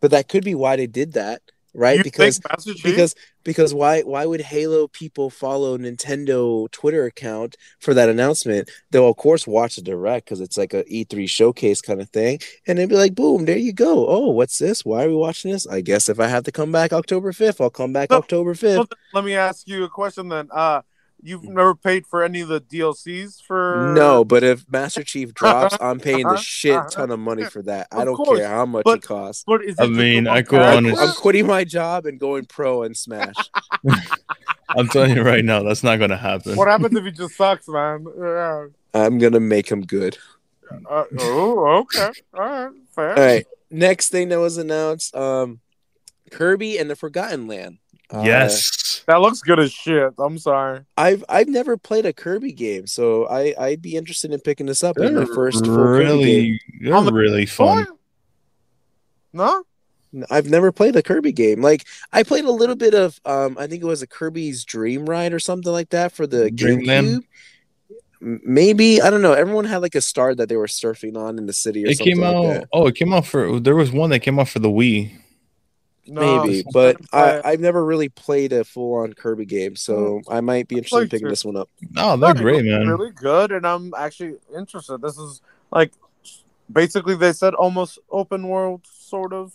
but 0.01 0.13
that 0.13 0.29
could 0.29 0.45
be 0.45 0.55
why 0.55 0.77
they 0.77 0.87
did 0.87 1.15
that, 1.15 1.43
know. 1.47 1.54
Right? 1.75 1.99
You 1.99 2.05
because 2.05 2.39
think 2.39 2.51
Master 2.51 2.73
Chief? 2.75 2.83
because 2.83 3.15
because 3.43 3.75
why 3.75 4.01
why 4.03 4.25
would 4.25 4.41
Halo 4.41 4.89
people 4.89 5.29
follow 5.31 5.77
Nintendo 5.77 6.71
Twitter 6.71 7.05
account 7.05 7.57
for 7.81 7.93
that 7.95 8.09
announcement? 8.09 8.71
They'll 8.91 9.09
of 9.09 9.17
course 9.17 9.47
watch 9.47 9.77
the 9.77 9.83
direct 9.83 10.27
because 10.27 10.41
it's 10.41 10.57
like 10.57 10.73
a 10.73 10.85
E3 10.85 11.29
showcase 11.29 11.81
kind 11.81 12.01
of 12.01 12.09
thing, 12.11 12.39
and 12.67 12.79
they'd 12.79 12.89
be 12.89 12.97
like, 12.97 13.15
"Boom, 13.15 13.45
there 13.45 13.59
you 13.59 13.73
go. 13.73 14.07
Oh, 14.07 14.31
what's 14.31 14.59
this? 14.59 14.85
Why 14.85 15.05
are 15.05 15.09
we 15.09 15.15
watching 15.17 15.51
this? 15.53 15.67
I 15.67 15.81
guess 15.81 16.09
if 16.09 16.21
I 16.21 16.29
have 16.29 16.45
to 16.45 16.53
come 16.53 16.73
back 16.73 16.93
October 16.93 17.33
5th, 17.33 17.61
I'll 17.61 17.71
come 17.71 17.93
back 17.93 18.11
So- 18.11 18.19
October 18.19 18.55
5th." 18.55 18.77
Well, 18.79 18.89
let 19.13 19.25
me 19.25 19.35
ask 19.35 19.67
you 19.69 19.85
a 19.85 19.89
question 19.89 20.29
then. 20.29 20.49
Uh, 20.51 20.83
you've 21.25 21.43
never 21.43 21.75
paid 21.75 22.07
for 22.07 22.23
any 22.23 22.43
of 22.43 22.49
the 22.49 22.61
DLCs 22.61 23.43
for 23.43 23.93
No, 23.97 24.25
but 24.25 24.45
if 24.45 24.71
Master 24.71 25.03
Chief 25.03 25.33
drops, 25.35 25.77
I'm 25.81 25.99
paying 25.99 26.23
the 26.23 26.29
Uh-huh, 26.35 26.37
shit 26.41 26.77
uh-huh. 26.77 26.89
ton 26.91 27.11
of 27.11 27.19
money 27.19 27.45
for 27.45 27.63
that. 27.63 27.89
I 27.91 28.05
don't 28.05 28.15
course, 28.15 28.39
care 28.39 28.49
how 28.49 28.67
much 28.67 28.85
but- 28.85 28.99
it 28.99 29.03
costs. 29.03 29.43
But 29.47 29.65
is 29.65 29.77
I 29.79 29.87
just 29.87 29.99
mean, 29.99 30.29
I 30.29 30.43
go 30.43 30.59
on 30.61 30.85
character? 30.85 31.01
a- 31.03 31.07
I'm 31.07 31.15
quitting 31.15 31.47
my 31.47 31.65
job 31.65 32.07
and 32.07 32.21
going 32.21 32.45
pro 32.45 32.83
and 32.85 32.97
Smash. 32.97 33.35
I'm 34.69 34.89
telling 34.89 35.17
you 35.17 35.23
right 35.23 35.45
now, 35.45 35.63
that's 35.63 35.83
not 35.83 35.99
gonna 35.99 36.17
happen. 36.17 36.57
What 36.57 36.69
happens 36.69 36.97
if 36.97 37.05
he 37.05 37.11
just 37.11 37.37
sucks, 37.37 37.67
man? 37.69 38.07
Yeah. 38.19 38.67
I'm 38.95 39.19
gonna 39.19 39.41
make 39.41 39.69
him 39.71 39.83
good. 39.83 40.17
Uh, 40.89 41.05
oh, 41.19 41.81
okay. 41.83 42.11
All 42.33 42.41
right. 42.41 42.71
Fair. 42.95 43.11
All 43.11 43.25
right. 43.25 43.47
Next 43.71 44.09
thing 44.11 44.29
that 44.31 44.39
was 44.39 44.57
announced, 44.57 45.15
um, 45.15 45.61
Kirby 46.31 46.79
and 46.79 46.89
the 46.91 46.97
Forgotten 46.97 47.47
Land. 47.47 47.79
Uh, 48.13 48.23
yes, 48.25 49.03
That 49.07 49.21
looks 49.23 49.41
good 49.41 49.59
as 49.59 49.73
shit. 49.73 50.13
I'm 50.19 50.39
sorry. 50.39 50.81
I've 50.97 51.25
I've 51.29 51.49
never 51.49 51.77
played 51.77 52.05
a 52.07 52.13
Kirby 52.13 52.53
game, 52.53 52.87
so 52.87 53.27
I 53.27 53.55
I'd 53.59 53.83
be 53.83 53.97
interested 53.97 54.31
in 54.33 54.41
picking 54.41 54.67
this 54.67 54.85
up. 54.85 54.97
It's 54.99 55.11
my 55.11 55.25
they're 55.25 55.35
first 55.35 55.65
full 55.65 55.75
Kirby 55.75 56.05
game. 56.05 56.09
really, 56.19 56.61
they're 56.81 57.01
the 57.03 57.13
really 57.13 57.47
fun. 57.47 57.87
No? 59.33 59.65
I've 60.31 60.49
never 60.49 60.71
played 60.71 60.95
a 60.95 61.03
Kirby 61.03 61.33
game. 61.33 61.61
Like 61.61 61.87
I 62.13 62.23
played 62.23 62.45
a 62.45 62.53
little 62.53 62.77
bit 62.77 62.95
of 62.95 63.19
um 63.25 63.57
I 63.59 63.67
think 63.67 63.83
it 63.83 63.87
was 63.87 64.03
a 64.03 64.07
Kirby's 64.07 64.65
Dream 64.65 65.07
Ride 65.07 65.33
or 65.33 65.41
something 65.41 65.73
like 65.73 65.89
that 65.91 66.13
for 66.13 66.27
the 66.27 66.51
Dreamland? 66.53 67.25
GameCube. 67.25 67.25
Maybe 68.21 69.03
I 69.03 69.11
don't 69.11 69.23
know. 69.23 69.33
Everyone 69.33 69.65
had 69.65 69.79
like 69.83 69.95
a 69.97 70.01
star 70.01 70.35
that 70.37 70.49
they 70.49 70.57
were 70.57 70.67
surfing 70.69 71.17
on 71.17 71.37
in 71.39 71.47
the 71.47 71.53
city 71.53 71.85
or 71.85 71.89
It 71.89 71.99
something 71.99 72.15
came 72.15 72.23
like 72.23 72.35
out. 72.37 72.43
that. 72.45 72.69
Oh, 72.73 72.87
it 72.87 72.95
came 72.95 73.13
out 73.13 73.27
for. 73.27 73.59
There 73.61 73.75
was 73.75 73.91
one 73.93 74.11
that 74.11 74.21
came 74.21 74.39
out 74.39 74.49
for 74.49 74.61
the 74.61 74.69
Wii. 74.71 75.11
No. 76.07 76.45
Maybe, 76.45 76.65
but 76.73 76.97
I, 77.13 77.41
I've 77.45 77.61
never 77.61 77.85
really 77.85 78.09
played 78.11 78.53
a 78.53 78.63
full 78.65 78.95
on 78.97 79.15
Kirby 79.15 79.47
game, 79.47 79.75
so 79.77 80.21
mm-hmm. 80.21 80.33
I 80.33 80.41
might 80.43 80.69
be 80.69 80.77
interested 80.77 81.03
in 81.05 81.09
picking 81.09 81.27
two. 81.27 81.31
this 81.31 81.45
one 81.45 81.57
up. 81.57 81.71
Oh, 81.97 82.17
they're 82.17 82.35
No, 82.35 82.41
it 82.41 82.43
great, 82.43 82.57
looks 82.65 82.67
man. 82.67 82.89
Really 82.89 83.11
good, 83.13 83.53
and 83.53 83.67
I'm 83.67 83.93
actually 83.97 84.35
interested. 84.55 85.01
This 85.01 85.17
is 85.17 85.41
like 85.73 85.93
basically 86.73 87.15
they 87.15 87.33
said 87.33 87.55
almost 87.55 87.99
open 88.11 88.49
world, 88.49 88.83
sort 88.93 89.33
of. 89.33 89.53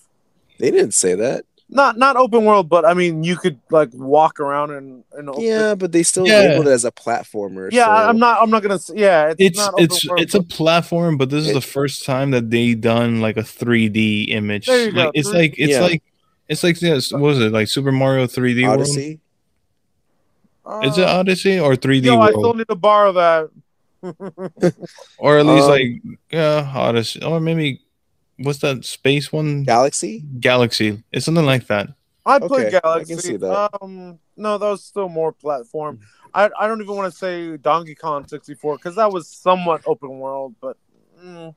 They 0.60 0.72
didn't 0.72 0.94
say 0.94 1.16
that. 1.16 1.46
Not 1.72 2.00
not 2.00 2.16
open 2.16 2.46
world, 2.46 2.68
but 2.68 2.84
I 2.84 2.96
mean 2.96 3.24
you 3.24 3.38
could 3.38 3.60
like 3.70 3.90
walk 3.94 4.40
around 4.40 4.72
and 4.72 5.04
and 5.14 5.30
open- 5.30 5.44
Yeah, 5.44 5.76
but 5.76 5.92
they 5.92 6.02
still 6.02 6.28
Yeah. 6.28 6.40
labeled 6.40 6.66
it 6.68 6.72
as 6.72 6.84
a 6.84 6.92
platformer. 6.92 7.70
yeah. 7.72 7.86
so- 7.86 7.92
I- 7.92 8.10
I'm 8.10 8.18
not 8.18 8.42
I'm 8.42 8.50
not 8.50 8.64
gonna. 8.64 8.74
s- 8.76 8.90
Yeah, 8.96 9.28
it's 9.28 9.36
It's 9.38 9.58
not 9.60 9.74
open 9.74 9.84
it's 9.86 10.08
world, 10.10 10.20
it's 10.22 10.34
a 10.34 10.40
but- 10.40 10.50
platform, 10.50 11.18
but 11.18 11.30
this 11.30 11.44
is 11.44 11.52
It- 11.52 11.54
the 11.54 11.62
first 11.62 12.06
time 12.06 12.32
that 12.32 12.50
they 12.50 12.74
done 12.74 13.22
like 13.22 13.38
a 13.38 13.44
3D 13.44 14.30
image. 14.32 14.66
There 14.66 14.84
you 14.88 14.92
go, 14.92 14.98
Like, 15.06 15.12
it's 15.14 15.30
three- 15.30 15.38
like 15.38 15.56
it's 15.60 15.74
Yeah. 15.74 15.82
like 15.82 16.02
it's 16.50 16.64
like 16.64 16.80
this. 16.80 17.12
What 17.12 17.22
was 17.22 17.40
it 17.40 17.52
like 17.52 17.68
Super 17.68 17.92
Mario 17.92 18.28
3D 18.28 18.66
World? 18.68 18.80
Odyssey. 18.82 19.20
Is 20.84 20.98
it 20.98 21.08
Odyssey 21.08 21.60
or 21.60 21.76
3D 21.76 22.06
Yo, 22.06 22.20
I 22.20 22.32
World? 22.32 22.36
still 22.36 22.54
need 22.54 22.68
to 22.68 22.76
borrow 22.76 23.12
that. 23.14 23.50
or 25.18 25.38
at 25.38 25.46
least 25.46 25.68
Um, 25.68 25.72
like 25.72 26.02
yeah, 26.32 26.72
Odyssey, 26.76 27.22
or 27.24 27.40
maybe 27.40 27.82
what's 28.38 28.60
that 28.60 28.86
space 28.86 29.32
one? 29.32 29.64
Galaxy. 29.64 30.24
Galaxy. 30.40 31.04
It's 31.12 31.26
something 31.26 31.46
like 31.46 31.68
that. 31.68 31.90
I 32.26 32.40
Okay, 32.40 32.48
played 32.48 32.68
I 32.68 32.70
can 32.70 32.82
Galaxy. 32.82 33.18
see 33.18 33.38
that. 33.38 33.70
Um, 33.82 34.20
no, 34.38 34.58
that 34.58 34.70
was 34.70 34.84
still 34.84 35.10
more 35.10 35.32
platform. 35.32 36.00
I, 36.34 36.50
I 36.60 36.68
don't 36.68 36.82
even 36.82 36.96
want 36.96 37.12
to 37.12 37.18
say 37.18 37.58
Donkey 37.58 37.96
Kong 37.96 38.28
64 38.28 38.78
because 38.78 38.96
that 38.96 39.12
was 39.12 39.28
somewhat 39.28 39.82
open 39.86 40.20
world, 40.20 40.56
but 40.62 40.78
mm, 41.24 41.56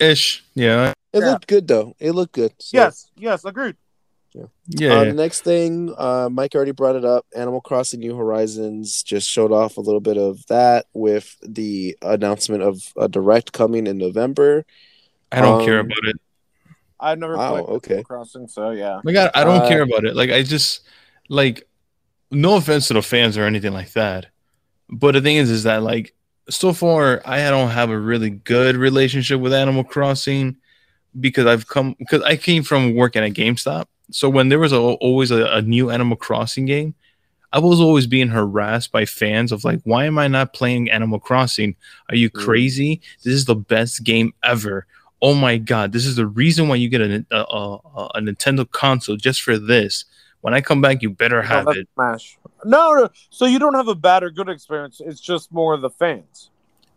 Ish. 0.00 0.44
Yeah. 0.54 0.92
It 1.12 1.20
Yeah. 1.20 1.32
looked 1.32 1.46
good 1.46 1.68
though. 1.68 1.94
It 2.00 2.12
looked 2.12 2.32
good. 2.32 2.54
So, 2.58 2.78
yes, 2.78 3.10
yes, 3.16 3.44
agreed. 3.44 3.76
Yeah. 4.34 4.94
Uh, 4.94 5.04
the 5.04 5.14
next 5.14 5.42
thing, 5.42 5.94
uh, 5.96 6.28
Mike 6.30 6.54
already 6.54 6.72
brought 6.72 6.96
it 6.96 7.04
up. 7.04 7.26
Animal 7.36 7.60
Crossing 7.60 8.00
New 8.00 8.16
Horizons 8.16 9.02
just 9.02 9.28
showed 9.30 9.52
off 9.52 9.76
a 9.76 9.80
little 9.80 10.00
bit 10.00 10.18
of 10.18 10.44
that 10.46 10.86
with 10.92 11.36
the 11.42 11.96
announcement 12.02 12.62
of 12.62 12.92
a 12.96 13.08
direct 13.08 13.52
coming 13.52 13.86
in 13.86 13.98
November. 13.98 14.64
I 15.30 15.40
don't 15.40 15.58
care 15.64 15.80
um, 15.80 15.86
about 15.86 16.04
it. 16.04 16.16
I've 16.98 17.18
never 17.18 17.36
Wow, 17.36 17.50
played 17.50 17.68
okay. 17.68 17.94
Animal 17.98 18.02
Crossing, 18.02 18.48
so 18.48 18.70
yeah. 18.70 19.00
Like 19.04 19.16
I, 19.16 19.30
I 19.34 19.44
don't 19.44 19.62
Uh, 19.62 19.68
care 19.68 19.82
about 19.82 20.04
it. 20.04 20.16
Like 20.16 20.30
I 20.30 20.42
just 20.42 20.82
like 21.28 21.68
no 22.30 22.56
offense 22.56 22.88
to 22.88 22.94
the 22.94 23.02
fans 23.02 23.36
or 23.38 23.44
anything 23.44 23.72
like 23.72 23.92
that. 23.92 24.26
But 24.88 25.12
the 25.12 25.20
thing 25.20 25.36
is 25.36 25.50
is 25.50 25.64
that 25.64 25.82
like 25.82 26.14
so 26.50 26.72
far 26.72 27.22
I 27.24 27.50
don't 27.50 27.70
have 27.70 27.90
a 27.90 27.98
really 27.98 28.30
good 28.30 28.76
relationship 28.76 29.40
with 29.40 29.52
Animal 29.54 29.84
Crossing 29.84 30.56
because 31.18 31.46
I've 31.46 31.66
come 31.68 31.96
because 31.98 32.22
I 32.22 32.36
came 32.36 32.62
from 32.62 32.94
working 32.94 33.24
at 33.24 33.32
GameStop. 33.32 33.86
So 34.10 34.28
when 34.28 34.48
there 34.48 34.58
was 34.58 34.72
a, 34.72 34.78
always 34.78 35.30
a, 35.30 35.46
a 35.46 35.62
new 35.62 35.90
Animal 35.90 36.16
Crossing 36.16 36.66
game, 36.66 36.94
I 37.52 37.58
was 37.58 37.80
always 37.80 38.06
being 38.06 38.28
harassed 38.28 38.90
by 38.92 39.04
fans 39.04 39.52
of 39.52 39.64
like, 39.64 39.80
why 39.84 40.06
am 40.06 40.18
I 40.18 40.26
not 40.28 40.52
playing 40.52 40.90
Animal 40.90 41.20
Crossing? 41.20 41.76
Are 42.08 42.16
you 42.16 42.28
Mm. 42.30 42.44
crazy? 42.44 43.00
This 43.22 43.32
is 43.34 43.44
the 43.44 43.54
best 43.54 44.02
game 44.04 44.34
ever. 44.42 44.86
Oh 45.22 45.34
my 45.34 45.56
god, 45.56 45.92
this 45.92 46.04
is 46.04 46.16
the 46.16 46.26
reason 46.26 46.68
why 46.68 46.74
you 46.76 46.88
get 46.88 47.00
a, 47.00 47.24
a, 47.30 47.36
a, 47.40 47.76
a 48.16 48.20
Nintendo 48.20 48.70
console 48.70 49.16
just 49.16 49.40
for 49.40 49.56
this. 49.56 50.04
When 50.42 50.52
I 50.52 50.60
come 50.60 50.82
back, 50.82 51.00
you 51.00 51.08
better 51.08 51.40
No, 51.40 51.48
have 51.48 51.64
that's 51.66 51.78
it. 51.78 51.88
Smash. 51.94 52.36
No, 52.66 52.92
no, 52.92 53.08
so 53.30 53.46
you 53.46 53.58
don't 53.58 53.74
have 53.74 53.88
a 53.88 53.94
bad 53.94 54.22
or 54.22 54.30
good 54.30 54.48
experience. 54.50 55.00
It's 55.02 55.20
just 55.20 55.50
more 55.52 55.72
of 55.72 55.80
the 55.80 55.88
fans. 55.90 56.50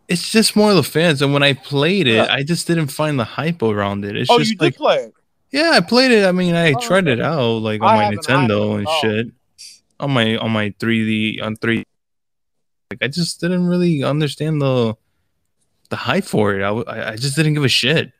It's 0.08 0.30
just 0.30 0.56
more 0.56 0.70
of 0.70 0.76
the 0.76 0.82
fans. 0.82 1.22
And 1.22 1.32
when 1.32 1.42
I 1.42 1.52
played 1.54 2.06
it, 2.06 2.16
Yeah. 2.16 2.26
I 2.30 2.42
just 2.42 2.66
didn't 2.66 2.88
find 2.88 3.18
the 3.18 3.24
hype 3.24 3.62
around 3.62 4.04
it. 4.04 4.16
It's 4.16 4.28
oh, 4.30 4.38
just 4.38 4.50
you 4.50 4.56
like, 4.58 4.72
did 4.74 4.78
play 4.78 4.96
it. 4.96 5.14
Yeah, 5.50 5.70
I 5.74 5.80
played 5.80 6.10
it. 6.10 6.24
I 6.24 6.32
mean, 6.32 6.54
I 6.54 6.72
Oh, 6.72 6.80
tried 6.80 7.08
it 7.08 7.20
out 7.20 7.62
like 7.62 7.80
on 7.82 7.88
I 7.88 7.96
my 8.10 8.14
Nintendo 8.16 8.60
haven't. 8.72 8.78
and 8.78 8.86
Oh. 8.88 9.00
shit. 9.00 9.26
On 10.00 10.10
my 10.12 10.36
on 10.36 10.50
my 10.52 10.70
3D 10.78 11.42
on 11.42 11.56
3 11.56 11.82
like 12.90 13.02
I 13.02 13.08
just 13.08 13.40
didn't 13.40 13.66
really 13.66 14.02
understand 14.04 14.62
the 14.62 14.94
the 15.90 15.96
hype 15.96 16.24
for 16.24 16.54
it. 16.54 16.62
I, 16.62 17.12
I 17.12 17.16
just 17.16 17.34
didn't 17.36 17.54
give 17.54 17.64
a 17.64 17.68
shit. 17.68 18.12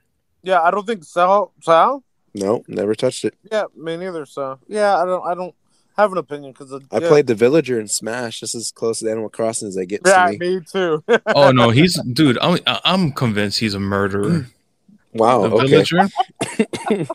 Yeah, 0.43 0.61
I 0.61 0.71
don't 0.71 0.87
think 0.87 1.05
Sal. 1.05 1.53
Sal? 1.63 2.03
No, 2.35 2.65
never 2.69 2.95
touched 2.95 3.25
it. 3.25 3.35
Yeah, 3.51 3.65
me 3.77 3.97
neither. 3.97 4.27
So 4.27 4.59
yeah, 4.69 4.97
I 5.01 5.05
don't. 5.05 5.25
I 5.27 5.35
don't 5.35 5.55
have 5.97 6.13
an 6.13 6.19
opinion 6.19 6.53
because 6.53 6.73
I 6.73 6.79
yeah. 7.01 7.09
played 7.09 7.27
the 7.27 7.35
Villager 7.35 7.79
in 7.81 7.89
Smash. 7.89 8.41
This 8.41 8.55
is 8.55 8.67
as 8.67 8.73
close 8.73 9.01
to 9.01 9.11
Animal 9.11 9.29
Crossing 9.31 9.69
as 9.69 9.77
I 9.79 9.85
get 9.85 10.03
Yeah, 10.07 10.27
to 10.31 10.39
me. 10.39 10.57
me 10.59 10.61
too. 10.71 11.03
Oh 11.27 11.51
no, 11.53 11.71
he's 11.79 12.01
dude. 12.03 12.39
I'm 12.41 12.59
I'm 12.67 13.13
convinced 13.13 13.59
he's 13.61 13.75
a 13.75 13.81
murderer. 13.81 14.47
Wow. 15.19 15.43
the 15.49 15.55
Okay. 15.57 15.67
villager. 15.69 16.09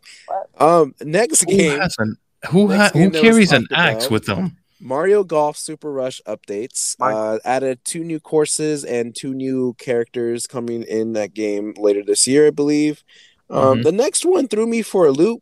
Um, 0.59 0.93
next 1.01 1.41
Who 1.49 1.57
game. 1.57 1.79
has 1.79 1.95
an 1.97 2.15
who 2.51 2.67
ha- 2.67 2.77
Next 2.77 2.93
who 2.93 2.99
game 2.99 3.11
that 3.11 3.21
carries 3.21 3.51
an 3.51 3.67
axe 3.73 4.05
about- 4.05 4.11
with 4.11 4.25
them? 4.25 4.57
Mario 4.79 5.23
Golf 5.23 5.55
Super 5.57 5.91
Rush 5.91 6.21
updates 6.27 6.95
uh, 6.99 7.39
added 7.45 7.79
two 7.85 8.03
new 8.03 8.19
courses 8.19 8.83
and 8.83 9.15
two 9.15 9.33
new 9.33 9.75
characters 9.79 10.45
coming 10.45 10.83
in 10.83 11.13
that 11.13 11.33
game 11.33 11.73
later 11.77 12.03
this 12.03 12.27
year, 12.27 12.47
I 12.47 12.49
believe. 12.49 13.01
Um, 13.49 13.79
Mhm. 13.79 13.83
The 13.83 13.91
next 13.93 14.25
one 14.25 14.47
threw 14.49 14.67
me 14.67 14.81
for 14.81 15.05
a 15.05 15.11
loop. 15.11 15.41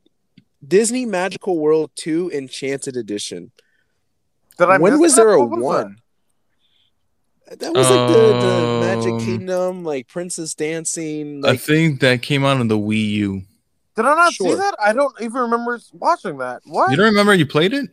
Disney 0.65 1.07
Magical 1.07 1.57
World 1.57 1.89
2 1.95 2.29
Enchanted 2.31 2.95
Edition. 2.95 3.51
Did 4.59 4.69
I 4.69 4.77
when 4.77 4.99
was 4.99 5.15
there 5.15 5.31
a 5.31 5.43
one? 5.43 6.00
That 7.59 7.73
was 7.73 7.89
like 7.89 8.09
the, 8.09 8.39
the 8.39 8.79
Magic 8.81 9.11
Um, 9.13 9.19
Kingdom, 9.19 9.83
like 9.83 10.07
Princess 10.07 10.53
Dancing. 10.55 11.43
I 11.45 11.49
Like, 11.51 11.59
think 11.59 11.99
that 12.01 12.21
came 12.21 12.45
out 12.45 12.57
on 12.57 12.67
the 12.67 12.77
Wii 12.77 13.09
U. 13.09 13.41
Did 13.95 14.05
I 14.05 14.15
not 14.15 14.33
see 14.33 14.53
that? 14.53 14.75
I 14.83 14.93
don't 14.93 15.13
even 15.21 15.41
remember 15.41 15.79
watching 15.93 16.37
that. 16.37 16.61
What? 16.65 16.91
You 16.91 16.97
don't 16.97 17.07
remember 17.07 17.33
you 17.33 17.45
played 17.45 17.73
it? 17.73 17.89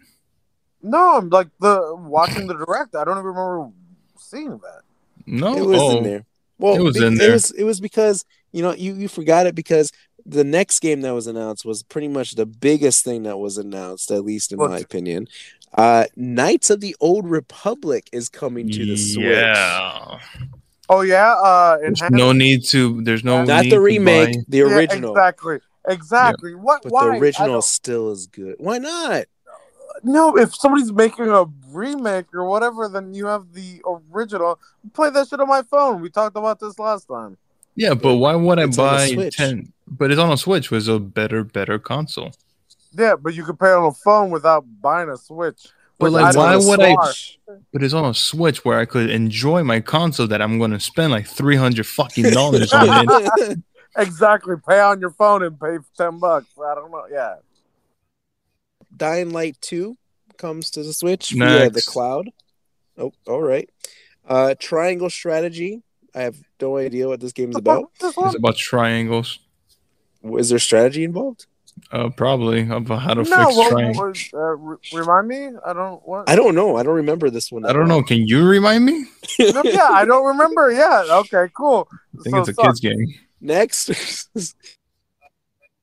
no, 0.80 1.16
I'm 1.18 1.28
like 1.28 1.48
the 1.60 1.94
watching 1.98 2.46
the 2.46 2.54
direct. 2.54 2.94
I 2.94 3.02
don't 3.04 3.14
even 3.18 3.26
remember 3.26 3.70
seeing 4.16 4.58
that. 4.58 4.82
No. 5.26 5.56
it 5.56 5.66
was 5.66 5.80
oh. 5.80 5.98
in 5.98 6.04
there. 6.04 6.24
Well, 6.58 6.76
It 6.76 6.80
was 6.82 6.96
be- 6.98 7.06
in 7.06 7.14
It 7.14 7.18
there. 7.18 7.32
was, 7.32 7.50
it 7.50 7.64
was 7.64 7.80
because 7.80 8.24
you 8.52 8.62
know 8.62 8.72
you 8.74 8.94
you 8.94 9.08
forgot 9.08 9.46
it 9.46 9.54
because 9.56 9.90
the 10.24 10.44
next 10.44 10.80
game 10.80 11.00
that 11.00 11.14
was 11.14 11.26
announced 11.26 11.64
was 11.64 11.82
pretty 11.82 12.06
much 12.08 12.32
the 12.32 12.46
biggest 12.46 13.02
thing 13.04 13.24
that 13.24 13.38
was 13.38 13.58
announced, 13.58 14.10
at 14.12 14.24
least 14.24 14.52
in 14.52 14.58
What? 14.58 14.70
my 14.70 14.78
opinion. 14.78 15.26
Uh, 15.74 16.04
Knights 16.16 16.70
of 16.70 16.80
the 16.80 16.96
Old 17.00 17.28
Republic 17.28 18.08
is 18.12 18.28
coming 18.28 18.70
to 18.70 18.86
the 18.86 18.96
Switch. 18.96 19.24
Yeah. 19.26 20.18
Oh 20.90 21.02
yeah, 21.02 21.34
uh, 21.34 21.76
There's 21.78 22.00
enhanced- 22.00 22.12
no 22.16 22.32
need 22.32 22.64
to. 22.66 23.02
There's 23.02 23.22
no 23.22 23.44
Not 23.44 23.64
need 23.64 23.72
the 23.72 23.76
to 23.76 23.80
remake, 23.82 24.34
buy- 24.36 24.42
the 24.48 24.58
Yeah, 24.58 24.64
original. 24.64 25.10
exactly, 25.12 25.58
exactly. 25.86 26.54
What? 26.54 26.82
But 26.82 26.92
why? 26.92 27.04
the 27.04 27.10
original 27.20 27.60
still 27.62 28.10
is 28.10 28.26
good. 28.26 28.56
Why 28.58 28.78
not? 28.78 29.26
No, 30.02 30.36
if 30.38 30.54
somebody's 30.54 30.92
making 30.92 31.28
a 31.28 31.44
remake 31.70 32.32
or 32.32 32.46
whatever, 32.46 32.88
then 32.88 33.12
you 33.12 33.26
have 33.26 33.52
the 33.52 33.82
original. 34.14 34.58
Play 34.94 35.10
that 35.10 35.28
shit 35.28 35.40
on 35.40 35.48
my 35.48 35.62
phone. 35.62 36.00
We 36.00 36.08
talked 36.08 36.36
about 36.36 36.58
this 36.60 36.78
last 36.78 37.06
time. 37.08 37.36
Yeah, 37.74 37.94
but 37.94 38.16
why 38.16 38.34
would 38.34 38.58
I 38.58 38.64
It's 38.64 38.76
buy 38.76 39.08
Switch. 39.08 39.36
ten? 39.36 39.72
But 39.86 40.10
it's 40.10 40.20
on 40.20 40.30
a 40.32 40.36
Switch. 40.38 40.70
Was 40.70 40.88
a 40.88 40.98
better, 40.98 41.44
better 41.44 41.78
console. 41.78 42.32
Yeah, 42.98 43.14
but 43.16 43.34
you 43.34 43.44
can 43.44 43.56
pay 43.56 43.70
on 43.70 43.84
a 43.84 43.92
phone 43.92 44.30
without 44.30 44.64
buying 44.80 45.08
a 45.08 45.16
Switch. 45.16 45.68
But 45.98 46.12
like, 46.12 46.34
why 46.36 46.56
would 46.56 46.80
I? 46.80 46.94
But 47.72 47.82
it's 47.82 47.94
on 47.94 48.04
a 48.04 48.14
Switch 48.14 48.64
where 48.64 48.78
I 48.78 48.84
could 48.84 49.10
enjoy 49.10 49.62
my 49.64 49.80
console 49.80 50.26
that 50.28 50.42
I'm 50.42 50.58
going 50.58 50.72
to 50.72 50.80
spend 50.80 51.12
like 51.12 51.26
three 51.26 51.56
hundred 51.56 51.86
fucking 51.86 52.30
dollars 52.32 52.72
on 52.72 53.06
it. 53.08 53.58
Exactly. 53.96 54.54
Pay 54.68 54.78
on 54.78 55.00
your 55.00 55.10
phone 55.10 55.42
and 55.42 55.58
pay 55.58 55.78
ten 55.96 56.18
bucks. 56.18 56.46
I 56.62 56.74
don't 56.74 56.90
know. 56.92 57.06
Yeah. 57.10 57.36
Dying 58.96 59.30
Light 59.30 59.56
2 59.60 59.96
comes 60.36 60.70
to 60.72 60.82
the 60.82 60.92
Switch 60.92 61.30
via 61.30 61.70
the 61.70 61.82
cloud. 61.82 62.30
Oh, 62.96 63.12
all 63.26 63.42
right. 63.42 63.68
Uh, 64.28 64.54
Triangle 64.58 65.10
Strategy. 65.10 65.82
I 66.14 66.22
have 66.22 66.36
no 66.60 66.76
idea 66.76 67.08
what 67.08 67.20
this 67.20 67.32
game's 67.32 67.56
about. 67.56 67.90
This 68.00 68.14
It's 68.16 68.34
about 68.34 68.56
triangles. 68.56 69.40
Is 70.22 70.48
there 70.48 70.58
strategy 70.58 71.04
involved? 71.04 71.46
Uh, 71.92 72.08
probably 72.10 72.68
about 72.68 73.00
how 73.02 73.14
to 73.14 73.22
No, 73.22 73.44
fix 73.46 73.56
what, 73.56 73.70
triangles. 73.70 74.28
what, 74.32 74.40
uh, 74.40 74.56
re- 74.56 74.76
remind 74.92 75.28
me. 75.28 75.50
I 75.64 75.72
don't. 75.72 76.06
What? 76.06 76.28
I 76.28 76.36
don't 76.36 76.54
know. 76.54 76.76
I 76.76 76.82
don't 76.82 76.94
remember 76.96 77.30
this 77.30 77.50
one. 77.52 77.64
I 77.64 77.72
don't 77.72 77.88
know. 77.88 78.02
Can 78.02 78.26
you 78.26 78.46
remind 78.46 78.84
me? 78.84 79.04
No, 79.38 79.62
yeah, 79.64 79.88
I 79.90 80.04
don't 80.04 80.24
remember. 80.26 80.70
Yeah. 80.72 81.04
Okay. 81.20 81.46
Cool. 81.56 81.88
I 81.92 82.22
think 82.22 82.34
So 82.34 82.40
it's 82.40 82.48
a 82.50 82.54
suck. 82.54 82.64
kids 82.66 82.80
game. 82.80 83.06
Next, 83.40 84.28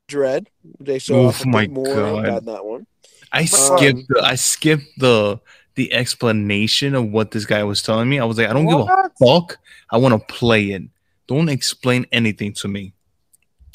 Dread. 0.08 0.48
They 0.80 0.98
show 0.98 1.24
Oof, 1.24 1.28
off 1.28 1.40
a 1.42 1.44
bit 1.44 1.50
my 1.52 1.66
more 1.68 1.84
God. 1.94 2.24
about 2.24 2.44
that 2.44 2.64
one. 2.64 2.86
I 3.32 3.40
Um, 3.40 3.46
skipped. 3.46 4.02
The, 4.08 4.22
I 4.24 4.34
skipped 4.36 4.86
the 4.98 5.40
the 5.74 5.92
explanation 5.92 6.94
of 6.94 7.10
what 7.10 7.30
this 7.32 7.44
guy 7.44 7.62
was 7.64 7.82
telling 7.82 8.08
me. 8.08 8.18
I 8.18 8.24
was 8.24 8.38
like, 8.38 8.48
I 8.48 8.52
don't 8.52 8.66
give 8.66 8.78
a 8.80 9.10
fuck. 9.22 9.58
I 9.90 9.98
want 9.98 10.14
to 10.18 10.34
play 10.34 10.70
it. 10.70 10.82
Don't 11.26 11.48
explain 11.48 12.06
anything 12.12 12.52
to 12.54 12.68
me. 12.68 12.94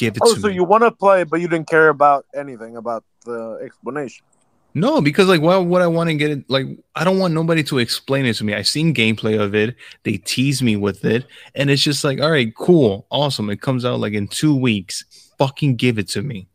Give 0.02 0.16
it 0.18 0.22
Oh, 0.26 0.34
to 0.34 0.39
so 0.41 0.47
me. 0.47 0.56
you 0.56 0.64
want 0.64 0.84
to 0.84 0.91
play, 0.91 1.24
but 1.24 1.41
you 1.41 1.47
didn't 1.47 1.70
care 1.70 1.89
about 1.89 2.26
anything 2.36 2.76
about 2.76 3.04
the 3.26 3.60
explanation. 3.64 4.26
No, 4.74 4.99
because 5.02 5.28
like, 5.28 5.41
why 5.41 5.58
would 5.58 5.82
I 5.82 5.88
want 5.88 6.10
to 6.10 6.16
get 6.16 6.32
it? 6.32 6.49
Like, 6.49 6.66
I 6.95 7.04
don't 7.04 7.20
want 7.20 7.34
nobody 7.36 7.62
to 7.64 7.78
explain 7.78 8.26
it 8.26 8.34
to 8.36 8.43
me. 8.43 8.54
I've 8.56 8.68
seen 8.68 8.93
gameplay 8.95 9.39
of 9.39 9.54
it. 9.54 9.76
They 10.04 10.18
tease 10.18 10.64
me 10.64 10.76
with 10.76 11.06
it, 11.06 11.26
and 11.56 11.70
it's 11.70 11.84
just 11.84 12.04
like, 12.04 12.20
all 12.20 12.32
right, 12.32 12.52
cool, 12.56 13.06
awesome. 13.12 13.49
It 13.49 13.62
comes 13.62 13.86
out 13.86 13.99
like 13.99 14.14
in 14.14 14.28
two 14.28 14.56
weeks. 14.56 15.06
Fucking 15.38 15.76
give 15.76 15.97
it 15.97 16.08
to 16.10 16.22
me 16.22 16.47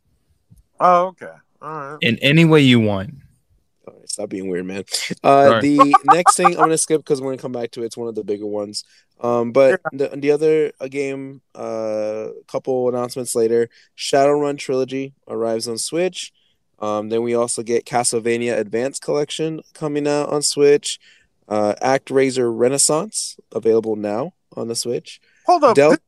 Oh, 0.79 1.07
okay. 1.09 1.27
All 1.61 1.69
right. 1.69 1.99
in 2.03 2.19
any 2.21 2.45
way 2.45 2.61
you 2.61 2.79
want. 2.81 3.15
All 3.87 3.95
right, 3.95 4.09
stop 4.09 4.29
being 4.31 4.49
weird, 4.49 4.65
man. 4.67 4.85
Uh, 5.25 5.49
Sorry. 5.49 5.61
the 5.61 5.95
next 6.05 6.37
thing 6.37 6.47
I'm 6.49 6.55
gonna 6.55 6.79
skip 6.79 7.01
because 7.01 7.21
we're 7.21 7.33
gonna 7.33 7.43
come 7.43 7.53
back 7.53 7.71
to 7.73 7.83
it. 7.83 7.87
It's 7.87 7.97
one 7.97 8.09
of 8.09 8.15
the 8.15 8.25
bigger 8.25 8.47
ones. 8.47 8.85
Um, 9.21 9.53
but 9.53 9.81
the, 9.93 10.09
the 10.15 10.31
other 10.31 10.73
uh, 10.81 10.89
game, 10.89 11.41
uh, 11.55 12.29
couple 12.47 12.89
announcements 12.89 13.35
later, 13.35 13.69
Shadowrun 13.97 14.59
trilogy 14.59 15.15
arrives 15.27 15.67
on 15.69 15.79
Switch. 15.79 16.33
Um, 16.79 17.09
then 17.09 17.23
we 17.23 17.35
also 17.35 17.63
get 17.63 17.87
Castlevania 17.87 18.59
Advanced 18.59 19.03
Collection 19.03 19.63
coming 19.73 20.07
out 20.07 20.29
on 20.29 20.43
Switch. 20.43 20.99
Uh, 21.49 21.75
ActRaiser 21.81 22.53
Renaissance 22.55 23.37
available 23.53 23.97
now 23.97 24.35
on 24.57 24.69
the 24.69 24.75
Switch. 24.75 25.21
Hold 25.47 25.65
up. 25.65 25.77
Del- 25.77 25.91
This- 25.91 26.01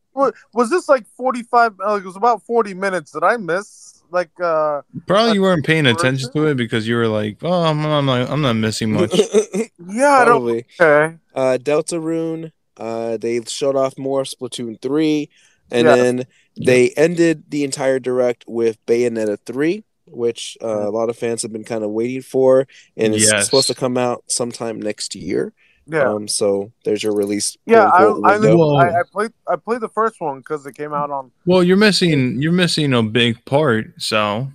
was 0.53 0.69
this 0.69 0.89
like 0.89 1.07
45? 1.17 1.75
Uh, 1.81 1.95
it 1.95 2.05
was 2.05 2.17
about 2.17 2.43
40 2.43 2.75
minutes. 2.75 3.13
Did 3.13 3.23
I 3.23 3.37
miss? 3.37 4.03
Like, 4.11 4.31
uh, 4.43 4.83
Probably 5.07 5.35
you 5.35 5.43
weren't 5.43 5.65
paying 5.65 5.87
attention 5.87 6.33
to 6.33 6.47
it 6.47 6.57
because 6.57 6.89
you 6.89 6.97
were 6.97 7.07
like, 7.09 7.39
oh, 7.43 7.63
I'm, 7.63 7.85
I'm 7.87 8.05
not, 8.07 8.29
I'm 8.29 8.41
not 8.41 8.55
missing 8.55 8.93
much. 8.93 9.15
yeah, 9.17 10.11
I 10.11 10.25
don't. 10.25 10.27
Probably. 10.27 10.67
Okay. 10.81 11.17
uh, 11.35 11.59
Deltarune. 11.61 12.51
Uh, 12.79 13.17
they 13.17 13.43
showed 13.47 13.77
off 13.77 13.99
more 13.99 14.23
Splatoon 14.23 14.81
3, 14.81 15.29
and 15.71 15.87
Yeah. 15.87 15.97
then 15.97 16.27
they 16.57 16.91
ended 16.91 17.45
the 17.51 17.65
entire 17.65 17.99
direct 17.99 18.45
with 18.47 18.79
Bayonetta 18.87 19.39
3, 19.45 19.85
which 20.07 20.57
uh, 20.63 20.89
a 20.89 20.91
lot 20.91 21.11
of 21.11 21.17
fans 21.19 21.43
have 21.43 21.53
been 21.53 21.65
kind 21.65 21.85
of 21.85 21.91
waiting 21.91 22.23
for, 22.23 22.67
and 22.97 23.15
it's 23.15 23.31
Yes. 23.31 23.45
supposed 23.45 23.67
to 23.69 23.75
come 23.75 23.99
out 23.99 24.25
sometime 24.29 24.81
next 24.81 25.15
year. 25.15 25.53
Yeah. 25.91 26.03
Um, 26.13 26.29
so 26.29 26.71
there's 26.85 27.03
your 27.03 27.15
release. 27.15 27.57
yeah, 27.65 27.87
I, 27.89 27.99
quote, 28.05 28.25
I, 28.27 28.39
window. 28.39 28.75
I, 28.75 29.01
I 29.01 29.03
played. 29.11 29.33
I 29.49 29.57
played 29.57 29.81
the 29.81 29.89
first 29.89 30.21
one 30.21 30.39
because 30.39 30.67
it 30.67 30.75
came 30.75 30.93
out 30.93 31.11
on. 31.11 31.31
Well, 31.47 31.63
you're 31.65 31.79
missing, 31.79 32.43
you're 32.43 32.53
missing 32.53 32.93
a 32.93 33.03
big 33.03 33.43
part, 33.47 33.87
so 33.97 34.49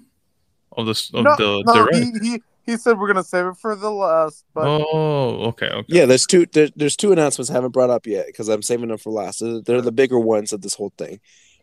of 0.77 0.85
the 0.85 0.91
of 1.15 1.23
no, 1.23 1.35
the 1.35 1.63
no, 1.65 1.73
direct. 1.73 1.95
he, 2.21 2.29
he 2.33 2.41
he 2.65 2.77
said 2.77 2.97
we're 2.97 3.07
gonna 3.07 3.23
save 3.23 3.45
it 3.47 3.57
for 3.57 3.75
the 3.75 3.91
last. 3.91 4.45
But 4.53 4.65
Oh, 4.67 5.45
okay, 5.49 5.67
okay. 5.69 5.85
yeah, 5.87 6.05
there's 6.05 6.25
two. 6.25 6.45
There, 6.45 6.69
there's 6.75 6.95
two 6.95 7.11
announcements 7.11 7.49
I 7.49 7.53
haven't 7.53 7.71
brought 7.71 7.89
up 7.89 8.05
yet 8.07 8.27
because 8.27 8.49
I'm 8.49 8.61
saving 8.61 8.89
them 8.89 8.97
for 8.97 9.11
last. 9.11 9.39
They're, 9.39 9.61
they're 9.61 9.81
the 9.81 9.91
bigger 9.91 10.19
ones 10.19 10.53
of 10.53 10.61
this 10.61 10.73
whole 10.75 10.93
thing. 10.97 11.19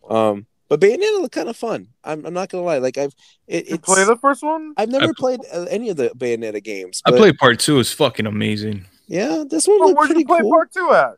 Um, 0.08 0.46
but 0.68 0.80
Bayonetta 0.80 1.20
look 1.20 1.32
kind 1.32 1.48
of 1.48 1.56
fun. 1.56 1.88
I'm, 2.04 2.24
I'm 2.24 2.32
not 2.34 2.48
gonna 2.48 2.64
lie. 2.64 2.78
Like 2.78 2.96
I've 2.98 3.14
it, 3.48 3.68
you 3.68 3.78
play 3.78 4.04
the 4.04 4.16
first 4.16 4.42
one. 4.42 4.72
I've 4.76 4.88
never 4.90 5.08
I- 5.10 5.12
played 5.18 5.40
uh, 5.52 5.66
any 5.70 5.88
of 5.90 5.96
the 5.96 6.10
Bayonetta 6.10 6.62
games. 6.62 7.02
I 7.04 7.10
but 7.10 7.16
played 7.18 7.38
part 7.38 7.58
two. 7.58 7.80
It's 7.80 7.92
fucking 7.92 8.26
amazing. 8.26 8.86
Yeah, 9.08 9.42
this 9.48 9.66
one 9.66 9.78
Well, 9.80 9.88
looked 9.88 9.98
where'd 9.98 10.08
pretty 10.10 10.20
you 10.20 10.26
play 10.26 10.40
cool. 10.40 10.50
part 10.50 10.72
two 10.72 10.90
at? 10.92 11.16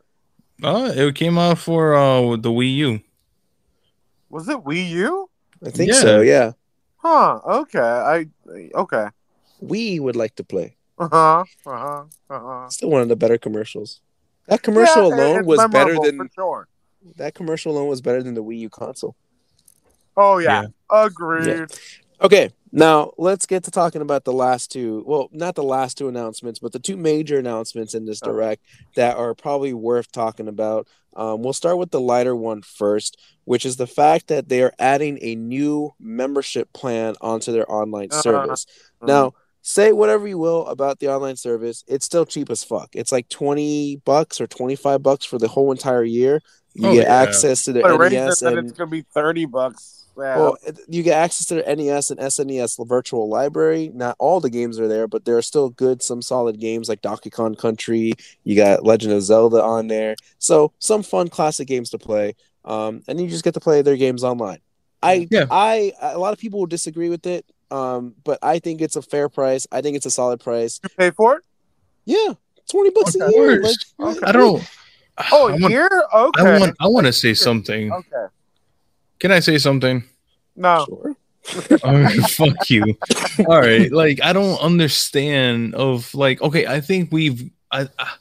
Uh, 0.63 0.91
it 0.95 1.15
came 1.15 1.37
out 1.37 1.59
for 1.59 1.93
uh 1.95 2.35
the 2.37 2.49
Wii 2.49 2.73
U. 2.77 2.99
Was 4.29 4.47
it 4.49 4.57
Wii 4.63 4.89
U? 4.89 5.29
I 5.65 5.69
think 5.69 5.91
Yeah. 5.91 5.99
so. 5.99 6.21
Yeah, 6.21 6.51
Huh. 6.97 7.39
Okay. 7.45 7.79
I. 7.79 8.25
Okay. 8.73 9.05
We 9.63 9.99
would 9.99 10.15
like 10.15 10.35
to 10.35 10.43
play. 10.43 10.75
Uh 10.97 11.09
huh. 11.11 11.43
Uh 11.65 11.77
huh. 11.77 12.03
Uh 12.29 12.39
huh. 12.39 12.69
Still 12.69 12.89
one 12.89 13.01
of 13.01 13.09
the 13.09 13.15
better 13.15 13.37
commercials. 13.37 14.01
That 14.47 14.61
commercial 14.61 15.07
alone 15.07 15.45
was 15.45 15.65
better 15.71 15.97
than 15.99 16.29
sure. 16.35 16.67
that 17.15 17.33
commercial 17.33 17.71
alone 17.71 17.87
was 17.87 18.01
better 18.01 18.21
than 18.21 18.33
the 18.33 18.43
Wii 18.43 18.59
U 18.59 18.69
console. 18.69 19.15
Oh 20.15 20.37
yeah. 20.37 20.67
Agreed. 20.91 21.71
Okay, 22.21 22.51
now 22.71 23.11
let's 23.17 23.45
get 23.45 23.63
to 23.63 23.71
talking 23.71 24.01
about 24.01 24.23
the 24.23 24.31
last 24.31 24.71
two. 24.71 25.03
Well, 25.05 25.27
not 25.31 25.55
the 25.55 25.63
last 25.63 25.97
two 25.97 26.07
announcements, 26.07 26.59
but 26.59 26.71
the 26.71 26.79
two 26.79 26.95
major 26.95 27.39
announcements 27.39 27.93
in 27.93 28.05
this 28.05 28.21
Oh. 28.23 28.27
direct 28.27 28.61
that 28.95 29.17
are 29.17 29.33
probably 29.33 29.73
worth 29.73 30.11
talking 30.11 30.47
about. 30.47 30.87
Um, 31.15 31.41
we'll 31.43 31.53
start 31.53 31.77
with 31.77 31.91
the 31.91 31.99
lighter 32.01 32.35
one 32.35 32.61
first, 32.61 33.19
which 33.45 33.65
is 33.65 33.77
the 33.77 33.87
fact 33.87 34.27
that 34.27 34.49
they 34.49 34.61
are 34.61 34.73
adding 34.79 35.19
a 35.21 35.35
new 35.35 35.93
membership 35.99 36.71
plan 36.73 37.15
onto 37.21 37.51
their 37.51 37.69
online 37.71 38.09
Uh-huh. 38.11 38.21
service. 38.21 38.65
Now, 39.01 39.33
say 39.63 39.91
whatever 39.93 40.27
you 40.27 40.37
will 40.37 40.67
about 40.67 40.99
the 40.99 41.07
online 41.11 41.35
service, 41.37 41.83
it's 41.87 42.05
still 42.05 42.25
cheap 42.25 42.51
as 42.51 42.63
fuck. 42.63 42.89
It's 42.93 43.11
like 43.11 43.29
20 43.29 43.95
bucks 44.05 44.39
or 44.39 44.45
25 44.45 45.01
bucks 45.01 45.25
for 45.25 45.39
the 45.39 45.47
whole 45.47 45.71
entire 45.71 46.03
year. 46.03 46.41
You 46.75 46.89
Oh, 46.89 46.93
get 46.93 47.07
yeah. 47.07 47.15
access 47.15 47.63
to 47.65 47.73
the 47.73 47.81
But 47.81 47.97
NES 48.11 48.41
and 48.43 48.57
it's 48.59 48.71
gonna 48.73 48.89
be 48.89 49.05
thirty 49.13 49.45
bucks. 49.45 50.05
Yeah. 50.17 50.37
well, 50.37 50.57
you 50.87 51.01
get 51.01 51.15
access 51.17 51.47
to 51.47 51.55
the 51.55 51.75
NES 51.75 52.11
and 52.11 52.19
SNES 52.19 52.77
virtual 52.87 53.29
library. 53.29 53.89
Not 53.93 54.15
all 54.19 54.39
the 54.39 54.49
games 54.51 54.79
are 54.79 54.87
there, 54.87 55.07
but 55.07 55.25
there 55.25 55.37
are 55.37 55.41
still 55.41 55.69
good, 55.69 56.03
some 56.03 56.21
solid 56.21 56.59
games 56.59 56.89
like 56.89 57.01
Donkey 57.01 57.29
Kong 57.31 57.55
Country. 57.55 58.13
You 58.43 58.55
got 58.55 58.83
Legend 58.83 59.13
of 59.13 59.23
Zelda 59.23 59.63
on 59.63 59.87
there, 59.87 60.15
so 60.39 60.71
some 60.79 61.01
fun 61.03 61.29
classic 61.29 61.67
games 61.67 61.89
to 61.91 61.97
play. 61.97 62.35
Um, 62.65 63.01
and 63.07 63.19
you 63.19 63.27
just 63.27 63.43
get 63.43 63.53
to 63.55 63.59
play 63.59 63.81
their 63.81 63.97
games 63.97 64.23
online. 64.23 64.59
I, 65.01 65.27
Yeah. 65.31 65.45
I, 65.51 65.93
a 66.01 66.17
lot 66.17 66.33
of 66.33 66.39
people 66.39 66.59
will 66.59 66.65
disagree 66.67 67.09
with 67.09 67.25
it, 67.27 67.45
um, 67.71 68.15
but 68.23 68.39
I 68.41 68.59
think 68.59 68.81
it's 68.81 68.95
a 68.95 69.01
fair 69.01 69.29
price. 69.29 69.67
I 69.71 69.81
think 69.81 69.95
it's 69.97 70.05
a 70.05 70.11
solid 70.11 70.39
price. 70.39 70.79
you 70.83 70.89
pay 70.97 71.11
for 71.11 71.37
it? 71.37 71.43
Yeah, 72.05 72.33
twenty 72.69 72.89
bucks 72.91 73.15
Okay. 73.15 73.25
a 73.25 73.29
year. 73.31 73.61
Like. 73.61 73.75
Okay. 73.99 74.19
I 74.25 74.31
don't. 74.31 74.63
Oh, 75.31 75.47
I 75.49 75.55
a 75.55 75.59
want, 75.59 75.71
year? 75.71 75.89
Okay. 76.13 76.41
I 76.41 76.59
want. 76.59 76.75
I 76.79 76.87
want 76.87 77.05
to 77.07 77.13
say 77.13 77.33
something. 77.33 77.91
okay. 77.91 78.25
Can 79.19 79.31
I 79.31 79.39
say 79.39 79.57
something? 79.57 80.03
No. 80.55 80.85
sure. 80.87 81.15
Oh, 81.83 82.09
fuck 82.29 82.69
you. 82.69 82.83
All 83.47 83.59
right, 83.59 83.91
like 83.91 84.21
I 84.23 84.31
don't 84.31 84.57
understand 84.61 85.75
of 85.75 86.13
like 86.15 86.41
okay, 86.41 86.65
I 86.65 86.79
think 86.79 87.11
we've 87.11 87.49
I, 87.71 87.89
I 87.99 88.13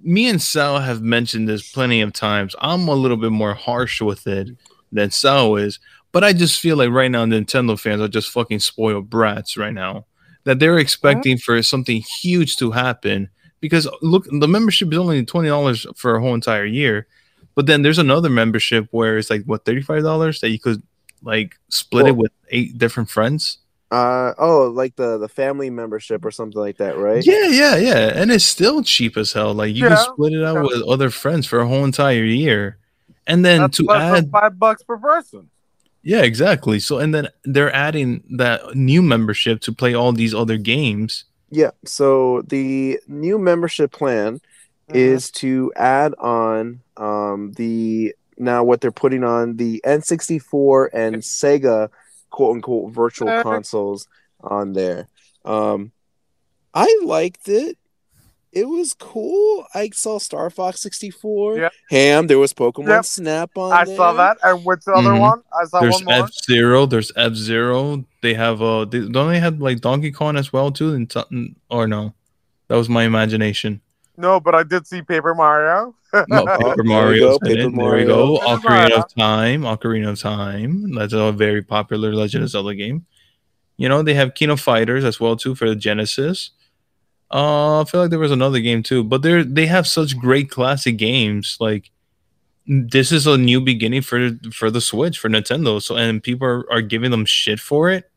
me 0.00 0.28
and 0.28 0.40
Sal 0.40 0.78
have 0.80 1.02
mentioned 1.02 1.48
this 1.48 1.70
plenty 1.72 2.00
of 2.00 2.12
times. 2.12 2.54
I'm 2.60 2.88
a 2.88 2.94
little 2.94 3.16
bit 3.18 3.32
more 3.32 3.54
harsh 3.54 4.00
with 4.00 4.26
it 4.26 4.48
than 4.92 5.10
Sal 5.10 5.56
is, 5.56 5.78
but 6.14 6.22
I 6.22 6.32
just 6.32 6.60
feel 6.60 6.76
like 6.76 6.90
right 6.90 7.10
now 7.10 7.26
Nintendo 7.26 7.78
fans 7.78 8.00
are 8.00 8.06
just 8.06 8.30
fucking 8.30 8.60
spoiled 8.60 9.10
brats 9.10 9.56
right 9.56 9.74
now. 9.74 10.06
That 10.44 10.60
they're 10.60 10.78
expecting 10.78 11.38
for 11.38 11.60
something 11.62 12.02
huge 12.20 12.56
to 12.58 12.70
happen 12.70 13.30
because 13.60 13.88
look, 14.00 14.26
the 14.30 14.46
membership 14.46 14.92
is 14.92 14.98
only 14.98 15.24
twenty 15.24 15.48
dollars 15.48 15.86
for 15.96 16.14
a 16.14 16.20
whole 16.20 16.34
entire 16.34 16.66
year, 16.66 17.08
but 17.56 17.66
then 17.66 17.82
there's 17.82 17.98
another 17.98 18.30
membership 18.30 18.86
where 18.92 19.18
it's 19.18 19.28
like 19.28 19.42
what 19.44 19.64
thirty 19.64 19.82
five 19.82 20.02
dollars 20.02 20.40
that 20.40 20.50
you 20.50 20.60
could 20.60 20.82
like 21.22 21.56
split 21.68 22.06
it 22.06 22.16
with 22.16 22.30
eight 22.50 22.78
different 22.78 23.10
friends. 23.10 23.58
Uh 23.90 24.34
oh, 24.38 24.68
like 24.68 24.94
the 24.96 25.18
the 25.18 25.28
family 25.28 25.70
membership 25.70 26.24
or 26.24 26.30
something 26.30 26.60
like 26.60 26.76
that, 26.76 26.96
right? 26.96 27.24
Yeah, 27.26 27.46
yeah, 27.48 27.76
yeah. 27.76 28.12
And 28.14 28.30
it's 28.30 28.44
still 28.44 28.82
cheap 28.82 29.16
as 29.16 29.32
hell. 29.32 29.52
Like 29.52 29.74
you 29.74 29.84
Yeah, 29.84 29.96
can 29.96 30.12
split 30.12 30.32
it 30.32 30.44
out 30.44 30.56
yeah. 30.56 30.62
with 30.62 30.82
other 30.86 31.10
friends 31.10 31.46
for 31.46 31.60
a 31.60 31.66
whole 31.66 31.84
entire 31.84 32.22
year. 32.22 32.78
And 33.26 33.44
then 33.44 33.62
That's 33.62 33.78
to 33.78 33.90
add 33.90 34.30
five 34.30 34.58
bucks 34.58 34.82
per 34.82 34.98
person. 34.98 35.48
Yeah, 36.04 36.22
exactly. 36.22 36.80
So 36.80 36.98
and 36.98 37.14
then 37.14 37.28
they're 37.44 37.74
adding 37.74 38.24
that 38.36 38.76
new 38.76 39.02
membership 39.02 39.60
to 39.62 39.72
play 39.72 39.94
all 39.94 40.12
these 40.12 40.34
other 40.34 40.58
games. 40.58 41.24
Yeah. 41.50 41.70
So 41.84 42.42
the 42.42 43.00
new 43.08 43.38
membership 43.38 43.92
plan 43.92 44.40
Mm-hmm. 44.90 44.98
is 44.98 45.30
to 45.30 45.72
add 45.76 46.12
on 46.18 46.82
um 46.98 47.52
the 47.52 48.14
now 48.36 48.62
what 48.62 48.82
they're 48.82 48.92
putting 48.92 49.24
on 49.24 49.56
the 49.56 49.80
N64 49.82 50.90
and 50.92 51.22
Sega 51.22 51.88
quote 52.28 52.56
unquote 52.56 52.92
virtual 52.92 53.30
Uh, 53.30 53.42
consoles 53.42 54.06
on 54.42 54.74
there. 54.74 55.08
Um 55.46 55.92
I 56.74 57.00
liked 57.04 57.48
it. 57.48 57.78
It 58.54 58.68
was 58.68 58.94
cool. 58.94 59.64
I 59.74 59.90
saw 59.90 60.18
Star 60.18 60.48
Fox 60.48 60.80
64. 60.80 61.58
Yep. 61.58 61.72
Ham, 61.90 62.26
there 62.28 62.38
was 62.38 62.52
Pokemon 62.54 62.88
Yep. 62.88 63.04
Snap 63.04 63.50
on 63.56 63.72
I 63.72 63.84
there. 63.84 63.96
saw 63.96 64.12
that. 64.12 64.38
And 64.44 64.64
what's 64.64 64.84
the 64.84 64.92
other 64.92 65.10
Mhm. 65.10 65.20
one? 65.20 65.42
I 65.60 65.64
saw 65.64 65.80
there's 65.80 65.94
one 65.96 66.04
more. 66.04 66.14
F 66.26 66.30
Zero, 66.46 66.86
there's 66.86 67.10
F 67.16 67.34
Zero. 67.34 68.04
They 68.22 68.34
have 68.34 68.62
uh 68.62 68.84
they, 68.84 69.00
don't 69.08 69.28
they 69.28 69.40
have 69.40 69.60
like 69.60 69.80
Donkey 69.80 70.12
Kong 70.12 70.36
as 70.36 70.52
well 70.52 70.70
too? 70.70 70.94
And 70.94 71.10
t- 71.10 71.54
or 71.68 71.86
no. 71.88 72.14
That 72.68 72.76
was 72.76 72.88
my 72.88 73.02
imagination. 73.04 73.80
No, 74.16 74.38
but 74.38 74.54
I 74.54 74.62
did 74.62 74.86
see 74.86 75.02
Paper 75.02 75.34
Mario. 75.34 75.94
No, 76.28 76.46
Paper 76.46 76.58
there 76.60 76.74
we 76.78 76.88
Mario's 76.88 77.38
go, 77.38 77.46
in 77.48 77.56
Paper. 77.56 77.56
There 77.62 77.70
we 77.70 77.76
Mario. 77.76 78.06
go. 78.06 78.38
Paper 78.38 78.48
Ocarina 78.68 78.68
Mario. 78.70 78.96
of 78.98 79.14
Time. 79.16 79.62
Ocarina 79.62 80.08
of 80.10 80.20
Time. 80.20 80.94
That's 80.94 81.12
a 81.12 81.32
very 81.32 81.62
popular 81.62 82.14
Legend 82.14 82.44
of 82.44 82.50
Zelda 82.50 82.74
game. 82.76 83.04
You 83.76 83.88
know, 83.88 84.02
they 84.02 84.14
have 84.14 84.34
Kino 84.34 84.54
Fighters 84.54 85.04
as 85.04 85.18
well 85.18 85.34
too 85.34 85.56
for 85.56 85.68
the 85.68 85.74
Genesis. 85.74 86.50
Uh, 87.34 87.80
I 87.82 87.84
feel 87.84 88.00
like 88.02 88.10
there 88.10 88.20
was 88.20 88.30
another 88.30 88.60
game 88.60 88.84
too, 88.84 89.02
but 89.02 89.22
they're 89.22 89.42
they 89.44 89.66
have 89.66 89.88
such 89.88 90.16
great 90.16 90.50
classic 90.50 90.96
games. 90.96 91.56
Like 91.60 91.90
this 92.66 93.10
is 93.12 93.26
a 93.26 93.36
new 93.36 93.60
beginning 93.60 94.02
for 94.02 94.30
for 94.52 94.70
the 94.70 94.80
Switch 94.80 95.18
for 95.18 95.28
Nintendo. 95.28 95.82
So 95.82 95.96
and 95.96 96.22
people 96.22 96.46
are, 96.46 96.72
are 96.72 96.82
giving 96.82 97.10
them 97.10 97.24
shit 97.24 97.58
for 97.60 97.90
it. 97.90 98.08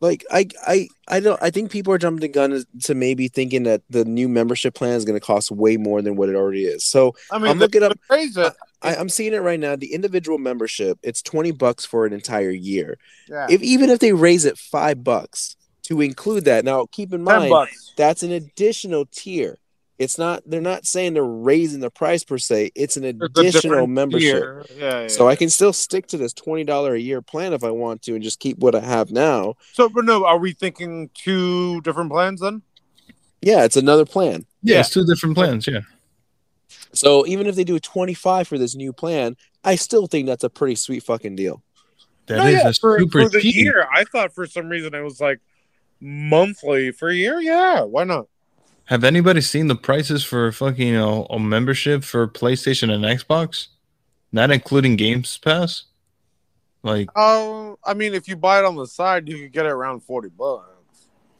like 0.00 0.24
I 0.30 0.48
I 0.66 0.88
I 1.08 1.20
don't 1.20 1.42
I 1.42 1.50
think 1.50 1.70
people 1.70 1.92
are 1.92 1.98
jumping 1.98 2.22
the 2.22 2.28
gun 2.28 2.64
to 2.84 2.94
maybe 2.94 3.28
thinking 3.28 3.64
that 3.64 3.82
the 3.90 4.06
new 4.06 4.28
membership 4.28 4.74
plan 4.74 4.94
is 4.94 5.04
going 5.04 5.20
to 5.20 5.24
cost 5.26 5.50
way 5.50 5.76
more 5.76 6.00
than 6.00 6.16
what 6.16 6.30
it 6.30 6.34
already 6.34 6.64
is. 6.64 6.82
So 6.84 7.14
I 7.30 7.38
mean, 7.38 7.50
I'm 7.50 7.58
looking 7.58 7.82
up- 7.82 7.92
they 8.08 8.16
raised 8.16 8.38
it. 8.38 8.54
I, 8.82 8.96
I'm 8.96 9.10
seeing 9.10 9.34
it 9.34 9.42
right 9.42 9.60
now. 9.60 9.76
The 9.76 9.92
individual 9.92 10.38
membership 10.38 10.98
it's 11.02 11.20
twenty 11.20 11.50
bucks 11.50 11.84
for 11.84 12.06
an 12.06 12.14
entire 12.14 12.50
year. 12.50 12.96
Yeah. 13.28 13.46
If 13.50 13.62
even 13.62 13.90
if 13.90 13.98
they 13.98 14.14
raise 14.14 14.46
it 14.46 14.56
five 14.56 15.04
bucks 15.04 15.56
to 15.84 16.00
include 16.00 16.44
that, 16.46 16.64
now 16.64 16.86
keep 16.92 17.12
in 17.12 17.22
mind 17.22 17.52
that's 17.96 18.22
an 18.22 18.32
additional 18.32 19.06
tier. 19.10 19.56
It's 19.98 20.16
not 20.16 20.42
they're 20.46 20.62
not 20.62 20.86
saying 20.86 21.12
they're 21.12 21.22
raising 21.24 21.80
the 21.80 21.90
price 21.90 22.24
per 22.24 22.38
se. 22.38 22.70
It's 22.74 22.96
an 22.96 23.04
additional 23.04 23.50
different 23.52 23.88
membership. 23.90 24.66
Yeah, 24.76 25.02
yeah. 25.02 25.08
So 25.08 25.28
I 25.28 25.36
can 25.36 25.50
still 25.50 25.74
stick 25.74 26.06
to 26.08 26.16
this 26.16 26.32
twenty 26.32 26.64
dollar 26.64 26.94
a 26.94 26.98
year 26.98 27.20
plan 27.20 27.52
if 27.52 27.62
I 27.62 27.70
want 27.70 28.00
to, 28.02 28.14
and 28.14 28.22
just 28.22 28.40
keep 28.40 28.58
what 28.58 28.74
I 28.74 28.80
have 28.80 29.10
now. 29.10 29.56
So, 29.74 29.90
but 29.90 30.06
no, 30.06 30.24
are 30.24 30.38
we 30.38 30.52
thinking 30.52 31.10
two 31.12 31.82
different 31.82 32.10
plans 32.10 32.40
then? 32.40 32.62
Yeah, 33.42 33.64
it's 33.64 33.76
another 33.76 34.06
plan. 34.06 34.46
Yeah, 34.62 34.76
Yeah. 34.76 34.80
it's 34.80 34.90
two 34.90 35.04
different 35.04 35.34
plans. 35.34 35.66
Yeah. 35.66 35.80
So 36.92 37.26
even 37.26 37.46
if 37.46 37.54
they 37.54 37.64
do 37.64 37.76
a 37.76 37.80
25 37.80 38.48
for 38.48 38.58
this 38.58 38.74
new 38.74 38.92
plan, 38.92 39.36
I 39.64 39.76
still 39.76 40.06
think 40.06 40.26
that's 40.26 40.44
a 40.44 40.50
pretty 40.50 40.74
sweet 40.74 41.02
fucking 41.02 41.36
deal. 41.36 41.62
that 42.26 42.36
No, 42.38 42.46
is 42.46 42.52
yeah, 42.54 42.68
a 42.68 42.72
for, 42.72 42.98
super 42.98 43.22
for 43.24 43.28
the 43.28 43.40
cheap. 43.40 43.54
year. 43.54 43.86
I 43.92 44.04
thought 44.04 44.34
for 44.34 44.46
some 44.46 44.68
reason 44.68 44.94
it 44.94 45.00
was 45.02 45.20
like 45.20 45.40
monthly 46.00 46.90
for 46.92 47.08
a 47.08 47.14
year. 47.14 47.40
Yeah, 47.40 47.82
why 47.82 48.04
not? 48.04 48.26
Have 48.86 49.04
anybody 49.04 49.40
seen 49.40 49.68
the 49.68 49.76
prices 49.76 50.24
for 50.24 50.50
fucking 50.50 50.88
you 50.88 50.94
know, 50.94 51.26
a 51.30 51.38
membership 51.38 52.02
for 52.02 52.26
PlayStation 52.26 52.90
and 52.92 53.04
Xbox? 53.04 53.68
Not 54.32 54.50
including 54.50 54.96
Games 54.96 55.38
Pass? 55.38 55.84
Like 56.82 57.08
Oh, 57.14 57.78
I 57.84 57.94
mean, 57.94 58.14
if 58.14 58.26
you 58.28 58.36
buy 58.36 58.58
it 58.58 58.64
on 58.64 58.76
the 58.76 58.86
side, 58.86 59.28
you 59.28 59.38
could 59.38 59.52
get 59.52 59.66
it 59.66 59.70
around 59.72 60.00
forty 60.00 60.28
bucks. 60.28 60.66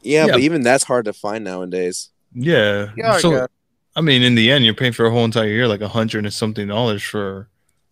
Yeah, 0.01 0.25
Yeah. 0.27 0.31
but 0.33 0.41
even 0.41 0.61
that's 0.61 0.83
hard 0.83 1.05
to 1.05 1.13
find 1.13 1.43
nowadays. 1.43 2.09
yeah. 2.33 2.91
Yeah, 2.95 3.13
I 3.13 3.19
so 3.19 3.31
guess. 3.31 3.47
I 3.95 4.01
mean 4.01 4.21
in 4.23 4.35
the 4.35 4.49
end 4.51 4.63
you're 4.63 4.73
paying 4.73 4.93
for 4.93 5.05
a 5.05 5.11
whole 5.11 5.25
entire 5.25 5.47
year 5.47 5.67
like 5.67 5.81
a 5.81 5.87
hundred 5.89 6.23
and 6.25 6.33
something 6.33 6.67
dollars 6.67 7.03
for 7.03 7.49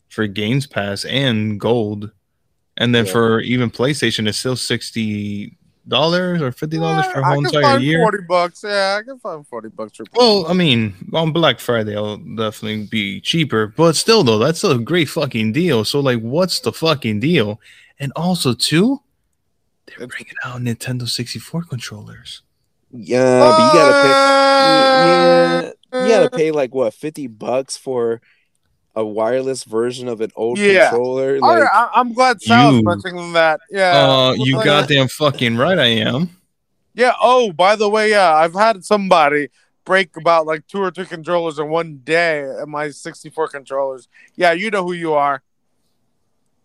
for 0.10 0.26
Games 0.28 0.66
Pass 0.68 1.04
and 1.06 1.60
gold. 1.60 2.12
And 2.78 2.96
then 2.96 3.06
Yeah. 3.06 3.12
for 3.12 3.40
even 3.41 3.70
PlayStation 3.72 4.28
it's 4.28 4.38
still 4.38 4.56
sixty 4.56 5.58
dollars 5.88 6.41
or 6.41 6.51
fifty 6.51 6.77
dollars 6.77 7.06
for 7.07 7.19
a 7.19 7.26
whole 7.26 7.45
entire 7.45 7.80
year. 7.80 7.99
forty 8.03 8.23
bucks. 8.27 8.64
Yeah, 8.64 8.97
I 8.99 9.03
can 9.03 9.19
find 9.19 9.45
forty 9.47 9.69
bucks 9.69 9.97
for. 9.97 10.06
Well, 10.14 10.45
I 10.47 10.53
mean, 10.53 10.93
on 11.14 11.31
Black 11.31 11.60
Friday, 11.60 11.93
it'll 11.93 12.18
definitely 12.18 12.85
be 12.85 13.22
cheaper, 13.22 13.68
but 13.68 13.95
still, 13.95 14.23
though, 14.23 14.38
that's 14.39 14.64
a 14.64 14.77
great 14.77 15.10
fucking 15.10 15.51
deal. 15.53 15.84
So, 15.85 15.99
like, 15.99 16.19
what's 16.19 16.60
the 16.60 16.72
fucking 16.72 17.19
deal? 17.22 17.60
And 17.99 18.11
also, 18.15 18.53
too, 18.53 19.01
they're 19.88 20.03
It's- 20.03 20.10
bringing 20.10 20.35
out 20.45 20.61
Nintendo 20.61 21.07
64 21.10 21.64
controllers. 21.64 22.43
Yeah, 22.91 23.39
but 23.39 23.57
you 23.60 23.80
gotta 23.80 24.01
pay. 24.01 25.73
Yeah, 25.91 26.03
you 26.03 26.10
gotta 26.10 26.30
pay 26.35 26.51
like 26.51 26.73
what 26.73 26.93
50 26.93 27.27
bucks 27.27 27.77
for 27.77 28.22
a 29.00 29.06
wireless 29.06 29.64
version 29.64 30.08
of 30.08 30.20
an 30.22 30.32
old 30.36 30.58
Yeah. 30.60 30.90
controller. 30.90 31.36
All 31.36 31.42
Like, 31.50 31.62
right, 31.64 31.70
I, 31.74 31.90
I'm 31.96 32.14
glad 32.14 32.42
Sal's 32.42 32.76
You- 32.76 32.84
mentioning 32.84 33.34
that. 33.34 33.62
Yeah. 33.72 33.94
uh, 33.98 34.34
you 34.38 34.58
Like, 34.58 34.66
goddamn 34.66 35.08
fucking 35.08 35.56
right, 35.58 35.80
I 35.80 35.86
am. 35.88 36.30
Yeah. 36.94 37.14
Oh, 37.22 37.52
by 37.54 37.76
the 37.76 37.90
way, 37.90 38.10
yeah, 38.12 38.34
I've 38.34 38.54
had 38.54 38.84
somebody 38.84 39.50
break 39.86 40.16
about 40.18 40.46
like 40.46 40.68
two 40.68 40.80
or 40.82 40.92
three 40.92 41.06
controllers 41.06 41.58
in 41.58 41.70
one 41.70 42.02
day 42.04 42.42
at 42.62 42.68
my 42.68 42.90
64 42.90 43.48
controllers. 43.48 44.08
Yeah, 44.36 44.52
you 44.52 44.70
know 44.70 44.84
who 44.84 44.94
you 44.94 45.14
are. 45.14 45.42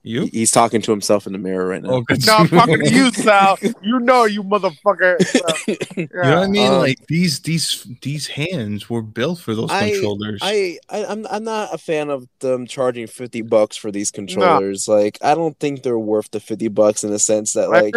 You? 0.06 0.26
he's 0.26 0.51
talking 0.51 0.82
to 0.82 0.90
himself 0.90 1.26
in 1.26 1.32
the 1.32 1.39
mirror 1.39 1.66
right 1.66 1.82
now. 1.82 1.90
Oh. 1.90 2.05
No, 2.26 2.35
I'm 2.36 2.48
talking 2.48 2.78
to 2.78 2.90
you, 2.93 3.10
Sal. 3.12 3.59
You 3.82 3.98
know, 4.01 4.24
you 4.24 4.43
motherfucker. 4.44 5.16
Yeah. 5.97 5.97
You 5.97 6.09
know 6.12 6.36
what 6.36 6.44
I 6.44 6.47
mean? 6.48 6.72
Um, 6.72 6.78
like 6.81 7.06
these 7.06 7.40
these 7.40 7.86
these 8.02 8.26
hands 8.26 8.90
were 8.90 9.01
built 9.01 9.39
for 9.39 9.55
those 9.55 9.70
I- 9.70 9.90
controllers. 9.93 10.40
I, 10.43 10.78
I 10.90 11.05
I'm 11.06 11.26
I'm 11.31 11.44
not 11.44 11.72
a 11.72 11.78
fan 11.78 12.10
of 12.10 12.28
them 12.40 12.66
charging 12.66 13.06
50 13.06 13.43
bucks 13.43 13.76
for 13.76 13.90
these 13.90 14.10
controllers. 14.10 14.86
Like 14.89 15.16
I 15.22 15.35
don't 15.35 15.59
think 15.59 15.82
they're 15.82 15.98
worth 15.98 16.31
the 16.32 16.40
50 16.40 16.68
bucks 16.68 17.02
in 17.02 17.10
the 17.10 17.18
sense 17.18 17.55
that 17.55 17.70
like. 17.70 17.94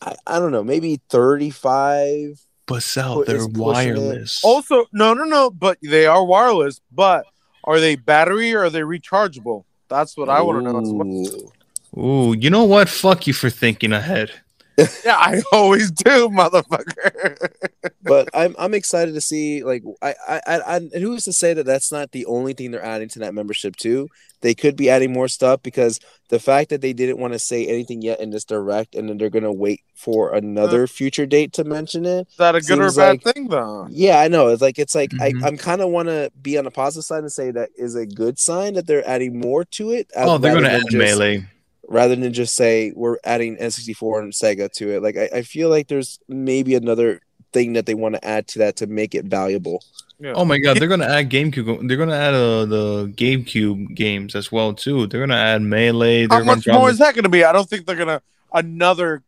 I, 0.00 0.16
I 0.26 0.38
don't 0.40 0.50
know, 0.52 0.64
maybe 0.64 1.00
35 1.10 2.40
but 2.66 2.82
Sal, 2.82 3.16
Put- 3.16 3.26
they're 3.26 3.36
is 3.36 3.46
it. 3.46 3.56
wireless. 3.56 4.40
Also, 4.44 4.86
no, 4.92 5.14
no, 5.14 5.24
no, 5.24 5.50
but 5.50 5.78
they 5.82 6.06
are 6.06 6.24
wireless. 6.24 6.80
But 6.92 7.24
are 7.64 7.80
they 7.80 7.96
battery 7.96 8.54
or 8.54 8.64
are 8.64 8.70
they 8.70 8.80
rechargeable? 8.80 9.64
That's 9.92 10.16
what 10.16 10.28
I 10.28 10.40
want 10.40 10.64
to 10.64 10.72
know. 10.72 11.52
Ooh. 12.00 12.00
Ooh, 12.00 12.34
you 12.34 12.48
know 12.48 12.64
what? 12.64 12.88
Fuck 12.88 13.26
you 13.26 13.34
for 13.34 13.50
thinking 13.50 13.92
ahead. 13.92 14.30
Yeah, 15.04 15.16
I 15.16 15.42
always 15.52 15.90
do, 15.90 16.28
motherfucker. 16.28 17.36
but 18.02 18.28
I'm 18.34 18.54
I'm 18.58 18.74
excited 18.74 19.14
to 19.14 19.20
see 19.20 19.62
like 19.64 19.82
I 20.00 20.14
I 20.28 20.40
I 20.46 20.58
I- 20.60 20.76
and 20.76 20.92
who's 20.94 21.24
to 21.24 21.32
say 21.32 21.54
that 21.54 21.66
that's 21.66 21.92
not 21.92 22.12
the 22.12 22.24
only 22.26 22.52
thing 22.54 22.70
they're 22.70 22.84
adding 22.84 23.08
to 23.10 23.18
that 23.20 23.34
membership 23.34 23.76
too? 23.76 24.08
They 24.40 24.54
could 24.54 24.76
be 24.76 24.90
adding 24.90 25.12
more 25.12 25.28
stuff 25.28 25.62
because 25.62 26.00
the 26.28 26.40
fact 26.40 26.70
that 26.70 26.80
they 26.80 26.92
didn't 26.92 27.18
want 27.18 27.32
to 27.32 27.38
say 27.38 27.64
anything 27.66 28.02
yet 28.02 28.18
in 28.20 28.30
this 28.30 28.44
direct, 28.44 28.94
and 28.96 29.08
then 29.08 29.18
they're 29.18 29.30
gonna 29.30 29.52
wait 29.52 29.82
for 29.94 30.34
another 30.34 30.86
future 30.86 31.26
date 31.26 31.52
to 31.54 31.64
mention 31.64 32.04
it. 32.04 32.26
Is 32.28 32.36
that 32.38 32.54
a 32.56 32.60
good 32.60 32.80
or 32.80 32.90
bad 32.92 33.24
like- 33.24 33.34
thing, 33.34 33.48
though? 33.48 33.86
Yeah, 33.90 34.18
I 34.20 34.28
know. 34.28 34.48
It's 34.48 34.62
like 34.62 34.78
it's 34.78 34.94
like 34.94 35.10
Mhm. 35.10 35.42
I 35.44 35.46
I'm 35.46 35.56
kind 35.58 35.80
of 35.80 35.90
want 35.90 36.08
to 36.08 36.30
be 36.40 36.56
on 36.58 36.64
the 36.64 36.70
positive 36.70 37.04
side 37.04 37.20
and 37.20 37.30
say 37.32 37.50
that 37.52 37.70
is 37.76 37.94
a 37.94 38.06
good 38.06 38.38
sign 38.38 38.74
that 38.74 38.86
they're 38.86 39.06
adding 39.08 39.38
more 39.38 39.64
to 39.64 39.90
it. 39.92 40.10
uh, 40.16 40.24
Oh, 40.34 40.38
they're 40.38 40.54
gonna 40.54 40.68
than 40.68 40.76
add 40.80 40.82
just- 40.90 40.96
melee. 40.96 41.44
Rather 41.88 42.14
than 42.16 42.32
just 42.32 42.54
say 42.56 42.92
we're 42.94 43.18
adding 43.24 43.56
N64 43.56 44.20
and 44.22 44.32
Sega 44.32 44.70
to 44.72 44.90
it. 44.90 45.02
Like 45.02 45.16
I, 45.16 45.28
I 45.38 45.42
feel 45.42 45.68
like 45.68 45.88
there's 45.88 46.18
maybe 46.28 46.74
another 46.74 47.20
thing 47.52 47.74
that 47.74 47.86
they 47.86 47.94
want 47.94 48.14
to 48.14 48.24
add 48.24 48.48
to 48.48 48.58
that 48.60 48.76
to 48.76 48.86
make 48.86 49.14
it 49.14 49.26
valuable. 49.26 49.84
Yeah. 50.18 50.32
Oh 50.36 50.44
my 50.44 50.58
god, 50.58 50.76
they're 50.78 50.88
gonna 50.88 51.06
add 51.08 51.30
GameCube. 51.30 51.88
They're 51.88 51.96
gonna 51.96 52.14
add 52.14 52.34
uh, 52.34 52.64
the 52.64 53.12
GameCube 53.16 53.94
games 53.96 54.36
as 54.36 54.52
well 54.52 54.72
too. 54.72 55.06
They're 55.08 55.20
gonna 55.20 55.34
add 55.34 55.62
Melee. 55.62 56.22
How 56.22 56.28
They're 56.28 56.38
gonna 56.44 56.56
much 56.56 56.66
more 56.68 56.90
is 56.90 56.98
that 56.98 57.14
going 57.14 57.24
to 57.24 57.28
be? 57.28 57.42
I 57.44 57.52
don't 57.52 57.68
think 57.68 57.86
they're 57.86 57.96
going 57.96 58.06
to 58.08 58.22
another 58.52 59.22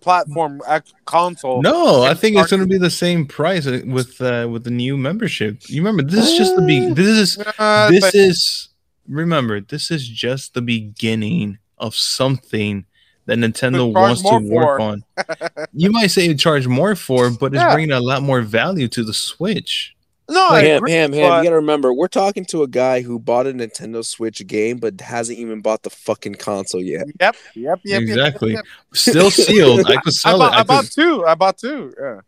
platform 0.00 0.62
console. 1.04 1.60
No, 1.60 2.02
I 2.02 2.14
think 2.14 2.36
it's 2.36 2.50
gonna 2.50 2.66
be 2.66 2.78
the 2.78 2.88
same 2.88 3.26
price 3.26 3.66
uh, 3.66 3.82
with 3.84 4.20
uh, 4.22 4.48
with 4.50 4.64
the 4.64 4.70
new 4.70 4.96
membership. 4.96 5.58
You 5.68 5.82
remember, 5.82 6.02
this 6.02 6.30
is 6.30 6.38
just 6.38 6.56
the 6.56 6.62
be. 6.62 6.88
This 6.94 7.08
is 7.38 7.46
Uh, 7.58 7.90
this 7.90 8.00
but- 8.00 8.14
is 8.14 8.68
remember 9.06 9.58
this 9.60 9.90
is 9.90 10.06
just 10.08 10.52
the 10.54 10.60
beginning 10.62 11.58
of 11.80 11.94
something 11.94 12.84
that 13.26 13.38
Nintendo 13.38 13.92
wants 13.92 14.22
to 14.22 14.38
work 14.38 14.78
for. 14.78 14.80
on. 14.80 15.04
you 15.74 15.90
might 15.90 16.06
say 16.06 16.26
you 16.26 16.34
charge 16.34 16.66
more 16.66 16.94
for, 16.94 17.30
but 17.30 17.52
it's 17.54 17.62
Yeah. 17.62 17.72
bringing 17.74 17.92
a 17.92 18.00
lot 18.00 18.22
more 18.22 18.40
value 18.40 18.88
to 18.88 19.04
the 19.04 19.12
Switch. 19.12 19.94
no, 20.30 20.48
I 20.48 20.62
Ham, 20.62 20.76
agree, 20.78 20.92
ham, 20.92 21.12
ham. 21.12 21.28
but- 21.28 21.36
You 21.38 21.44
gotta 21.44 21.56
remember, 21.56 21.92
we're 21.92 22.08
talking 22.08 22.44
to 22.46 22.62
a 22.62 22.68
guy 22.68 23.02
who 23.02 23.18
bought 23.18 23.46
a 23.46 23.52
Nintendo 23.52 24.04
Switch 24.04 24.46
game, 24.46 24.78
but 24.78 25.00
hasn't 25.00 25.38
even 25.38 25.60
bought 25.60 25.82
the 25.82 25.90
fucking 25.90 26.34
console 26.36 26.82
yet. 26.82 27.06
Yep, 27.06 27.16
yep, 27.20 27.36
yep, 27.54 27.80
yep, 27.84 28.02
Exactly. 28.02 28.52
Yep, 28.52 28.64
Still 28.94 29.30
sealed. 29.30 29.80
I 29.86 29.96
could 30.02 30.08
I 30.08 30.10
sell 30.10 30.38
bought, 30.38 30.52
it. 30.52 30.56
I 30.56 30.60
I 30.60 30.62
bought 30.64 30.84
could, 30.84 30.92
two. 30.92 31.26
I 31.26 31.34
bought 31.34 31.58
two. 31.58 31.94
Yeah. 32.00 32.20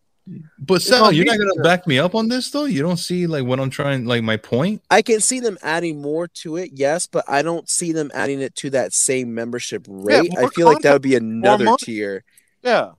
But 0.59 0.80
Sal, 0.82 1.10
you're 1.12 1.24
not 1.24 1.38
gonna 1.38 1.51
sure. 1.55 1.62
back 1.64 1.86
me 1.86 1.98
up 1.98 2.14
on 2.14 2.28
this 2.28 2.51
though. 2.51 2.64
You 2.66 2.82
don't 2.82 2.98
see 2.98 3.26
like 3.26 3.44
what 3.44 3.59
I'm 3.59 3.70
trying, 3.70 4.05
like 4.05 4.22
my 4.22 4.36
point. 4.36 4.82
I 4.90 5.02
can 5.02 5.20
see 5.20 5.40
them 5.40 5.59
adding 5.62 6.01
more 6.01 6.28
to 6.28 6.56
it, 6.56 6.70
yes, 6.74 7.06
but 7.06 7.24
I 7.28 7.42
don't 7.42 7.68
see 7.68 7.92
them 7.92 8.10
adding 8.14 8.40
it 8.40 8.55
to 8.56 8.70
that 8.70 8.92
same 8.92 9.34
membership 9.34 9.86
rate. 9.88 10.30
I 10.36 10.42
more 10.42 10.51
feel 10.51 10.66
like 10.66 10.82
that 10.82 10.92
would 10.92 11.02
be 11.02 11.16
another 11.16 11.64
money. 11.64 11.76
tier. 11.80 12.24
Yeah. 12.62 12.92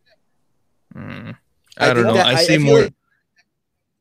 Mm, 0.96 1.38
I 1.78 1.90
I, 1.90 1.94
don't 1.94 2.04
know. 2.04 2.14
that- 2.16 2.26
I 2.28 2.32
I- 2.32 2.34
I 2.40 2.44
see 2.44 2.58
feel 2.58 2.66
more. 2.66 2.82
like- 2.82 2.94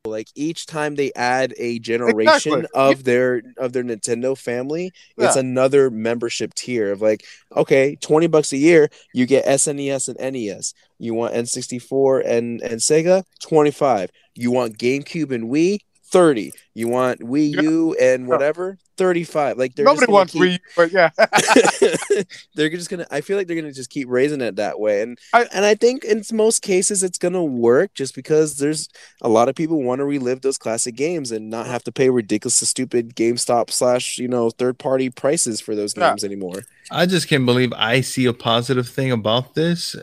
Like 0.07 0.29
each 0.35 0.65
time 0.65 0.95
they 0.95 1.13
add 1.15 1.53
a 1.59 1.79
generation 1.79 2.53
Exactly. 2.65 2.69
of 2.75 3.05
their 3.05 3.43
of 3.59 3.75
their 3.75 3.85
Nintendo 3.85 4.37
family, 4.37 4.93
it's 5.19 5.37
another 5.37 5.91
membership 5.91 6.55
tier 6.55 6.91
of 6.91 7.03
like, 7.03 7.23
okay, 7.55 7.97
twenty 8.01 8.27
bucks 8.27 8.51
a 8.55 8.57
year, 8.57 8.89
you 9.13 9.27
get 9.27 9.45
SNES 9.45 10.09
and 10.09 10.19
NES. 10.19 10.73
You 11.01 11.15
want 11.15 11.35
N64 11.35 12.25
and 12.27 12.61
and 12.63 12.81
Sega, 12.81 13.25
twenty 13.43 13.71
five. 13.73 14.11
You 14.35 14.51
want 14.53 14.79
GameCube 14.79 15.33
and 15.33 15.51
Wii, 15.51 15.79
thirty. 16.13 16.53
You 16.75 16.89
want 16.89 17.21
Wii 17.21 17.55
Yeah. 17.55 17.63
U 17.63 17.97
and 18.01 18.29
whatever, 18.29 18.79
thirty 18.97 19.25
five. 19.25 19.57
Like 19.59 19.75
they're 19.75 19.85
Nobody 19.87 20.01
just 20.01 20.07
gonna 20.07 20.15
wants 20.15 20.33
keep- 20.33 20.43
Wii, 20.43 20.53
U, 20.53 20.59
but 20.77 20.93
yeah. 20.93 21.11
they're 22.55 22.69
just 22.69 22.91
gonna 22.91 23.07
i 23.11 23.21
feel 23.21 23.37
like 23.37 23.47
they're 23.47 23.57
gonna 23.57 23.73
just 23.73 23.91
keep 23.91 24.09
raising 24.09 24.41
it 24.41 24.57
that 24.57 24.79
way 24.79 25.03
and 25.03 25.19
I- 25.33 25.47
and 25.55 25.65
i 25.65 25.75
think 25.75 26.05
in 26.05 26.23
most 26.33 26.61
cases 26.63 27.03
it's 27.03 27.19
gonna 27.19 27.43
work 27.45 27.95
just 27.95 28.15
because 28.15 28.59
there's 28.59 28.89
a 29.23 29.29
lot 29.29 29.49
of 29.49 29.55
people 29.55 29.83
want 29.83 30.01
to 30.01 30.05
relive 30.05 30.43
those 30.43 30.59
classic 30.59 30.95
games 30.97 31.33
and 31.33 31.49
not 31.51 31.67
have 31.67 31.83
to 31.85 31.93
pay 31.93 32.11
ridiculous 32.11 32.57
stupid 32.69 33.15
gamestop 33.17 33.71
slash 33.71 34.19
you 34.19 34.29
know 34.29 34.51
third 34.51 34.79
party 34.79 35.09
prices 35.11 35.61
for 35.61 35.75
those 35.75 35.95
Yeah. 35.97 36.11
games 36.11 36.25
anymore 36.25 36.63
I 36.91 37.07
just 37.07 37.29
can't 37.29 37.47
believe 37.47 37.73
I 37.75 38.01
see 38.03 38.27
a 38.27 38.33
positive 38.33 38.89
thing 38.89 39.13
about 39.13 39.55
this. 39.55 39.95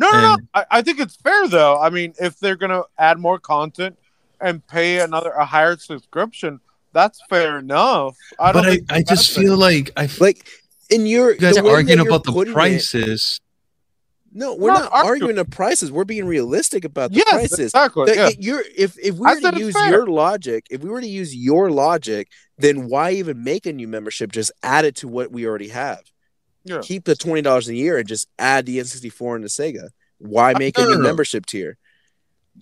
No, 0.00 0.10
no, 0.10 0.20
no. 0.20 0.36
I, 0.54 0.64
I 0.70 0.82
think 0.82 0.98
it's 0.98 1.16
fair 1.16 1.46
though. 1.48 1.78
I 1.78 1.90
mean, 1.90 2.14
if 2.18 2.38
they're 2.40 2.56
gonna 2.56 2.82
add 2.98 3.18
more 3.18 3.38
content 3.38 3.98
and 4.40 4.66
pay 4.66 5.00
another 5.00 5.30
a 5.30 5.44
higher 5.44 5.76
subscription, 5.76 6.58
that's 6.92 7.20
fair 7.28 7.58
enough. 7.58 8.16
I 8.38 8.52
don't. 8.52 8.62
But 8.64 8.94
I, 8.94 8.96
I 8.98 9.02
just 9.02 9.34
bad 9.34 9.42
feel 9.42 9.52
thing. 9.52 9.60
like 9.60 9.90
I 9.96 10.04
f- 10.04 10.20
like 10.20 10.48
in 10.88 11.06
your 11.06 11.32
you 11.32 11.38
guys 11.38 11.56
are 11.58 11.68
arguing 11.68 12.00
about 12.00 12.24
the 12.24 12.32
putting 12.32 12.52
it- 12.52 12.54
prices. 12.54 13.40
no 14.32 14.54
we're 14.54 14.68
Not 14.72 14.84
not, 14.84 14.92
arguing. 14.92 15.08
arguing 15.10 15.36
the 15.36 15.44
prices 15.44 15.92
we're 15.92 16.04
being 16.04 16.24
realistic 16.26 16.84
about 16.84 17.10
the 17.10 17.18
yes, 17.18 17.28
prices 17.30 17.58
exactly. 17.74 18.06
The- 18.06 18.16
yeah. 18.16 18.30
you're 18.38 18.64
if 18.76 18.98
if 18.98 19.16
we 19.16 19.28
I 19.28 19.34
were 19.34 19.50
to 19.52 19.58
use 19.58 19.74
your 19.88 20.06
logic, 20.06 20.66
if 20.70 20.82
we 20.82 20.88
were 20.88 21.00
to 21.00 21.06
use 21.06 21.34
your 21.36 21.70
logic, 21.70 22.28
then 22.58 22.88
why 22.88 23.10
even 23.12 23.44
make 23.44 23.66
a 23.66 23.72
new 23.72 23.86
membership? 23.88 24.32
Just 24.32 24.50
add 24.62 24.84
it 24.84 24.96
to 24.96 25.08
what 25.08 25.30
we 25.30 25.46
already 25.46 25.68
have. 25.68 26.00
Yeah. 26.64 26.80
Keep 26.82 27.04
the 27.04 27.16
twenty 27.16 27.42
dollars 27.42 27.68
a 27.68 27.74
year 27.74 27.98
and 27.98 28.06
just 28.06 28.28
add 28.38 28.66
the 28.66 28.78
N64 28.78 29.36
and 29.36 29.44
the 29.44 29.48
Sega. 29.48 29.88
Why 30.18 30.52
make 30.58 30.76
a 30.78 30.82
new 30.82 30.90
no, 30.90 30.96
no. 30.96 31.02
membership 31.02 31.46
tier? 31.46 31.78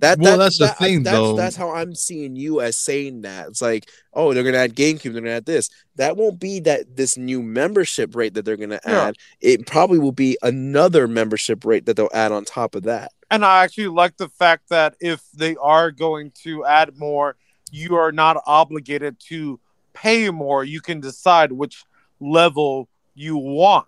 That, 0.01 0.19
Well, 0.21 0.33
that- 0.39 0.45
that's 0.45 0.59
the 0.59 0.69
thing, 0.69 1.03
that's, 1.03 1.17
though. 1.17 1.35
That's 1.35 1.57
how 1.57 1.73
I'm 1.73 1.95
seeing 1.95 2.37
you 2.37 2.61
as 2.61 2.77
saying 2.77 3.23
that. 3.23 3.49
It's 3.49 3.61
like, 3.63 3.89
oh, 4.15 4.33
they're 4.33 4.45
gonna 4.45 4.59
add 4.59 4.77
GameCube, 4.77 5.03
they're 5.13 5.23
gonna 5.23 5.31
add 5.31 5.47
this. 5.47 5.71
That 5.97 6.17
won't 6.17 6.39
be 6.39 6.61
that 6.61 6.97
this 6.97 7.17
new 7.17 7.43
membership 7.43 8.15
rate 8.15 8.35
that 8.35 8.45
they're 8.45 8.57
gonna 8.57 8.79
Yeah. 8.87 9.09
add. 9.09 9.17
It 9.41 9.67
probably 9.67 9.99
will 9.99 10.13
be 10.13 10.39
another 10.43 11.09
membership 11.09 11.65
rate 11.65 11.87
that 11.87 11.97
they'll 11.97 12.11
add 12.15 12.31
on 12.31 12.45
top 12.45 12.77
of 12.77 12.85
that. 12.85 13.11
And 13.31 13.45
I 13.45 13.65
actually 13.65 13.89
like 13.89 14.17
the 14.17 14.29
fact 14.29 14.69
that 14.69 14.95
if 15.01 15.23
they 15.35 15.57
are 15.57 15.91
going 15.91 16.31
to 16.45 16.65
add 16.65 16.97
more, 16.97 17.37
you 17.73 17.97
are 17.97 18.13
not 18.13 18.41
obligated 18.47 19.17
to 19.29 19.59
pay 19.95 20.31
more. 20.31 20.63
You 20.65 20.81
can 20.81 21.01
decide 21.01 21.51
which 21.51 21.85
level 22.21 22.89
you 23.19 23.37
want. 23.37 23.87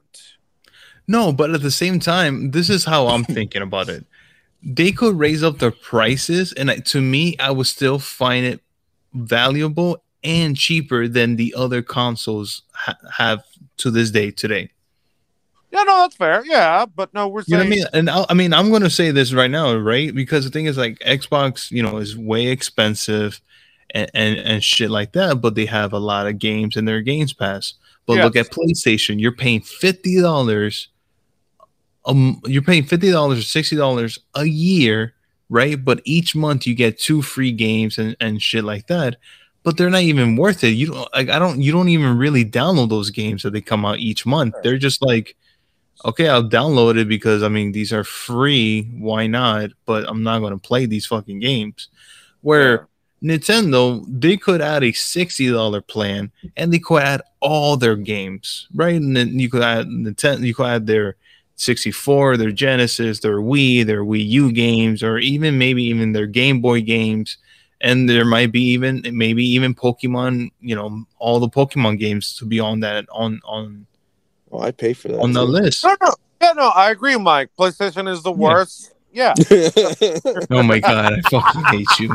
No, 1.07 1.33
but 1.33 1.51
at 1.51 1.63
the 1.63 1.71
same 1.71 2.01
time, 2.01 2.51
this 2.51 2.69
is 2.69 2.85
how 2.85 3.09
I'm 3.09 3.25
thinking 3.39 3.63
about 3.63 3.89
it. 3.89 4.05
They 4.63 4.93
could 4.93 5.19
raise 5.19 5.43
up 5.43 5.59
their 5.59 5.71
prices, 5.71 6.53
and 6.53 6.71
I- 6.71 6.79
to 6.79 7.01
me, 7.01 7.37
I 7.39 7.51
would 7.51 7.67
still 7.67 7.99
find 7.99 8.45
it 8.45 8.61
valuable 9.15 10.03
and 10.23 10.57
cheaper 10.57 11.09
than 11.09 11.37
the 11.37 11.55
other 11.57 11.81
consoles 11.83 12.63
ha- 12.73 12.99
have 13.17 13.43
to 13.79 13.91
this 13.91 14.11
day 14.11 14.31
today. 14.31 14.71
Yeah, 15.73 15.85
no, 15.85 15.99
that's 15.99 16.17
fair. 16.17 16.45
Yeah, 16.45 16.85
but 16.85 17.15
no, 17.15 17.29
we're 17.29 17.45
You 17.47 17.57
know 17.57 17.63
I 17.63 17.69
mean? 17.69 17.85
And 17.93 18.11
I'll, 18.11 18.27
I 18.29 18.35
mean, 18.35 18.53
I'm 18.53 18.71
going 18.71 18.83
to 18.83 18.91
say 18.91 19.13
this 19.13 19.33
right 19.33 19.51
now, 19.51 19.75
right? 19.77 20.13
Because 20.13 20.45
the 20.45 20.51
thing 20.51 20.67
is, 20.67 20.77
like, 20.77 20.99
Xbox, 20.99 21.71
you 21.71 21.83
know, 21.83 21.99
is 21.99 22.17
way 22.17 22.49
expensive 22.49 23.41
and, 23.95 24.11
and, 24.13 24.39
and 24.39 24.65
shit 24.65 24.91
like 24.91 25.13
that, 25.13 25.41
but 25.41 25.55
they 25.55 25.67
have 25.67 25.93
a 25.93 25.99
lot 25.99 26.27
of 26.27 26.39
games 26.41 26.77
in 26.77 26.85
their 26.87 27.01
Games 27.03 27.33
Pass. 27.33 27.75
But 28.17 28.25
look 28.25 28.37
at 28.37 28.51
PlayStation, 28.51 29.21
you're 29.21 29.33
paying 29.33 29.61
fifty 29.61 30.21
dollars. 30.21 30.89
Um, 32.05 32.41
you're 32.47 32.63
paying 32.63 32.85
fifty 32.85 33.11
dollars 33.11 33.39
or 33.39 33.43
sixty 33.43 33.77
dollars 33.77 34.19
a 34.35 34.45
year, 34.45 35.15
right? 35.49 35.83
But 35.83 36.01
each 36.05 36.35
month 36.35 36.67
you 36.67 36.75
get 36.75 36.99
two 36.99 37.23
free 37.23 37.53
games 37.53 37.99
and, 37.99 38.17
and 38.21 38.43
shit 38.43 38.65
like 38.65 38.87
that. 38.87 39.17
But 39.63 39.77
they're 39.77 39.91
not 39.91 40.03
even 40.03 40.37
worth 40.37 40.65
it. 40.65 40.71
You 40.71 40.87
don't 40.87 41.09
like. 41.13 41.29
I 41.29 41.39
don't. 41.39 41.61
You 41.61 41.73
don't 41.73 41.91
even 41.91 42.17
really 42.17 42.45
download 42.45 42.89
those 42.89 43.11
games 43.11 43.43
that 43.43 43.53
they 43.53 43.61
come 43.61 43.85
out 43.85 43.99
each 43.99 44.25
month. 44.25 44.55
They're 44.63 44.79
just 44.79 45.03
like, 45.03 45.37
okay, 46.05 46.29
I'll 46.29 46.49
download 46.49 46.99
it 46.99 47.09
because 47.09 47.43
I 47.43 47.49
mean 47.49 47.73
these 47.73 47.93
are 47.93 48.05
free. 48.05 48.85
Why 48.99 49.27
not? 49.27 49.71
But 49.85 50.09
I'm 50.09 50.23
not 50.23 50.39
going 50.39 50.53
to 50.53 50.59
play 50.59 50.87
these 50.87 51.07
fucking 51.07 51.41
games. 51.41 51.89
Where 52.41 52.89
Nintendo, 53.23 54.05
they 54.09 54.37
could 54.37 54.61
add 54.61 54.83
a 54.83 54.93
sixty 54.93 55.51
dollar 55.51 55.81
plan 55.81 56.31
and 56.57 56.73
they 56.73 56.79
could 56.79 57.03
add 57.03 57.23
all 57.41 57.77
their 57.77 57.97
games, 57.97 58.69
right? 58.75 58.95
And 58.95 59.17
then 59.17 59.39
you 59.39 59.51
could 59.51 59.63
add 59.63 59.87
Nintendo, 59.87 60.47
you 60.47 60.55
could 60.55 60.67
add 60.67 60.87
their 60.87 61.17
64, 61.57 62.39
their 62.39 62.53
Genesis, 62.53 63.21
their 63.21 63.39
Wii, 63.39 63.85
their 63.85 64.03
Wii 64.03 64.27
U 64.27 64.51
games, 64.53 65.03
or 65.03 65.19
even 65.19 65.59
maybe 65.59 65.83
even 65.85 66.13
their 66.13 66.27
Game 66.27 66.61
Boy 66.63 66.81
games. 66.81 67.37
And 67.83 68.09
there 68.09 68.25
might 68.25 68.53
be 68.53 68.63
even 68.63 69.03
maybe 69.13 69.45
even 69.45 69.75
Pokemon, 69.75 70.51
you 70.61 70.75
know, 70.75 71.05
all 71.19 71.39
the 71.39 71.49
Pokemon 71.49 71.99
games 71.99 72.35
to 72.37 72.47
be 72.47 72.61
on 72.61 72.81
that 72.81 73.07
on 73.13 73.41
on 73.45 73.87
Oh, 74.53 74.61
I 74.61 74.71
pay 74.73 74.95
for 74.95 75.09
that. 75.09 75.21
on 75.21 75.33
the 75.33 75.45
list. 75.45 75.85
No, 75.85 75.97
no, 76.03 76.15
yeah, 76.43 76.53
no, 76.53 76.69
I 76.71 76.91
agree, 76.91 77.17
Mike. 77.17 77.51
PlayStation 77.59 78.11
is 78.11 78.23
the 78.23 78.33
worst. 78.33 78.89
Yeah, 78.91 78.97
Oh 80.51 80.63
my 80.63 80.79
god, 80.81 81.15
I 81.15 81.21
fucking 81.31 81.65
hate 81.65 81.99
you. 81.99 82.15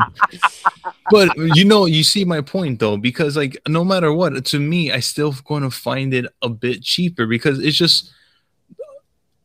But 1.10 1.36
you 1.36 1.64
know, 1.64 1.84
you 1.86 2.02
see 2.02 2.24
my 2.24 2.40
point 2.40 2.80
though, 2.80 2.96
because 2.96 3.36
like 3.36 3.56
no 3.68 3.84
matter 3.84 4.12
what, 4.12 4.44
to 4.46 4.58
me, 4.60 4.90
I 4.92 5.00
still 5.00 5.34
going 5.44 5.62
to 5.62 5.70
find 5.70 6.12
it 6.14 6.26
a 6.42 6.48
bit 6.48 6.82
cheaper 6.82 7.26
because 7.26 7.58
it's 7.60 7.76
just 7.76 8.10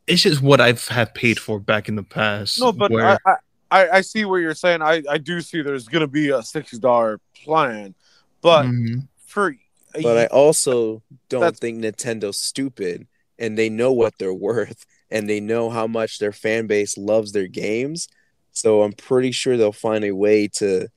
it's 0.08 0.22
just 0.24 0.42
what 0.42 0.60
I've 0.62 0.88
had 0.88 1.14
paid 1.14 1.40
for 1.40 1.60
back 1.60 1.88
in 1.88 1.96
the 1.96 2.04
past. 2.04 2.60
no, 2.60 2.72
but 2.72 2.92
where- 2.92 3.06
I, 3.06 3.18
I, 3.26 3.36
I, 3.72 3.90
I 3.98 4.02
see 4.02 4.26
what 4.26 4.38
you're 4.38 4.54
saying. 4.56 4.82
I, 4.82 5.02
I 5.10 5.18
do 5.18 5.40
see 5.42 5.62
there's 5.62 5.88
gonna 5.88 6.08
be 6.08 6.30
a 6.30 6.42
sixty 6.44 6.80
dollar 6.80 7.20
plan, 7.44 7.96
but 8.42 8.66
Mhm. 8.66 9.08
for 9.26 9.56
but 10.02 10.18
I 10.18 10.26
also 10.28 11.02
don't 11.30 11.42
That's- 11.42 11.60
think 11.60 11.80
Nintendo's 11.84 12.38
stupid 12.38 13.08
and 13.38 13.58
they 13.58 13.70
know 13.70 13.92
what 13.92 14.14
they're 14.18 14.34
worth 14.34 14.86
and 15.12 15.30
they 15.30 15.40
know 15.40 15.70
how 15.70 15.88
much 15.88 16.20
their 16.20 16.32
fan 16.32 16.68
base 16.68 16.98
loves 16.98 17.32
their 17.32 17.48
games. 17.48 18.08
So 18.52 18.84
I'm 18.84 18.94
pretty 18.94 19.32
sure 19.32 19.58
they'll 19.58 19.72
find 19.72 20.04
a 20.04 20.12
way 20.12 20.48
to 20.56 20.88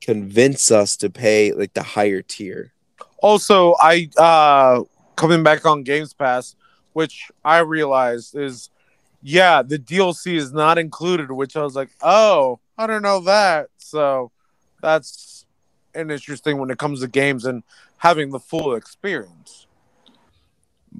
convince 0.00 0.70
us 0.70 0.96
to 0.98 1.10
pay 1.10 1.52
like 1.52 1.74
the 1.74 1.82
higher 1.82 2.22
tier. 2.22 2.72
Also, 3.18 3.74
I 3.80 4.08
uh 4.16 4.82
coming 5.16 5.42
back 5.42 5.64
on 5.64 5.82
Games 5.82 6.12
Pass, 6.12 6.56
which 6.92 7.30
I 7.44 7.58
realized 7.58 8.36
is 8.36 8.70
yeah, 9.22 9.62
the 9.62 9.78
DLC 9.78 10.34
is 10.34 10.52
not 10.52 10.78
included, 10.78 11.30
which 11.30 11.56
I 11.56 11.62
was 11.62 11.76
like, 11.76 11.90
oh, 12.02 12.58
I 12.76 12.88
don't 12.88 13.02
know 13.02 13.20
that. 13.20 13.68
So 13.78 14.32
that's 14.82 15.46
an 15.94 16.10
interesting 16.10 16.58
when 16.58 16.70
it 16.70 16.78
comes 16.78 17.00
to 17.00 17.08
games 17.08 17.44
and 17.44 17.62
having 17.98 18.30
the 18.30 18.40
full 18.40 18.74
experience. 18.74 19.61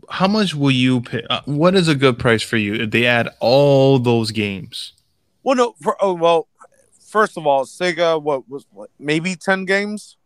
How 0.08 0.28
much 0.28 0.54
will 0.54 0.70
you 0.70 1.00
pay? 1.00 1.22
Uh, 1.28 1.40
what 1.44 1.74
is 1.74 1.88
a 1.88 1.94
good 1.94 2.18
price 2.18 2.42
for 2.42 2.56
you 2.56 2.74
if 2.74 2.90
they 2.90 3.06
add 3.06 3.28
all 3.40 3.98
those 3.98 4.30
games? 4.30 4.92
Well, 5.42 5.56
no. 5.56 5.74
For, 5.80 5.96
oh 6.00 6.14
well. 6.14 6.48
First 7.08 7.36
of 7.36 7.46
all, 7.46 7.66
Sega 7.66 8.22
what 8.22 8.48
was 8.48 8.64
what, 8.72 8.88
maybe 8.98 9.34
ten 9.34 9.66
games. 9.66 10.16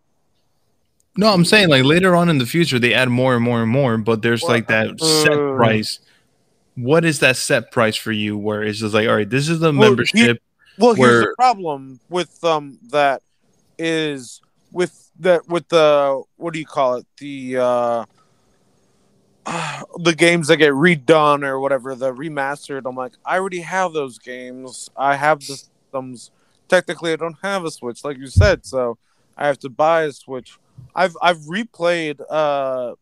No, 1.17 1.33
I'm 1.33 1.45
saying 1.45 1.69
like 1.69 1.85
later 1.85 2.15
on 2.15 2.29
in 2.29 2.39
the 2.39 2.47
future 2.47 2.79
they 2.79 2.93
add 2.93 3.09
more 3.09 3.35
and 3.35 3.43
more 3.43 3.63
and 3.63 3.71
more, 3.71 3.97
but 3.97 4.23
there's 4.23 4.43
Well, 4.43 4.53
like 4.53 4.69
that 4.69 5.01
set 5.01 5.33
uh, 5.33 5.57
price. 5.57 5.99
What 6.75 7.05
is 7.05 7.21
that 7.21 7.37
set 7.37 7.73
price 7.73 7.97
for 7.97 8.13
you? 8.13 8.37
Where 8.37 8.63
it's 8.63 8.81
just 8.81 8.95
like, 8.95 9.09
all 9.09 9.17
right, 9.17 9.29
this 9.29 9.49
is 9.49 9.61
the 9.61 9.73
Well, 9.73 9.91
membership. 9.91 10.43
Well, 10.79 10.95
here's 10.95 11.25
the 11.25 11.35
problem 11.37 12.01
with 12.11 12.45
um 12.45 12.79
that 12.91 13.23
is 13.79 14.41
with 14.73 15.11
that 15.21 15.49
with 15.49 15.69
the 15.69 16.23
what 16.37 16.53
do 16.53 16.59
you 16.61 16.67
call 16.67 16.97
it 16.97 17.07
the 17.19 17.57
uh 17.57 18.05
the 19.99 20.15
games 20.15 20.49
that 20.49 20.57
get 20.57 20.73
redone 20.73 21.45
or 21.45 21.61
whatever 21.61 21.95
the 21.95 22.13
remastered. 22.13 22.83
I'm 22.87 22.97
like, 22.97 23.13
I 23.25 23.39
already 23.39 23.61
have 23.61 23.93
those 23.93 24.19
games. 24.19 24.91
I 24.97 25.17
have 25.17 25.41
the 25.41 25.57
systems. 25.57 26.31
Technically, 26.69 27.13
I 27.13 27.17
don't 27.17 27.37
have 27.43 27.65
a 27.65 27.71
Switch, 27.71 28.05
like 28.05 28.19
you 28.19 28.27
said, 28.27 28.67
so 28.67 28.99
I 29.37 29.47
have 29.47 29.59
to 29.61 29.69
buy 29.69 30.05
a 30.05 30.13
Switch. 30.13 30.59
I've 30.95 31.17
I've 31.23 31.39
replayed 31.39 32.21
uh 32.29 32.95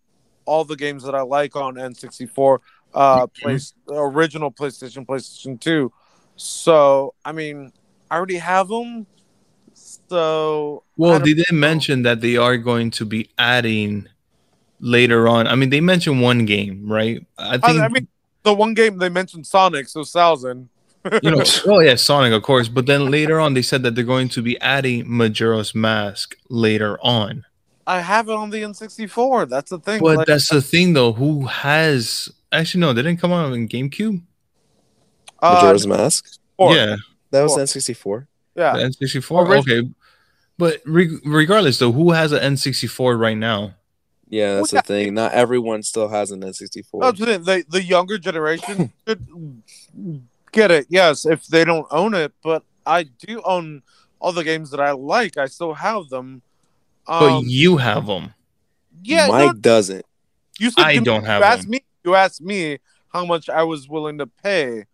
all 0.45 0.65
the 0.65 0.77
games 0.77 1.05
that 1.05 1.15
I 1.15 1.23
like 1.23 1.57
on 1.57 1.77
N64, 1.77 2.59
uh, 2.93 3.27
place 3.29 3.73
original 3.89 4.51
PlayStation, 4.51 5.07
PlayStation 5.07 5.59
Two. 5.59 5.93
So 6.37 7.15
I 7.25 7.33
mean, 7.33 7.73
I 8.11 8.16
already 8.16 8.37
have 8.37 8.69
them. 8.69 9.07
So 9.73 10.83
Well, 10.99 11.21
they 11.21 11.33
did 11.35 11.53
mention 11.53 12.03
that 12.03 12.21
they 12.21 12.37
are 12.37 12.59
going 12.59 12.91
to 12.93 13.07
be 13.07 13.31
adding 13.39 14.09
later 14.85 15.27
on. 15.27 15.47
I 15.48 15.55
mean, 15.56 15.70
they 15.70 15.81
mentioned 15.81 16.20
one 16.20 16.44
game, 16.44 16.86
right? 16.86 17.27
I 17.39 17.55
I, 17.55 17.59
think 17.59 17.81
I 17.81 17.89
mean, 17.89 18.06
the 18.43 18.55
one 18.55 18.74
game 18.74 18.98
they 18.98 19.09
mentioned 19.09 19.47
Sonic, 19.47 19.89
so 19.89 20.05
thousand. 20.05 20.69
you 21.23 21.31
know. 21.31 21.43
Oh 21.66 21.81
yeah, 21.81 21.97
Sonic, 21.97 22.32
of 22.32 22.43
course. 22.43 22.69
But 22.69 22.86
then 22.86 23.11
later 23.11 23.40
on, 23.40 23.55
they 23.55 23.62
said 23.62 23.82
that 23.82 23.94
they're 23.94 24.05
going 24.05 24.28
to 24.31 24.43
be 24.43 24.61
adding 24.61 25.05
Majora's 25.06 25.74
Mask 25.74 26.36
later 26.51 26.98
on. 27.02 27.44
I 27.86 28.01
have 28.01 28.28
it 28.28 28.35
on 28.35 28.51
the 28.51 28.59
N64. 28.62 29.48
That's 29.48 29.70
the 29.70 29.78
thing. 29.78 30.01
But 30.01 30.19
like, 30.19 30.27
that's 30.27 30.48
the 30.48 30.62
thing, 30.62 30.93
though. 30.94 31.12
Who 31.12 31.47
has 31.47 32.31
actually 32.52 32.81
no? 32.81 32.93
They 32.93 33.02
didn't 33.02 33.20
come 33.20 33.32
out 33.32 33.52
in 33.52 33.69
GameCube. 33.69 34.23
uh, 35.40 35.55
Majora's 35.55 35.86
Mask. 35.86 36.39
four. 36.56 36.74
Yeah, 36.74 36.97
That 37.31 37.43
was 37.43 37.56
N64. 37.56 38.27
yeah. 38.55 38.74
N64. 38.77 39.59
Okay, 39.61 39.89
but 40.56 40.81
re- 40.86 41.19
regardless, 41.24 41.78
though, 41.78 41.93
who 41.93 42.12
has 42.12 42.32
an 42.32 42.55
N64 42.55 43.19
right 43.19 43.36
now? 43.36 43.74
Yeah, 44.28 44.55
that's 44.56 44.72
Well, 44.72 44.82
the 44.82 44.86
thing. 44.86 45.14
Not 45.14 45.32
everyone 45.32 45.82
still 45.82 46.09
has 46.09 46.30
an 46.30 46.40
N64. 46.40 47.01
That's 47.01 47.18
the, 47.18 47.38
the 47.38 47.64
the 47.68 47.82
younger 47.82 48.18
generation 48.18 48.92
should 49.06 50.22
get 50.52 50.70
it. 50.70 50.86
Yes, 50.88 51.26
if 51.26 51.46
they 51.46 51.64
don't 51.64 51.86
own 51.90 52.14
it, 52.14 52.32
but 52.42 52.62
I 52.86 53.05
do 53.05 53.42
own 53.44 53.82
all 54.20 54.32
the 54.32 54.44
games 54.44 54.70
that 54.70 54.80
I 54.80 54.92
like. 54.92 55.36
I 55.36 55.46
still 55.46 55.74
have 55.74 56.09
them. 56.09 56.42
But 57.06 57.22
Um, 57.38 57.44
you 57.46 57.76
have 57.76 58.06
them. 58.06 58.32
yeah, 59.02 59.28
Mike 59.28 59.46
no, 59.46 59.52
doesn't. 59.52 60.06
you 60.59 60.70
said 60.70 60.84
I 60.84 60.90
you- 60.92 61.02
don't 61.02 61.24
have 61.24 61.40
You 61.40 61.46
asked 61.46 61.62
them. 61.62 61.70
me. 61.72 61.84
You 62.05 62.14
asked 62.14 62.40
me 62.42 62.78
how 63.12 63.24
much 63.26 63.48
I 63.48 63.62
was 63.62 63.88
willing 63.88 64.18
to 64.18 64.26
pay. 64.26 64.84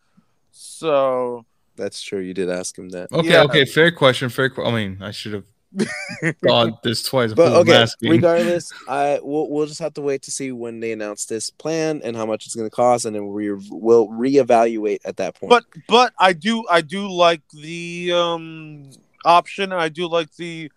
So 0.51 1.45
That's 1.77 2.03
true. 2.03 2.21
You 2.21 2.35
did 2.35 2.51
ask 2.51 2.77
him 2.77 2.89
that. 2.91 3.11
Okay, 3.13 3.29
Yeah. 3.31 3.45
okay, 3.45 3.65
fair 3.65 3.91
question. 3.93 4.29
Fair. 4.29 4.51
Qu- 4.51 4.65
I 4.65 4.71
mean, 4.73 4.99
I 5.01 5.13
should 5.13 5.33
have 5.33 5.45
thought 6.45 6.83
this 6.83 7.03
twice. 7.03 7.33
But 7.33 7.53
okay, 7.53 7.83
asking. 7.83 8.11
regardless, 8.11 8.73
I 8.89 9.21
we'll, 9.23 9.49
we'll 9.49 9.67
just 9.67 9.81
have 9.81 9.95
to 9.95 10.01
wait 10.01 10.23
to 10.23 10.31
see 10.31 10.53
when 10.53 10.81
they 10.81 10.93
announce 10.93 11.27
this 11.27 11.51
plan 11.51 12.01
and 12.03 12.17
how 12.17 12.27
much 12.27 12.47
it's 12.47 12.55
going 12.55 12.69
to 12.69 12.75
cost, 12.75 13.05
and 13.05 13.15
then 13.15 13.29
we 13.29 13.53
we'll 13.71 14.09
reevaluate 14.09 14.99
at 15.05 15.17
that 15.19 15.35
point. 15.37 15.51
but 15.51 15.65
but 15.89 16.13
I 16.19 16.33
do 16.33 16.65
I 16.71 16.81
do 16.81 17.09
like 17.09 17.43
the 17.53 18.13
um 18.15 18.91
option. 19.25 19.73
I 19.73 19.89
do 19.89 20.09
like 20.09 20.35
the 20.37 20.71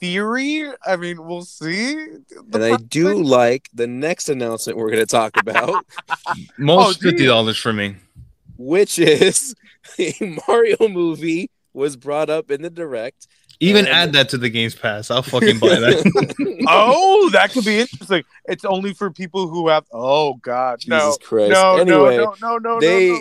theory. 0.00 0.64
I 0.86 0.96
mean, 0.96 1.24
we'll 1.26 1.42
see. 1.44 1.92
and 2.52 2.62
I 2.62 2.76
do 2.76 3.20
like 3.22 3.68
the 3.74 3.86
next 3.88 4.28
announcement 4.28 4.78
we're 4.78 4.90
going 4.90 4.98
to 5.00 5.06
talk 5.06 5.36
about, 5.36 5.84
most 6.58 6.98
Oh, 6.98 7.02
do 7.02 7.10
fifty 7.10 7.26
dollars 7.26 7.58
for 7.58 7.72
me. 7.72 7.96
which 8.56 8.98
is 8.98 9.54
a 9.98 10.38
Mario 10.46 10.88
movie 10.88 11.50
was 11.72 11.96
brought 11.96 12.30
up 12.30 12.50
in 12.50 12.62
the 12.62 12.70
direct. 12.70 13.26
Even 13.60 13.86
And- 13.86 13.94
add 13.94 14.12
that 14.12 14.28
to 14.30 14.38
the 14.38 14.48
Games 14.50 14.74
Pass. 14.74 15.10
I'll 15.10 15.22
fucking 15.22 15.58
buy 15.58 15.68
that. 15.80 16.54
Oh, 16.70 17.30
that 17.32 17.50
could 17.52 17.64
be 17.64 17.80
interesting. 17.80 18.22
It's 18.46 18.64
only 18.64 18.92
for 18.92 19.10
people 19.10 19.48
who 19.48 19.68
have. 19.68 19.84
Oh 19.92 20.34
God, 20.34 20.80
no, 20.86 20.98
Jesus 20.98 21.18
Christ! 21.26 21.52
no, 21.52 21.76
anyway, 21.78 22.16
no, 22.18 22.34
no, 22.42 22.58
no, 22.58 22.58
no, 22.58 22.80
they 22.80 23.08
no, 23.08 23.14
no. 23.14 23.20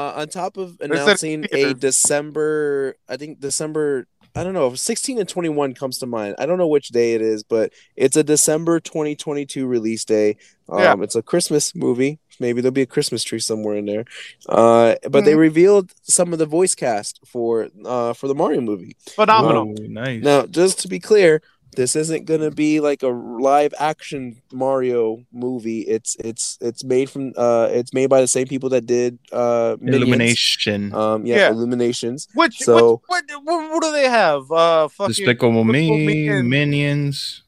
Uh, 0.00 0.12
on 0.16 0.28
top 0.28 0.56
of 0.56 0.78
announcing 0.80 1.46
a. 1.52 1.74
December, 1.74 2.96
I 3.08 3.16
think 3.18 3.40
December. 3.40 4.06
I 4.34 4.44
don't 4.44 4.52
know. 4.54 4.72
16 4.74 5.18
and 5.18 5.28
21 5.28 5.74
comes 5.74 5.98
to 5.98 6.06
mind. 6.06 6.36
I 6.38 6.46
don't 6.46 6.58
know 6.58 6.68
which 6.68 6.88
day 6.88 7.14
it 7.14 7.22
is, 7.22 7.42
but 7.42 7.72
it's 7.96 8.16
a 8.16 8.22
December 8.22 8.78
2022 8.78 9.66
release 9.66 10.04
day. 10.04 10.36
Um, 10.68 10.78
Yeah. 10.78 10.94
It's 11.00 11.16
a 11.16 11.22
Christmas 11.22 11.74
movie. 11.74 12.20
Maybe 12.40 12.60
there'll 12.60 12.72
be 12.72 12.82
a 12.82 12.86
Christmas 12.86 13.22
tree 13.24 13.40
somewhere 13.40 13.76
in 13.76 13.86
there. 13.86 14.04
Uh, 14.48 14.94
but 15.10 15.24
they 15.24 15.32
Mhm. 15.34 15.38
revealed 15.38 15.92
some 16.02 16.32
of 16.32 16.38
the 16.38 16.46
voice 16.46 16.74
cast 16.74 17.20
for 17.26 17.68
uh, 17.84 18.12
for 18.14 18.28
the 18.28 18.34
Mario 18.34 18.60
movie. 18.60 18.96
phenomenal. 19.14 19.66
Whoa, 19.66 19.86
nice. 19.88 20.22
Now, 20.22 20.46
just 20.46 20.78
to 20.80 20.88
be 20.88 20.98
clear, 21.00 21.42
this 21.76 21.94
isn't 21.94 22.24
going 22.24 22.40
to 22.40 22.50
be 22.50 22.80
like 22.80 23.02
a 23.04 23.08
live 23.08 23.72
action 23.78 24.40
Mario 24.52 25.22
movie. 25.32 25.80
It's 25.82 26.16
it's 26.18 26.58
it's 26.60 26.82
made 26.82 27.08
from 27.10 27.32
uh 27.36 27.68
it's 27.70 27.92
made 27.92 28.08
by 28.08 28.20
the 28.20 28.26
same 28.26 28.46
people 28.48 28.70
that 28.70 28.86
did 28.86 29.18
uh 29.32 29.76
Minions. 29.80 29.96
Illumination. 30.02 30.92
Um 30.94 31.26
yeah, 31.26 31.36
Yeah. 31.36 31.50
Illuminations. 31.50 32.26
Which, 32.34 32.58
So- 32.58 33.02
which 33.08 33.22
what, 33.28 33.44
what, 33.44 33.70
what 33.72 33.82
do 33.82 33.92
they 33.92 34.08
have? 34.08 34.50
Uh, 34.50 34.88
fucking. 34.88 35.14
Despicable 35.14 35.62
Me, 35.64 36.06
Me 36.06 36.28
and- 36.28 36.48
Minions. 36.48 37.42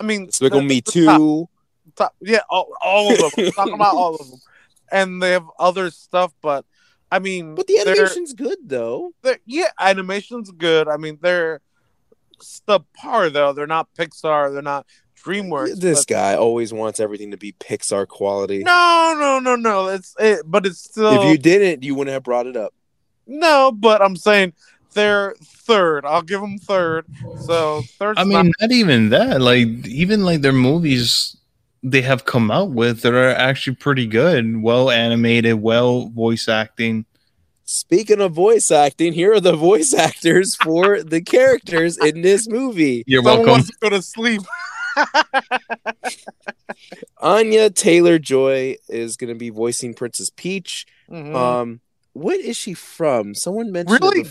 I 0.00 0.04
mean, 0.04 0.26
Despicable 0.26 0.60
the- 0.62 0.66
Me 0.66 0.80
the 0.80 1.04
top- 1.06 1.18
2. 1.18 1.48
Top- 2.04 2.16
yeah, 2.20 2.40
all, 2.50 2.72
all 2.82 3.12
of 3.12 3.18
them. 3.18 3.30
I'm 3.46 3.52
talking 3.52 3.74
about 3.74 3.94
all 3.94 4.14
of 4.16 4.28
them, 4.30 4.40
and 4.92 5.22
they 5.22 5.30
have 5.32 5.46
other 5.58 5.90
stuff. 5.90 6.32
But 6.42 6.64
I 7.12 7.18
mean, 7.18 7.54
But 7.54 7.66
the 7.66 7.78
animation's 7.78 8.32
good 8.34 8.58
though. 8.64 9.12
they're, 9.22 9.38
yeah, 9.46 9.68
animation's 9.78 10.50
good. 10.50 10.88
I 10.88 10.96
mean, 10.96 11.18
they're 11.20 11.60
subpar 12.40 13.32
though. 13.32 13.52
They're 13.52 13.66
not 13.66 13.88
Pixar. 13.94 14.52
They're 14.52 14.62
not 14.62 14.86
DreamWorks. 15.22 15.80
This 15.80 16.00
but- 16.04 16.06
guy 16.14 16.34
always 16.34 16.72
wants 16.72 17.00
everything 17.00 17.30
to 17.32 17.36
be 17.36 17.52
Pixar 17.52 18.06
quality. 18.08 18.62
No, 18.64 19.14
no, 19.18 19.38
no, 19.38 19.56
no. 19.56 19.88
It's 19.88 20.14
it, 20.18 20.42
but 20.46 20.66
it's 20.66 20.78
still 20.78 21.22
If 21.22 21.30
you 21.30 21.38
didn't, 21.38 21.82
you 21.82 21.94
wouldn't 21.94 22.12
have 22.14 22.22
brought 22.24 22.46
it 22.46 22.56
up. 22.56 22.72
no. 23.26 23.70
But 23.72 24.02
I'm 24.02 24.16
saying 24.16 24.54
they're 24.94 25.34
third. 25.42 26.04
I'll 26.04 26.22
give 26.22 26.40
them 26.40 26.58
third. 26.58 27.06
So 27.40 27.82
third. 27.98 28.18
I 28.18 28.24
mean, 28.24 28.52
not 28.60 28.72
even 28.72 29.10
that. 29.10 29.40
Like, 29.40 29.68
even 29.86 30.24
like 30.24 30.40
their 30.40 30.52
movies 30.52 31.36
they 31.82 32.02
have 32.02 32.24
come 32.24 32.50
out 32.50 32.70
with 32.70 33.02
that 33.02 33.14
are 33.14 33.30
actually 33.30 33.76
pretty 33.76 34.06
good, 34.06 34.62
well 34.62 34.90
animated, 34.90 35.54
well 35.60 36.08
voice 36.08 36.48
acting. 36.48 37.06
Speaking 37.64 38.20
of 38.20 38.32
voice 38.32 38.70
acting, 38.70 39.12
here 39.12 39.32
are 39.32 39.40
the 39.40 39.54
voice 39.56 39.94
actors 39.94 40.56
for 40.56 41.02
the 41.04 41.20
characters 41.22 41.96
in 41.98 42.22
this 42.22 42.48
movie. 42.48 43.04
You're 43.06 43.22
someone 43.22 43.46
welcome. 43.46 43.52
wants 43.52 43.68
to 43.70 43.76
go 43.80 43.88
to 43.90 44.02
sleep. 44.02 44.42
Anya 47.20 47.70
Taylor 47.70 48.18
Joy 48.18 48.76
is 48.88 49.16
going 49.16 49.28
to 49.32 49.38
be 49.38 49.50
voicing 49.50 49.94
Princess 49.94 50.30
Peach. 50.34 50.86
Mhm. 51.10 51.34
Um, 51.34 51.80
what 52.12 52.40
is 52.40 52.56
she 52.56 52.74
from? 52.74 53.34
Someone 53.34 53.70
mentioned. 53.72 54.00
Really? 54.02 54.24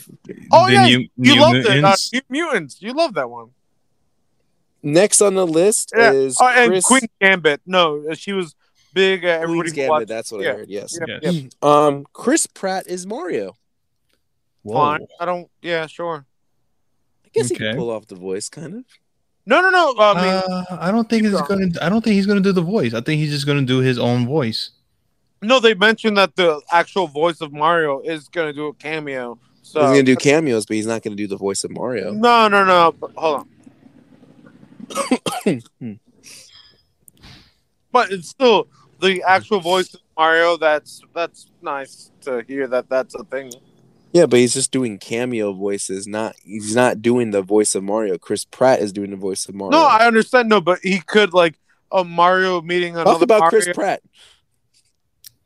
oh 0.51 0.67
The 0.67 0.73
yeah, 0.73 0.85
New- 0.85 0.99
you 0.99 1.07
New 1.35 1.39
loved 1.41 1.55
it. 1.57 1.65
Uh, 1.67 1.73
Mutants. 1.73 2.11
Mutants. 2.29 2.81
You 2.81 2.93
love 2.93 3.13
that 3.13 3.29
one. 3.29 3.51
Next 4.81 5.21
on 5.21 5.35
the 5.35 5.45
list 5.45 5.91
Yeah. 5.95 6.11
is 6.11 6.37
Oh, 6.39 6.47
and 6.47 6.71
Chris 6.71 6.85
Queen 6.85 7.01
Gambit. 7.21 7.61
No, 7.65 8.05
she 8.13 8.31
was 8.33 8.55
big. 8.93 9.25
Uh, 9.25 9.29
everybody 9.29 9.71
Gambit. 9.71 9.89
watched- 9.89 10.07
That's 10.07 10.31
what 10.31 10.41
yeah. 10.41 10.51
I 10.51 10.53
heard. 10.53 10.69
Yes. 10.69 10.97
Yeah, 11.05 11.17
Yes. 11.21 11.33
yeah. 11.33 11.49
Um, 11.61 12.05
Chris 12.13 12.47
Pratt 12.47 12.87
is 12.87 13.05
Mario. 13.05 13.55
Whoa. 14.63 14.73
Fine. 14.75 15.07
I 15.19 15.25
don't. 15.25 15.49
Yeah, 15.61 15.87
sure. 15.87 16.25
I 17.25 17.29
guess 17.33 17.49
he 17.49 17.55
can 17.55 17.75
pull 17.77 17.89
off 17.91 18.07
the 18.07 18.15
voice, 18.15 18.49
kind 18.49 18.73
of. 18.75 18.83
No, 19.45 19.61
no, 19.61 19.69
no. 19.69 19.95
I 19.97 20.13
mean, 20.21 20.43
uh, 20.69 20.77
I 20.79 20.91
don't 20.91 21.09
think 21.09 21.23
he's 21.23 21.33
gonna. 21.41 21.67
I 21.81 21.89
don't 21.89 22.03
think 22.03 22.15
he's 22.15 22.25
gonna 22.25 22.39
do 22.41 22.51
the 22.51 22.61
voice. 22.61 22.93
I 22.93 23.01
think 23.01 23.19
he's 23.19 23.31
just 23.31 23.45
gonna 23.47 23.63
do 23.63 23.79
his 23.79 23.97
own 23.99 24.27
voice. 24.27 24.71
no. 25.41 25.59
They 25.59 25.73
mentioned 25.73 26.17
that 26.17 26.35
the 26.35 26.61
actual 26.71 27.07
voice 27.07 27.41
of 27.41 27.51
Mario 27.53 28.01
is 28.01 28.27
going 28.27 28.47
to 28.47 28.53
do 28.53 28.67
a 28.67 28.73
cameo. 28.73 29.39
So 29.61 29.79
he's 29.81 29.89
gonna 29.91 30.03
do 30.03 30.15
cameos, 30.15 30.65
but 30.65 30.75
he's 30.75 30.87
not 30.87 31.01
gonna 31.03 31.15
do 31.15 31.27
the 31.27 31.37
voice 31.37 31.63
of 31.63 31.71
Mario. 31.71 32.11
No, 32.11 32.47
no, 32.47 32.63
no. 32.65 32.91
But 32.99 33.11
hold 33.15 33.39
on. 33.41 33.49
Hmm. 35.79 35.93
but 37.91 38.11
it's 38.11 38.29
still 38.29 38.67
the 38.99 39.23
actual 39.25 39.59
voice 39.59 39.93
of 39.93 40.01
Mario. 40.17 40.57
That's 40.57 41.01
that's 41.13 41.49
nice 41.61 42.11
to 42.21 42.43
hear 42.47 42.67
that 42.67 42.89
that's 42.89 43.15
a 43.15 43.23
thing. 43.23 43.51
Yeah, 44.11 44.25
but 44.25 44.39
he's 44.39 44.53
just 44.53 44.71
doing 44.71 44.97
cameo 44.97 45.53
voices. 45.53 46.07
Not 46.07 46.35
he's 46.43 46.75
not 46.75 47.01
doing 47.01 47.31
the 47.31 47.41
voice 47.41 47.75
of 47.75 47.83
Mario. 47.83 48.17
Chris 48.17 48.45
Pratt 48.45 48.79
is 48.79 48.91
doing 48.91 49.11
the 49.11 49.15
voice 49.15 49.47
of 49.47 49.55
Mario. 49.55 49.71
No, 49.71 49.85
I 49.85 50.07
understand. 50.07 50.49
No, 50.49 50.61
but 50.61 50.79
he 50.81 50.99
could 50.99 51.33
like 51.33 51.55
a 51.91 52.03
Mario 52.03 52.61
meeting 52.61 52.95
another 52.95 53.11
talk 53.11 53.21
about 53.21 53.39
Mario 53.39 53.49
Chris 53.49 53.75
Pratt. 53.75 54.01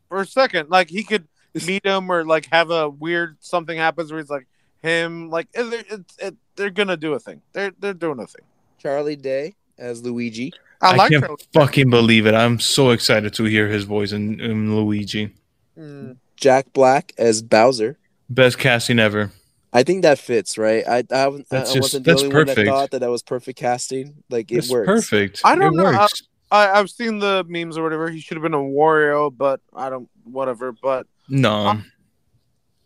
for 0.09 0.21
a 0.21 0.25
second. 0.25 0.69
Like 0.69 0.89
he 0.89 1.03
could 1.03 1.27
meet 1.67 1.85
him 1.85 2.09
or 2.09 2.25
like 2.25 2.47
have 2.51 2.71
a 2.71 2.89
weird 2.89 3.37
something 3.41 3.77
happens 3.77 4.11
where 4.11 4.21
he's 4.21 4.29
like 4.29 4.47
him. 4.81 5.29
Like 5.29 5.47
it, 5.53 5.85
it's 5.89 6.17
it, 6.17 6.35
they're 6.55 6.69
gonna 6.69 6.97
do 6.97 7.13
a 7.13 7.19
thing. 7.19 7.41
They're 7.51 7.73
they're 7.77 7.93
doing 7.93 8.19
a 8.19 8.27
thing. 8.27 8.45
Charlie 8.83 9.15
Day 9.15 9.55
as 9.79 10.03
Luigi. 10.03 10.51
I, 10.81 10.91
I, 10.91 10.95
like 10.97 11.11
can't 11.11 11.23
Charlie. 11.23 11.43
fucking 11.53 11.89
believe 11.89 12.27
it. 12.27 12.33
I'm 12.35 12.59
so 12.59 12.89
excited 12.91 13.33
to 13.35 13.45
hear 13.45 13.67
his 13.69 13.85
voice 13.85 14.11
in, 14.11 14.39
in 14.41 14.75
Luigi. 14.75 15.33
Mm. 15.79 16.17
Jack 16.35 16.73
Black 16.73 17.13
as 17.17 17.41
Bowser. 17.41 17.97
Best 18.29 18.57
casting 18.59 18.99
ever. 18.99 19.31
I 19.71 19.83
think 19.83 20.01
that 20.01 20.19
fits, 20.19 20.57
right? 20.57 20.83
I 20.87 21.03
I, 21.09 21.17
haven't- 21.17 21.47
I 21.51 21.59
just- 21.61 21.79
wasn't 21.79 22.05
the 22.05 22.11
that's 22.11 22.23
only 22.23 22.35
one 22.35 22.45
that 22.47 22.65
thought 22.65 22.91
that 22.91 22.99
that 22.99 23.09
was 23.09 23.23
perfect 23.23 23.57
casting. 23.57 24.15
Like 24.29 24.51
it 24.51 24.57
It's 24.57 24.69
works. 24.69 24.85
perfect. 24.87 25.41
I 25.45 25.55
don't 25.55 25.73
it 25.73 25.77
know. 25.77 25.83
Works. 25.85 26.23
I, 26.51 26.69
I've 26.77 26.89
seen 26.89 27.17
the 27.19 27.43
memes 27.47 27.77
or 27.77 27.83
whatever. 27.83 28.09
He 28.09 28.19
should 28.19 28.35
have 28.37 28.43
been 28.43 28.53
a 28.53 28.57
Wario, 28.57 29.35
but 29.35 29.61
I 29.73 29.89
don't. 29.89 30.09
Whatever. 30.25 30.73
But 30.73 31.07
no, 31.29 31.79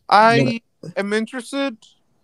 I 0.10 0.62
am 0.96 1.12
interested. 1.14 1.78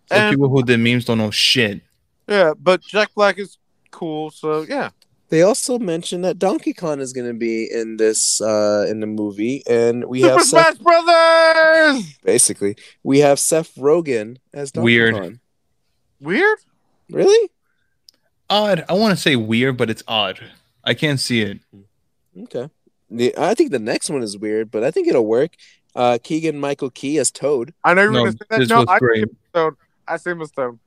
the 0.09 0.15
And 0.15 0.33
people 0.33 0.49
who 0.49 0.63
did 0.63 0.79
memes 0.79 1.05
don't 1.05 1.17
know 1.17 1.31
shit. 1.31 1.81
yeah, 2.27 2.53
but 2.57 2.81
Jack 2.81 3.09
Black 3.15 3.37
is 3.39 3.57
cool. 3.93 4.31
So 4.31 4.63
yeah. 4.67 4.89
They 5.29 5.41
also 5.41 5.79
mentioned 5.79 6.23
that 6.25 6.37
Donkey 6.37 6.73
Kong 6.73 6.99
is 6.99 7.11
going 7.11 7.25
to 7.27 7.33
be 7.33 7.67
in 7.71 7.97
this 7.97 8.39
uh 8.41 8.85
in 8.87 8.99
the 8.99 9.07
movie, 9.07 9.63
and 9.67 10.05
we 10.05 10.21
Super 10.21 10.33
have 10.33 10.41
Smash 10.43 10.65
Seth, 10.65 10.79
Brothers. 10.81 12.17
basically 12.23 12.75
we 13.01 13.19
have 13.19 13.39
Seth 13.39 13.73
Rogen 13.75 14.37
as 14.53 14.71
Donkey 14.71 14.83
Weird. 14.85 15.13
Kong. 15.15 15.39
Weird. 16.19 16.59
Really? 17.09 17.49
Odd. 18.49 18.85
I 18.87 18.93
want 18.93 19.15
to 19.15 19.21
say 19.21 19.35
weird, 19.35 19.77
but 19.77 19.89
it's 19.89 20.03
odd. 20.07 20.39
I 20.83 20.93
can't 20.93 21.19
see 21.19 21.41
it. 21.41 21.59
Okay. 22.43 22.69
The, 23.09 23.33
I 23.37 23.53
think 23.55 23.71
the 23.71 23.79
next 23.79 24.09
one 24.09 24.21
is 24.23 24.37
weird, 24.37 24.69
but 24.69 24.83
I 24.83 24.91
think 24.91 25.07
it'll 25.07 25.25
work. 25.25 25.51
Uh, 25.95 26.17
Keegan 26.21 26.59
Michael 26.59 26.89
Key 26.89 27.17
as 27.19 27.31
Toad. 27.31 27.73
I 27.83 27.93
know 27.93 28.03
you're 28.03 28.11
No, 28.11 28.19
gonna 28.25 28.31
say 28.31 28.45
that. 28.49 28.69
No, 28.69 28.85
I 28.87 28.99
great. 28.99 29.29
say 29.29 29.35
Stone. 29.49 29.75
I 30.07 30.17
say 30.17 30.33
Miss 30.33 30.49
Stone. 30.49 30.79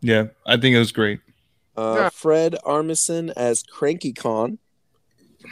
Yeah, 0.00 0.26
I 0.46 0.56
think 0.56 0.74
it 0.76 0.78
was 0.78 0.92
great. 0.92 1.20
Uh, 1.78 1.94
Yeah. 1.96 2.08
Fred 2.10 2.56
Armisen 2.64 3.32
as 3.36 3.62
Cranky 3.62 4.12
Kong. 4.12 4.58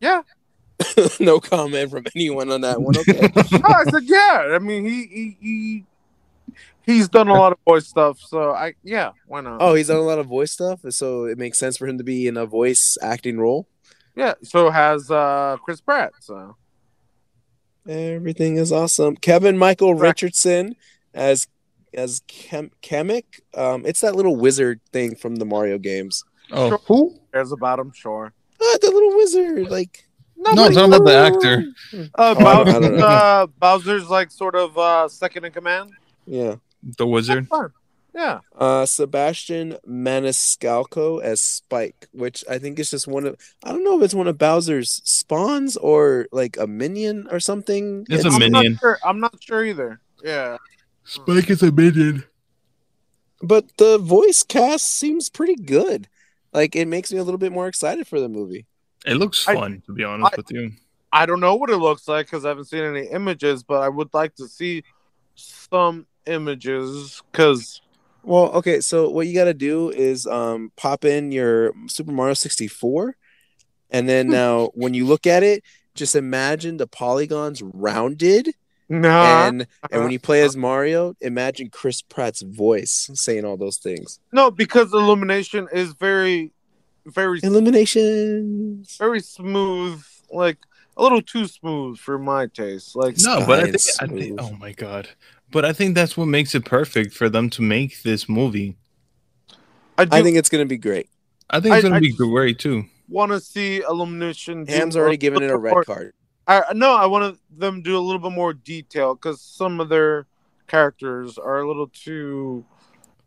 Yeah. 0.00 0.22
no 1.20 1.40
comment 1.40 1.90
from 1.90 2.04
anyone 2.14 2.52
on 2.52 2.60
that 2.60 2.80
one. 2.80 2.94
Okay. 2.98 3.32
no, 3.52 3.68
I 3.68 3.82
said 3.90 4.04
yeah. 4.04 4.50
I 4.54 4.60
mean, 4.60 4.84
he 4.84 5.06
he 5.06 5.36
he 5.40 5.84
he's 6.86 7.08
done 7.08 7.26
a 7.26 7.34
lot 7.34 7.50
of 7.50 7.58
voice 7.66 7.88
stuff. 7.88 8.20
So 8.20 8.52
I 8.52 8.74
yeah, 8.84 9.10
why 9.26 9.40
not? 9.40 9.60
oh, 9.60 9.74
he's 9.74 9.88
done 9.88 9.96
a 9.96 10.02
lot 10.02 10.20
of 10.20 10.26
voice 10.26 10.52
stuff, 10.52 10.80
so 10.90 11.24
it 11.24 11.36
makes 11.36 11.58
sense 11.58 11.76
for 11.76 11.88
him 11.88 11.98
to 11.98 12.04
be 12.04 12.28
in 12.28 12.36
a 12.36 12.46
voice 12.46 12.96
acting 13.02 13.38
role. 13.40 13.66
Yeah. 14.14 14.34
So 14.44 14.70
has 14.70 15.10
uh 15.10 15.56
Chris 15.64 15.80
Pratt. 15.80 16.12
So 16.20 16.54
Everything 17.88 18.56
is 18.56 18.70
awesome. 18.70 19.16
Kevin 19.16 19.58
Michael 19.58 19.94
Richardson 19.94 20.76
as 21.12 21.48
as 21.94 22.22
Kem- 22.26 22.70
Kamek. 22.82 23.24
Um, 23.54 23.84
it's 23.86 24.00
that 24.00 24.14
little 24.16 24.36
wizard 24.36 24.80
thing 24.92 25.14
from 25.16 25.36
the 25.36 25.44
Mario 25.44 25.78
games. 25.78 26.24
Oh, 26.52 26.68
Sure. 26.70 26.80
who? 26.86 27.20
cares 27.32 27.52
about 27.52 27.78
him. 27.78 27.92
Sure. 27.94 28.32
Ah, 28.60 28.76
the 28.80 28.90
little 28.90 29.16
wizard, 29.16 29.70
like 29.70 30.04
No, 30.36 30.50
I'm 30.52 30.72
talking 30.72 30.94
about 30.94 31.04
the 31.04 31.14
actor. 31.14 31.64
Uh, 32.14 32.34
Oh, 32.38 32.46
I 32.46 32.54
don't- 32.64 32.68
I 32.68 32.72
don't 32.72 32.82
Bowser, 32.96 33.04
uh, 33.04 33.46
Bowser's 33.58 34.08
like 34.08 34.30
sort 34.30 34.54
of 34.54 34.76
uh 34.78 35.08
second 35.08 35.44
in 35.44 35.52
command. 35.52 35.90
yeah. 36.26 36.56
The 36.96 37.06
wizard. 37.06 37.48
Yeah. 38.14 38.40
Uh, 38.56 38.86
Sebastian 38.86 39.76
Maniscalco 39.86 41.22
as 41.22 41.40
Spike, 41.40 42.08
which 42.12 42.44
I 42.48 42.58
think 42.58 42.78
is 42.78 42.90
just 42.90 43.06
one 43.06 43.26
of 43.26 43.36
I 43.64 43.70
don't 43.72 43.84
know 43.84 43.98
if 43.98 44.04
it's 44.04 44.14
one 44.14 44.26
of 44.28 44.38
Bowser's 44.38 45.00
spawns 45.04 45.76
or 45.76 46.26
like 46.32 46.56
a 46.56 46.66
minion 46.66 47.28
or 47.30 47.40
something. 47.40 48.06
It's 48.08 48.24
a 48.24 48.28
I'm 48.28 48.38
minion. 48.38 48.72
not 48.72 48.80
sure. 48.80 48.98
I'm 49.04 49.20
not 49.20 49.34
sure 49.42 49.64
either. 49.64 50.00
Yeah. 50.24 50.56
Spike 51.08 51.50
is 51.50 51.62
a 51.62 51.72
minion. 51.72 52.24
but 53.42 53.64
the 53.78 53.98
voice 53.98 54.42
cast 54.42 54.84
seems 54.84 55.28
pretty 55.30 55.54
good. 55.56 56.08
Like 56.52 56.74
it 56.76 56.86
makes 56.86 57.12
me 57.12 57.18
a 57.18 57.24
little 57.24 57.38
bit 57.38 57.52
more 57.52 57.66
excited 57.68 58.06
for 58.06 58.20
the 58.20 58.28
movie. 58.28 58.66
It 59.06 59.14
looks 59.14 59.46
I- 59.48 59.54
fun, 59.54 59.82
to 59.86 59.92
be 59.92 60.04
honest 60.04 60.32
I- 60.32 60.36
with 60.36 60.50
you. 60.50 60.72
I 61.10 61.24
don't 61.24 61.40
know 61.40 61.54
what 61.54 61.70
it 61.70 61.78
looks 61.78 62.06
like 62.06 62.26
because 62.26 62.44
I 62.44 62.48
haven't 62.48 62.66
seen 62.66 62.84
any 62.84 63.06
images, 63.06 63.62
but 63.62 63.80
I 63.82 63.88
would 63.88 64.12
like 64.12 64.34
to 64.34 64.46
see 64.46 64.82
some 65.34 66.06
images 66.26 67.22
because 67.32 67.80
Well, 68.22 68.50
okay, 68.52 68.80
so 68.82 69.08
what 69.08 69.26
you 69.26 69.32
got 69.34 69.44
to 69.44 69.54
do 69.54 69.88
is 69.90 70.26
um 70.26 70.70
pop 70.76 71.04
in 71.06 71.32
your 71.32 71.72
Super 71.86 72.12
Mario 72.12 72.34
64 72.34 73.16
and 73.90 74.06
then 74.06 74.28
now 74.40 74.66
when 74.74 74.92
you 74.92 75.06
look 75.06 75.26
at 75.26 75.42
it, 75.42 75.62
just 75.94 76.14
imagine 76.14 76.76
the 76.76 76.86
polygons 76.86 77.62
rounded 77.62 78.50
no, 78.88 79.22
and 79.22 79.66
and 79.90 80.02
when 80.02 80.10
you 80.10 80.18
play 80.18 80.42
as 80.42 80.56
Mario, 80.56 81.14
imagine 81.20 81.68
Chris 81.70 82.00
Pratt's 82.02 82.42
voice 82.42 83.10
saying 83.14 83.44
all 83.44 83.56
those 83.56 83.76
things. 83.76 84.20
no, 84.32 84.50
because 84.50 84.92
Illumination 84.92 85.68
is 85.72 85.92
very, 85.92 86.52
very, 87.06 87.40
Illumination 87.42 88.84
very 88.98 89.20
smooth. 89.20 90.02
Like 90.30 90.58
a 90.96 91.02
little 91.02 91.22
too 91.22 91.46
smooth 91.46 91.98
for 91.98 92.18
my 92.18 92.46
taste. 92.46 92.96
Like 92.96 93.16
No, 93.22 93.44
but 93.46 93.60
I 93.60 93.64
think, 93.64 93.82
I 94.00 94.06
think. 94.06 94.40
Oh 94.42 94.52
my 94.52 94.72
god! 94.72 95.08
But 95.50 95.64
I 95.64 95.72
think 95.72 95.94
that's 95.94 96.16
what 96.16 96.26
makes 96.26 96.54
it 96.54 96.64
perfect 96.64 97.14
for 97.14 97.28
them 97.28 97.50
to 97.50 97.62
make 97.62 98.02
this 98.02 98.28
movie. 98.28 98.76
I 99.96 100.04
do 100.04 100.16
I 100.16 100.22
think 100.22 100.36
it's 100.36 100.48
gonna 100.48 100.66
be 100.66 100.78
great. 100.78 101.08
I 101.50 101.60
think 101.60 101.74
it's 101.74 101.82
gonna 101.82 102.00
be 102.00 102.12
great 102.12 102.58
too. 102.58 102.84
want 103.08 103.32
to 103.32 103.40
see 103.40 103.82
Illumination. 103.82 104.66
Ham's 104.66 104.96
already 104.96 105.14
a 105.14 105.18
given 105.18 105.42
it 105.42 105.50
a 105.50 105.56
red 105.56 105.84
card. 105.86 106.12
I 106.48 106.62
no, 106.74 106.96
I 106.96 107.06
want 107.06 107.38
them 107.56 107.76
to 107.76 107.82
do 107.82 107.96
a 107.96 108.00
little 108.00 108.18
bit 108.18 108.32
more 108.32 108.54
detail 108.54 109.14
because 109.14 109.40
some 109.40 109.80
of 109.80 109.90
their 109.90 110.26
characters 110.66 111.36
are 111.38 111.60
a 111.60 111.68
little 111.68 111.88
too 111.88 112.64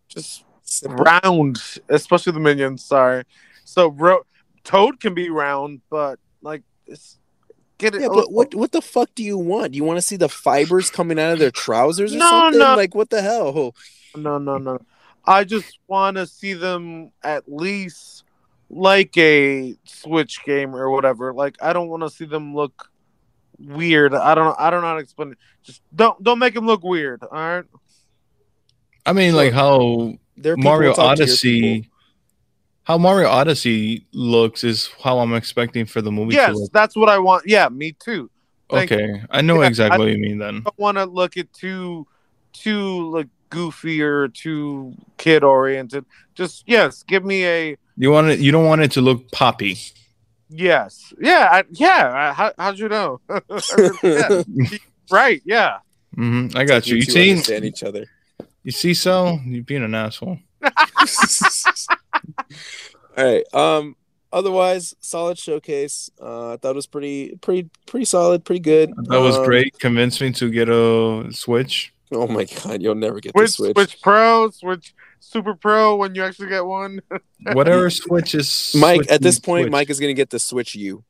just 0.08 0.44
round, 0.84 1.62
especially 1.90 2.34
the 2.34 2.40
minions. 2.40 2.84
Sorry, 2.84 3.24
so 3.64 3.90
ro- 3.90 4.26
Toad 4.64 5.00
can 5.00 5.14
be 5.14 5.30
round, 5.30 5.82
but 5.90 6.20
like 6.42 6.64
it's 6.88 7.20
get 7.78 7.94
it. 7.94 8.02
Yeah, 8.02 8.08
but 8.10 8.32
what 8.32 8.56
what 8.56 8.72
the 8.72 8.82
fuck 8.82 9.14
do 9.14 9.24
you 9.24 9.38
want? 9.38 9.74
Do 9.74 9.78
you 9.78 9.84
want 9.84 9.98
to 9.98 10.02
see 10.02 10.18
the 10.18 10.30
fibers 10.30 10.90
coming 10.90 11.20
out 11.20 11.34
of 11.34 11.40
their 11.40 11.52
trousers 11.52 12.14
or 12.16 12.18
No, 12.18 12.30
something? 12.30 12.60
no. 12.60 12.76
Like 12.76 12.96
what 12.96 13.12
the 13.12 13.22
hell? 13.22 13.76
No, 14.16 14.40
no, 14.40 14.58
no. 14.58 14.80
I 15.26 15.44
just 15.44 15.78
want 15.88 16.18
to 16.18 16.26
see 16.26 16.54
them 16.54 17.12
at 17.24 17.44
least 17.52 18.24
like 18.72 19.16
a 19.18 19.76
Switch 19.84 20.44
game 20.44 20.76
or 20.76 20.90
whatever. 20.90 21.34
Like 21.34 21.58
I 21.62 21.74
don't 21.74 21.90
want 21.90 22.02
to 22.04 22.10
see 22.10 22.26
them 22.26 22.56
look 22.56 22.91
weird. 23.68 24.14
I 24.14 24.36
don't. 24.36 24.46
know. 24.46 24.56
I 24.58 24.70
don't 24.70 24.82
know 24.82 24.88
how 24.88 24.94
to 24.96 25.00
explain 25.02 25.32
it. 25.34 25.38
Just 25.64 25.82
don't 25.96 26.22
don't 26.24 26.40
make 26.40 26.54
them 26.54 26.66
look 26.66 26.84
weird. 26.84 27.22
All 27.24 27.30
right. 27.32 27.66
I 29.06 29.14
mean, 29.14 29.36
like 29.36 29.54
how 29.54 30.14
They're 30.38 30.58
Mario 30.58 30.90
who 30.92 30.96
talk 30.96 31.18
to 31.18 31.24
your 31.24 31.28
Odyssey, 31.30 31.90
how 32.84 32.98
Mario 32.98 33.30
Odyssey 33.30 34.06
looks 34.14 34.64
is 34.64 34.90
how 35.04 35.20
I'm 35.20 35.34
expecting 35.34 35.86
for 35.86 36.02
the 36.02 36.12
movie 36.12 36.36
Yes, 36.36 36.52
to 36.52 36.58
look. 36.60 36.72
that's 36.72 36.96
what 36.96 37.10
I 37.10 37.18
want. 37.20 37.48
Yeah, 37.48 37.68
me 37.70 37.94
too. 37.94 38.30
thank 38.70 38.92
Okay, 38.92 39.24
I 39.32 39.42
know 39.42 39.62
Yeah, 39.62 39.68
exactly 39.68 39.96
I- 39.96 40.00
what 40.00 40.12
you 40.12 40.20
mean 40.20 40.38
then. 40.38 40.58
I 40.58 40.60
don't 40.62 40.80
want 40.80 40.98
to 40.98 41.06
look 41.06 41.38
at 41.38 41.52
too 41.54 42.06
too 42.54 43.10
like 43.12 43.28
goofy 43.50 44.02
or 44.02 44.28
too 44.30 44.94
kid 45.18 45.44
oriented. 45.44 46.06
Just 46.36 46.64
yes, 46.68 47.04
give 47.04 47.26
me 47.26 47.46
a 47.46 47.78
You 47.98 48.12
want 48.12 48.28
it? 48.30 48.40
You 48.40 48.52
don't 48.52 48.66
want 48.66 48.82
it 48.82 48.92
to 48.92 49.02
look 49.02 49.32
poppy. 49.32 49.78
Yes. 50.52 51.14
Yeah, 51.20 51.48
I, 51.52 51.64
yeah. 51.72 52.12
I, 52.14 52.34
how 52.34 52.54
how'd 52.58 52.78
you 52.80 52.90
know? 52.90 53.20
yeah, 54.04 54.44
right. 55.12 55.42
Yeah. 55.46 55.80
hmm 56.14 56.48
I 56.56 56.64
got 56.66 56.88
you. 56.88 56.98
You 56.98 57.04
two 57.06 57.12
see, 57.12 57.32
understand 57.32 57.66
each 57.66 57.84
other. 57.84 58.06
you 58.64 58.72
see, 58.72 58.94
so 58.94 59.40
you 59.46 59.64
being 59.64 59.84
an 59.84 59.96
asshole. 59.96 60.38
All 63.18 63.26
right. 63.26 63.44
Um. 63.54 63.96
Otherwise, 64.34 64.96
solid 65.02 65.38
showcase. 65.38 66.10
Uh, 66.22 66.54
I 66.54 66.58
thought 66.58 66.70
it 66.70 66.76
was 66.76 66.88
pretty, 66.88 67.36
pretty, 67.42 67.70
pretty 67.86 68.06
solid, 68.06 68.46
pretty 68.46 68.62
good. 68.62 68.94
That 69.10 69.20
was 69.20 69.36
Um, 69.36 69.44
great. 69.44 69.78
Convinced 69.78 70.22
me 70.22 70.32
to 70.32 70.50
get 70.50 70.70
a 70.70 71.28
Switch. 71.34 71.94
Oh 72.14 72.28
my 72.28 72.46
god, 72.46 72.82
you'll 72.82 72.96
never 72.96 73.20
get 73.20 73.34
the 73.34 73.40
Switch, 73.40 73.74
Switch. 73.74 73.74
Switch 73.76 74.02
Pro, 74.02 74.50
Switch 74.52 74.94
Super 75.22 75.54
Pro 75.56 75.96
when 75.96 76.16
you 76.16 76.24
actually 76.24 76.50
get 76.50 76.66
one. 76.66 77.02
Whatever 77.54 77.90
Switch 77.90 78.36
is. 78.36 78.76
Mike, 78.78 78.98
Switch 78.98 79.10
at 79.10 79.22
this 79.22 79.40
point, 79.40 79.64
Switch. 79.66 79.72
Mike 79.72 79.90
is 79.90 80.00
gonna 80.00 80.14
get 80.14 80.30
the 80.32 80.40
Switch 80.40 80.76
U. 80.76 81.04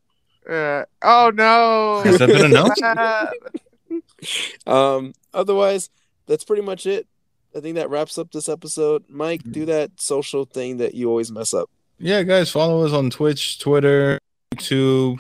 Uh, 0.48 0.84
oh 1.02 1.32
no! 1.34 2.02
Has 2.04 2.20
that 2.20 2.28
been 2.28 2.46
announced? 2.46 2.82
Um. 4.68 5.14
Otherwise, 5.34 5.90
that's 6.28 6.44
pretty 6.44 6.62
much 6.62 6.86
it. 6.86 7.08
I 7.56 7.60
think 7.60 7.76
that 7.76 7.90
wraps 7.90 8.18
up 8.20 8.32
this 8.32 8.48
episode. 8.48 9.04
Mike, 9.10 9.42
do 9.50 9.66
that 9.66 10.00
social 10.00 10.46
thing 10.46 10.78
that 10.78 10.94
you 10.94 11.10
always 11.10 11.32
mess 11.32 11.54
up. 11.54 11.70
Yeah, 11.98 12.22
guys, 12.24 12.52
follow 12.52 12.86
us 12.86 12.94
on 12.94 13.10
Twitch, 13.10 13.60
Twitter, 13.60 14.20
YouTube, 14.54 15.20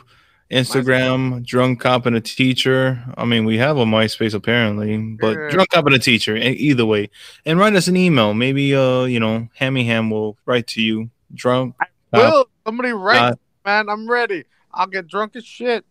Instagram. 0.52 1.46
Drunk 1.46 1.80
Cop 1.80 2.06
and 2.06 2.16
a 2.16 2.22
teacher. 2.22 3.04
I 3.18 3.26
mean, 3.26 3.46
we 3.46 3.58
have 3.58 3.78
a 3.78 3.86
MySpace 3.86 4.34
apparently, 4.34 4.98
but 4.98 5.38
Yeah. 5.38 5.50
drunk 5.50 5.70
a 5.74 6.00
teacher. 6.00 6.36
Either 6.36 6.86
way, 6.86 7.10
and 7.46 7.60
write 7.60 7.76
us 7.76 7.88
an 7.88 7.98
email. 7.98 8.34
Maybe 8.34 8.76
uh, 8.76 9.04
you 9.04 9.20
know, 9.20 9.48
Hammy 9.56 9.86
Ham 9.86 10.10
will 10.10 10.38
write 10.46 10.68
to 10.68 10.82
you. 10.82 11.10
Drunk 11.34 11.76
Will 12.12 12.46
somebody 12.66 12.92
write, 12.92 13.32
Uh, 13.32 13.36
man? 13.66 13.90
I'm 13.90 14.10
ready. 14.10 14.44
I'll 14.74 14.88
get 14.88 15.08
drunk 15.08 15.36
as 15.38 15.46
shit. 15.46 15.86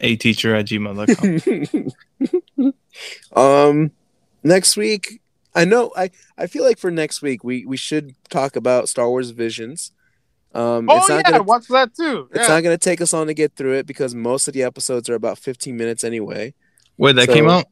a 0.00 0.16
teacher 0.16 0.54
at 0.54 0.66
gmail.com. 0.66 2.72
Um, 3.34 3.92
next 4.42 4.76
week, 4.76 5.20
I 5.54 5.64
know 5.64 5.92
I 5.96 6.10
I 6.36 6.46
feel 6.46 6.64
like 6.64 6.78
for 6.78 6.90
next 6.90 7.22
week 7.22 7.44
we 7.44 7.64
we 7.64 7.76
should 7.76 8.14
talk 8.28 8.56
about 8.56 8.88
Star 8.88 9.08
Wars 9.08 9.30
Visions. 9.30 9.92
Um, 10.54 10.88
Oh 10.90 10.98
it's 10.98 11.08
not 11.08 11.16
yeah, 11.24 11.30
gonna 11.30 11.42
watch 11.44 11.66
that 11.68 11.94
too. 11.94 12.28
it's 12.32 12.48
not 12.48 12.62
gonna 12.62 12.76
take 12.78 13.00
us 13.00 13.12
long 13.12 13.26
to 13.26 13.34
get 13.34 13.54
through 13.56 13.74
it 13.74 13.86
because 13.86 14.14
most 14.14 14.48
of 14.48 14.54
the 14.54 14.62
episodes 14.62 15.08
are 15.08 15.14
about 15.14 15.38
15 15.38 15.76
minutes 15.76 16.04
anyway. 16.04 16.52
Wait, 16.98 17.16
that 17.16 17.26
So- 17.28 17.34
came 17.34 17.48
out? 17.48 17.64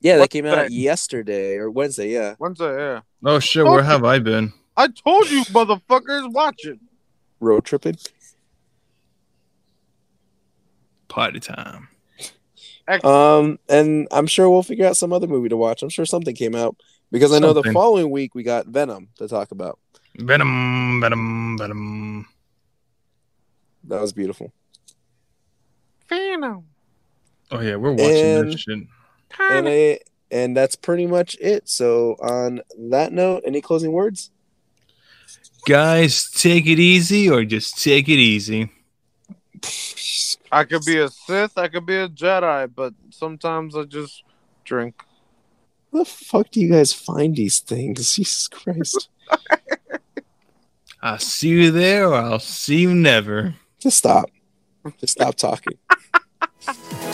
Yeah, 0.00 0.16
that 0.16 0.20
What 0.22 0.30
came 0.30 0.46
out 0.46 0.68
day? 0.68 0.74
yesterday 0.74 1.56
or 1.56 1.70
Wednesday. 1.70 2.10
Yeah, 2.10 2.34
Wednesday, 2.38 2.76
yeah. 2.76 3.00
Oh 3.24 3.38
shit, 3.40 3.64
where 3.64 3.82
have 3.82 4.04
I 4.04 4.18
been? 4.18 4.52
I 4.76 4.88
told 4.88 5.30
you, 5.30 5.42
motherfuckers, 5.46 6.32
watch 6.32 6.64
it. 6.64 6.78
road 7.40 7.64
tripping. 7.64 7.96
Party 11.08 11.40
time. 11.40 11.88
Um, 13.04 13.58
and 13.68 14.06
I'm 14.12 14.26
sure 14.26 14.48
we'll 14.48 14.62
figure 14.62 14.86
out 14.86 14.96
some 14.96 15.12
other 15.12 15.26
movie 15.26 15.48
to 15.48 15.56
watch. 15.56 15.82
I'm 15.82 15.88
sure 15.88 16.06
something 16.06 16.34
came 16.36 16.54
out 16.54 16.76
because 17.10 17.32
I 17.32 17.38
know 17.38 17.52
the 17.52 17.64
following 17.72 18.10
week 18.10 18.34
we 18.34 18.42
got 18.42 18.66
Venom 18.66 19.08
to 19.16 19.26
talk 19.28 19.50
about. 19.50 19.78
Venom, 20.18 21.00
Venom, 21.00 21.58
Venom. 21.58 22.26
That 23.84 24.00
was 24.00 24.12
beautiful. 24.12 24.52
Phenom. 26.10 26.64
Oh 27.50 27.60
yeah, 27.60 27.76
we're 27.76 27.92
watching 27.92 28.16
And- 28.16 28.52
that 28.52 28.58
shit. 28.58 28.78
And 29.38 29.68
I, 29.68 29.98
and 30.30 30.56
that's 30.56 30.76
pretty 30.76 31.06
much 31.06 31.36
it. 31.40 31.68
So 31.68 32.16
on 32.20 32.62
that 32.90 33.12
note, 33.12 33.42
any 33.46 33.60
closing 33.60 33.92
words? 33.92 34.30
Guys, 35.66 36.30
take 36.30 36.66
it 36.66 36.78
easy 36.78 37.28
or 37.28 37.44
just 37.44 37.82
take 37.82 38.08
it 38.08 38.18
easy. 38.18 38.70
I 40.50 40.64
could 40.64 40.84
be 40.84 40.98
a 40.98 41.08
Sith, 41.08 41.58
I 41.58 41.68
could 41.68 41.84
be 41.84 41.96
a 41.96 42.08
Jedi, 42.08 42.70
but 42.74 42.94
sometimes 43.10 43.76
I 43.76 43.82
just 43.84 44.22
drink. 44.64 45.02
Where 45.90 46.04
the 46.04 46.10
fuck 46.10 46.50
do 46.50 46.60
you 46.60 46.70
guys 46.70 46.92
find 46.92 47.34
these 47.36 47.60
things? 47.60 48.14
Jesus 48.14 48.48
Christ. 48.48 49.08
I'll 51.06 51.20
see 51.20 51.50
you 51.50 51.70
there 51.70 52.08
or 52.08 52.14
I'll 52.14 52.40
see 52.40 52.78
you 52.80 52.92
never. 52.92 53.54
Just 53.78 53.98
stop. 53.98 54.28
Just 54.98 55.12
stop 55.12 55.36
talking. 55.36 55.78